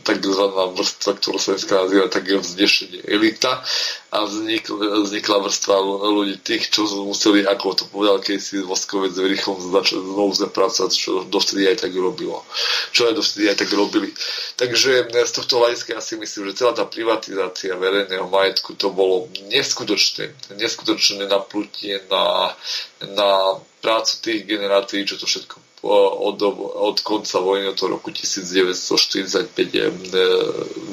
takzvaná 0.03 0.75
vrstva, 0.75 1.15
ktorú 1.15 1.39
sa 1.39 1.55
dneska 1.55 1.79
nazýva 1.79 2.11
tak 2.11 2.27
vznešenie 2.27 3.07
elita 3.07 3.63
a 4.11 4.27
vznikla, 4.27 5.07
vznikla 5.07 5.37
vrstva 5.47 5.77
ľudí 6.11 6.43
tých, 6.43 6.75
čo 6.75 6.83
museli, 7.07 7.47
ako 7.47 7.67
to 7.79 7.85
povedal 7.87 8.19
si 8.19 8.59
Voskovec 8.59 9.15
s 9.15 9.23
Verichom 9.23 9.63
začať 9.63 10.03
znovu 10.03 10.35
zapracovať, 10.35 10.91
čo 10.91 11.23
dovtedy 11.31 11.71
aj 11.71 11.87
tak 11.87 11.95
robilo. 11.95 12.43
Čo 12.91 13.07
aj 13.07 13.15
dovtedy 13.15 13.47
aj 13.47 13.57
tak 13.63 13.71
robili. 13.71 14.11
Takže 14.59 15.07
e, 15.07 15.23
z 15.23 15.33
tohto 15.39 15.63
hľadiska 15.63 15.95
ja 15.95 16.03
si 16.03 16.19
myslím, 16.19 16.51
že 16.51 16.59
celá 16.59 16.75
tá 16.75 16.83
privatizácia 16.83 17.79
verejného 17.79 18.27
majetku 18.27 18.75
to 18.75 18.91
bolo 18.91 19.31
neskutočné, 19.55 20.35
neskutočné 20.59 21.31
naplutie 21.31 22.03
na, 22.11 22.59
na 23.07 23.31
prácu 23.79 24.13
tých 24.19 24.51
generácií, 24.51 25.07
čo 25.07 25.15
to 25.15 25.31
všetko 25.31 25.68
od, 25.83 26.43
od 26.75 27.01
konca 27.01 27.39
vojny 27.39 27.69
od 27.69 27.81
roku 27.81 28.11
1945 28.11 29.55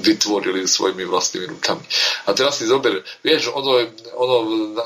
vytvorili 0.02 0.68
svojimi 0.68 1.06
vlastnými 1.06 1.48
rukami. 1.48 1.82
A 2.26 2.34
teraz 2.34 2.58
si 2.62 2.70
zober, 2.70 3.02
vieš, 3.26 3.50
ono, 3.50 3.82
ono 4.14 4.38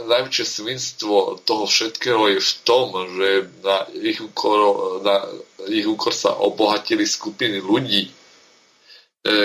najväčšie 0.08 0.46
svinstvo 0.46 1.44
toho 1.44 1.68
všetkého 1.68 2.28
je 2.32 2.40
v 2.40 2.54
tom, 2.64 2.88
že 3.20 3.30
na 3.64 3.84
ich 3.92 4.24
úkor, 4.24 4.60
na 5.04 5.28
ich 5.68 5.88
úkor 5.88 6.16
sa 6.16 6.32
obohatili 6.32 7.04
skupiny 7.04 7.60
ľudí, 7.60 8.08
e, 8.08 8.12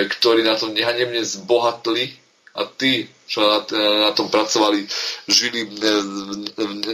ktorí 0.07 0.47
na 0.47 0.55
tom 0.55 0.71
nehanebne 0.71 1.19
zbohatli 1.19 2.15
a 2.55 2.63
tí, 2.63 3.11
čo 3.25 3.41
na, 3.41 3.59
na 4.09 4.11
tom 4.13 4.29
pracovali, 4.29 4.85
žili 5.25 5.65
v 5.65 5.81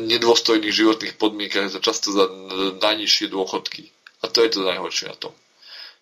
nedôstojných 0.07 0.71
životných 0.73 1.15
podmienkach, 1.19 1.67
za 1.67 1.83
často 1.83 2.15
za 2.15 2.25
najnižšie 2.79 3.27
dôchodky. 3.27 3.91
A 4.21 4.31
to 4.31 4.45
je 4.45 4.49
to 4.55 4.61
najhoršie 4.63 5.11
na 5.11 5.17
tom. 5.17 5.33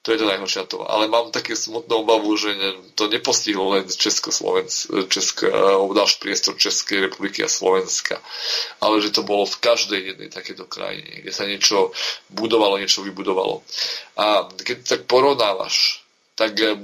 To 0.07 0.15
je 0.15 0.21
to 0.23 0.31
najhoršie 0.31 0.63
na 0.63 0.67
tom. 0.71 0.81
Ale 0.87 1.11
mám 1.11 1.27
také 1.35 1.59
smutnú 1.59 2.07
obavu, 2.07 2.31
že 2.39 2.55
to 2.95 3.11
nepostihlo 3.11 3.75
len 3.75 3.83
Československ, 3.83 5.11
Česk, 5.11 5.43
náš 5.91 6.15
priestor 6.23 6.55
Českej 6.55 7.03
republiky 7.11 7.43
a 7.43 7.51
Slovenska, 7.51 8.15
ale 8.79 9.03
že 9.03 9.11
to 9.11 9.27
bolo 9.27 9.43
v 9.43 9.59
každej 9.59 10.01
jednej 10.15 10.29
takéto 10.31 10.63
krajine, 10.63 11.19
kde 11.19 11.35
sa 11.35 11.43
niečo 11.43 11.91
budovalo, 12.31 12.79
niečo 12.79 13.03
vybudovalo. 13.03 13.59
A 14.15 14.47
keď 14.47 14.77
tak 14.87 15.01
porovnávaš 15.03 16.07
tak 16.39 16.55
e, 16.55 16.79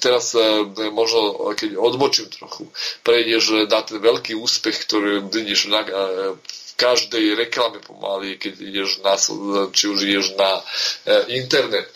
teraz 0.00 0.32
e, 0.32 0.64
možno, 0.88 1.52
keď 1.52 1.76
odbočím 1.76 2.32
trochu, 2.32 2.64
prejdeš 3.04 3.68
na 3.68 3.84
ten 3.84 4.00
veľký 4.00 4.32
úspech, 4.32 4.88
ktorý 4.88 5.28
vidíš 5.28 5.68
na, 5.68 5.84
v 6.40 6.72
každej 6.80 7.36
reklame 7.36 7.84
pomaly, 7.84 8.40
keď 8.40 8.56
ideš 8.56 9.04
na, 9.04 9.20
či 9.68 9.84
už 9.92 9.98
ideš 10.08 10.26
na 10.40 10.64
internet, 11.28 11.92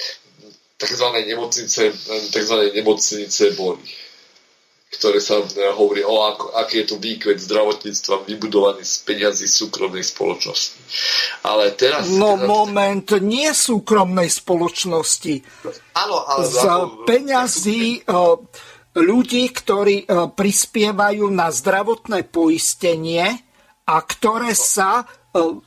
takzvané 0.76 1.24
nemocnice, 1.24 1.88
takzvané 2.28 2.76
nemocnice 2.76 3.56
boli 3.56 3.80
ktoré 4.96 5.18
sa 5.18 5.42
hovorí 5.74 6.06
o 6.06 6.22
ako, 6.22 6.54
aký 6.58 6.84
je 6.84 6.86
to 6.94 6.96
výkvet 7.02 7.42
zdravotníctva 7.42 8.26
vybudovaný 8.26 8.86
z 8.86 8.94
peňazí 9.02 9.46
súkromnej 9.50 10.06
spoločnosti. 10.06 10.78
Ale 11.44 11.74
teraz... 11.74 12.08
No 12.14 12.38
teraz... 12.38 12.48
moment, 12.48 13.08
nie 13.22 13.50
súkromnej 13.50 14.30
spoločnosti. 14.30 15.34
Áno, 15.98 16.22
ale... 16.24 16.46
Z 16.46 16.62
peňazí 17.04 18.06
ľudí, 18.94 19.44
ktorí 19.50 20.06
prispievajú 20.38 21.26
na 21.34 21.50
zdravotné 21.50 22.30
poistenie 22.30 23.26
a 23.84 23.96
ktoré 24.00 24.54
sa 24.54 25.02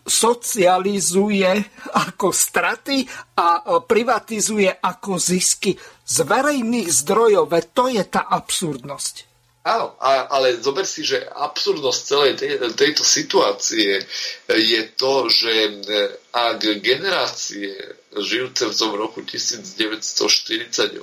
socializuje 0.08 1.52
ako 1.92 2.32
straty 2.32 3.04
a 3.36 3.80
privatizuje 3.84 4.72
ako 4.72 5.20
zisky 5.20 5.76
z 6.08 6.16
verejných 6.24 6.88
zdrojov. 6.88 7.52
To 7.76 7.92
je 7.92 8.04
tá 8.08 8.32
absurdnosť. 8.32 9.28
Áno, 9.68 10.00
ale 10.00 10.64
zober 10.64 10.88
si, 10.88 11.04
že 11.04 11.28
absurdnosť 11.28 12.00
celej 12.08 12.32
tej, 12.40 12.52
tejto 12.72 13.04
situácie 13.04 14.00
je 14.48 14.82
to, 14.96 15.28
že 15.28 15.84
ak 16.38 16.62
generácie 16.86 17.74
žijúce 18.16 18.66
v 18.72 18.78
tom 18.78 18.96
roku 18.96 19.22
1948 19.22 21.02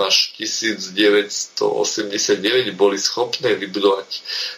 až 0.00 0.16
1989 0.34 2.72
boli 2.74 2.98
schopné 2.98 3.54
vybudovať 3.54 4.08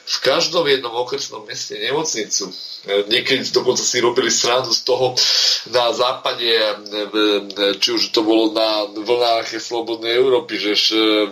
v 0.07 0.17
každom 0.23 0.67
jednom 0.69 0.95
okresnom 0.95 1.45
meste 1.45 1.75
nemocnicu. 1.77 2.55
Niekedy 2.89 3.43
dokonca 3.51 3.83
si 3.83 3.99
robili 4.01 4.31
srandu 4.31 4.71
z 4.71 4.87
toho 4.87 5.13
na 5.75 5.91
západe, 5.93 6.47
či 7.83 7.89
už 7.93 8.15
to 8.15 8.23
bolo 8.23 8.55
na 8.55 8.87
vlnách 8.95 9.59
Slobodnej 9.59 10.15
Európy, 10.15 10.57
že, 10.57 10.79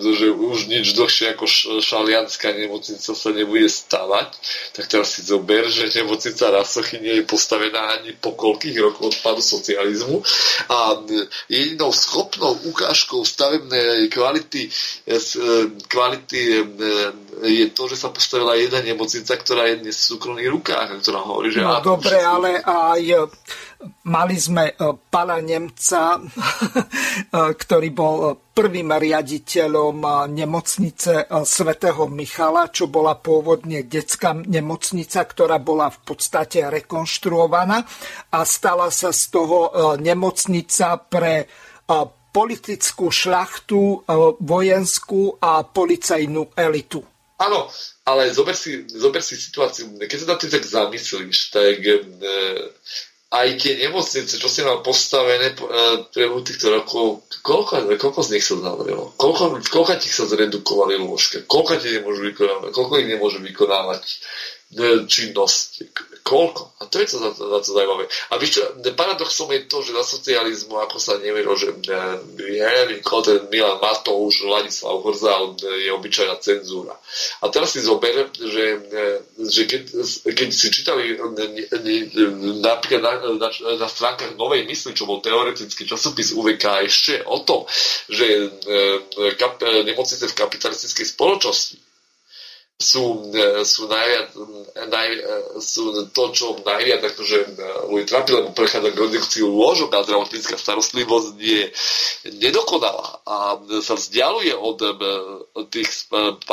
že 0.02 0.26
už 0.28 0.66
nič 0.66 0.92
dlhšie 0.92 1.38
ako 1.38 1.46
šalianská 1.80 2.50
nemocnica 2.52 3.14
sa 3.14 3.30
nebude 3.30 3.70
stavať. 3.70 4.34
Tak 4.74 4.84
teraz 4.90 5.16
si 5.16 5.22
zober, 5.22 5.70
že 5.70 5.88
nemocnica 5.94 6.50
Rasochy 6.50 6.98
nie 6.98 7.22
je 7.22 7.24
postavená 7.24 7.94
ani 7.96 8.12
po 8.18 8.34
koľkých 8.34 8.76
rokoch 8.86 9.14
odpadu 9.14 9.42
socializmu. 9.42 10.22
A 10.70 11.02
jedinou 11.48 11.90
schopnou 11.92 12.54
ukážkou 12.70 13.24
stavebnej 13.24 14.08
kvality, 14.08 14.66
e, 14.66 14.70
e, 15.14 15.20
kvality 15.90 16.40
e, 16.40 16.62
je 17.46 17.66
to, 17.70 17.90
že 17.90 17.96
sa 18.00 18.08
postavila 18.08 18.56
jedna 18.56 18.80
nemocnica, 18.80 19.36
ktorá 19.36 19.68
je 19.68 19.84
dnes 19.84 19.96
v 19.96 20.08
súkromných 20.16 20.50
rukách 20.50 20.88
ktorá 21.02 21.20
hovorí, 21.22 21.52
že... 21.52 21.60
No 21.60 21.78
dobre, 21.84 22.16
ale 22.18 22.58
aj 22.64 23.30
mali 24.06 24.36
sme 24.38 24.72
pana 25.10 25.38
Nemca, 25.42 26.20
ktorý 27.62 27.88
bol 27.92 28.16
prvým 28.56 28.88
riaditeľom 28.92 30.28
nemocnice 30.32 31.28
svätého 31.44 32.08
Michala, 32.08 32.72
čo 32.72 32.88
bola 32.88 33.18
pôvodne 33.20 33.84
detská 33.84 34.32
nemocnica, 34.32 35.28
ktorá 35.28 35.60
bola 35.60 35.92
v 35.92 35.98
podstate 36.02 36.64
rekonštruovaná 36.66 37.84
a 38.32 38.38
stala 38.48 38.88
sa 38.88 39.12
z 39.12 39.22
toho 39.28 39.72
nemocnica 40.00 40.96
pre 41.04 41.44
politickú 42.32 43.08
šľachtu, 43.08 44.08
vojenskú 44.40 45.40
a 45.40 45.64
policajnú 45.64 46.52
elitu. 46.56 47.00
Áno, 47.36 47.68
ale 48.08 48.32
zober 48.32 48.56
si, 48.56 48.88
zober 48.88 49.20
si 49.20 49.36
situáciu. 49.36 49.92
Keď 50.00 50.18
sa 50.24 50.26
na 50.32 50.36
tým 50.40 50.50
tak 50.56 50.64
zamyslíš, 50.64 51.52
tak 51.52 51.84
e, 51.84 52.00
aj 53.26 53.48
tie 53.58 53.74
nemocnice, 53.82 54.38
čo 54.38 54.46
si 54.46 54.62
mal 54.62 54.86
postavené 54.86 55.50
e, 55.50 55.56
priebehu 56.14 56.46
týchto 56.46 56.70
rokov, 56.70 57.26
koľko, 57.42 57.90
koľko 57.98 58.20
z 58.22 58.38
nich 58.38 58.46
sa 58.46 58.54
zavrelo? 58.54 59.18
Koľko, 59.18 59.66
koľko 59.66 59.98
tých 59.98 60.14
sa 60.14 60.30
zredukovali 60.30 60.94
lôžka? 60.94 61.42
Koľko, 61.42 61.82
nemôžu 61.82 62.22
vykonávať, 62.30 62.70
koľko 62.70 62.94
ich 63.02 63.08
nemôžu 63.10 63.38
vykonávať 63.42 64.02
E, 64.74 65.06
činnosť. 65.06 65.94
Koľko? 66.26 66.82
A 66.82 66.90
to 66.90 66.98
je 66.98 67.06
to 67.06 67.22
za, 67.22 67.30
za 67.38 67.58
to 67.62 67.70
zaujímavé. 67.70 68.10
A 68.34 68.42
víš 68.42 68.58
paradoxom 68.98 69.46
je 69.54 69.62
to, 69.70 69.78
že 69.78 69.94
za 69.94 70.02
socializmu, 70.02 70.74
ako 70.82 70.98
sa 70.98 71.22
neverilo, 71.22 71.54
že 71.54 71.70
e, 71.70 72.02
ja 72.58 72.66
neviem, 72.82 72.98
ten 72.98 73.46
Milan 73.46 73.78
Matouš, 73.78 74.42
Ladislav 74.42 75.06
Horzal 75.06 75.54
je 75.62 75.86
obyčajná 75.94 76.42
cenzúra. 76.42 76.98
A 77.40 77.46
teraz 77.46 77.78
si 77.78 77.80
zober, 77.86 78.26
že, 78.34 78.64
e, 78.90 79.46
že 79.46 79.70
keď, 79.70 79.82
keď 80.34 80.48
si 80.50 80.66
čítali 80.74 81.14
napríklad 82.58 83.00
na, 83.06 83.12
na, 83.38 83.48
na 83.54 83.86
stránkach 83.86 84.34
Novej 84.34 84.66
mysli, 84.66 84.98
čo 84.98 85.06
bol 85.06 85.22
teoretický 85.22 85.86
časopis 85.86 86.34
UVK 86.34 86.90
ešte 86.90 87.22
o 87.22 87.38
tom, 87.46 87.70
že 88.10 88.50
kap, 89.38 89.62
nemocnice 89.62 90.26
v 90.26 90.38
kapitalistickej 90.42 91.06
spoločnosti 91.06 91.85
sú, 92.76 93.32
e, 93.32 93.64
sú, 93.64 93.88
najviac, 93.88 94.36
naj, 94.92 95.08
e, 95.08 95.20
sú 95.64 96.12
to, 96.12 96.28
čo 96.36 96.60
najviac 96.60 97.08
akože 97.08 97.38
e, 97.40 97.48
ľudí 97.88 98.04
trápi, 98.04 98.36
lebo 98.36 98.52
prechádza 98.52 98.92
k 98.92 99.00
redukciu 99.00 99.48
lôžok 99.48 99.96
a 99.96 100.04
zdravotnícka 100.04 100.60
starostlivosť 100.60 101.40
je 101.40 101.72
nedokonalá 102.36 103.24
a 103.24 103.56
sa 103.80 103.96
vzdialuje 103.96 104.52
od, 104.52 104.78
tých 105.72 105.88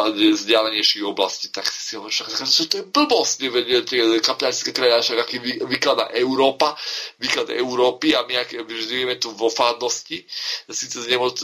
vzdialenejších 0.08 1.04
oblastí, 1.04 1.52
tak 1.52 1.68
si 1.68 2.00
hovoríš, 2.00 2.24
že 2.48 2.72
to 2.72 2.76
je 2.80 2.86
blbosť, 2.88 3.36
tie 3.84 4.24
kapitalistické 4.24 4.72
krajiny, 4.72 5.04
však 5.04 5.20
aký 5.20 5.38
vykladá 5.68 6.08
Európa, 6.16 6.72
výklad 7.20 7.52
Európy 7.52 8.16
a 8.16 8.24
my 8.24 8.40
ak 8.40 8.64
žijeme 8.64 9.20
tu 9.20 9.36
vo 9.36 9.52
fádnosti, 9.52 10.24
síce 10.72 10.98
s 11.04 11.08
nemoc, 11.12 11.36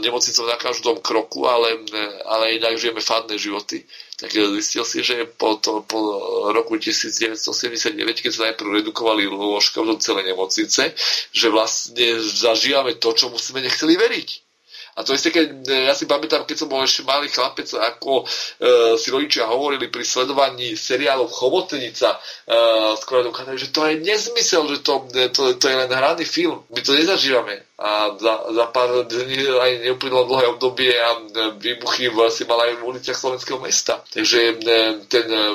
nemocnicou 0.00 0.48
na 0.48 0.56
každom 0.56 0.96
kroku, 1.04 1.44
ale, 1.44 1.84
ale 2.24 2.56
inak 2.56 2.80
žijeme 2.80 3.04
fádne 3.04 3.36
životy 3.36 3.84
tak 4.18 4.34
zistil 4.34 4.82
si, 4.82 4.98
že 5.06 5.30
po, 5.30 5.62
to, 5.62 5.86
po 5.86 5.98
roku 6.50 6.74
1979, 6.74 7.94
keď 8.18 8.30
sa 8.34 8.50
najprv 8.50 8.82
redukovali 8.82 9.30
do 9.30 9.94
celej 10.02 10.34
nemocnice, 10.34 10.90
že 11.30 11.46
vlastne 11.54 12.18
zažívame 12.18 12.98
to, 12.98 13.14
čo 13.14 13.30
musíme 13.30 13.62
nechceli 13.62 13.94
veriť. 13.94 14.28
A 14.98 15.06
to 15.06 15.14
isté, 15.14 15.30
keď 15.30 15.62
ja 15.62 15.94
si 15.94 16.10
pamätám, 16.10 16.42
keď 16.42 16.56
som 16.58 16.66
bol 16.66 16.82
ešte 16.82 17.06
malý 17.06 17.30
chlapec, 17.30 17.70
ako 17.70 18.26
e, 18.26 18.98
si 18.98 19.14
rodičia 19.14 19.46
hovorili 19.46 19.86
pri 19.86 20.02
sledovaní 20.02 20.74
seriálov 20.74 21.30
Chobotnica 21.30 22.18
e, 22.18 22.18
s 22.98 23.06
Konradom 23.06 23.30
že 23.54 23.70
to 23.70 23.86
je 23.86 24.02
nezmysel, 24.02 24.66
že 24.66 24.82
to, 24.82 25.06
to, 25.30 25.54
to 25.54 25.64
je 25.70 25.76
len 25.78 25.86
hraný 25.86 26.26
film. 26.26 26.66
My 26.74 26.82
to 26.82 26.98
nezažívame 26.98 27.67
a 27.78 28.18
za, 28.18 28.34
za 28.50 28.66
pár 28.74 29.06
dní 29.06 29.38
aj 29.54 29.86
neuplynulo 29.86 30.26
dlhé 30.26 30.44
obdobie 30.50 30.90
a 30.98 31.14
e, 31.14 31.20
výbuchy 31.62 32.10
si 32.26 32.42
mal 32.42 32.58
aj 32.66 32.74
v 32.74 32.86
uliciach 32.90 33.14
slovenského 33.14 33.62
mesta. 33.62 34.02
Takže 34.10 34.38
e, 34.50 34.54
ten 35.06 35.26
e, 35.30 35.46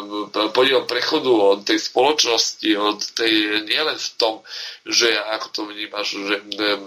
podiel 0.55 0.87
prechodu 0.87 1.27
od 1.27 1.67
tej 1.67 1.83
spoločnosti, 1.83 2.69
od 2.79 2.99
tej 3.11 3.67
nielen 3.67 3.99
v 3.99 4.09
tom, 4.15 4.39
že 4.87 5.11
ako 5.35 5.47
to 5.51 5.61
vnímaš, 5.67 6.15
že 6.15 6.35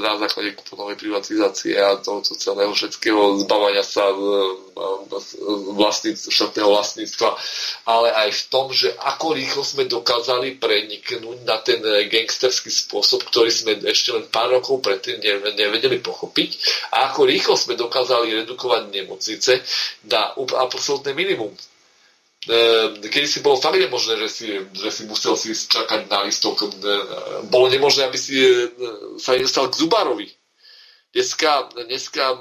na 0.00 0.16
základe 0.16 0.56
kuponovej 0.56 0.96
privatizácie 0.96 1.76
a 1.76 2.00
tohoto 2.00 2.32
celého 2.32 2.72
všetkého 2.72 3.36
zbavania 3.44 3.84
sa 3.84 4.08
štátneho 6.28 6.68
vlastníctva, 6.68 7.28
ale 7.88 8.08
aj 8.12 8.28
v 8.32 8.42
tom, 8.52 8.66
že 8.72 8.92
ako 8.92 9.32
rýchlo 9.32 9.62
sme 9.64 9.88
dokázali 9.88 10.60
preniknúť 10.60 11.38
na 11.48 11.56
ten 11.64 11.80
gangsterský 11.82 12.68
spôsob, 12.68 13.24
ktorý 13.24 13.48
sme 13.48 13.72
ešte 13.88 14.12
len 14.12 14.28
pár 14.28 14.52
rokov 14.52 14.84
predtým 14.84 15.20
nevedeli 15.56 15.98
pochopiť 16.04 16.50
a 16.92 17.08
ako 17.12 17.24
rýchlo 17.24 17.56
sme 17.56 17.74
dokázali 17.74 18.44
redukovať 18.44 18.92
nemocnice 18.92 19.52
na 20.12 20.36
absolútne 20.36 21.16
minimum. 21.16 21.56
Ehm, 22.46 23.02
kedy 23.02 23.26
si 23.26 23.42
bolo 23.42 23.58
fakt 23.58 23.74
nemožné, 23.74 24.22
že 24.22 24.28
si, 24.30 24.46
že 24.70 24.90
si 24.94 25.02
musel 25.10 25.34
si 25.34 25.50
čakať 25.50 26.06
na 26.06 26.22
listok. 26.22 26.62
Ehm, 26.62 27.50
bolo 27.50 27.66
nemožné, 27.66 28.06
aby 28.06 28.14
si 28.14 28.38
sa 29.18 29.34
nedostal 29.34 29.66
k 29.66 29.82
zubárovi 29.82 30.30
Dneska, 31.16 31.72
dneska 31.88 32.36
e, 32.36 32.38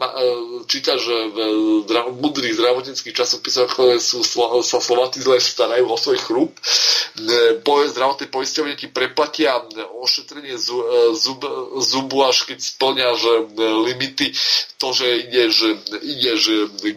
čítaš 0.67 1.07
v 1.07 1.87
mudrých 2.19 2.59
zdravotníckých 2.59 3.15
časopisoch, 3.15 3.71
ktoré 3.71 4.03
sú, 4.03 4.19
sa 4.59 4.83
Slováci 4.83 5.23
zle 5.23 5.39
starajú 5.39 5.87
o 5.87 5.95
svoj 5.95 6.19
chrup. 6.19 6.51
E, 6.59 7.55
zdravotné 7.63 8.27
poisťovne 8.27 8.75
ti 8.75 8.91
preplatia 8.91 9.63
ošetrenie 10.03 10.59
e, 10.59 10.63
zub, 11.15 11.39
zubu, 11.79 12.27
až 12.27 12.51
keď 12.51 12.59
splňaš 12.59 13.19
limity 13.55 14.35
to, 14.75 14.91
že 14.91 15.07
ideš, 15.23 15.55
ideš 16.03 16.41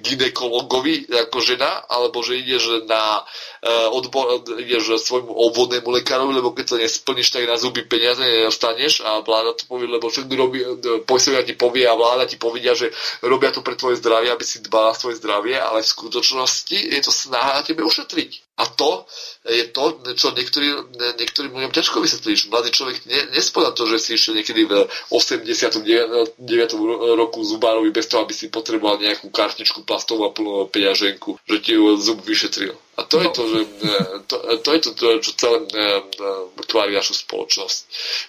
ginekologovi 0.02 1.06
ako 1.30 1.38
žena, 1.38 1.86
alebo 1.86 2.26
že 2.26 2.42
ideš 2.42 2.90
na 2.90 3.22
odbor, 3.66 4.43
ideš 4.59 5.02
svojmu 5.02 5.32
obvodnému 5.35 5.90
lekárovi, 5.90 6.32
lebo 6.39 6.55
keď 6.55 6.64
to 6.66 6.76
nesplníš, 6.78 7.35
tak 7.35 7.51
na 7.51 7.59
zuby 7.59 7.82
peniaze 7.82 8.22
nedostaneš 8.22 9.02
a 9.02 9.20
vláda 9.20 9.59
to 9.59 9.66
povie, 9.66 9.90
lebo 9.90 10.06
všetko 10.06 10.35
robí, 10.39 10.60
poisťovňa 11.05 11.43
ti 11.43 11.55
povie, 11.59 11.85
a 11.89 11.98
vláda 11.98 12.30
ti 12.30 12.39
povedia, 12.39 12.78
že 12.78 12.94
robia 13.26 13.51
to 13.51 13.66
pre 13.66 13.74
tvoje 13.74 13.98
zdravie, 13.98 14.30
aby 14.30 14.44
si 14.47 14.62
dbala 14.62 14.94
svoje 14.94 15.18
zdravie, 15.18 15.59
ale 15.59 15.82
v 15.82 15.90
skutočnosti 15.90 16.78
je 16.78 17.01
to 17.02 17.10
snaha 17.10 17.59
na 17.59 17.62
tebe 17.66 17.82
ušetriť. 17.82 18.48
A 18.59 18.66
to 18.66 19.06
je 19.47 19.70
to, 19.70 20.02
čo 20.18 20.35
niektorí, 20.35 20.66
niektorým 21.14 21.55
ľuďom 21.55 21.70
ťažko 21.70 22.02
vysvetlíš. 22.02 22.51
Mladý 22.51 22.74
človek 22.74 23.06
ne, 23.06 23.39
nespodá 23.39 23.70
to, 23.70 23.86
že 23.86 24.02
si 24.02 24.18
išiel 24.18 24.35
niekedy 24.35 24.66
v 24.66 24.82
89. 25.14 25.86
roku 27.14 27.39
zubárovi 27.47 27.94
bez 27.94 28.10
toho, 28.10 28.26
aby 28.26 28.35
si 28.35 28.51
potreboval 28.51 28.98
nejakú 28.98 29.30
kartičku 29.30 29.86
plastovú 29.86 30.26
a 30.26 30.35
plnú 30.35 30.66
peňaženku, 30.74 31.39
že 31.47 31.56
ti 31.62 31.78
zub 32.02 32.18
vyšetril. 32.26 32.74
A 32.99 33.07
to, 33.07 33.23
no. 33.23 33.23
je 33.23 33.31
to, 33.31 33.43
že, 33.47 33.61
e, 33.62 33.95
to, 34.27 34.37
to 34.59 34.69
je 34.75 34.81
to, 34.83 34.91
čo 35.23 35.31
celé 35.39 35.59
tvári 36.66 36.93
e, 36.95 36.99
našu 36.99 37.15
spoločnosť. 37.15 37.79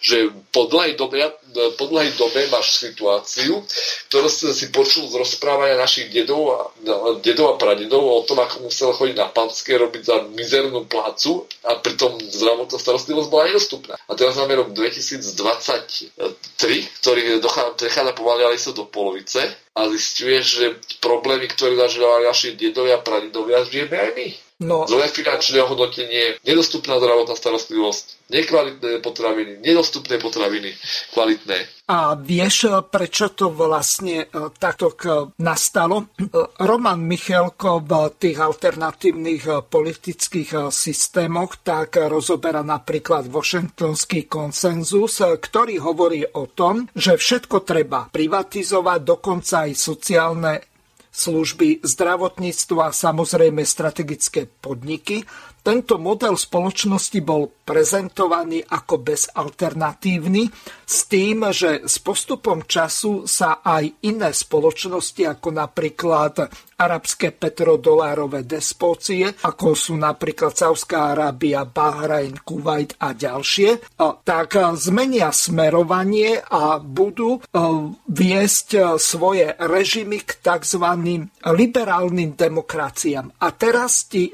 Že 0.05 0.17
po 0.53 0.69
dlhej 0.69 0.93
dobe, 0.93 1.25
po 1.73 1.89
dlhej 1.89 2.13
dobe 2.13 2.45
máš 2.53 2.77
situáciu, 2.77 3.65
ktorú 4.13 4.29
si 4.29 4.69
počul 4.69 5.09
z 5.09 5.17
rozprávania 5.17 5.73
našich 5.73 6.13
dedov 6.13 6.41
a, 6.53 6.59
dedov 7.25 7.57
a 7.57 7.59
pradedov 7.59 7.97
o 7.97 8.21
tom, 8.29 8.45
ako 8.45 8.69
musel 8.69 8.93
chodiť 8.93 9.17
na 9.17 9.33
panské, 9.33 9.73
robiť 9.73 10.05
za 10.05 10.21
mizernú 10.37 10.85
plácu 10.85 11.49
a 11.65 11.81
pritom 11.81 12.21
zdravotná 12.21 12.77
starostlivosť 12.77 13.29
bola 13.33 13.49
nedostupná. 13.49 13.97
A 14.05 14.13
teraz 14.13 14.37
máme 14.37 14.53
rok 14.53 14.69
2023, 14.77 16.13
ktorý 17.01 17.21
prechádza 17.73 18.13
pomaly 18.13 18.45
ale 18.45 18.61
do 18.69 18.85
polovice 18.85 19.68
a 19.77 19.81
zistuješ, 19.89 20.45
že 20.45 20.65
problémy, 20.99 21.47
ktoré 21.47 21.77
zažívali 21.77 22.27
naši 22.27 22.57
dedovia 22.57 22.99
a 22.99 23.05
pradedovia, 23.05 23.63
žijeme 23.63 23.95
aj 23.95 24.11
my. 24.17 24.27
No. 24.59 24.83
Zlé 24.83 25.07
finančné 25.07 25.63
hodnotenie, 25.63 26.35
nedostupná 26.43 26.99
zdravotná 26.99 27.35
starostlivosť, 27.39 28.18
nekvalitné 28.29 29.01
potraviny, 29.01 29.65
nedostupné 29.65 30.21
potraviny, 30.21 30.69
kvalitné. 31.13 31.89
A 31.89 32.13
vieš, 32.13 32.69
prečo 32.93 33.33
to 33.33 33.49
vlastne 33.49 34.29
e, 34.29 34.53
takto 34.61 34.93
nastalo? 35.41 36.13
E, 36.13 36.29
Roman 36.61 37.01
Michelko 37.01 37.81
v 37.81 38.13
tých 38.13 38.37
alternatívnych 38.37 39.43
e, 39.49 39.53
politických 39.65 40.69
systémoch 40.69 41.65
tak 41.65 41.97
rozoberá 41.97 42.61
napríklad 42.61 43.25
Washingtonský 43.25 44.29
konsenzus, 44.29 45.25
ktorý 45.25 45.81
hovorí 45.81 46.21
o 46.37 46.45
tom, 46.45 46.85
že 46.93 47.17
všetko 47.17 47.65
treba 47.65 48.05
privatizovať, 48.13 48.99
dokonca 49.01 49.65
aj 49.65 49.71
sociálne 49.73 50.53
služby, 51.09 51.83
zdravotníctvo 51.83 52.79
a 52.79 52.93
samozrejme 52.93 53.65
strategické 53.65 54.45
podniky. 54.45 55.25
Tento 55.69 56.01
model 56.01 56.33
spoločnosti 56.33 57.21
bol 57.21 57.45
prezentovaný 57.61 58.65
ako 58.65 59.05
bezalternatívny 59.05 60.49
s 60.81 61.05
tým, 61.05 61.45
že 61.53 61.85
s 61.85 62.01
postupom 62.01 62.65
času 62.65 63.29
sa 63.29 63.61
aj 63.61 64.01
iné 64.01 64.33
spoločnosti, 64.33 65.29
ako 65.29 65.53
napríklad 65.53 66.49
arabské 66.79 67.35
petrodolárové 67.35 68.47
despócie, 68.47 69.27
ako 69.43 69.75
sú 69.75 69.93
napríklad 69.99 70.55
Sávská 70.55 71.11
Arábia, 71.11 71.67
Bahrajn, 71.67 72.39
Kuwait 72.47 72.95
a 73.03 73.11
ďalšie, 73.11 73.99
tak 74.23 74.55
zmenia 74.79 75.35
smerovanie 75.35 76.39
a 76.39 76.79
budú 76.79 77.37
e, 77.37 77.39
viesť 78.07 78.95
svoje 78.95 79.51
režimy 79.59 80.23
k 80.23 80.39
tzv. 80.39 80.85
liberálnym 81.43 82.39
demokraciám. 82.39 83.43
A 83.43 83.47
teraz 83.51 84.07
ti 84.07 84.31
e, 84.31 84.33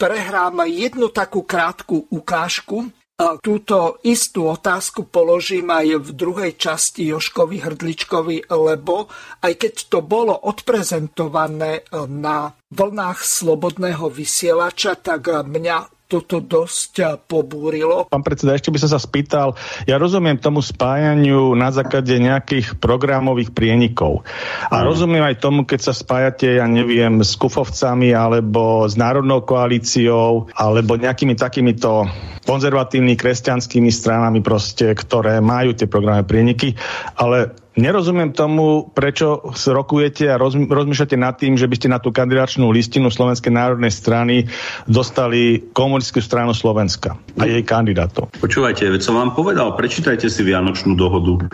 prehrám 0.00 0.64
jednu 0.64 1.12
takú 1.12 1.44
krátku 1.44 2.08
ukážku. 2.10 3.03
Túto 3.14 4.02
istú 4.02 4.50
otázku 4.50 5.06
položím 5.06 5.70
aj 5.70 6.02
v 6.02 6.08
druhej 6.18 6.52
časti 6.58 7.14
Joškovi 7.14 7.62
Hrdličkovi, 7.62 8.50
lebo 8.50 9.06
aj 9.38 9.54
keď 9.54 9.74
to 9.86 10.02
bolo 10.02 10.34
odprezentované 10.34 11.86
na 12.10 12.50
vlnách 12.74 13.18
slobodného 13.22 14.10
vysielača, 14.10 14.98
tak 14.98 15.30
mňa 15.30 15.93
toto 16.14 16.38
dosť 16.38 17.26
pobúrilo. 17.26 18.06
Pán 18.06 18.22
predseda, 18.22 18.54
ešte 18.54 18.70
by 18.70 18.78
som 18.78 18.90
sa 18.94 19.00
spýtal, 19.02 19.58
ja 19.90 19.98
rozumiem 19.98 20.38
tomu 20.38 20.62
spájaniu 20.62 21.58
na 21.58 21.74
základe 21.74 22.14
nejakých 22.14 22.78
programových 22.78 23.50
prienikov. 23.50 24.22
A 24.70 24.80
mm. 24.80 24.84
rozumiem 24.86 25.24
aj 25.26 25.42
tomu, 25.42 25.66
keď 25.66 25.90
sa 25.90 25.94
spájate, 25.96 26.62
ja 26.62 26.66
neviem, 26.70 27.18
s 27.18 27.34
kufovcami 27.34 28.14
alebo 28.14 28.86
s 28.86 28.94
Národnou 28.94 29.42
koalíciou 29.42 30.54
alebo 30.54 30.94
nejakými 30.94 31.34
takýmito 31.34 32.06
konzervatívnymi 32.44 33.16
kresťanskými 33.16 33.90
stranami 33.90 34.44
proste, 34.44 34.92
ktoré 34.92 35.40
majú 35.40 35.72
tie 35.72 35.88
programy 35.88 36.22
prieniky, 36.28 36.76
ale 37.16 37.63
nerozumiem 37.74 38.30
tomu, 38.30 38.90
prečo 38.90 39.52
rokujete 39.54 40.30
a 40.30 40.38
rozmýšľate 40.38 41.16
nad 41.18 41.34
tým, 41.38 41.58
že 41.58 41.66
by 41.66 41.74
ste 41.74 41.88
na 41.90 41.98
tú 41.98 42.14
kandidačnú 42.14 42.70
listinu 42.70 43.10
Slovenskej 43.10 43.50
národnej 43.50 43.90
strany 43.90 44.46
dostali 44.86 45.62
komunistickú 45.74 46.22
stranu 46.22 46.54
Slovenska 46.54 47.18
a 47.38 47.44
jej 47.44 47.62
kandidátov. 47.66 48.30
Počúvajte, 48.38 48.86
veď 48.90 49.02
som 49.02 49.18
vám 49.18 49.34
povedal, 49.34 49.74
prečítajte 49.74 50.30
si 50.30 50.40
Vianočnú 50.46 50.94
dohodu. 50.94 51.50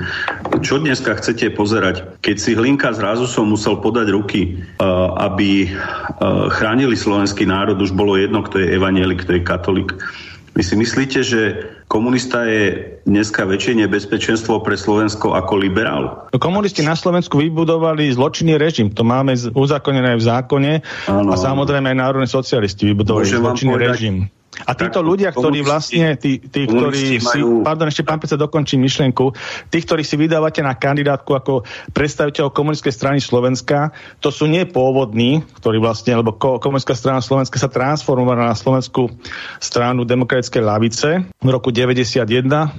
Čo 0.60 0.80
dneska 0.80 1.16
chcete 1.16 1.52
pozerať? 1.56 2.20
Keď 2.20 2.36
si 2.36 2.50
Hlinka 2.52 2.92
zrazu 2.92 3.24
som 3.24 3.48
musel 3.48 3.80
podať 3.80 4.12
ruky, 4.12 4.60
uh, 4.80 5.16
aby 5.24 5.68
uh, 5.68 6.52
chránili 6.52 6.94
slovenský 6.94 7.48
národ, 7.48 7.80
už 7.80 7.96
bolo 7.96 8.20
jedno, 8.20 8.44
kto 8.44 8.60
je 8.60 8.76
evanielik, 8.76 9.24
kto 9.24 9.40
je 9.40 9.46
katolík. 9.46 9.90
Vy 10.52 10.62
si 10.66 10.74
myslíte, 10.76 11.22
že 11.22 11.40
komunista 11.90 12.46
je 12.46 12.94
dneska 13.02 13.42
väčšie 13.42 13.82
nebezpečenstvo 13.82 14.62
pre 14.62 14.78
Slovensko 14.78 15.34
ako 15.34 15.58
liberál? 15.58 16.30
No, 16.30 16.38
komunisti 16.38 16.86
na 16.86 16.94
Slovensku 16.94 17.42
vybudovali 17.42 18.14
zločinný 18.14 18.54
režim. 18.54 18.94
To 18.94 19.02
máme 19.02 19.34
uzakonené 19.34 20.14
v 20.14 20.22
zákone 20.22 20.72
ano. 21.10 21.28
a 21.28 21.34
samozrejme 21.34 21.90
aj 21.90 21.98
národní 21.98 22.30
socialisti 22.30 22.86
vybudovali 22.86 23.26
Môžem 23.26 23.42
zločinný 23.42 23.74
režim. 23.74 24.16
A 24.66 24.74
títo 24.74 24.98
ľudia, 25.00 25.30
ktorí 25.30 25.62
vlastne, 25.62 26.18
tí, 26.18 26.42
tí 26.42 26.66
ktorí 26.66 27.22
si, 27.22 27.38
pardon, 27.62 27.86
ešte 27.86 28.02
pán 28.02 28.18
predseda 28.18 28.50
dokončím 28.50 28.82
myšlienku, 28.82 29.30
tí, 29.70 29.78
ktorí 29.78 30.02
si 30.02 30.18
vydávate 30.18 30.58
na 30.60 30.74
kandidátku 30.74 31.30
ako 31.32 31.62
predstaviteľ 31.94 32.50
komunistickej 32.50 32.94
strany 32.94 33.18
Slovenska, 33.22 33.94
to 34.18 34.34
sú 34.34 34.50
nie 34.50 34.66
pôvodní, 34.66 35.46
ktorí 35.62 35.78
vlastne, 35.78 36.18
lebo 36.18 36.34
komunistická 36.34 36.98
strana 36.98 37.20
Slovenska 37.22 37.62
sa 37.62 37.70
transformovala 37.70 38.50
na 38.50 38.56
Slovenskú 38.58 39.08
stranu 39.62 40.02
demokratickej 40.02 40.62
lavice 40.66 41.08
v 41.30 41.48
roku 41.48 41.70
91 41.70 42.26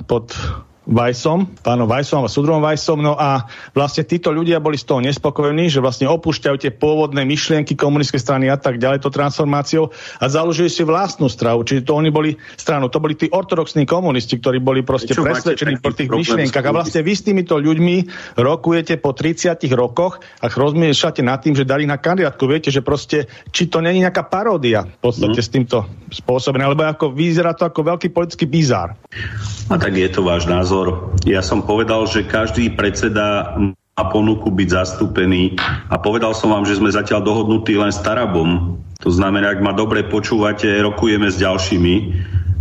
pod 0.05 0.35
Vajsom, 0.81 1.61
pánom 1.61 1.85
Vajsom 1.85 2.25
a 2.25 2.29
súdrom 2.29 2.57
Vajsom. 2.57 3.05
No 3.05 3.13
a 3.13 3.45
vlastne 3.77 4.01
títo 4.01 4.33
ľudia 4.33 4.57
boli 4.57 4.81
z 4.81 4.89
toho 4.89 4.97
nespokojní, 4.97 5.69
že 5.69 5.77
vlastne 5.77 6.09
opúšťajú 6.09 6.57
tie 6.57 6.73
pôvodné 6.73 7.21
myšlienky 7.21 7.77
komunistickej 7.77 8.17
strany 8.17 8.45
a 8.49 8.57
tak 8.57 8.81
ďalej, 8.81 9.05
to 9.05 9.13
transformáciou 9.13 9.93
a 10.17 10.25
založili 10.25 10.73
si 10.73 10.81
vlastnú 10.81 11.29
stravu. 11.29 11.61
Čiže 11.61 11.85
to 11.85 11.93
oni 11.93 12.09
boli 12.09 12.33
stranu, 12.57 12.89
to 12.89 12.97
boli 12.97 13.13
tí 13.13 13.29
ortodoxní 13.29 13.85
komunisti, 13.85 14.41
ktorí 14.41 14.57
boli 14.57 14.81
proste 14.81 15.13
presvedčení 15.13 15.77
po 15.77 15.93
tých 15.93 16.09
myšlienkach. 16.09 16.65
A 16.65 16.73
vlastne 16.73 17.05
vy 17.05 17.13
s 17.13 17.29
týmito 17.29 17.61
ľuďmi 17.61 18.09
rokujete 18.41 18.97
po 18.97 19.13
30 19.13 19.61
rokoch 19.77 20.17
a 20.41 20.49
rozmýšľate 20.49 21.21
nad 21.21 21.45
tým, 21.45 21.53
že 21.53 21.61
dali 21.61 21.85
na 21.85 22.01
kandidátku. 22.01 22.49
Viete, 22.49 22.73
že 22.73 22.81
proste, 22.81 23.29
či 23.53 23.69
to 23.69 23.85
není 23.85 24.01
nejaká 24.01 24.25
paródia 24.25 24.89
v 24.89 24.97
podstate 24.97 25.37
mm. 25.37 25.45
s 25.45 25.49
týmto 25.53 25.77
spôsobené, 26.09 26.65
alebo 26.65 26.89
ako 26.89 27.13
vyzerá 27.13 27.53
to 27.53 27.69
ako 27.69 27.85
veľký 27.85 28.09
politický 28.09 28.49
bizár. 28.49 28.97
A 29.69 29.77
tak 29.77 29.93
je 29.93 30.09
to 30.09 30.25
váš 30.25 30.49
názor 30.49 30.70
názor. 30.71 31.11
Ja 31.27 31.43
som 31.43 31.67
povedal, 31.67 32.07
že 32.07 32.23
každý 32.23 32.71
predseda 32.71 33.59
má 33.59 34.03
ponuku 34.07 34.47
byť 34.47 34.69
zastúpený 34.71 35.59
a 35.91 35.99
povedal 35.99 36.31
som 36.31 36.55
vám, 36.55 36.63
že 36.63 36.79
sme 36.79 36.87
zatiaľ 36.87 37.27
dohodnutí 37.27 37.75
len 37.75 37.91
s 37.91 37.99
Tarabom. 37.99 38.79
To 39.03 39.11
znamená, 39.11 39.51
ak 39.51 39.59
ma 39.59 39.75
dobre 39.75 40.07
počúvate, 40.07 40.71
rokujeme 40.79 41.27
s 41.27 41.43
ďalšími. 41.43 41.95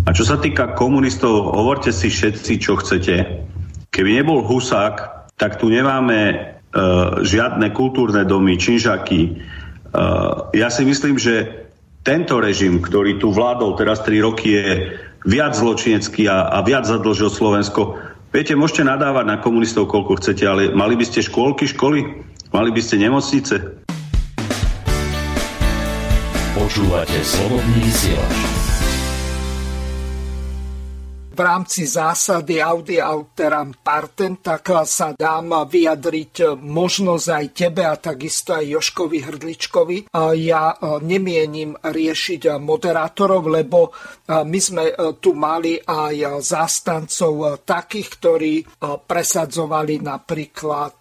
A 0.03 0.11
čo 0.11 0.27
sa 0.27 0.43
týka 0.43 0.75
komunistov, 0.75 1.55
hovorte 1.55 1.95
si 1.95 2.11
všetci, 2.11 2.53
čo 2.59 2.75
chcete. 2.83 3.47
Keby 3.95 4.11
nebol 4.19 4.43
Husák, 4.43 5.31
tak 5.39 5.63
tu 5.63 5.71
nemáme 5.71 6.19
uh, 6.35 7.23
žiadne 7.23 7.71
kultúrne 7.71 8.27
domy, 8.27 8.59
činžaky. 8.59 9.39
Uh, 9.95 10.51
ja 10.51 10.67
si 10.67 10.83
myslím, 10.83 11.15
že 11.15 11.63
tento 12.03 12.43
režim, 12.43 12.83
ktorý 12.83 13.23
tu 13.23 13.31
vládol 13.31 13.79
teraz 13.79 14.03
3 14.03 14.19
roky, 14.27 14.59
je 14.59 14.67
viac 15.27 15.53
zločinecký 15.57 16.29
a, 16.29 16.49
a 16.49 16.59
viac 16.65 16.89
zadlžil 16.89 17.29
Slovensko. 17.29 17.99
Viete, 18.31 18.55
môžete 18.55 18.87
nadávať 18.87 19.27
na 19.27 19.37
komunistov, 19.43 19.91
koľko 19.91 20.23
chcete, 20.23 20.47
ale 20.47 20.71
mali 20.71 20.95
by 20.95 21.05
ste 21.05 21.27
škôlky, 21.27 21.67
školy? 21.67 22.23
Mali 22.55 22.71
by 22.71 22.81
ste 22.83 23.03
nemocnice? 23.03 23.55
Počúvate 26.55 27.19
slobodný 27.27 27.79
vysielač 27.83 28.37
v 28.39 28.60
rámci 31.41 31.89
zásady 31.89 32.61
Audi 32.61 33.01
alteram 33.01 33.73
partem, 33.81 34.39
tak 34.39 34.69
sa 34.85 35.17
dám 35.17 35.65
vyjadriť 35.67 36.61
možnosť 36.61 37.27
aj 37.29 37.47
tebe 37.57 37.83
a 37.85 37.97
takisto 37.97 38.55
aj 38.55 38.65
Joškovi 38.69 39.19
Hrdličkovi. 39.25 39.99
Ja 40.37 40.77
nemienim 41.01 41.75
riešiť 41.81 42.61
moderátorov, 42.61 43.49
lebo 43.49 43.91
my 44.29 44.61
sme 44.61 44.95
tu 45.19 45.33
mali 45.33 45.81
aj 45.81 46.45
zástancov 46.45 47.65
takých, 47.65 48.09
ktorí 48.21 48.55
presadzovali 48.81 50.05
napríklad 50.05 50.97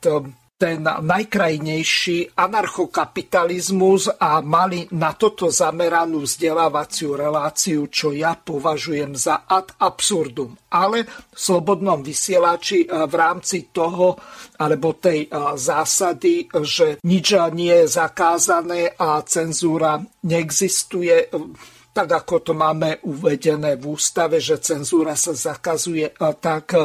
ten 0.59 0.83
najkrajnejší 0.83 2.35
anarchokapitalizmus 2.35 4.11
a 4.19 4.43
mali 4.43 4.91
na 4.91 5.15
toto 5.15 5.47
zameranú 5.47 6.27
vzdelávaciu 6.27 7.15
reláciu, 7.15 7.87
čo 7.87 8.11
ja 8.11 8.35
považujem 8.35 9.15
za 9.15 9.47
ad 9.47 9.71
absurdum. 9.79 10.59
Ale 10.67 11.07
v 11.07 11.39
slobodnom 11.39 12.03
vysielači 12.03 12.83
eh, 12.83 12.91
v 12.91 13.13
rámci 13.15 13.71
toho 13.71 14.19
alebo 14.59 14.99
tej 14.99 15.31
eh, 15.31 15.55
zásady, 15.55 16.51
že 16.51 16.99
nič 17.07 17.27
nie 17.55 17.71
je 17.71 17.87
zakázané 17.87 18.99
a 18.99 19.23
cenzúra 19.23 19.95
neexistuje, 20.27 21.15
eh, 21.23 21.77
tak 21.95 22.19
ako 22.19 22.35
to 22.43 22.53
máme 22.53 22.99
uvedené 23.07 23.79
v 23.79 23.95
ústave, 23.95 24.43
že 24.43 24.59
cenzúra 24.59 25.15
sa 25.15 25.31
zakazuje, 25.31 26.13
tak 26.37 26.75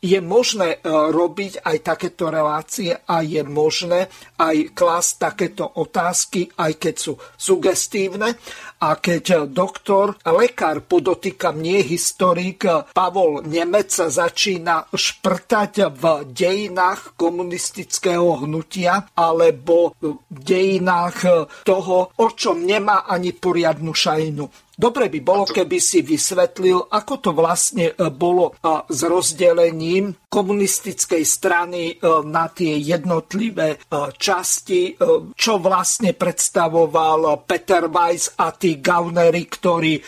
je 0.00 0.18
možné 0.24 0.80
e, 0.80 0.88
robiť 0.88 1.60
aj 1.60 1.76
takéto 1.84 2.32
relácie 2.32 2.96
a 2.96 3.20
je 3.20 3.44
možné 3.44 4.08
aj 4.40 4.72
klásť 4.72 5.10
takéto 5.20 5.64
otázky, 5.68 6.48
aj 6.56 6.72
keď 6.80 6.94
sú 6.96 7.12
sugestívne. 7.36 8.40
A 8.80 8.96
keď 8.96 9.44
doktor, 9.44 10.16
lekár, 10.24 10.80
podotýkam, 10.80 11.60
nie 11.60 11.84
historik, 11.84 12.64
Pavol 12.96 13.44
Nemec 13.44 13.92
začína 13.92 14.88
šprtať 14.88 15.92
v 15.92 16.04
dejinách 16.32 17.12
komunistického 17.20 18.48
hnutia 18.48 19.12
alebo 19.12 19.92
v 20.00 20.16
dejinách 20.32 21.18
toho, 21.60 22.16
o 22.16 22.26
čom 22.32 22.64
nemá 22.64 23.04
ani 23.04 23.36
poriadnu 23.36 23.92
šajnu. 23.92 24.69
Dobre 24.80 25.12
by 25.12 25.20
bolo, 25.20 25.44
keby 25.44 25.76
si 25.76 26.00
vysvetlil, 26.00 26.88
ako 26.88 27.14
to 27.20 27.30
vlastne 27.36 27.92
e, 27.92 28.08
bolo 28.08 28.56
e, 28.56 28.88
s 28.88 29.00
rozdelením 29.04 30.24
komunistickej 30.24 31.20
strany 31.20 31.82
e, 31.92 31.94
na 32.24 32.48
tie 32.48 32.80
jednotlivé 32.80 33.76
časti, 34.16 34.96
čo 35.34 35.52
vlastne 35.58 36.14
predstavoval 36.16 37.44
Peter 37.44 37.92
Weiss 37.92 38.32
a 38.38 38.54
tí 38.54 38.78
gaunery, 38.78 39.50
ktorí 39.50 39.98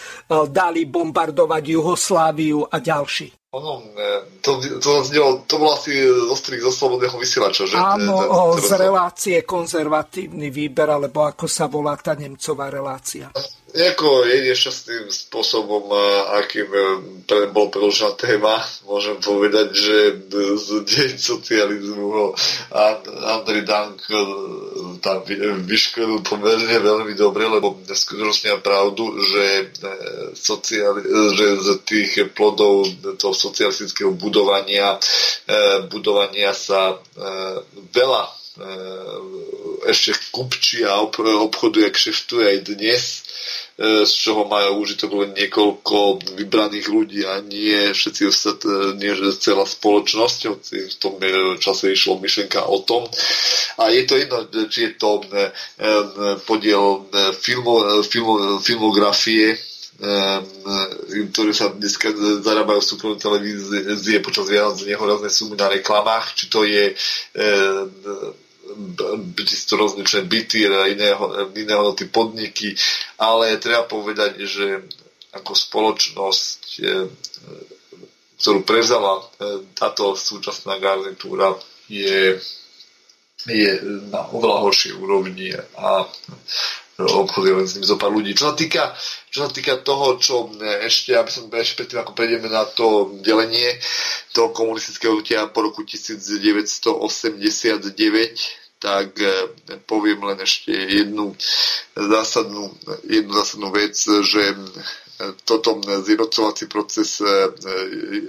dali 0.49 0.87
bombardovať 0.87 1.63
Jugosláviu 1.67 2.63
a 2.65 2.79
ďalší. 2.79 3.43
Ono, 3.53 3.85
to, 4.41 4.65
to, 4.81 5.05
znelo, 5.05 5.45
to 5.45 5.61
bolo 5.61 5.77
asi 5.77 5.93
ostrých 6.09 6.65
zo 6.65 6.73
slobodného 6.73 7.21
vysielača, 7.21 7.69
že? 7.69 7.77
Áno, 7.77 8.57
z 8.57 8.71
relácie 8.81 9.37
konzervatívny 9.45 10.49
výber, 10.49 10.89
alebo 10.89 11.29
ako 11.29 11.45
sa 11.45 11.69
volá 11.69 11.93
tá 12.01 12.17
Nemcová 12.17 12.73
relácia. 12.73 13.29
Nejako 13.73 14.29
jedine 14.29 14.53
šťastným 14.53 15.09
spôsobom, 15.09 15.89
akým 16.37 16.69
e, 16.69 16.85
bol 17.57 17.73
preložená 17.73 18.13
téma, 18.21 18.61
môžem 18.85 19.17
povedať, 19.17 19.73
že 19.73 19.97
z 20.61 20.69
deň 20.85 21.11
socializmu 21.17 22.37
Andrej 23.33 23.65
Dank 23.65 23.97
e, 24.13 24.21
tam 25.01 25.25
vyškolil 25.65 26.21
pomerne 26.21 26.77
veľmi 26.85 27.17
dobre, 27.17 27.49
lebo 27.49 27.81
skutočne 27.89 28.61
pravdu, 28.61 29.09
že, 29.25 29.73
e, 29.73 29.97
sociali, 30.37 31.09
že 31.33 31.47
z 31.65 31.69
tých 31.89 32.13
plodov 32.37 32.93
toho 33.17 33.33
socialistického 33.33 34.13
budovania 34.13 35.01
budovania 35.89 36.53
sa 36.53 37.01
veľa 37.89 38.23
ešte 39.89 40.13
kupčí 40.29 40.85
a 40.85 41.01
obchoduje, 41.01 41.89
kšeftuje 41.89 42.45
aj 42.53 42.59
dnes 42.69 43.03
z 43.81 44.13
čoho 44.13 44.45
majú 44.45 44.85
užitok 44.85 45.11
len 45.17 45.31
niekoľko 45.33 46.21
vybraných 46.37 46.87
ľudí 46.93 47.25
a 47.25 47.41
nie 47.41 47.91
všetci 47.97 48.23
ostatní, 48.29 49.01
nie 49.01 49.13
celá 49.41 49.65
spoločnosť, 49.65 50.39
v 50.93 50.97
tom 51.01 51.17
čase 51.57 51.97
išlo 51.97 52.21
myšlenka 52.21 52.69
o 52.69 52.85
tom. 52.85 53.09
A 53.81 53.89
je 53.89 54.05
to 54.05 54.21
jedno, 54.21 54.45
či 54.69 54.81
je 54.87 54.93
to 55.01 55.25
e, 55.25 55.49
podiel 56.45 57.09
e, 57.09 57.33
filmo, 57.33 58.05
filmo, 58.05 58.61
filmografie, 58.61 59.57
ktoré 61.31 61.55
sa 61.55 61.71
dneska 61.71 62.11
zarábajú 62.43 62.83
v 62.83 62.91
súkromnej 62.91 63.23
televízie 63.23 64.19
počas 64.19 64.51
Vianoc 64.51 64.83
nehorazné 64.83 65.31
sumy 65.31 65.55
na 65.55 65.71
reklamách, 65.71 66.35
či 66.35 66.51
to 66.51 66.67
je 66.67 66.91
čisto 69.47 69.79
rozličné 69.79 70.27
byty 70.27 70.67
a 70.69 70.91
iného, 70.91 71.23
iné 71.55 71.75
hodnoty 71.75 72.09
podniky, 72.09 72.75
ale 73.19 73.61
treba 73.63 73.87
povedať, 73.87 74.43
že 74.45 74.67
ako 75.33 75.53
spoločnosť, 75.57 76.61
e, 76.81 77.09
ktorú 78.37 78.61
prevzala 78.69 79.17
e, 79.17 79.23
táto 79.73 80.13
súčasná 80.13 80.77
garnitúra, 80.77 81.57
je, 81.89 82.37
je 83.49 83.71
na 84.13 84.29
oveľa 84.29 84.69
horšej 84.69 84.93
úrovni 84.97 85.57
a 85.57 86.05
obchoduje 87.01 87.53
len 87.57 87.67
s 87.67 87.81
ním 87.81 87.89
zo 87.89 87.97
pár 87.97 88.13
ľudí. 88.13 88.37
Čo 88.37 88.53
sa 88.53 88.55
týka, 88.55 88.93
čo 89.33 89.49
sa 89.49 89.51
týka 89.51 89.81
toho, 89.81 90.21
čo 90.21 90.53
ešte, 90.85 91.17
aby 91.17 91.31
som 91.33 91.49
ešte 91.49 91.83
predtým, 91.83 92.05
ako 92.05 92.13
prejdeme 92.13 92.53
na 92.53 92.69
to 92.69 93.17
delenie 93.25 93.81
toho 94.37 94.53
komunistického 94.53 95.17
hnutia 95.17 95.49
po 95.49 95.65
roku 95.65 95.81
1989, 95.83 98.62
tak 98.83 99.15
eh, 99.23 99.47
poviem 99.87 100.27
len 100.27 100.43
ešte 100.43 100.75
jednu 100.75 101.39
zásadnú, 101.95 102.75
jednu 103.07 103.33
zásadnú 103.39 103.71
vec, 103.71 103.95
že 104.27 104.59
toto 105.45 105.81
zjednocovací 106.03 106.67
proces 106.67 107.21
e, 107.21 107.25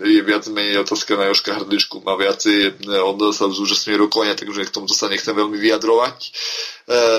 je 0.07 0.21
viac 0.21 0.47
menej 0.47 0.83
otázka 0.83 1.15
na 1.17 1.31
Joška 1.31 1.55
Hrdličku. 1.55 2.03
Má 2.05 2.13
viacej, 2.19 2.57
e, 2.69 2.71
on 3.01 3.17
sa 3.33 3.49
zúčastňuje 3.49 3.97
rokovania, 3.97 4.35
takže 4.37 4.67
k 4.67 4.73
tomuto 4.73 4.93
sa 4.93 5.09
nechcem 5.09 5.33
veľmi 5.33 5.57
vyjadrovať. 5.57 6.17
E, 6.19 6.29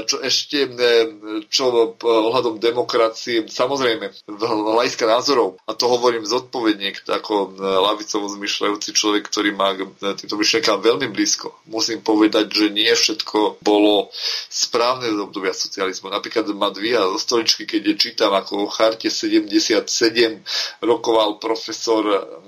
čo 0.04 0.20
ešte, 0.20 0.68
čo 1.48 1.96
ohľadom 2.04 2.60
demokracie, 2.60 3.48
samozrejme, 3.48 4.12
hľadiska 4.76 5.08
názorov, 5.08 5.56
a 5.64 5.72
to 5.72 5.88
hovorím 5.88 6.28
zodpovedne, 6.28 6.92
ako 7.08 7.56
lavicovo 7.58 8.28
zmyšľajúci 8.28 8.90
človek, 8.92 9.26
ktorý 9.26 9.56
má 9.56 9.72
týmto 10.14 10.36
myšlenkám 10.36 10.84
veľmi 10.84 11.08
blízko. 11.10 11.56
Musím 11.66 12.04
povedať, 12.04 12.52
že 12.52 12.66
nie 12.68 12.92
všetko 12.92 13.64
bolo 13.64 14.12
správne 14.52 15.08
z 15.08 15.18
obdobia 15.18 15.56
socializmu. 15.56 16.12
Napríklad 16.12 16.46
ma 16.52 16.68
dvíha 16.68 17.00
zo 17.16 17.18
stoličky, 17.18 17.64
keď 17.64 17.82
je 17.90 17.94
čítam 17.96 18.36
ako 18.36 18.68
o 18.68 18.70
charte 18.70 19.08
70 19.08 19.53
rokoval 20.80 21.38
profesor 21.38 22.04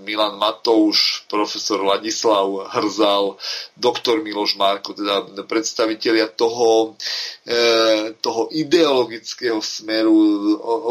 Milan 0.06 0.38
Matouš, 0.38 1.26
profesor 1.26 1.82
Ladislav 1.82 2.70
Hrzal, 2.70 3.36
doktor 3.76 4.22
Miloš 4.22 4.54
Marko, 4.56 4.94
teda 4.94 5.26
predstavitelia 5.50 6.30
toho, 6.30 6.94
e, 7.42 8.14
toho 8.22 8.48
ideologického 8.54 9.58
smeru 9.58 10.14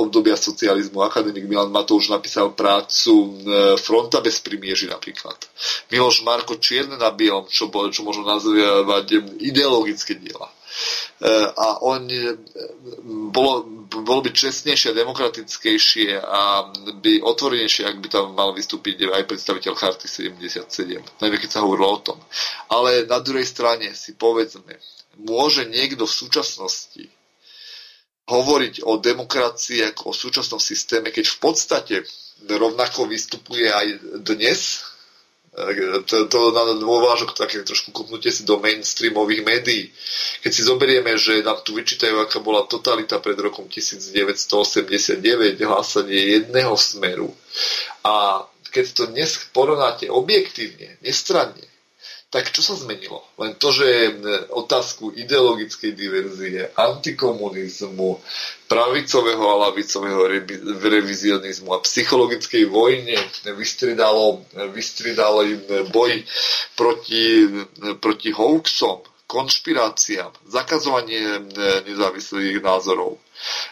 obdobia 0.04 0.36
socializmu. 0.36 1.02
Akademik 1.02 1.48
Milan 1.48 1.72
Matouš 1.72 2.12
napísal 2.12 2.52
prácu 2.52 3.14
e, 3.16 3.28
Fronta 3.80 4.20
bez 4.20 4.44
primieži 4.44 4.92
napríklad. 4.92 5.40
Miloš 5.92 6.28
Marko 6.28 6.60
Čierne 6.60 7.00
na 7.00 7.10
bielom, 7.10 7.48
čo, 7.48 7.72
čo 7.72 8.02
možno 8.04 8.28
nazvať 8.28 9.40
ideologické 9.40 10.20
diela. 10.20 10.52
E, 10.52 11.32
a 11.56 11.80
on 11.80 12.04
bolo, 13.32 13.75
bolo 13.90 14.22
by 14.26 14.32
čestnejšie 14.34 14.98
demokratickejšie 14.98 16.18
a 16.18 16.70
by 17.00 17.22
otvorenejšie, 17.22 17.86
ak 17.86 17.98
by 18.02 18.08
tam 18.10 18.34
mal 18.34 18.52
vystúpiť 18.52 19.06
aj 19.10 19.30
predstaviteľ 19.30 19.74
Charty 19.78 20.08
77, 20.10 21.22
najmä 21.22 21.38
keď 21.38 21.50
sa 21.50 21.64
hovorilo 21.64 21.94
o 21.94 22.00
tom. 22.02 22.18
Ale 22.70 23.06
na 23.06 23.22
druhej 23.22 23.46
strane 23.46 23.94
si 23.94 24.18
povedzme, 24.18 24.78
môže 25.22 25.64
niekto 25.70 26.10
v 26.10 26.18
súčasnosti 26.18 27.06
hovoriť 28.26 28.82
o 28.90 28.98
demokracii 28.98 29.86
ako 29.94 30.10
o 30.10 30.18
súčasnom 30.18 30.58
systéme, 30.58 31.14
keď 31.14 31.26
v 31.30 31.38
podstate 31.38 31.96
rovnako 32.50 33.06
vystupuje 33.06 33.70
aj 33.70 33.88
dnes 34.26 34.82
to, 36.04 36.28
to 36.28 36.40
na 36.52 36.76
dôvážok 36.76 37.32
také 37.32 37.64
trošku 37.64 37.96
kopnutie 37.96 38.28
si 38.28 38.44
do 38.44 38.60
mainstreamových 38.60 39.42
médií. 39.48 39.88
Keď 40.44 40.52
si 40.52 40.62
zoberieme, 40.68 41.16
že 41.16 41.40
nám 41.44 41.64
tu 41.64 41.80
vyčítajú, 41.80 42.20
aká 42.20 42.44
bola 42.44 42.68
totalita 42.68 43.24
pred 43.24 43.40
rokom 43.40 43.72
1989, 43.72 45.16
hlásanie 45.64 46.44
jedného 46.44 46.76
smeru. 46.76 47.32
A 48.04 48.44
keď 48.68 48.86
to 48.92 49.04
dnes 49.08 49.40
porovnáte 49.56 50.12
objektívne, 50.12 51.00
nestranne, 51.00 51.64
tak 52.30 52.52
čo 52.52 52.60
sa 52.60 52.76
zmenilo? 52.76 53.24
Len 53.40 53.56
to, 53.56 53.72
že 53.72 53.88
otázku 54.52 55.16
ideologickej 55.16 55.92
diverzie, 55.96 56.68
antikomunizmu, 56.76 58.20
pravicového 58.68 59.46
a 59.46 59.60
lavicového 59.70 60.22
revizionizmu 60.84 61.72
a 61.72 61.80
psychologickej 61.86 62.68
vojne 62.68 63.16
vystridalo, 63.56 64.44
vystridalo 64.74 65.48
boj 65.96 66.28
proti, 66.76 67.48
proti 68.04 68.30
hoaxom, 68.36 69.00
konšpiráciám, 69.26 70.30
zakazovanie 70.46 71.50
nezávislých 71.90 72.62
názorov. 72.62 73.18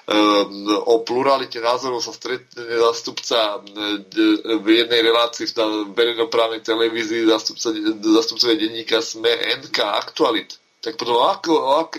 Ehm, 0.09 0.65
o 0.89 1.05
pluralite 1.05 1.61
názorov 1.61 2.01
sa 2.01 2.11
stretne 2.11 2.65
zástupca 2.81 3.61
ehm, 3.61 4.01
v 4.59 4.67
jednej 4.67 5.01
relácii 5.05 5.45
v 5.45 5.93
verejnoprávnej 5.93 6.65
televízii 6.65 7.29
zástupca, 7.29 7.69
zástupcovia 8.01 8.57
denníka 8.57 8.97
SME 8.99 9.29
NK 9.63 9.77
Aktualit. 9.79 10.57
Tak 10.83 10.99
potom 10.99 11.15
o, 11.15 11.23
ak, 11.31 11.43
o, 11.47 11.57
ak, 11.79 11.91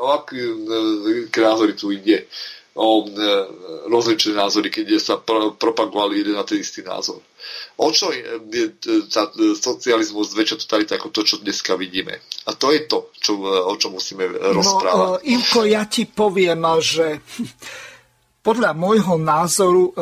o 0.00 0.06
aké 0.10 0.40
ehm, 0.40 1.28
názory 1.30 1.76
tu 1.76 1.92
ide? 1.92 2.26
O 2.72 3.04
rozličné 3.92 4.32
názory, 4.32 4.72
keď 4.72 4.96
sa 4.96 5.20
propagovali 5.52 6.24
jeden 6.24 6.40
na 6.40 6.44
ten 6.48 6.56
istý 6.56 6.80
názor. 6.80 7.20
O 7.80 7.88
čo 7.90 8.12
je, 8.12 8.22
je 8.52 8.66
tá 9.08 9.32
socializmus 9.56 10.36
väčšia 10.36 10.60
totalita 10.60 11.00
ako 11.00 11.08
to, 11.10 11.20
čo 11.24 11.36
dneska 11.40 11.74
vidíme. 11.74 12.20
A 12.46 12.52
to 12.52 12.70
je 12.70 12.84
to, 12.84 13.10
čo, 13.16 13.40
o 13.42 13.74
čom 13.80 13.96
musíme 13.96 14.28
rozprávať. 14.28 15.06
No, 15.08 15.18
Ivko, 15.18 15.60
ja 15.64 15.88
ti 15.88 16.04
poviem, 16.04 16.62
že 16.78 17.18
podľa 18.46 18.74
môjho 18.74 19.16
názoru 19.16 19.90
e, 19.90 19.92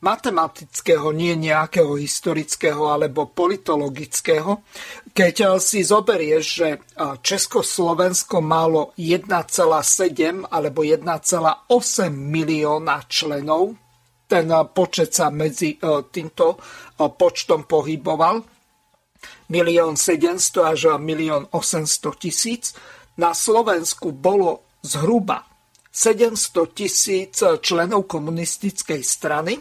matematického, 0.00 1.12
nie 1.12 1.36
nejakého 1.36 1.98
historického 1.98 2.88
alebo 2.88 3.28
politologického, 3.28 4.64
keď 5.12 5.34
e, 5.36 5.46
si 5.60 5.84
zoberieš, 5.84 6.44
že 6.46 6.68
e, 6.72 6.78
Československo 7.20 8.40
malo 8.40 8.96
1,7 8.96 10.48
alebo 10.48 10.80
1,8 10.86 11.04
milióna 12.08 12.96
členov, 13.10 13.76
ten 14.30 14.46
počet 14.70 15.10
sa 15.10 15.34
medzi 15.34 15.74
týmto 16.14 16.62
počtom 17.18 17.66
pohyboval. 17.66 18.46
1 19.50 19.98
700 19.98 20.70
až 20.70 20.94
1 21.02 21.50
800 21.50 22.22
tisíc. 22.22 22.70
Na 23.18 23.34
Slovensku 23.34 24.14
bolo 24.14 24.78
zhruba 24.86 25.50
700 25.90 26.70
tisíc 26.70 27.42
členov 27.42 28.06
komunistickej 28.06 29.02
strany, 29.02 29.58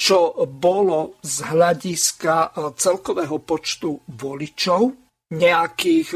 čo 0.00 0.32
bolo 0.48 1.20
z 1.20 1.44
hľadiska 1.52 2.56
celkového 2.80 3.36
počtu 3.44 4.00
voličov 4.08 4.96
nejakých 5.30 6.08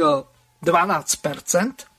12 0.64 0.64
e, 0.64 1.22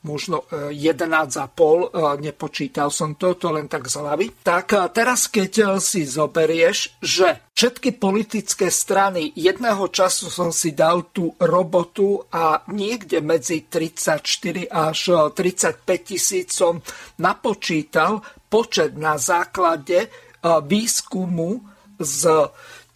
možno 0.06 0.46
11,5, 0.54 1.50
e, 1.58 2.22
nepočítal 2.22 2.94
som 2.94 3.18
to, 3.18 3.34
to 3.34 3.50
len 3.50 3.66
tak 3.66 3.90
z 3.90 3.98
hlavy. 3.98 4.26
Tak 4.46 4.66
e, 4.72 4.78
teraz, 4.94 5.26
keď 5.26 5.52
e, 5.58 5.66
si 5.82 6.06
zoberieš, 6.06 7.02
že 7.02 7.42
všetky 7.58 7.98
politické 7.98 8.70
strany 8.70 9.34
jedného 9.34 9.90
času 9.90 10.30
som 10.30 10.54
si 10.54 10.78
dal 10.78 11.10
tú 11.10 11.34
robotu 11.42 12.22
a 12.30 12.62
niekde 12.70 13.26
medzi 13.26 13.66
34 13.66 14.70
až 14.70 15.00
35 15.34 15.82
tisíc 16.06 16.54
som 16.54 16.78
napočítal 17.18 18.22
počet 18.46 18.94
na 18.94 19.18
základe 19.18 20.08
výskumu 20.46 21.66
z 21.98 22.22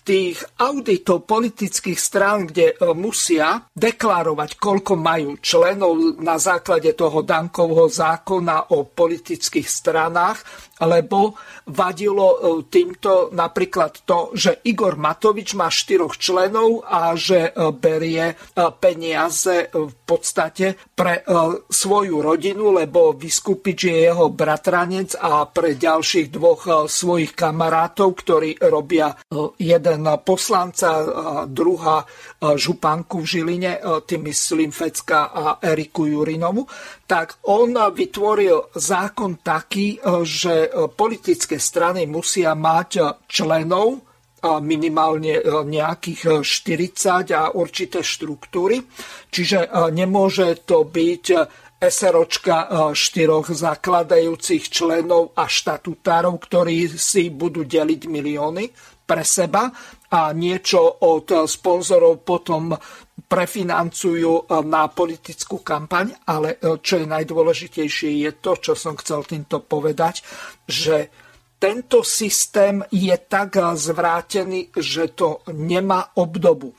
tých 0.10 0.42
auditov 0.58 1.30
politických 1.30 2.00
strán, 2.02 2.50
kde 2.50 2.74
e, 2.74 2.76
musia 2.98 3.62
deklarovať, 3.70 4.58
koľko 4.58 4.98
majú 4.98 5.38
členov 5.38 6.18
na 6.18 6.42
základe 6.42 6.98
toho 6.98 7.22
Dankovho 7.22 7.86
zákona 7.86 8.74
o 8.74 8.90
politických 8.90 9.70
stranách, 9.70 10.42
lebo 10.84 11.36
vadilo 11.70 12.28
e, 12.28 12.38
týmto 12.68 13.30
napríklad 13.36 14.04
to, 14.08 14.32
že 14.36 14.64
Igor 14.66 14.96
Matovič 14.96 15.54
má 15.56 15.68
štyroch 15.68 16.16
členov 16.16 16.84
a 16.88 17.14
že 17.16 17.50
e, 17.50 17.72
berie 17.76 18.36
peniaze 18.80 19.72
v 19.72 19.94
podstate 20.04 20.76
pre 20.96 21.22
svoju 21.70 22.20
rodinu, 22.20 22.76
lebo 22.76 23.14
vyskúpiť, 23.14 23.76
že 23.78 23.90
je 23.90 24.02
jeho 24.12 24.28
bratranec 24.34 25.16
a 25.16 25.46
pre 25.48 25.78
ďalších 25.78 26.28
dvoch 26.34 26.90
svojich 26.90 27.38
kamarátov, 27.38 28.10
ktorí 28.20 28.60
robia 28.68 29.14
jeden 29.62 30.02
poslanca, 30.26 30.90
druhá 31.46 32.04
županku 32.42 33.22
v 33.22 33.30
Žiline, 33.30 33.72
tým 34.06 34.22
myslím 34.28 34.74
Fecka 34.74 35.30
a 35.30 35.44
Eriku 35.62 36.10
Jurinovu, 36.10 36.66
tak 37.06 37.42
on 37.50 37.74
vytvoril 37.74 38.74
zákon 38.74 39.42
taký, 39.42 39.98
že 40.26 40.69
politické 40.94 41.58
strany 41.58 42.06
musia 42.06 42.54
mať 42.54 43.24
členov 43.26 44.06
minimálne 44.64 45.44
nejakých 45.46 46.40
40 46.40 47.36
a 47.36 47.52
určité 47.52 48.00
štruktúry. 48.00 48.80
Čiže 49.28 49.92
nemôže 49.92 50.64
to 50.64 50.88
byť 50.88 51.26
SROčka 51.80 52.92
štyroch 52.92 53.52
zakladajúcich 53.52 54.68
členov 54.72 55.36
a 55.36 55.48
štatutárov, 55.48 56.36
ktorí 56.40 56.92
si 56.96 57.32
budú 57.32 57.68
deliť 57.68 58.02
milióny 58.08 58.68
pre 59.04 59.24
seba 59.28 59.68
a 60.12 60.32
niečo 60.36 61.04
od 61.04 61.48
sponzorov 61.48 62.24
potom 62.24 62.76
prefinancujú 63.30 64.50
na 64.66 64.90
politickú 64.90 65.62
kampaň, 65.62 66.18
ale 66.26 66.58
čo 66.82 66.98
je 66.98 67.06
najdôležitejšie 67.06 68.26
je 68.26 68.32
to, 68.42 68.58
čo 68.58 68.74
som 68.74 68.98
chcel 68.98 69.22
týmto 69.22 69.62
povedať, 69.62 70.26
že 70.66 71.14
tento 71.62 72.02
systém 72.02 72.82
je 72.90 73.14
tak 73.30 73.62
zvrátený, 73.78 74.74
že 74.74 75.14
to 75.14 75.46
nemá 75.54 76.18
obdobu. 76.18 76.74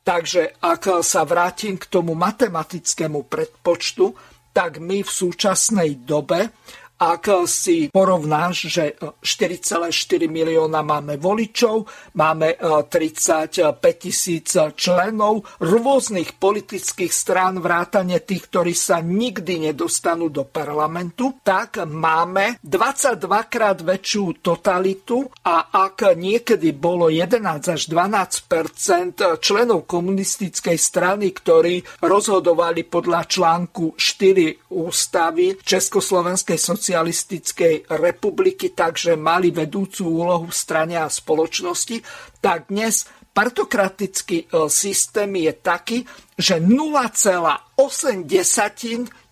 Takže 0.00 0.64
ak 0.64 1.04
sa 1.04 1.28
vrátim 1.28 1.76
k 1.76 1.86
tomu 1.92 2.16
matematickému 2.16 3.28
predpočtu, 3.28 4.16
tak 4.52 4.80
my 4.80 5.04
v 5.04 5.10
súčasnej 5.10 6.08
dobe 6.08 6.56
ak 7.02 7.50
si 7.50 7.90
porovnáš, 7.90 8.70
že 8.70 8.84
4,4 9.18 9.90
milióna 10.30 10.86
máme 10.86 11.18
voličov, 11.18 11.90
máme 12.14 12.54
35 12.62 13.58
e, 13.58 13.90
tisíc 13.98 14.54
členov 14.54 15.42
rôznych 15.58 16.38
politických 16.38 17.10
strán, 17.10 17.58
vrátane 17.58 18.22
tých, 18.22 18.46
ktorí 18.46 18.70
sa 18.70 19.02
nikdy 19.02 19.72
nedostanú 19.72 20.30
do 20.30 20.46
parlamentu, 20.46 21.42
tak 21.42 21.82
máme 21.82 22.62
22 22.62 23.18
krát 23.50 23.82
väčšiu 23.82 24.38
totalitu 24.38 25.26
a 25.42 25.74
ak 25.74 26.14
niekedy 26.14 26.70
bolo 26.70 27.10
11 27.10 27.42
až 27.66 27.82
12% 27.90 29.42
členov 29.42 29.90
komunistickej 29.90 30.78
strany, 30.78 31.34
ktorí 31.34 31.82
rozhodovali 31.98 32.86
podľa 32.86 33.26
článku 33.26 33.98
4 33.98 34.70
ústavy 34.70 35.58
Československej 35.58 36.58
sociálnej 36.60 36.91
socialistickej 36.92 37.88
republiky, 37.88 38.76
takže 38.76 39.16
mali 39.16 39.48
vedúcu 39.48 40.04
úlohu 40.04 40.52
v 40.52 40.54
strane 40.60 41.00
a 41.00 41.08
spoločnosti, 41.08 42.04
tak 42.44 42.68
dnes 42.68 43.08
partokratický 43.32 44.44
e, 44.44 44.68
systém 44.68 45.32
je 45.40 45.56
taký, 45.56 46.04
že 46.36 46.60
0,8 46.60 48.28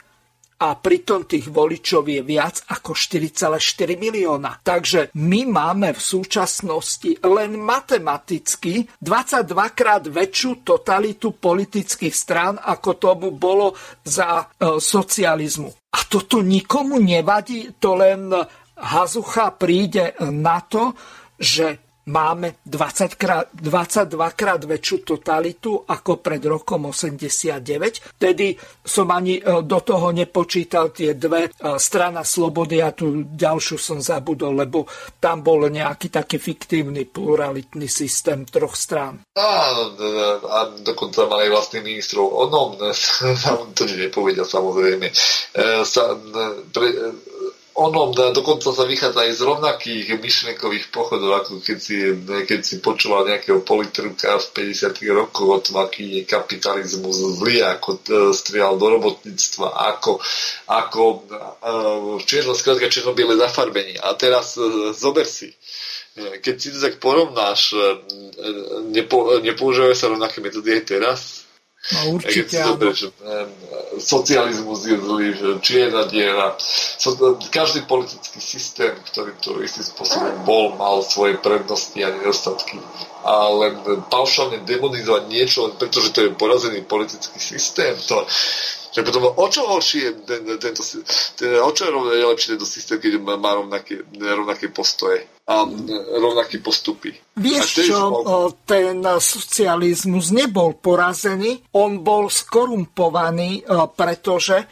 a 0.57 0.73
pritom 0.73 1.29
tých 1.29 1.53
voličov 1.53 2.09
je 2.09 2.21
viac 2.25 2.65
ako 2.73 2.97
4,4 2.97 3.93
milióna. 3.93 4.65
Takže 4.65 5.13
my 5.13 5.41
máme 5.45 5.93
v 5.93 6.01
súčasnosti 6.01 7.21
len 7.21 7.61
matematicky 7.61 8.89
22 8.97 9.77
krát 9.77 10.03
väčšiu 10.09 10.65
totalitu 10.65 11.37
politických 11.37 12.15
strán, 12.15 12.57
ako 12.57 12.89
tomu 12.97 13.29
bolo 13.37 13.77
za 14.01 14.49
e, 14.49 14.77
socializmu. 14.81 15.69
A 15.93 15.99
toto 16.09 16.41
nikomu 16.41 16.97
nevadí, 16.97 17.77
to 17.77 17.93
len 17.93 18.33
Hazucha 18.77 19.53
príde 19.57 20.13
na 20.21 20.61
to, 20.61 20.93
že 21.37 21.86
máme 22.07 22.63
20 22.63 23.19
krát, 23.19 23.51
22 23.51 24.31
krát 24.31 24.61
väčšiu 24.63 24.97
totalitu 25.03 25.83
ako 25.83 26.23
pred 26.23 26.39
rokom 26.47 26.89
89. 26.89 28.15
Tedy 28.15 28.55
som 28.83 29.11
ani 29.11 29.37
e, 29.37 29.61
do 29.63 29.79
toho 29.83 30.15
nepočítal 30.15 30.95
tie 30.95 31.19
dve 31.19 31.47
e, 31.47 31.51
strana 31.77 32.23
slobody 32.23 32.79
a 32.79 32.95
tu 32.95 33.27
ďalšiu 33.27 33.75
som 33.75 33.99
zabudol, 33.99 34.55
lebo 34.55 34.87
tam 35.19 35.43
bol 35.43 35.67
nejaký 35.67 36.07
taký 36.07 36.39
fiktívny 36.39 37.07
pluralitný 37.11 37.91
systém 37.91 38.47
troch 38.47 38.79
strán. 38.79 39.19
A, 39.35 39.49
a 40.47 40.59
dokonca 40.79 41.27
mali 41.27 41.51
vlastný 41.51 41.83
ministrov 41.83 42.23
onom, 42.23 42.79
to 43.77 43.83
nepovedia 43.83 44.47
samozrejme. 44.47 45.11
E, 45.11 45.13
sa, 45.83 46.15
pre, 46.71 46.87
ono 47.77 48.09
dokonca 48.09 48.73
sa 48.73 48.89
vychádza 48.89 49.21
aj 49.21 49.31
z 49.37 49.41
rovnakých 49.45 50.17
myšlienkových 50.17 50.89
pochodov, 50.89 51.45
ako 51.45 51.61
keď 51.61 51.77
si, 51.77 52.09
keď 52.25 52.59
si 52.65 52.81
počúval 52.81 53.29
nejakého 53.29 53.61
politruka 53.61 54.41
v 54.41 54.73
50. 54.73 54.97
rokoch 55.13 55.45
o 55.45 55.59
tom, 55.61 55.85
aký 55.85 56.21
je 56.21 56.21
kapitalizmus 56.25 57.37
zlý, 57.37 57.61
ako 57.61 58.01
e, 58.01 58.33
strial 58.33 58.81
do 58.81 58.97
robotníctva, 58.97 59.93
ako, 59.93 60.17
ako 60.65 61.01
v 62.17 62.23
čierno, 62.25 62.57
skrátka 62.57 62.89
čierno-biele 62.89 63.37
zafarbenie. 63.37 64.01
A 64.01 64.17
teraz 64.17 64.57
e, 64.57 64.97
zober 64.97 65.29
si, 65.29 65.53
e, 66.17 66.41
keď 66.41 66.55
si 66.57 66.73
to 66.73 66.81
tak 66.81 66.97
porovnáš, 66.97 67.77
nepo, 68.89 69.37
nepoužívajú 69.37 69.93
sa 69.93 70.09
rovnaké 70.09 70.41
metódy 70.41 70.81
aj 70.81 70.83
teraz? 70.89 71.36
No 71.87 72.19
určite 72.19 72.59
áno. 72.59 72.91
Že, 72.91 73.15
socializmus 73.97 74.83
je 74.83 74.97
zlý, 74.99 75.27
že 75.33 75.47
čierna 75.63 76.03
diera. 76.03 76.53
Každý 77.47 77.87
politický 77.87 78.43
systém, 78.43 78.91
ktorý 79.07 79.31
to 79.39 79.57
istým 79.63 79.87
spôsobom 79.87 80.43
bol, 80.43 80.75
mal 80.75 80.99
svoje 81.01 81.39
prednosti 81.39 81.95
a 82.03 82.11
nedostatky. 82.11 82.77
Ale 83.23 83.79
paušálne 84.11 84.67
demonizovať 84.67 85.23
niečo, 85.31 85.71
pretože 85.79 86.11
to 86.11 86.19
je 86.27 86.35
porazený 86.35 86.83
politický 86.83 87.39
systém, 87.39 87.95
to, 87.95 88.27
že 88.97 89.05
potom 89.05 89.29
o 89.29 89.45
čo 89.45 89.61
horší 89.69 89.99
je 90.01 90.11
ten, 90.25 90.41
tento, 90.57 90.81
ten, 91.37 91.53
o 91.61 91.69
čo 91.69 91.85
je 91.85 92.25
lepšie 92.25 92.57
tento 92.57 92.65
systém, 92.65 92.97
keď 92.97 93.21
má 93.21 93.53
rovnaké, 93.53 94.01
rovnaké 94.17 94.73
postoje 94.73 95.21
a 95.45 95.63
rovnaké 96.17 96.57
postupy. 96.57 97.13
Vieš 97.37 97.93
čo, 97.93 97.99
ten 98.65 99.05
socializmus 99.21 100.33
nebol 100.33 100.81
porazený, 100.81 101.61
on 101.77 102.01
bol 102.01 102.25
skorumpovaný, 102.25 103.69
pretože 103.93 104.65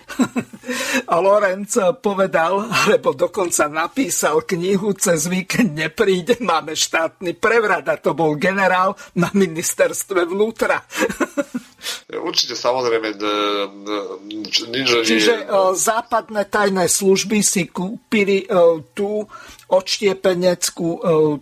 Lorenz 1.24 1.78
povedal, 2.02 2.66
alebo 2.66 3.14
dokonca 3.14 3.70
napísal 3.70 4.42
knihu 4.42 4.98
Cez 4.98 5.30
víkend 5.30 5.78
nepríde, 5.78 6.42
máme 6.42 6.74
štátny 6.74 7.38
prevrat 7.38 7.86
a 7.86 8.02
to 8.02 8.18
bol 8.18 8.34
generál 8.34 8.98
na 9.14 9.30
ministerstve 9.32 10.26
vnútra. 10.26 10.82
Určite 12.12 12.54
samozrejme 12.58 13.08
nič, 14.26 14.54
Čiže 15.06 15.50
západné 15.76 16.48
tajné 16.48 16.86
služby 16.90 17.40
si 17.42 17.68
kúpili 17.70 18.48
tú 18.94 19.28
odštiepeneckú 19.66 20.88
e, 20.88 21.00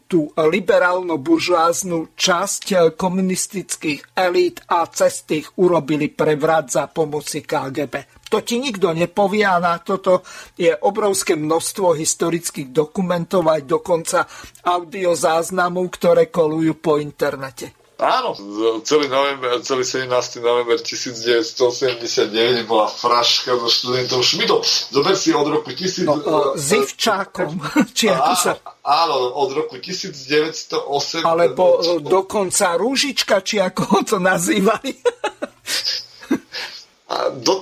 tú 0.08 0.32
liberálno-buržoáznu 0.32 2.16
časť 2.16 2.64
e, 2.72 2.76
komunistických 2.96 4.16
elít 4.16 4.64
a 4.72 4.88
cez 4.88 5.28
tých 5.28 5.52
urobili 5.60 6.08
prevrat 6.08 6.72
za 6.72 6.88
pomoci 6.88 7.44
KGB. 7.44 8.24
To 8.32 8.42
ti 8.42 8.58
nikto 8.58 8.96
nepovie 8.96 9.46
a 9.46 9.60
na 9.60 9.78
toto 9.78 10.24
je 10.58 10.72
obrovské 10.72 11.36
množstvo 11.36 11.94
historických 11.94 12.72
dokumentov 12.74 13.46
aj 13.46 13.62
dokonca 13.68 14.26
audiozáznamov, 14.66 15.86
ktoré 16.00 16.32
kolujú 16.32 16.80
po 16.80 16.98
internete. 16.98 17.83
Áno, 18.04 18.36
celý, 18.84 19.08
november, 19.08 19.64
celý 19.64 19.88
17. 19.88 20.44
november 20.44 20.76
1989 20.76 22.68
bola 22.68 22.92
fraška 22.92 23.56
so 23.56 23.72
študentom 23.72 24.20
Šmidom. 24.20 24.60
Zober 24.92 25.16
si 25.16 25.32
od 25.32 25.48
roku 25.48 25.72
1000... 25.72 26.04
No, 26.04 26.20
uh, 26.20 26.52
Zivčákom, 26.60 27.64
či 27.98 28.12
ako 28.12 28.34
sa... 28.36 28.60
Áno, 28.84 29.32
od 29.40 29.56
roku 29.56 29.80
1908... 29.80 31.24
Alebo 31.24 31.80
uh, 31.80 32.04
dokonca 32.04 32.76
Rúžička, 32.76 33.40
či 33.40 33.64
ako 33.64 33.82
ho 33.88 34.00
to 34.04 34.18
nazývali. 34.20 35.00
A 37.14 37.30
do, 37.30 37.62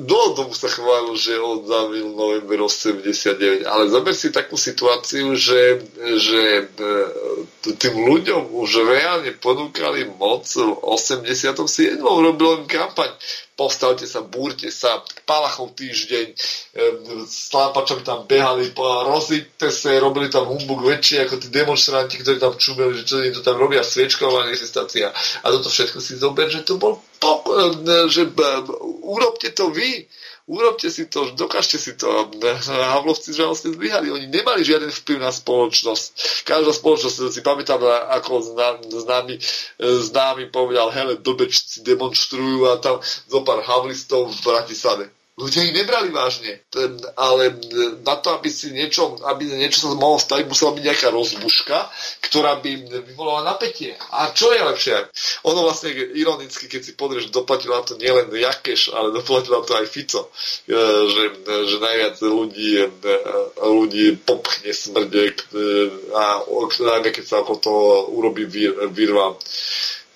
dlho 0.00 0.28
tomu 0.32 0.56
sa 0.56 0.72
chválil, 0.72 1.12
že 1.20 1.36
ho 1.36 1.60
zabil 1.60 2.08
november 2.08 2.64
89, 2.64 3.68
ale 3.68 3.92
zober 3.92 4.16
si 4.16 4.32
takú 4.32 4.56
situáciu, 4.56 5.36
že, 5.36 5.84
že 6.16 6.64
e, 6.64 7.74
tým 7.76 8.00
ľuďom 8.00 8.48
už 8.48 8.70
reálne 8.88 9.36
ponúkali 9.36 10.08
moc 10.16 10.48
v 10.48 10.72
87. 10.88 12.00
robil 12.00 12.64
im 12.64 12.64
kampaň 12.64 13.12
postavte 13.58 14.06
sa, 14.06 14.22
búrte 14.22 14.70
sa, 14.70 15.02
Palachov 15.26 15.74
týždeň, 15.74 16.38
s 17.26 17.50
tlápačami 17.50 18.06
tam 18.06 18.22
behali, 18.30 18.70
rozíte 18.78 19.74
sa, 19.74 19.98
robili 19.98 20.30
tam 20.30 20.46
humbug 20.46 20.86
väčšie 20.86 21.26
ako 21.26 21.42
tí 21.42 21.50
demonstranti, 21.50 22.22
ktorí 22.22 22.38
tam 22.38 22.54
čumeli, 22.54 23.02
že 23.02 23.04
čo 23.04 23.18
to 23.34 23.42
tam 23.42 23.58
robia, 23.58 23.82
sviečková 23.82 24.46
manifestácia. 24.46 25.10
A 25.42 25.50
toto 25.50 25.66
všetko 25.66 25.98
si 25.98 26.14
zober, 26.14 26.46
že 26.46 26.62
to 26.62 26.78
bol 26.78 27.02
pok- 27.18 27.50
že 28.06 28.30
urobte 29.02 29.50
to 29.50 29.74
vy 29.74 30.06
urobte 30.48 30.88
si 30.88 31.06
to, 31.06 31.30
dokážte 31.36 31.76
si 31.76 31.92
to. 31.94 32.08
Havlovci 32.66 33.36
vlastne 33.36 33.76
zlyhali, 33.76 34.08
oni 34.08 34.26
nemali 34.32 34.64
žiaden 34.64 34.88
vplyv 34.88 35.20
na 35.20 35.28
spoločnosť. 35.28 36.06
Každá 36.48 36.72
spoločnosť, 36.72 37.28
si 37.28 37.44
pamätám, 37.44 37.84
ako 38.16 38.56
známy, 38.88 39.36
známy 39.78 40.48
povedal, 40.48 40.88
hele, 40.88 41.20
blbečci 41.20 41.84
demonstrujú 41.84 42.72
a 42.72 42.80
tam 42.80 43.04
zo 43.04 43.44
pár 43.44 43.60
havlistov 43.60 44.32
v 44.32 44.38
Bratislave. 44.40 45.04
Ľudia 45.38 45.70
ich 45.70 45.74
nebrali 45.78 46.10
vážne. 46.10 46.66
Ale 47.14 47.54
na 48.02 48.18
to, 48.18 48.34
aby 48.34 48.50
si 48.50 48.74
niečo, 48.74 49.14
aby 49.22 49.46
niečo 49.46 49.86
sa 49.86 49.94
mohlo 49.94 50.18
stať, 50.18 50.50
musela 50.50 50.74
byť 50.74 50.82
nejaká 50.82 51.08
rozbuška, 51.14 51.78
ktorá 52.26 52.58
by 52.58 52.70
vyvolala 53.06 53.54
napätie. 53.54 53.94
A 54.10 54.34
čo 54.34 54.50
je 54.50 54.58
lepšie? 54.58 54.98
Ono 55.46 55.62
vlastne 55.62 55.94
ironicky, 55.94 56.66
keď 56.66 56.80
si 56.82 56.92
podrieš, 56.98 57.30
doplatil 57.30 57.70
na 57.70 57.86
to 57.86 57.94
nielen 57.94 58.34
Jakeš, 58.34 58.90
ale 58.90 59.14
doplatil 59.14 59.54
na 59.54 59.62
to 59.62 59.78
aj 59.78 59.86
Fico. 59.86 60.26
E, 60.26 60.74
že, 61.06 61.24
že 61.46 61.76
najviac 61.78 62.16
ľudí, 62.18 62.70
e, 62.82 62.86
ľudí 63.62 64.18
popchne 64.18 64.74
smrdek 64.74 65.34
e, 65.38 65.66
a 66.18 66.42
najmä 66.66 67.14
keď 67.14 67.24
sa 67.24 67.46
okolo 67.46 67.58
toho 67.62 67.82
urobí 68.10 68.42
výrva. 68.90 69.38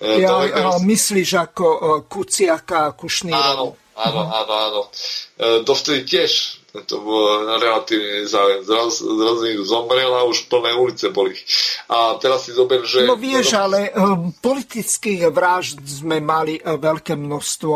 Ja, 0.03 0.43
myslíš 0.83 1.29
ako 1.39 1.65
Kuciaka 2.11 2.91
a 2.91 2.95
Kušnýra? 2.97 3.55
Áno, 3.55 3.82
áno, 3.95 4.21
áno, 4.29 4.53
áno. 4.53 4.81
Dovtedy 5.65 6.05
tiež 6.05 6.63
to 6.81 7.05
bolo 7.05 7.53
relatívne 7.61 8.25
záujem. 8.25 8.65
Zrazu, 8.65 9.05
zrazu 9.05 9.45
zomrel 9.61 10.09
a 10.09 10.25
už 10.25 10.49
plné 10.49 10.73
ulice 10.73 11.13
boli. 11.13 11.37
A 11.85 12.17
teraz 12.17 12.49
si 12.49 12.51
zober, 12.57 12.81
že... 12.81 13.05
No 13.05 13.13
vieš, 13.13 13.53
ale 13.53 13.93
um, 13.93 14.33
politických 14.33 15.29
vražd 15.29 15.85
sme 15.85 16.17
mali 16.17 16.57
uh, 16.57 16.81
veľké 16.81 17.13
množstvo. 17.13 17.75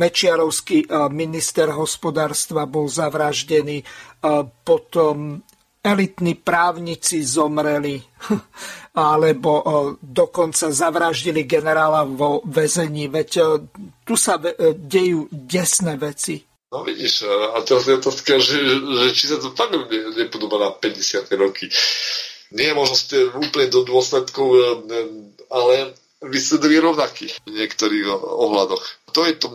Mečiarovský 0.00 0.88
uh, 0.88 1.12
minister 1.12 1.68
hospodárstva 1.68 2.64
bol 2.64 2.88
zavraždený, 2.88 3.84
uh, 3.84 4.48
potom 4.64 5.44
elitní 5.84 6.40
právnici 6.40 7.20
zomreli, 7.20 8.00
alebo 9.00 9.50
dokonca 9.98 10.68
zavraždili 10.68 11.48
generála 11.48 12.04
vo 12.04 12.44
väzení. 12.44 13.08
Veď 13.08 13.58
tu 14.04 14.14
sa 14.14 14.36
dejú 14.76 15.26
desné 15.32 15.96
veci. 15.96 16.44
No 16.70 16.86
vidíš, 16.86 17.26
a 17.26 17.58
teraz 17.66 17.90
je 17.90 17.98
otázka, 17.98 18.38
že, 18.38 18.62
že 18.78 19.08
či 19.10 19.24
sa 19.26 19.42
to 19.42 19.50
fakt 19.58 19.74
nepodobá 20.14 20.62
na 20.62 20.70
50. 20.70 21.26
roky. 21.34 21.66
Nie 22.54 22.70
je 22.70 22.78
možno 22.78 22.94
úplne 23.42 23.66
do 23.66 23.82
dôsledkov, 23.82 24.46
e, 24.54 24.62
ale 25.50 25.98
výsledok 26.22 26.70
je 26.70 26.80
rovnaký 26.80 27.26
v 27.42 27.50
niektorých 27.58 28.06
ohľadoch. 28.22 28.99
To 29.10 29.26
je 29.26 29.34
to, 29.36 29.48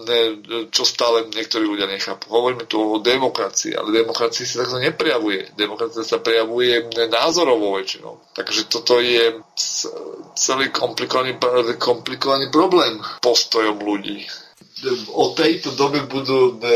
čo 0.70 0.84
stále 0.84 1.32
niektorí 1.32 1.64
ľudia 1.64 1.88
nechápu. 1.88 2.28
Hovoríme 2.28 2.68
tu 2.68 2.78
o 2.78 3.00
demokracii, 3.00 3.76
ale 3.76 3.96
demokracia 3.96 4.46
sa 4.46 4.64
takto 4.64 4.78
neprejavuje. 4.78 5.56
Demokracia 5.56 6.04
sa 6.04 6.20
prejavuje 6.20 6.86
názorovo 7.08 7.76
väčšinou. 7.80 8.20
Takže 8.36 8.68
toto 8.68 9.00
je 9.00 9.40
celý 10.36 10.70
komplikovaný, 10.70 11.40
komplikovaný 11.80 12.52
problém 12.52 13.00
postojom 13.24 13.80
ľudí 13.80 14.28
o 15.16 15.32
tejto 15.32 15.72
dobe 15.72 16.04
budú 16.06 16.60
e, 16.60 16.74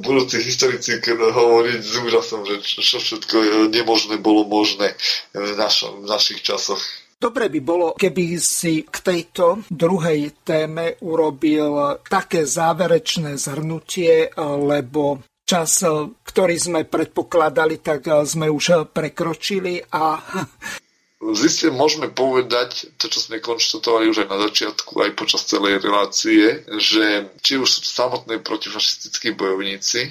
budúci 0.00 0.40
historici 0.40 0.98
hovoriť 1.04 1.80
s 1.84 1.94
úžasom, 2.00 2.48
že 2.48 2.64
čo 2.64 2.96
všetko 2.98 3.68
nemožné 3.68 4.16
bolo 4.18 4.48
možné 4.48 4.96
v, 5.36 5.52
našom, 5.54 6.02
v 6.02 6.06
našich 6.08 6.40
časoch. 6.40 6.80
Dobre 7.22 7.46
by 7.46 7.60
bolo, 7.62 7.94
keby 7.94 8.34
si 8.42 8.82
k 8.82 8.98
tejto 8.98 9.62
druhej 9.70 10.42
téme 10.42 10.98
urobil 11.06 12.02
také 12.02 12.42
záverečné 12.42 13.38
zhrnutie, 13.38 14.34
lebo 14.42 15.22
čas, 15.46 15.86
ktorý 16.26 16.56
sme 16.58 16.80
predpokladali, 16.82 17.78
tak 17.78 18.10
sme 18.26 18.50
už 18.50 18.90
prekročili 18.90 19.78
a 19.94 20.18
Ziste 21.22 21.70
môžeme 21.70 22.10
povedať 22.10 22.90
to, 22.98 23.06
čo 23.06 23.22
sme 23.22 23.38
konštatovali 23.38 24.10
už 24.10 24.26
aj 24.26 24.28
na 24.34 24.38
začiatku, 24.42 24.90
aj 25.06 25.14
počas 25.14 25.46
celej 25.46 25.78
relácie, 25.78 26.66
že 26.82 27.30
či 27.38 27.62
už 27.62 27.78
sú 27.78 27.80
samotné 27.86 28.42
protifašistickí 28.42 29.30
bojovníci, 29.38 30.10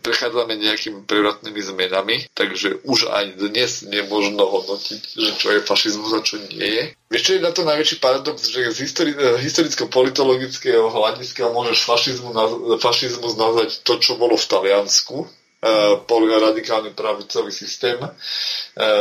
prechádzame 0.00 0.56
nejakými 0.56 1.04
prevratnými 1.04 1.60
zmenami, 1.60 2.16
takže 2.32 2.80
už 2.88 3.12
aj 3.12 3.36
dnes 3.36 3.84
nemôžno 3.84 4.40
hodnotiť, 4.40 5.02
že 5.20 5.30
čo 5.36 5.52
je 5.52 5.60
fašizmus 5.60 6.16
a 6.16 6.24
čo 6.24 6.40
nie 6.40 6.64
je. 6.64 6.84
Vieš, 7.12 7.22
čo 7.28 7.32
je 7.36 7.44
na 7.44 7.52
to 7.52 7.68
najväčší 7.68 7.96
paradox, 8.00 8.48
že 8.48 8.72
z 8.72 8.78
histori- 8.88 9.20
historicko-politologického 9.44 10.88
hľadiska 10.88 11.52
môžeš 11.52 11.78
fašizmus, 11.84 12.32
naz- 12.32 12.80
fašizmus 12.80 13.36
nazvať 13.36 13.84
to, 13.84 14.00
čo 14.00 14.16
bolo 14.16 14.40
v 14.40 14.48
Taliansku, 14.48 15.28
E, 15.58 16.38
radikálny 16.38 16.94
pravicový 16.94 17.50
systém 17.50 17.98
e, 17.98 18.10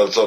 v 0.10 0.18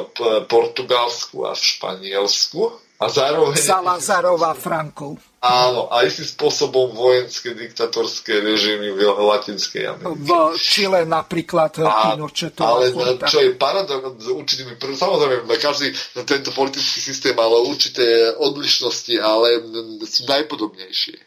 Portugalsku 0.47 1.43
a 1.43 1.51
v 1.51 1.59
Španielsku. 1.59 2.71
A 3.01 3.09
zároveň... 3.09 3.57
Salazarova 3.59 4.53
Frankov. 4.55 5.19
Áno, 5.41 5.89
a 5.89 6.05
istým 6.05 6.29
spôsobom 6.29 6.93
vojenské 6.93 7.57
diktatorské 7.57 8.45
režimy 8.45 8.93
v 8.93 9.09
Latinskej 9.09 9.89
Amerike. 9.89 10.21
V 10.21 10.31
Čile 10.55 11.01
napríklad 11.09 11.81
a, 11.81 12.13
Ale 12.61 12.93
čo 13.25 13.39
je 13.41 13.57
paradox 13.57 14.21
s 14.21 14.27
určitými... 14.29 14.77
Samozrejme, 14.77 15.49
každý 15.57 15.91
tento 16.29 16.53
politický 16.53 16.99
systém 17.01 17.33
má 17.33 17.49
určité 17.49 18.37
odlišnosti, 18.37 19.17
ale 19.19 19.65
sú 20.05 20.29
najpodobnejšie. 20.31 21.17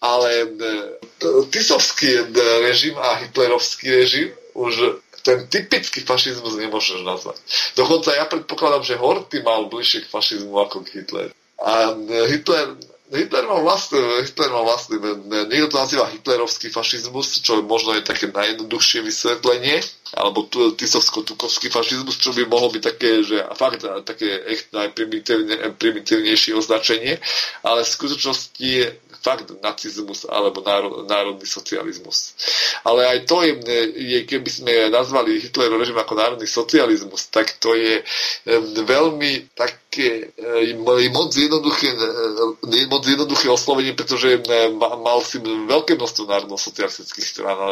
Ale 0.00 0.30
e, 0.46 0.48
Tisovský 1.50 2.32
režim 2.64 2.94
a 2.96 3.20
hitlerovský 3.20 3.90
režim 3.92 4.30
už 4.56 5.04
ten 5.20 5.44
typický 5.50 6.06
fašizmus 6.06 6.56
nemôžeš 6.56 7.02
nazvať. 7.02 7.36
Dokonca 7.74 8.14
ja 8.14 8.24
predpokladám, 8.30 8.86
že 8.86 8.96
Horty 8.96 9.42
mal 9.42 9.66
bližšie 9.66 10.06
k 10.06 10.12
fašizmu 10.12 10.54
ako 10.54 10.86
k 10.86 11.02
Hitler. 11.02 11.28
A 11.60 11.92
Hitler, 12.30 12.78
Hitler 13.10 13.44
mal 13.46 13.62
vlastný, 13.62 14.02
Hitler 14.22 14.50
mal 14.50 14.64
vlastný, 14.66 14.98
niekto 15.50 15.72
to 15.74 15.78
nazýva 15.78 16.10
hitlerovský 16.10 16.74
fašizmus, 16.74 17.38
čo 17.42 17.62
možno 17.62 17.94
je 17.94 18.06
také 18.06 18.30
najjednoduchšie 18.30 19.02
vysvetlenie, 19.02 19.78
alebo 20.14 20.46
tisovsko-tukovský 20.50 21.70
fašizmus, 21.70 22.18
čo 22.18 22.30
by 22.34 22.46
mohlo 22.50 22.70
byť 22.70 22.82
také, 22.82 23.22
že 23.22 23.42
fakt 23.58 23.82
také 23.82 24.42
echt 24.46 24.70
najprimitívnejšie 24.74 26.54
označenie, 26.54 27.18
ale 27.62 27.82
v 27.82 27.94
skutočnosti 27.94 28.70
fakt 29.26 29.50
nacizmus 29.58 30.22
alebo 30.30 30.62
národný 31.02 31.42
socializmus. 31.42 32.38
Ale 32.86 33.10
aj 33.10 33.18
to 33.26 33.42
je, 33.42 33.58
je 33.98 34.18
keby 34.22 34.46
sme 34.46 34.72
nazvali 34.86 35.42
Hitlerov 35.42 35.82
režim 35.82 35.98
ako 35.98 36.14
národný 36.14 36.46
socializmus, 36.46 37.26
tak 37.26 37.58
to 37.58 37.74
je 37.74 38.06
veľmi 38.86 39.50
také 39.96 40.28
moc 41.08 41.32
jednoduché, 41.32 41.88
moc 42.92 43.02
jednoduché 43.08 43.48
oslovenie, 43.48 43.96
pretože 43.96 44.44
mal 44.76 45.24
si 45.24 45.40
veľké 45.40 45.96
množstvo 45.96 46.28
národno-socialistických 46.28 47.24
strán 47.24 47.56
a 47.56 47.68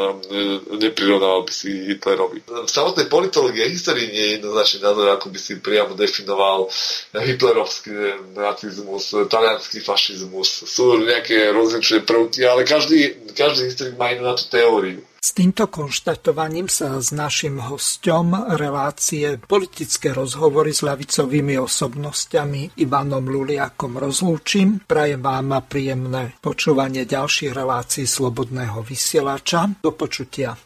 neprirovnával 0.81 1.45
by 1.45 1.53
si 1.53 1.93
Hitlerovi. 1.93 2.41
V 2.49 2.71
samotnej 2.71 3.13
politológii 3.13 3.61
a 3.61 3.69
histórii 3.69 4.09
nie 4.09 4.25
je 4.25 4.35
jednoznačný 4.41 4.79
názor, 4.81 5.07
ako 5.13 5.27
by 5.29 5.39
si 5.39 5.53
priamo 5.61 5.93
definoval 5.93 6.73
hitlerovský 7.13 7.93
nacizmus, 8.33 9.13
talianský 9.29 9.85
fašizmus. 9.85 10.65
Sú 10.65 10.97
nejaké 11.05 11.53
rozličné 11.53 12.09
prvky, 12.09 12.49
ale 12.49 12.65
každý, 12.65 13.29
každý 13.37 13.69
historik 13.69 14.01
má 14.01 14.17
inú 14.17 14.25
na 14.25 14.33
tú 14.33 14.49
teóriu. 14.49 15.05
S 15.25 15.33
týmto 15.33 15.73
konštatovaním 15.73 16.69
sa 16.69 17.01
s 17.01 17.09
našim 17.09 17.57
hostom 17.57 18.37
relácie 18.61 19.41
politické 19.41 20.13
rozhovory 20.13 20.77
s 20.77 20.85
ľavicovými 20.85 21.57
osobnostiami 21.65 22.77
Ivanom 22.85 23.25
Luliakom 23.25 23.97
rozlúčim. 23.97 24.85
Prajem 24.85 25.25
vám 25.25 25.65
príjemné 25.65 26.37
počúvanie 26.45 27.09
ďalších 27.09 27.57
relácií 27.57 28.05
Slobodného 28.05 28.85
vysielača. 28.85 29.81
Do 29.81 29.97
počutia. 29.97 30.61